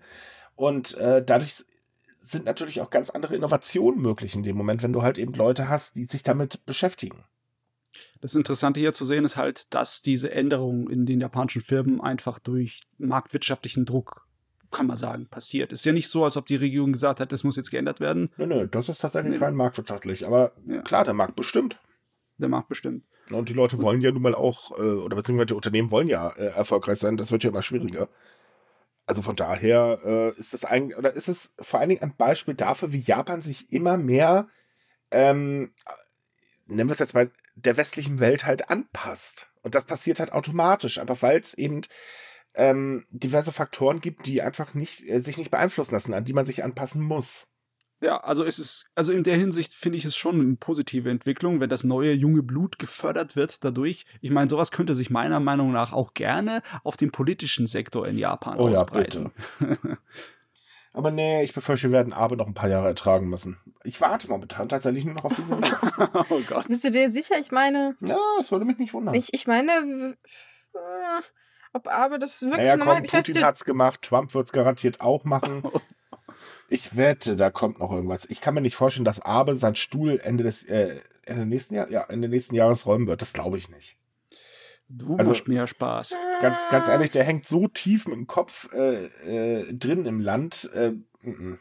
Und 0.55 0.95
äh, 0.97 1.23
dadurch 1.23 1.65
sind 2.19 2.45
natürlich 2.45 2.81
auch 2.81 2.89
ganz 2.89 3.09
andere 3.09 3.35
Innovationen 3.35 4.01
möglich 4.01 4.35
in 4.35 4.43
dem 4.43 4.57
Moment, 4.57 4.83
wenn 4.83 4.93
du 4.93 5.01
halt 5.01 5.17
eben 5.17 5.33
Leute 5.33 5.69
hast, 5.69 5.95
die 5.95 6.05
sich 6.05 6.23
damit 6.23 6.65
beschäftigen. 6.65 7.23
Das 8.21 8.35
Interessante 8.35 8.79
hier 8.79 8.93
zu 8.93 9.05
sehen 9.05 9.25
ist 9.25 9.37
halt, 9.37 9.73
dass 9.73 10.01
diese 10.01 10.31
Änderung 10.31 10.89
in 10.89 11.05
den 11.05 11.21
japanischen 11.21 11.61
Firmen 11.61 12.01
einfach 12.01 12.37
durch 12.37 12.81
marktwirtschaftlichen 12.97 13.85
Druck, 13.85 14.27
kann 14.69 14.87
man 14.87 14.97
sagen, 14.97 15.27
passiert. 15.27 15.71
Es 15.71 15.79
ist 15.79 15.85
ja 15.85 15.93
nicht 15.93 16.09
so, 16.09 16.23
als 16.23 16.37
ob 16.37 16.45
die 16.45 16.57
Regierung 16.57 16.91
gesagt 16.91 17.19
hat, 17.21 17.31
das 17.31 17.43
muss 17.43 17.55
jetzt 17.55 17.71
geändert 17.71 17.99
werden. 17.99 18.29
Nö, 18.37 18.45
nö, 18.45 18.67
das 18.67 18.89
ist 18.89 18.99
tatsächlich 18.99 19.39
nee. 19.39 19.45
rein 19.45 19.55
marktwirtschaftlich. 19.55 20.27
Aber 20.27 20.51
ja. 20.67 20.81
klar, 20.81 21.05
der 21.05 21.13
Markt 21.13 21.35
bestimmt. 21.35 21.79
Der 22.37 22.49
Markt 22.49 22.69
bestimmt. 22.69 23.03
Und 23.31 23.49
die 23.49 23.53
Leute 23.53 23.81
wollen 23.81 24.01
ja 24.01 24.11
nun 24.11 24.21
mal 24.21 24.35
auch, 24.35 24.77
äh, 24.77 24.81
oder 24.81 25.15
beziehungsweise 25.15 25.47
die 25.47 25.53
Unternehmen 25.55 25.91
wollen 25.91 26.07
ja 26.07 26.29
äh, 26.29 26.47
erfolgreich 26.47 26.99
sein. 26.99 27.17
Das 27.17 27.31
wird 27.31 27.43
ja 27.43 27.49
immer 27.49 27.63
schwieriger. 27.63 28.09
Also 29.05 29.21
von 29.21 29.35
daher 29.35 29.99
äh, 30.03 30.39
ist 30.39 30.53
es 30.53 30.65
ein, 30.65 30.93
oder 30.93 31.13
ist 31.13 31.29
es 31.29 31.53
vor 31.59 31.79
allen 31.79 31.89
Dingen 31.89 32.01
ein 32.01 32.15
Beispiel 32.15 32.53
dafür, 32.53 32.91
wie 32.91 32.99
Japan 32.99 33.41
sich 33.41 33.71
immer 33.71 33.97
mehr, 33.97 34.47
ähm, 35.11 35.71
nennen 36.67 36.89
wir 36.89 36.93
es 36.93 36.99
jetzt 36.99 37.13
mal, 37.13 37.31
der 37.55 37.77
westlichen 37.77 38.19
Welt 38.19 38.45
halt 38.45 38.69
anpasst. 38.69 39.47
Und 39.61 39.75
das 39.75 39.85
passiert 39.85 40.19
halt 40.19 40.33
automatisch, 40.33 40.99
einfach 40.99 41.21
weil 41.21 41.39
es 41.39 41.53
eben 41.53 41.81
ähm, 42.53 43.05
diverse 43.09 43.51
Faktoren 43.51 44.01
gibt, 44.01 44.27
die 44.27 44.41
einfach 44.41 44.73
nicht, 44.73 45.07
äh, 45.07 45.19
sich 45.19 45.37
nicht 45.37 45.51
beeinflussen 45.51 45.93
lassen, 45.93 46.13
an 46.13 46.25
die 46.25 46.33
man 46.33 46.45
sich 46.45 46.63
anpassen 46.63 47.01
muss. 47.01 47.47
Ja, 48.01 48.17
also 48.17 48.43
es 48.43 48.59
ist, 48.59 48.85
also 48.93 49.11
in 49.11 49.23
der 49.23 49.37
Hinsicht 49.37 49.73
finde 49.73 49.97
ich 49.97 50.05
es 50.05 50.15
schon 50.15 50.39
eine 50.39 50.55
positive 50.55 51.09
Entwicklung, 51.09 51.59
wenn 51.59 51.69
das 51.69 51.83
neue 51.83 52.13
junge 52.13 52.43
Blut 52.43 52.77
gefördert 52.77 53.35
wird 53.35 53.63
dadurch. 53.63 54.05
Ich 54.21 54.29
meine, 54.29 54.49
sowas 54.49 54.71
könnte 54.71 54.93
sich 54.93 55.09
meiner 55.09 55.39
Meinung 55.39 55.71
nach 55.71 55.93
auch 55.93 56.13
gerne 56.13 56.61
auf 56.83 56.95
den 56.95 57.11
politischen 57.11 57.65
Sektor 57.65 58.07
in 58.07 58.17
Japan 58.17 58.59
oh, 58.59 58.69
ausbreiten. 58.69 59.31
Ja, 59.59 59.97
Aber 60.93 61.11
nee, 61.11 61.43
ich 61.43 61.53
befürchte, 61.53 61.89
wir 61.89 61.93
werden 61.93 62.13
Abe 62.13 62.37
noch 62.37 62.47
ein 62.47 62.53
paar 62.53 62.69
Jahre 62.69 62.87
ertragen 62.87 63.29
müssen. 63.29 63.57
Ich 63.83 63.99
warte 63.99 64.27
momentan 64.29 64.69
tatsächlich 64.69 65.05
nur 65.05 65.15
noch 65.15 65.25
auf 65.25 65.35
diese 65.35 65.55
oh 66.29 66.41
Gott. 66.47 66.67
Bist 66.67 66.83
du 66.83 66.91
dir 66.91 67.09
sicher? 67.09 67.37
Ich 67.39 67.51
meine. 67.51 67.95
Ja, 68.01 68.17
das 68.37 68.51
würde 68.51 68.65
mich 68.65 68.77
nicht 68.77 68.93
wundern. 68.93 69.15
Ich, 69.15 69.33
ich 69.33 69.47
meine, 69.47 70.15
äh, 70.73 71.21
ob 71.73 71.87
Abe 71.87 72.19
das 72.19 72.41
wirklich 72.43 72.57
naja. 72.57 72.77
Komm, 72.77 73.03
Putin 73.03 73.43
hat's 73.43 73.65
gemacht, 73.65 74.01
Trump 74.03 74.33
wird's 74.33 74.51
garantiert 74.51 75.01
auch 75.01 75.23
machen. 75.23 75.63
Ich 76.69 76.95
wette, 76.97 77.35
da 77.35 77.49
kommt 77.49 77.79
noch 77.79 77.91
irgendwas. 77.91 78.25
Ich 78.29 78.41
kann 78.41 78.53
mir 78.53 78.61
nicht 78.61 78.75
vorstellen, 78.75 79.05
dass 79.05 79.21
Abe 79.21 79.55
seinen 79.57 79.75
Stuhl 79.75 80.19
Ende 80.19 80.43
des 80.43 80.63
äh, 80.63 80.99
Ende 81.23 81.45
nächsten 81.45 81.75
Jahr, 81.75 81.89
ja, 81.89 82.03
Ende 82.03 82.27
nächsten 82.27 82.55
Jahres 82.55 82.85
räumen 82.85 83.07
wird. 83.07 83.21
Das 83.21 83.33
glaube 83.33 83.57
ich 83.57 83.69
nicht. 83.69 83.97
Du 84.89 85.15
also, 85.17 85.31
machst 85.31 85.47
mir 85.47 85.67
Spaß. 85.67 86.15
Ganz, 86.41 86.59
ganz 86.69 86.87
ehrlich, 86.87 87.11
der 87.11 87.23
hängt 87.23 87.45
so 87.45 87.67
tief 87.67 88.05
mit 88.07 88.15
dem 88.15 88.27
Kopf 88.27 88.69
äh, 88.73 89.05
äh, 89.05 89.73
drin 89.73 90.05
im 90.05 90.21
Land. 90.21 90.69
Äh, 90.73 90.87
m 90.87 91.03
-m. 91.23 91.57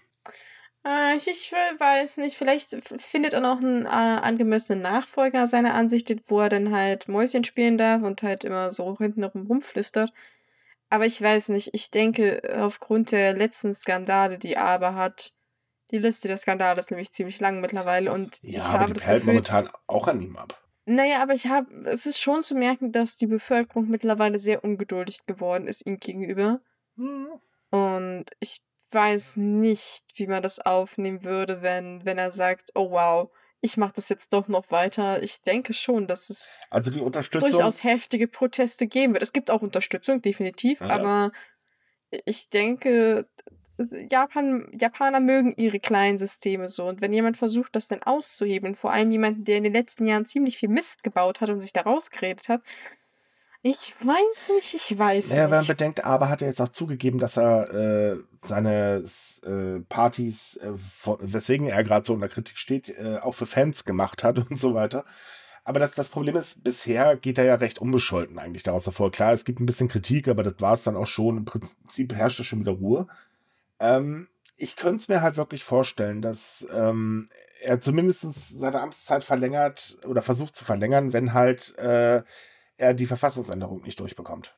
Ich, 1.16 1.26
ich, 1.26 1.52
weiß 1.52 2.18
nicht, 2.18 2.36
vielleicht 2.36 2.76
findet 3.00 3.34
er 3.34 3.40
noch 3.40 3.60
einen 3.60 3.86
äh, 3.86 3.88
angemessenen 3.88 4.82
Nachfolger 4.82 5.48
seiner 5.48 5.74
Ansicht, 5.74 6.14
wo 6.28 6.38
er 6.38 6.48
dann 6.48 6.72
halt 6.72 7.08
Mäuschen 7.08 7.42
spielen 7.42 7.76
darf 7.76 8.02
und 8.02 8.22
halt 8.22 8.44
immer 8.44 8.70
so 8.70 8.96
hinten 8.96 9.24
rumflüstert. 9.24 10.12
Aber 10.88 11.04
ich 11.06 11.20
weiß 11.20 11.48
nicht, 11.48 11.70
ich 11.72 11.90
denke, 11.90 12.42
aufgrund 12.60 13.12
der 13.12 13.34
letzten 13.34 13.74
Skandale, 13.74 14.38
die 14.38 14.56
Aber 14.56 14.94
hat, 14.94 15.32
die 15.90 15.98
Liste 15.98 16.28
der 16.28 16.36
Skandale 16.36 16.78
ist 16.78 16.90
nämlich 16.90 17.12
ziemlich 17.12 17.40
lang 17.40 17.60
mittlerweile 17.60 18.12
und 18.12 18.38
ja, 18.42 18.58
ich 18.58 18.64
aber 18.64 18.80
habe 18.80 18.86
die 18.86 18.92
das 18.94 19.06
Gefühl, 19.06 19.26
momentan 19.26 19.68
auch 19.86 20.06
an 20.06 20.20
ihm 20.20 20.36
ab. 20.36 20.62
Naja, 20.84 21.20
aber 21.20 21.34
ich 21.34 21.48
habe, 21.48 21.68
es 21.86 22.06
ist 22.06 22.20
schon 22.20 22.44
zu 22.44 22.54
merken, 22.54 22.92
dass 22.92 23.16
die 23.16 23.26
Bevölkerung 23.26 23.88
mittlerweile 23.88 24.38
sehr 24.38 24.62
ungeduldig 24.62 25.26
geworden 25.26 25.66
ist 25.66 25.84
ihm 25.84 25.98
gegenüber. 25.98 26.60
Mhm. 26.94 27.28
Und 27.70 28.26
ich 28.38 28.62
weiß 28.92 29.36
nicht, 29.38 30.04
wie 30.14 30.28
man 30.28 30.42
das 30.42 30.60
aufnehmen 30.60 31.24
würde, 31.24 31.62
wenn, 31.62 32.04
wenn 32.04 32.18
er 32.18 32.30
sagt, 32.30 32.70
oh 32.76 32.92
wow, 32.92 33.30
ich 33.66 33.76
mache 33.76 33.92
das 33.94 34.08
jetzt 34.08 34.32
doch 34.32 34.48
noch 34.48 34.70
weiter. 34.70 35.22
Ich 35.22 35.42
denke 35.42 35.72
schon, 35.72 36.06
dass 36.06 36.30
es 36.30 36.54
also 36.70 36.90
die 36.90 37.00
Unterstützung 37.00 37.50
durchaus 37.50 37.84
heftige 37.84 38.28
Proteste 38.28 38.86
geben 38.86 39.12
wird. 39.12 39.22
Es 39.22 39.32
gibt 39.32 39.50
auch 39.50 39.60
Unterstützung, 39.60 40.22
definitiv, 40.22 40.80
ja. 40.80 40.88
aber 40.88 41.32
ich 42.24 42.48
denke, 42.48 43.28
Japan, 44.08 44.70
Japaner 44.72 45.20
mögen 45.20 45.52
ihre 45.56 45.80
kleinen 45.80 46.18
Systeme 46.18 46.68
so. 46.68 46.86
Und 46.86 47.00
wenn 47.00 47.12
jemand 47.12 47.36
versucht, 47.36 47.74
das 47.74 47.88
dann 47.88 48.02
auszuhebeln, 48.02 48.76
vor 48.76 48.92
allem 48.92 49.10
jemanden, 49.10 49.44
der 49.44 49.58
in 49.58 49.64
den 49.64 49.74
letzten 49.74 50.06
Jahren 50.06 50.26
ziemlich 50.26 50.56
viel 50.56 50.68
Mist 50.68 51.02
gebaut 51.02 51.40
hat 51.40 51.50
und 51.50 51.60
sich 51.60 51.72
da 51.72 51.82
rausgeredet 51.82 52.48
hat, 52.48 52.62
ich 53.68 53.94
weiß 53.98 54.52
nicht, 54.54 54.74
ich 54.74 54.96
weiß 54.96 55.30
naja, 55.30 55.42
nicht. 55.42 55.50
Wenn 55.50 55.58
man 55.58 55.66
bedenkt, 55.66 56.04
aber 56.04 56.28
hat 56.28 56.40
er 56.40 56.48
jetzt 56.48 56.60
auch 56.60 56.68
zugegeben, 56.68 57.18
dass 57.18 57.36
er 57.36 57.74
äh, 57.74 58.16
seine 58.38 59.02
äh, 59.42 59.80
Partys, 59.88 60.56
äh, 60.58 60.72
weswegen 61.18 61.66
er 61.66 61.82
gerade 61.82 62.06
so 62.06 62.14
in 62.14 62.20
der 62.20 62.28
Kritik 62.28 62.58
steht, 62.58 62.90
äh, 62.90 63.18
auch 63.18 63.34
für 63.34 63.46
Fans 63.46 63.84
gemacht 63.84 64.22
hat 64.22 64.38
und 64.50 64.56
so 64.56 64.74
weiter. 64.74 65.04
Aber 65.64 65.80
das, 65.80 65.94
das 65.94 66.10
Problem 66.10 66.36
ist, 66.36 66.62
bisher 66.62 67.16
geht 67.16 67.38
er 67.38 67.44
ja 67.44 67.56
recht 67.56 67.80
unbescholten 67.80 68.38
eigentlich 68.38 68.62
daraus 68.62 68.86
hervor. 68.86 69.10
Klar, 69.10 69.32
es 69.32 69.44
gibt 69.44 69.58
ein 69.58 69.66
bisschen 69.66 69.88
Kritik, 69.88 70.28
aber 70.28 70.44
das 70.44 70.54
war 70.60 70.74
es 70.74 70.84
dann 70.84 70.96
auch 70.96 71.08
schon. 71.08 71.38
Im 71.38 71.44
Prinzip 71.44 72.14
herrschte 72.14 72.44
schon 72.44 72.60
wieder 72.60 72.72
Ruhe. 72.72 73.08
Ähm, 73.80 74.28
ich 74.56 74.76
könnte 74.76 74.96
es 74.98 75.08
mir 75.08 75.22
halt 75.22 75.36
wirklich 75.36 75.64
vorstellen, 75.64 76.22
dass 76.22 76.64
ähm, 76.72 77.26
er 77.60 77.80
zumindest 77.80 78.60
seine 78.60 78.80
Amtszeit 78.80 79.24
verlängert 79.24 79.98
oder 80.06 80.22
versucht 80.22 80.54
zu 80.54 80.64
verlängern, 80.64 81.12
wenn 81.12 81.32
halt 81.32 81.76
äh, 81.78 82.22
er 82.76 82.94
die 82.94 83.06
Verfassungsänderung 83.06 83.82
nicht 83.82 84.00
durchbekommt. 84.00 84.56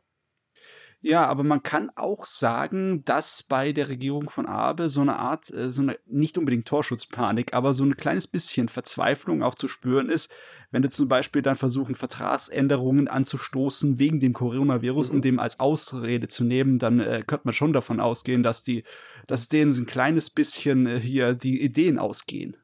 Ja, 1.01 1.27
aber 1.27 1.45
man 1.45 1.63
kann 1.63 1.93
auch 1.95 2.25
sagen, 2.25 3.05
dass 3.05 3.45
bei 3.45 3.73
der 3.73 3.89
Regierung 3.89 4.31
von 4.31 4.47
Abe 4.47 4.89
so 4.89 5.01
eine 5.01 5.17
Art, 5.17 5.49
äh, 5.51 5.71
so 5.71 5.83
eine 5.83 5.97
nicht 6.07 6.37
unbedingt 6.37 6.67
Torschutzpanik, 6.67 7.55
aber 7.55 7.73
so 7.73 7.85
ein 7.85 7.97
kleines 7.97 8.27
bisschen 8.27 8.69
Verzweiflung 8.69 9.45
auch 9.45 9.55
zu 9.55 9.69
spüren 9.69 10.09
ist, 10.09 10.33
wenn 10.73 10.83
du 10.83 10.89
zum 10.89 11.07
Beispiel 11.09 11.41
dann 11.41 11.55
versuchen, 11.55 11.95
Vertragsänderungen 11.95 13.07
anzustoßen 13.07 14.01
wegen 14.01 14.19
dem 14.19 14.33
Coronavirus, 14.33 15.11
mhm. 15.11 15.17
um 15.17 15.23
dem 15.23 15.39
als 15.39 15.61
Ausrede 15.61 16.27
zu 16.27 16.43
nehmen, 16.43 16.81
dann 16.81 16.99
äh, 16.99 17.23
könnte 17.25 17.47
man 17.47 17.55
schon 17.55 17.73
davon 17.73 18.01
ausgehen, 18.01 18.43
dass 18.43 18.65
die, 18.65 18.83
dass 19.29 19.49
denen 19.49 19.71
so 19.71 19.83
ein 19.83 19.87
kleines 19.87 20.31
bisschen 20.31 20.87
äh, 20.87 20.99
hier 20.99 21.35
die 21.35 21.63
Ideen 21.63 22.01
ausgehen. 22.01 22.57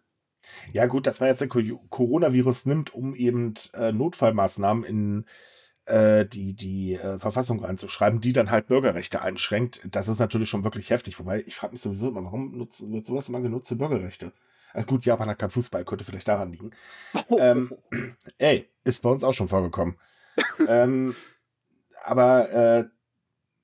Ja, 0.72 0.86
gut, 0.86 1.06
dass 1.06 1.20
man 1.20 1.28
jetzt 1.28 1.40
den 1.40 1.48
Coronavirus 1.48 2.66
nimmt, 2.66 2.94
um 2.94 3.14
eben 3.14 3.54
äh, 3.74 3.92
Notfallmaßnahmen 3.92 4.84
in 4.84 5.26
äh, 5.86 6.24
die, 6.24 6.54
die 6.54 6.94
äh, 6.94 7.18
Verfassung 7.18 7.62
reinzuschreiben, 7.62 8.20
die 8.20 8.32
dann 8.32 8.50
halt 8.50 8.68
Bürgerrechte 8.68 9.20
einschränkt, 9.20 9.82
das 9.90 10.08
ist 10.08 10.18
natürlich 10.18 10.48
schon 10.48 10.64
wirklich 10.64 10.90
heftig. 10.90 11.18
Wobei, 11.18 11.44
ich 11.46 11.56
frage 11.56 11.72
mich 11.72 11.82
sowieso 11.82 12.08
immer, 12.08 12.24
warum 12.24 12.56
nutzen, 12.56 12.92
wird 12.92 13.06
sowas 13.06 13.28
immer 13.28 13.40
genutzt 13.40 13.68
für 13.68 13.76
Bürgerrechte? 13.76 14.32
Ach 14.72 14.86
gut, 14.86 15.04
Japan 15.04 15.28
hat 15.28 15.38
kein 15.38 15.50
Fußball, 15.50 15.84
könnte 15.84 16.04
vielleicht 16.04 16.28
daran 16.28 16.52
liegen. 16.52 16.70
ähm, 17.38 17.72
ey, 18.38 18.68
ist 18.84 19.02
bei 19.02 19.10
uns 19.10 19.24
auch 19.24 19.34
schon 19.34 19.48
vorgekommen. 19.48 19.98
ähm, 20.68 21.14
aber 22.02 22.50
äh, 22.50 22.84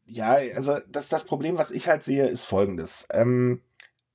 ja, 0.07 0.32
also 0.55 0.78
das, 0.88 1.09
das 1.09 1.24
Problem, 1.24 1.57
was 1.57 1.70
ich 1.70 1.88
halt 1.88 2.03
sehe, 2.03 2.26
ist 2.26 2.45
folgendes. 2.45 3.07
Ähm, 3.12 3.62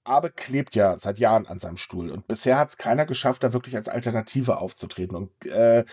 Abe 0.05 0.31
klebt 0.31 0.75
ja 0.75 0.97
seit 0.97 1.19
Jahren 1.19 1.47
an 1.47 1.59
seinem 1.59 1.77
Stuhl 1.77 2.09
und 2.09 2.27
bisher 2.27 2.57
hat 2.57 2.69
es 2.69 2.77
keiner 2.77 3.05
geschafft, 3.05 3.43
da 3.43 3.53
wirklich 3.53 3.75
als 3.75 3.89
Alternative 3.89 4.57
aufzutreten. 4.57 5.15
Und 5.15 5.45
äh, 5.45 5.85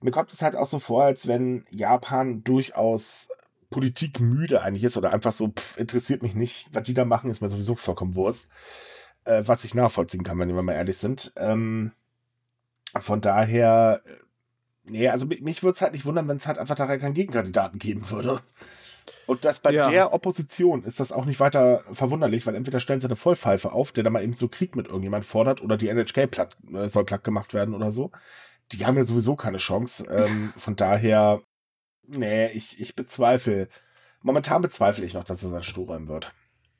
mir 0.00 0.10
kommt 0.10 0.32
es 0.32 0.42
halt 0.42 0.56
auch 0.56 0.66
so 0.66 0.78
vor, 0.78 1.04
als 1.04 1.26
wenn 1.26 1.64
Japan 1.70 2.44
durchaus 2.44 3.28
politikmüde 3.70 4.62
eigentlich 4.62 4.84
ist 4.84 4.96
oder 4.96 5.12
einfach 5.12 5.32
so, 5.32 5.48
pff, 5.48 5.76
interessiert 5.78 6.22
mich 6.22 6.34
nicht, 6.34 6.68
was 6.72 6.84
die 6.84 6.94
da 6.94 7.04
machen, 7.04 7.30
ist 7.30 7.40
mir 7.40 7.50
sowieso 7.50 7.74
vollkommen 7.74 8.14
Wurst. 8.14 8.48
Äh, 9.26 9.42
was 9.46 9.64
ich 9.64 9.74
nachvollziehen 9.74 10.22
kann, 10.22 10.38
wenn 10.38 10.54
wir 10.54 10.62
mal 10.62 10.74
ehrlich 10.74 10.98
sind. 10.98 11.32
Ähm, 11.36 11.92
von 13.00 13.20
daher, 13.20 14.00
äh, 14.04 14.10
nee, 14.84 15.08
also 15.08 15.26
mich, 15.26 15.62
würde 15.64 15.74
es 15.74 15.80
halt 15.80 15.92
nicht 15.92 16.06
wundern, 16.06 16.28
wenn 16.28 16.36
es 16.36 16.46
halt 16.46 16.58
einfach 16.58 16.76
da 16.76 16.96
keinen 16.96 17.14
Gegenkandidaten 17.14 17.80
geben 17.80 18.08
würde. 18.10 18.40
Und 19.26 19.44
das 19.44 19.60
bei 19.60 19.72
ja. 19.72 19.88
der 19.88 20.12
Opposition 20.12 20.84
ist 20.84 21.00
das 21.00 21.12
auch 21.12 21.24
nicht 21.24 21.40
weiter 21.40 21.84
verwunderlich, 21.92 22.46
weil 22.46 22.54
entweder 22.54 22.80
stellen 22.80 23.00
sie 23.00 23.06
eine 23.06 23.16
Vollpfeife 23.16 23.72
auf, 23.72 23.92
der 23.92 24.04
da 24.04 24.10
mal 24.10 24.22
eben 24.22 24.32
so 24.32 24.48
Krieg 24.48 24.76
mit 24.76 24.86
irgendjemand 24.86 25.24
fordert, 25.24 25.62
oder 25.62 25.76
die 25.76 25.88
NHK 25.88 26.30
platt, 26.30 26.56
äh, 26.72 26.88
soll 26.88 27.04
platt 27.04 27.24
gemacht 27.24 27.54
werden 27.54 27.74
oder 27.74 27.92
so. 27.92 28.10
Die 28.72 28.84
haben 28.84 28.96
ja 28.96 29.04
sowieso 29.04 29.36
keine 29.36 29.58
Chance. 29.58 30.06
Ähm, 30.10 30.52
von 30.56 30.76
daher, 30.76 31.42
nee, 32.06 32.48
ich, 32.52 32.80
ich 32.80 32.94
bezweifle. 32.94 33.68
Momentan 34.22 34.62
bezweifle 34.62 35.04
ich 35.04 35.14
noch, 35.14 35.24
dass 35.24 35.42
er 35.42 35.50
sein 35.50 35.62
Stuhl 35.62 35.86
räumen 35.86 36.08
wird. 36.08 36.32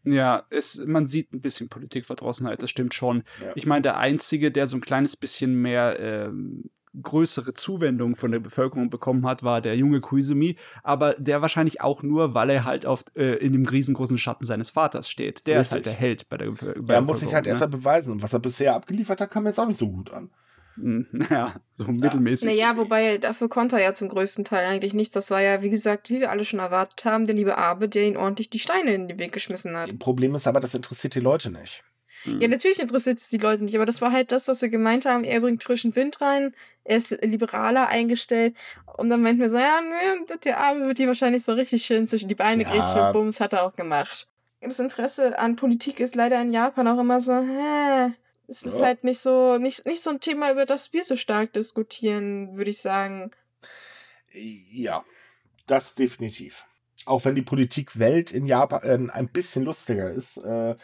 Ja, 0.07 0.47
es, 0.51 0.79
man 0.87 1.07
sieht 1.07 1.33
ein 1.33 1.41
bisschen 1.41 1.69
Politikverdrossenheit, 1.69 2.63
das 2.63 2.71
stimmt 2.71 2.95
schon. 2.95 3.25
Ja. 3.41 3.53
Ich 3.57 3.67
meine, 3.67 3.83
der 3.83 3.97
Einzige, 3.99 4.53
der 4.53 4.69
so 4.69 4.77
ein 4.77 4.81
kleines 4.81 5.17
bisschen 5.17 5.61
mehr 5.61 5.99
ähm, 5.99 6.71
größere 7.03 7.55
Zuwendung 7.55 8.17
von 8.17 8.33
der 8.33 8.41
Bevölkerung 8.41 8.91
bekommen 8.91 9.27
hat, 9.27 9.43
war 9.43 9.61
der 9.61 9.77
junge 9.77 10.01
Kuizumi, 10.01 10.57
aber 10.83 11.15
der 11.15 11.43
wahrscheinlich 11.43 11.81
auch 11.81 12.03
nur, 12.03 12.35
weil 12.35 12.51
er 12.51 12.65
halt 12.65 12.87
auf, 12.87 13.05
äh, 13.15 13.37
in 13.37 13.53
dem 13.53 13.67
riesengroßen 13.67 14.19
Schatten 14.19 14.45
seines 14.45 14.71
Vaters 14.71 15.09
steht. 15.09 15.47
Der 15.47 15.61
Richtig. 15.61 15.63
ist 15.63 15.73
halt 15.73 15.87
der 15.87 15.93
Held 15.95 16.29
bei 16.29 16.37
der, 16.37 16.51
bei 16.51 16.95
Er 16.95 17.03
muss 17.03 17.21
sich 17.21 17.35
halt 17.35 17.47
ne? 17.47 17.53
erst 17.53 17.61
mal 17.61 17.67
beweisen. 17.67 18.13
Und 18.13 18.23
was 18.23 18.33
er 18.33 18.39
bisher 18.39 18.75
abgeliefert 18.75 19.21
hat, 19.21 19.31
kam 19.31 19.47
jetzt 19.47 19.61
auch 19.61 19.67
nicht 19.67 19.79
so 19.79 19.91
gut 19.91 20.11
an. 20.13 20.31
Hm, 20.77 21.07
naja, 21.13 21.55
so 21.77 21.87
mittelmäßig. 21.87 22.47
Naja, 22.47 22.77
wobei 22.77 23.19
dafür 23.19 23.49
konnte 23.49 23.77
er 23.77 23.83
ja 23.83 23.95
zum 23.95 24.09
größten 24.09 24.45
Teil 24.45 24.67
eigentlich 24.67 24.95
nichts. 24.95 25.15
Das 25.15 25.31
war 25.31 25.41
ja, 25.41 25.63
wie 25.63 25.71
gesagt, 25.71 26.11
wie 26.11 26.21
wir 26.21 26.31
alle 26.31 26.45
schon 26.45 26.61
erwartet 26.61 27.05
haben, 27.05 27.27
der 27.27 27.35
liebe 27.35 27.57
Abe, 27.57 27.89
der 27.89 28.07
ihn 28.07 28.17
ordentlich 28.17 28.51
die 28.51 28.59
Steine 28.59 28.95
in 28.95 29.09
den 29.09 29.19
Weg 29.19 29.33
geschmissen 29.33 29.77
hat. 29.77 29.99
Problem 29.99 30.35
ist 30.35 30.47
aber, 30.47 30.61
das 30.61 30.75
interessiert 30.75 31.15
die 31.15 31.21
Leute 31.21 31.51
nicht. 31.51 31.83
Hm. 32.27 32.41
Ja, 32.41 32.49
natürlich 32.49 32.79
interessiert 32.79 33.19
es 33.19 33.29
die 33.29 33.39
Leute 33.39 33.65
nicht, 33.65 33.75
aber 33.75 33.87
das 33.87 34.01
war 34.01 34.13
halt 34.13 34.33
das, 34.33 34.49
was 34.49 34.61
wir 34.63 34.69
gemeint 34.69 35.07
haben. 35.07 35.25
Er 35.25 35.41
bringt 35.41 35.65
frischen 35.65 35.95
Wind 35.97 36.21
rein, 36.21 36.55
er 36.85 36.99
ist 36.99 37.11
liberaler 37.23 37.89
eingestellt 37.89 38.57
und 38.97 39.11
dann 39.11 39.23
meinten 39.23 39.41
wir 39.41 39.49
so, 39.51 39.57
ja, 39.59 39.81
nö, 39.81 40.25
der 40.45 40.59
Arme 40.61 40.87
wird 40.87 40.99
die 40.99 41.07
wahrscheinlich 41.07 41.45
so 41.45 41.53
richtig 41.53 41.83
schön 41.83 42.07
zwischen 42.07 42.29
die 42.29 42.35
Beine 42.35 42.65
Ja. 42.65 42.71
grätschen 42.71 43.01
und 43.01 43.13
Bums 43.13 43.41
hat 43.41 43.53
er 43.53 43.65
auch 43.65 43.77
gemacht. 43.77 44.29
Das 44.61 44.79
Interesse 44.81 45.39
an 45.39 45.57
Politik 45.57 46.01
ist 46.01 46.15
leider 46.17 46.41
in 46.41 46.53
Japan 46.53 46.89
auch 46.89 46.99
immer 46.99 47.21
so, 47.21 47.35
hä, 47.35 48.13
es 48.49 48.67
ist 48.67 48.81
Ja. 48.81 48.87
halt 48.87 49.05
nicht 49.05 49.19
so, 49.19 49.59
nicht, 49.59 49.87
nicht 49.87 50.03
so 50.03 50.11
ein 50.11 50.21
Thema, 50.21 50.51
über 50.51 50.67
das 50.67 50.93
wir 50.93 51.05
so 51.05 51.17
stark 51.17 51.53
diskutieren, 51.53 52.57
würde 52.57 52.71
ich 52.71 52.79
sagen. 52.79 53.31
Ja, 54.33 55.05
das 55.67 55.95
definitiv. 55.95 56.65
Auch 57.05 57.25
wenn 57.25 57.35
die 57.35 57.43
Politikwelt 57.43 58.33
in 58.33 58.47
Japan 58.47 58.83
äh, 58.83 59.13
ein 59.13 59.29
bisschen 59.29 59.65
lustiger 59.65 60.11
ist, 60.11 60.39
äh, 60.39 60.75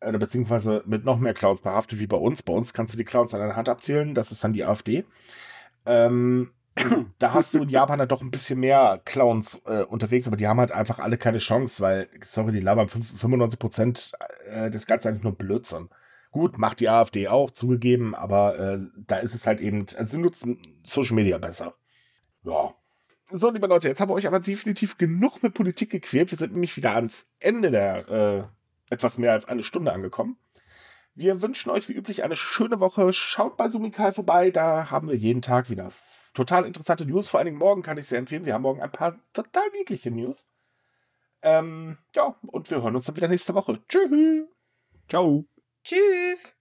oder 0.00 0.18
beziehungsweise 0.18 0.82
mit 0.86 1.04
noch 1.04 1.18
mehr 1.18 1.34
Clowns 1.34 1.60
behaftet 1.60 1.98
wie 1.98 2.06
bei 2.06 2.16
uns. 2.16 2.42
Bei 2.42 2.52
uns 2.52 2.72
kannst 2.72 2.94
du 2.94 2.98
die 2.98 3.04
Clowns 3.04 3.34
an 3.34 3.40
einer 3.40 3.56
Hand 3.56 3.68
abzählen, 3.68 4.14
das 4.14 4.32
ist 4.32 4.42
dann 4.44 4.52
die 4.52 4.64
AfD. 4.64 5.04
Ähm, 5.86 6.52
da 7.18 7.34
hast 7.34 7.54
du 7.54 7.62
in 7.62 7.68
Japan 7.68 7.98
halt 7.98 8.12
doch 8.12 8.22
ein 8.22 8.30
bisschen 8.30 8.60
mehr 8.60 9.00
Clowns 9.04 9.62
äh, 9.66 9.82
unterwegs, 9.84 10.26
aber 10.26 10.36
die 10.36 10.46
haben 10.46 10.60
halt 10.60 10.72
einfach 10.72 10.98
alle 10.98 11.18
keine 11.18 11.38
Chance, 11.38 11.82
weil, 11.82 12.08
sorry, 12.22 12.52
die 12.52 12.60
labern 12.60 12.88
fünf- 12.88 13.18
95 13.18 13.58
Prozent 13.58 14.12
äh, 14.46 14.70
des 14.70 14.86
Ganzen 14.86 15.08
eigentlich 15.08 15.24
nur 15.24 15.36
Blödsinn. 15.36 15.88
Gut, 16.30 16.58
macht 16.58 16.80
die 16.80 16.88
AfD 16.88 17.28
auch, 17.28 17.50
zugegeben, 17.50 18.14
aber 18.14 18.58
äh, 18.58 18.78
da 19.06 19.16
ist 19.16 19.34
es 19.34 19.46
halt 19.46 19.60
eben, 19.60 19.86
also 19.96 20.16
sie 20.16 20.22
nutzen 20.22 20.58
Social 20.82 21.16
Media 21.16 21.38
besser. 21.38 21.74
Ja. 22.44 22.74
So, 23.30 23.50
liebe 23.50 23.66
Leute, 23.66 23.88
jetzt 23.88 24.00
haben 24.00 24.10
wir 24.10 24.14
euch 24.14 24.26
aber 24.26 24.40
definitiv 24.40 24.96
genug 24.98 25.42
mit 25.42 25.54
Politik 25.54 25.90
gequält. 25.90 26.30
Wir 26.30 26.38
sind 26.38 26.52
nämlich 26.52 26.76
wieder 26.76 26.94
ans 26.94 27.26
Ende 27.40 27.70
der 27.70 28.08
äh, 28.08 28.57
etwas 28.90 29.18
mehr 29.18 29.32
als 29.32 29.46
eine 29.46 29.62
Stunde 29.62 29.92
angekommen. 29.92 30.38
Wir 31.14 31.42
wünschen 31.42 31.70
euch 31.70 31.88
wie 31.88 31.94
üblich 31.94 32.22
eine 32.22 32.36
schöne 32.36 32.78
Woche. 32.78 33.12
Schaut 33.12 33.56
bei 33.56 33.68
Sumikai 33.68 34.12
vorbei, 34.12 34.50
da 34.50 34.90
haben 34.90 35.08
wir 35.08 35.16
jeden 35.16 35.42
Tag 35.42 35.68
wieder 35.68 35.90
total 36.32 36.64
interessante 36.64 37.04
News. 37.04 37.28
Vor 37.28 37.38
allen 37.38 37.46
Dingen 37.46 37.58
morgen 37.58 37.82
kann 37.82 37.98
ich 37.98 38.06
sehr 38.06 38.18
empfehlen. 38.18 38.46
Wir 38.46 38.54
haben 38.54 38.62
morgen 38.62 38.80
ein 38.80 38.92
paar 38.92 39.18
total 39.32 39.68
niedliche 39.76 40.10
News. 40.10 40.48
Ähm, 41.42 41.98
ja, 42.14 42.36
und 42.46 42.70
wir 42.70 42.82
hören 42.82 42.94
uns 42.94 43.06
dann 43.06 43.16
wieder 43.16 43.28
nächste 43.28 43.54
Woche. 43.54 43.80
Tschüss. 43.88 44.46
Ciao. 45.08 45.44
Tschüss! 45.84 46.57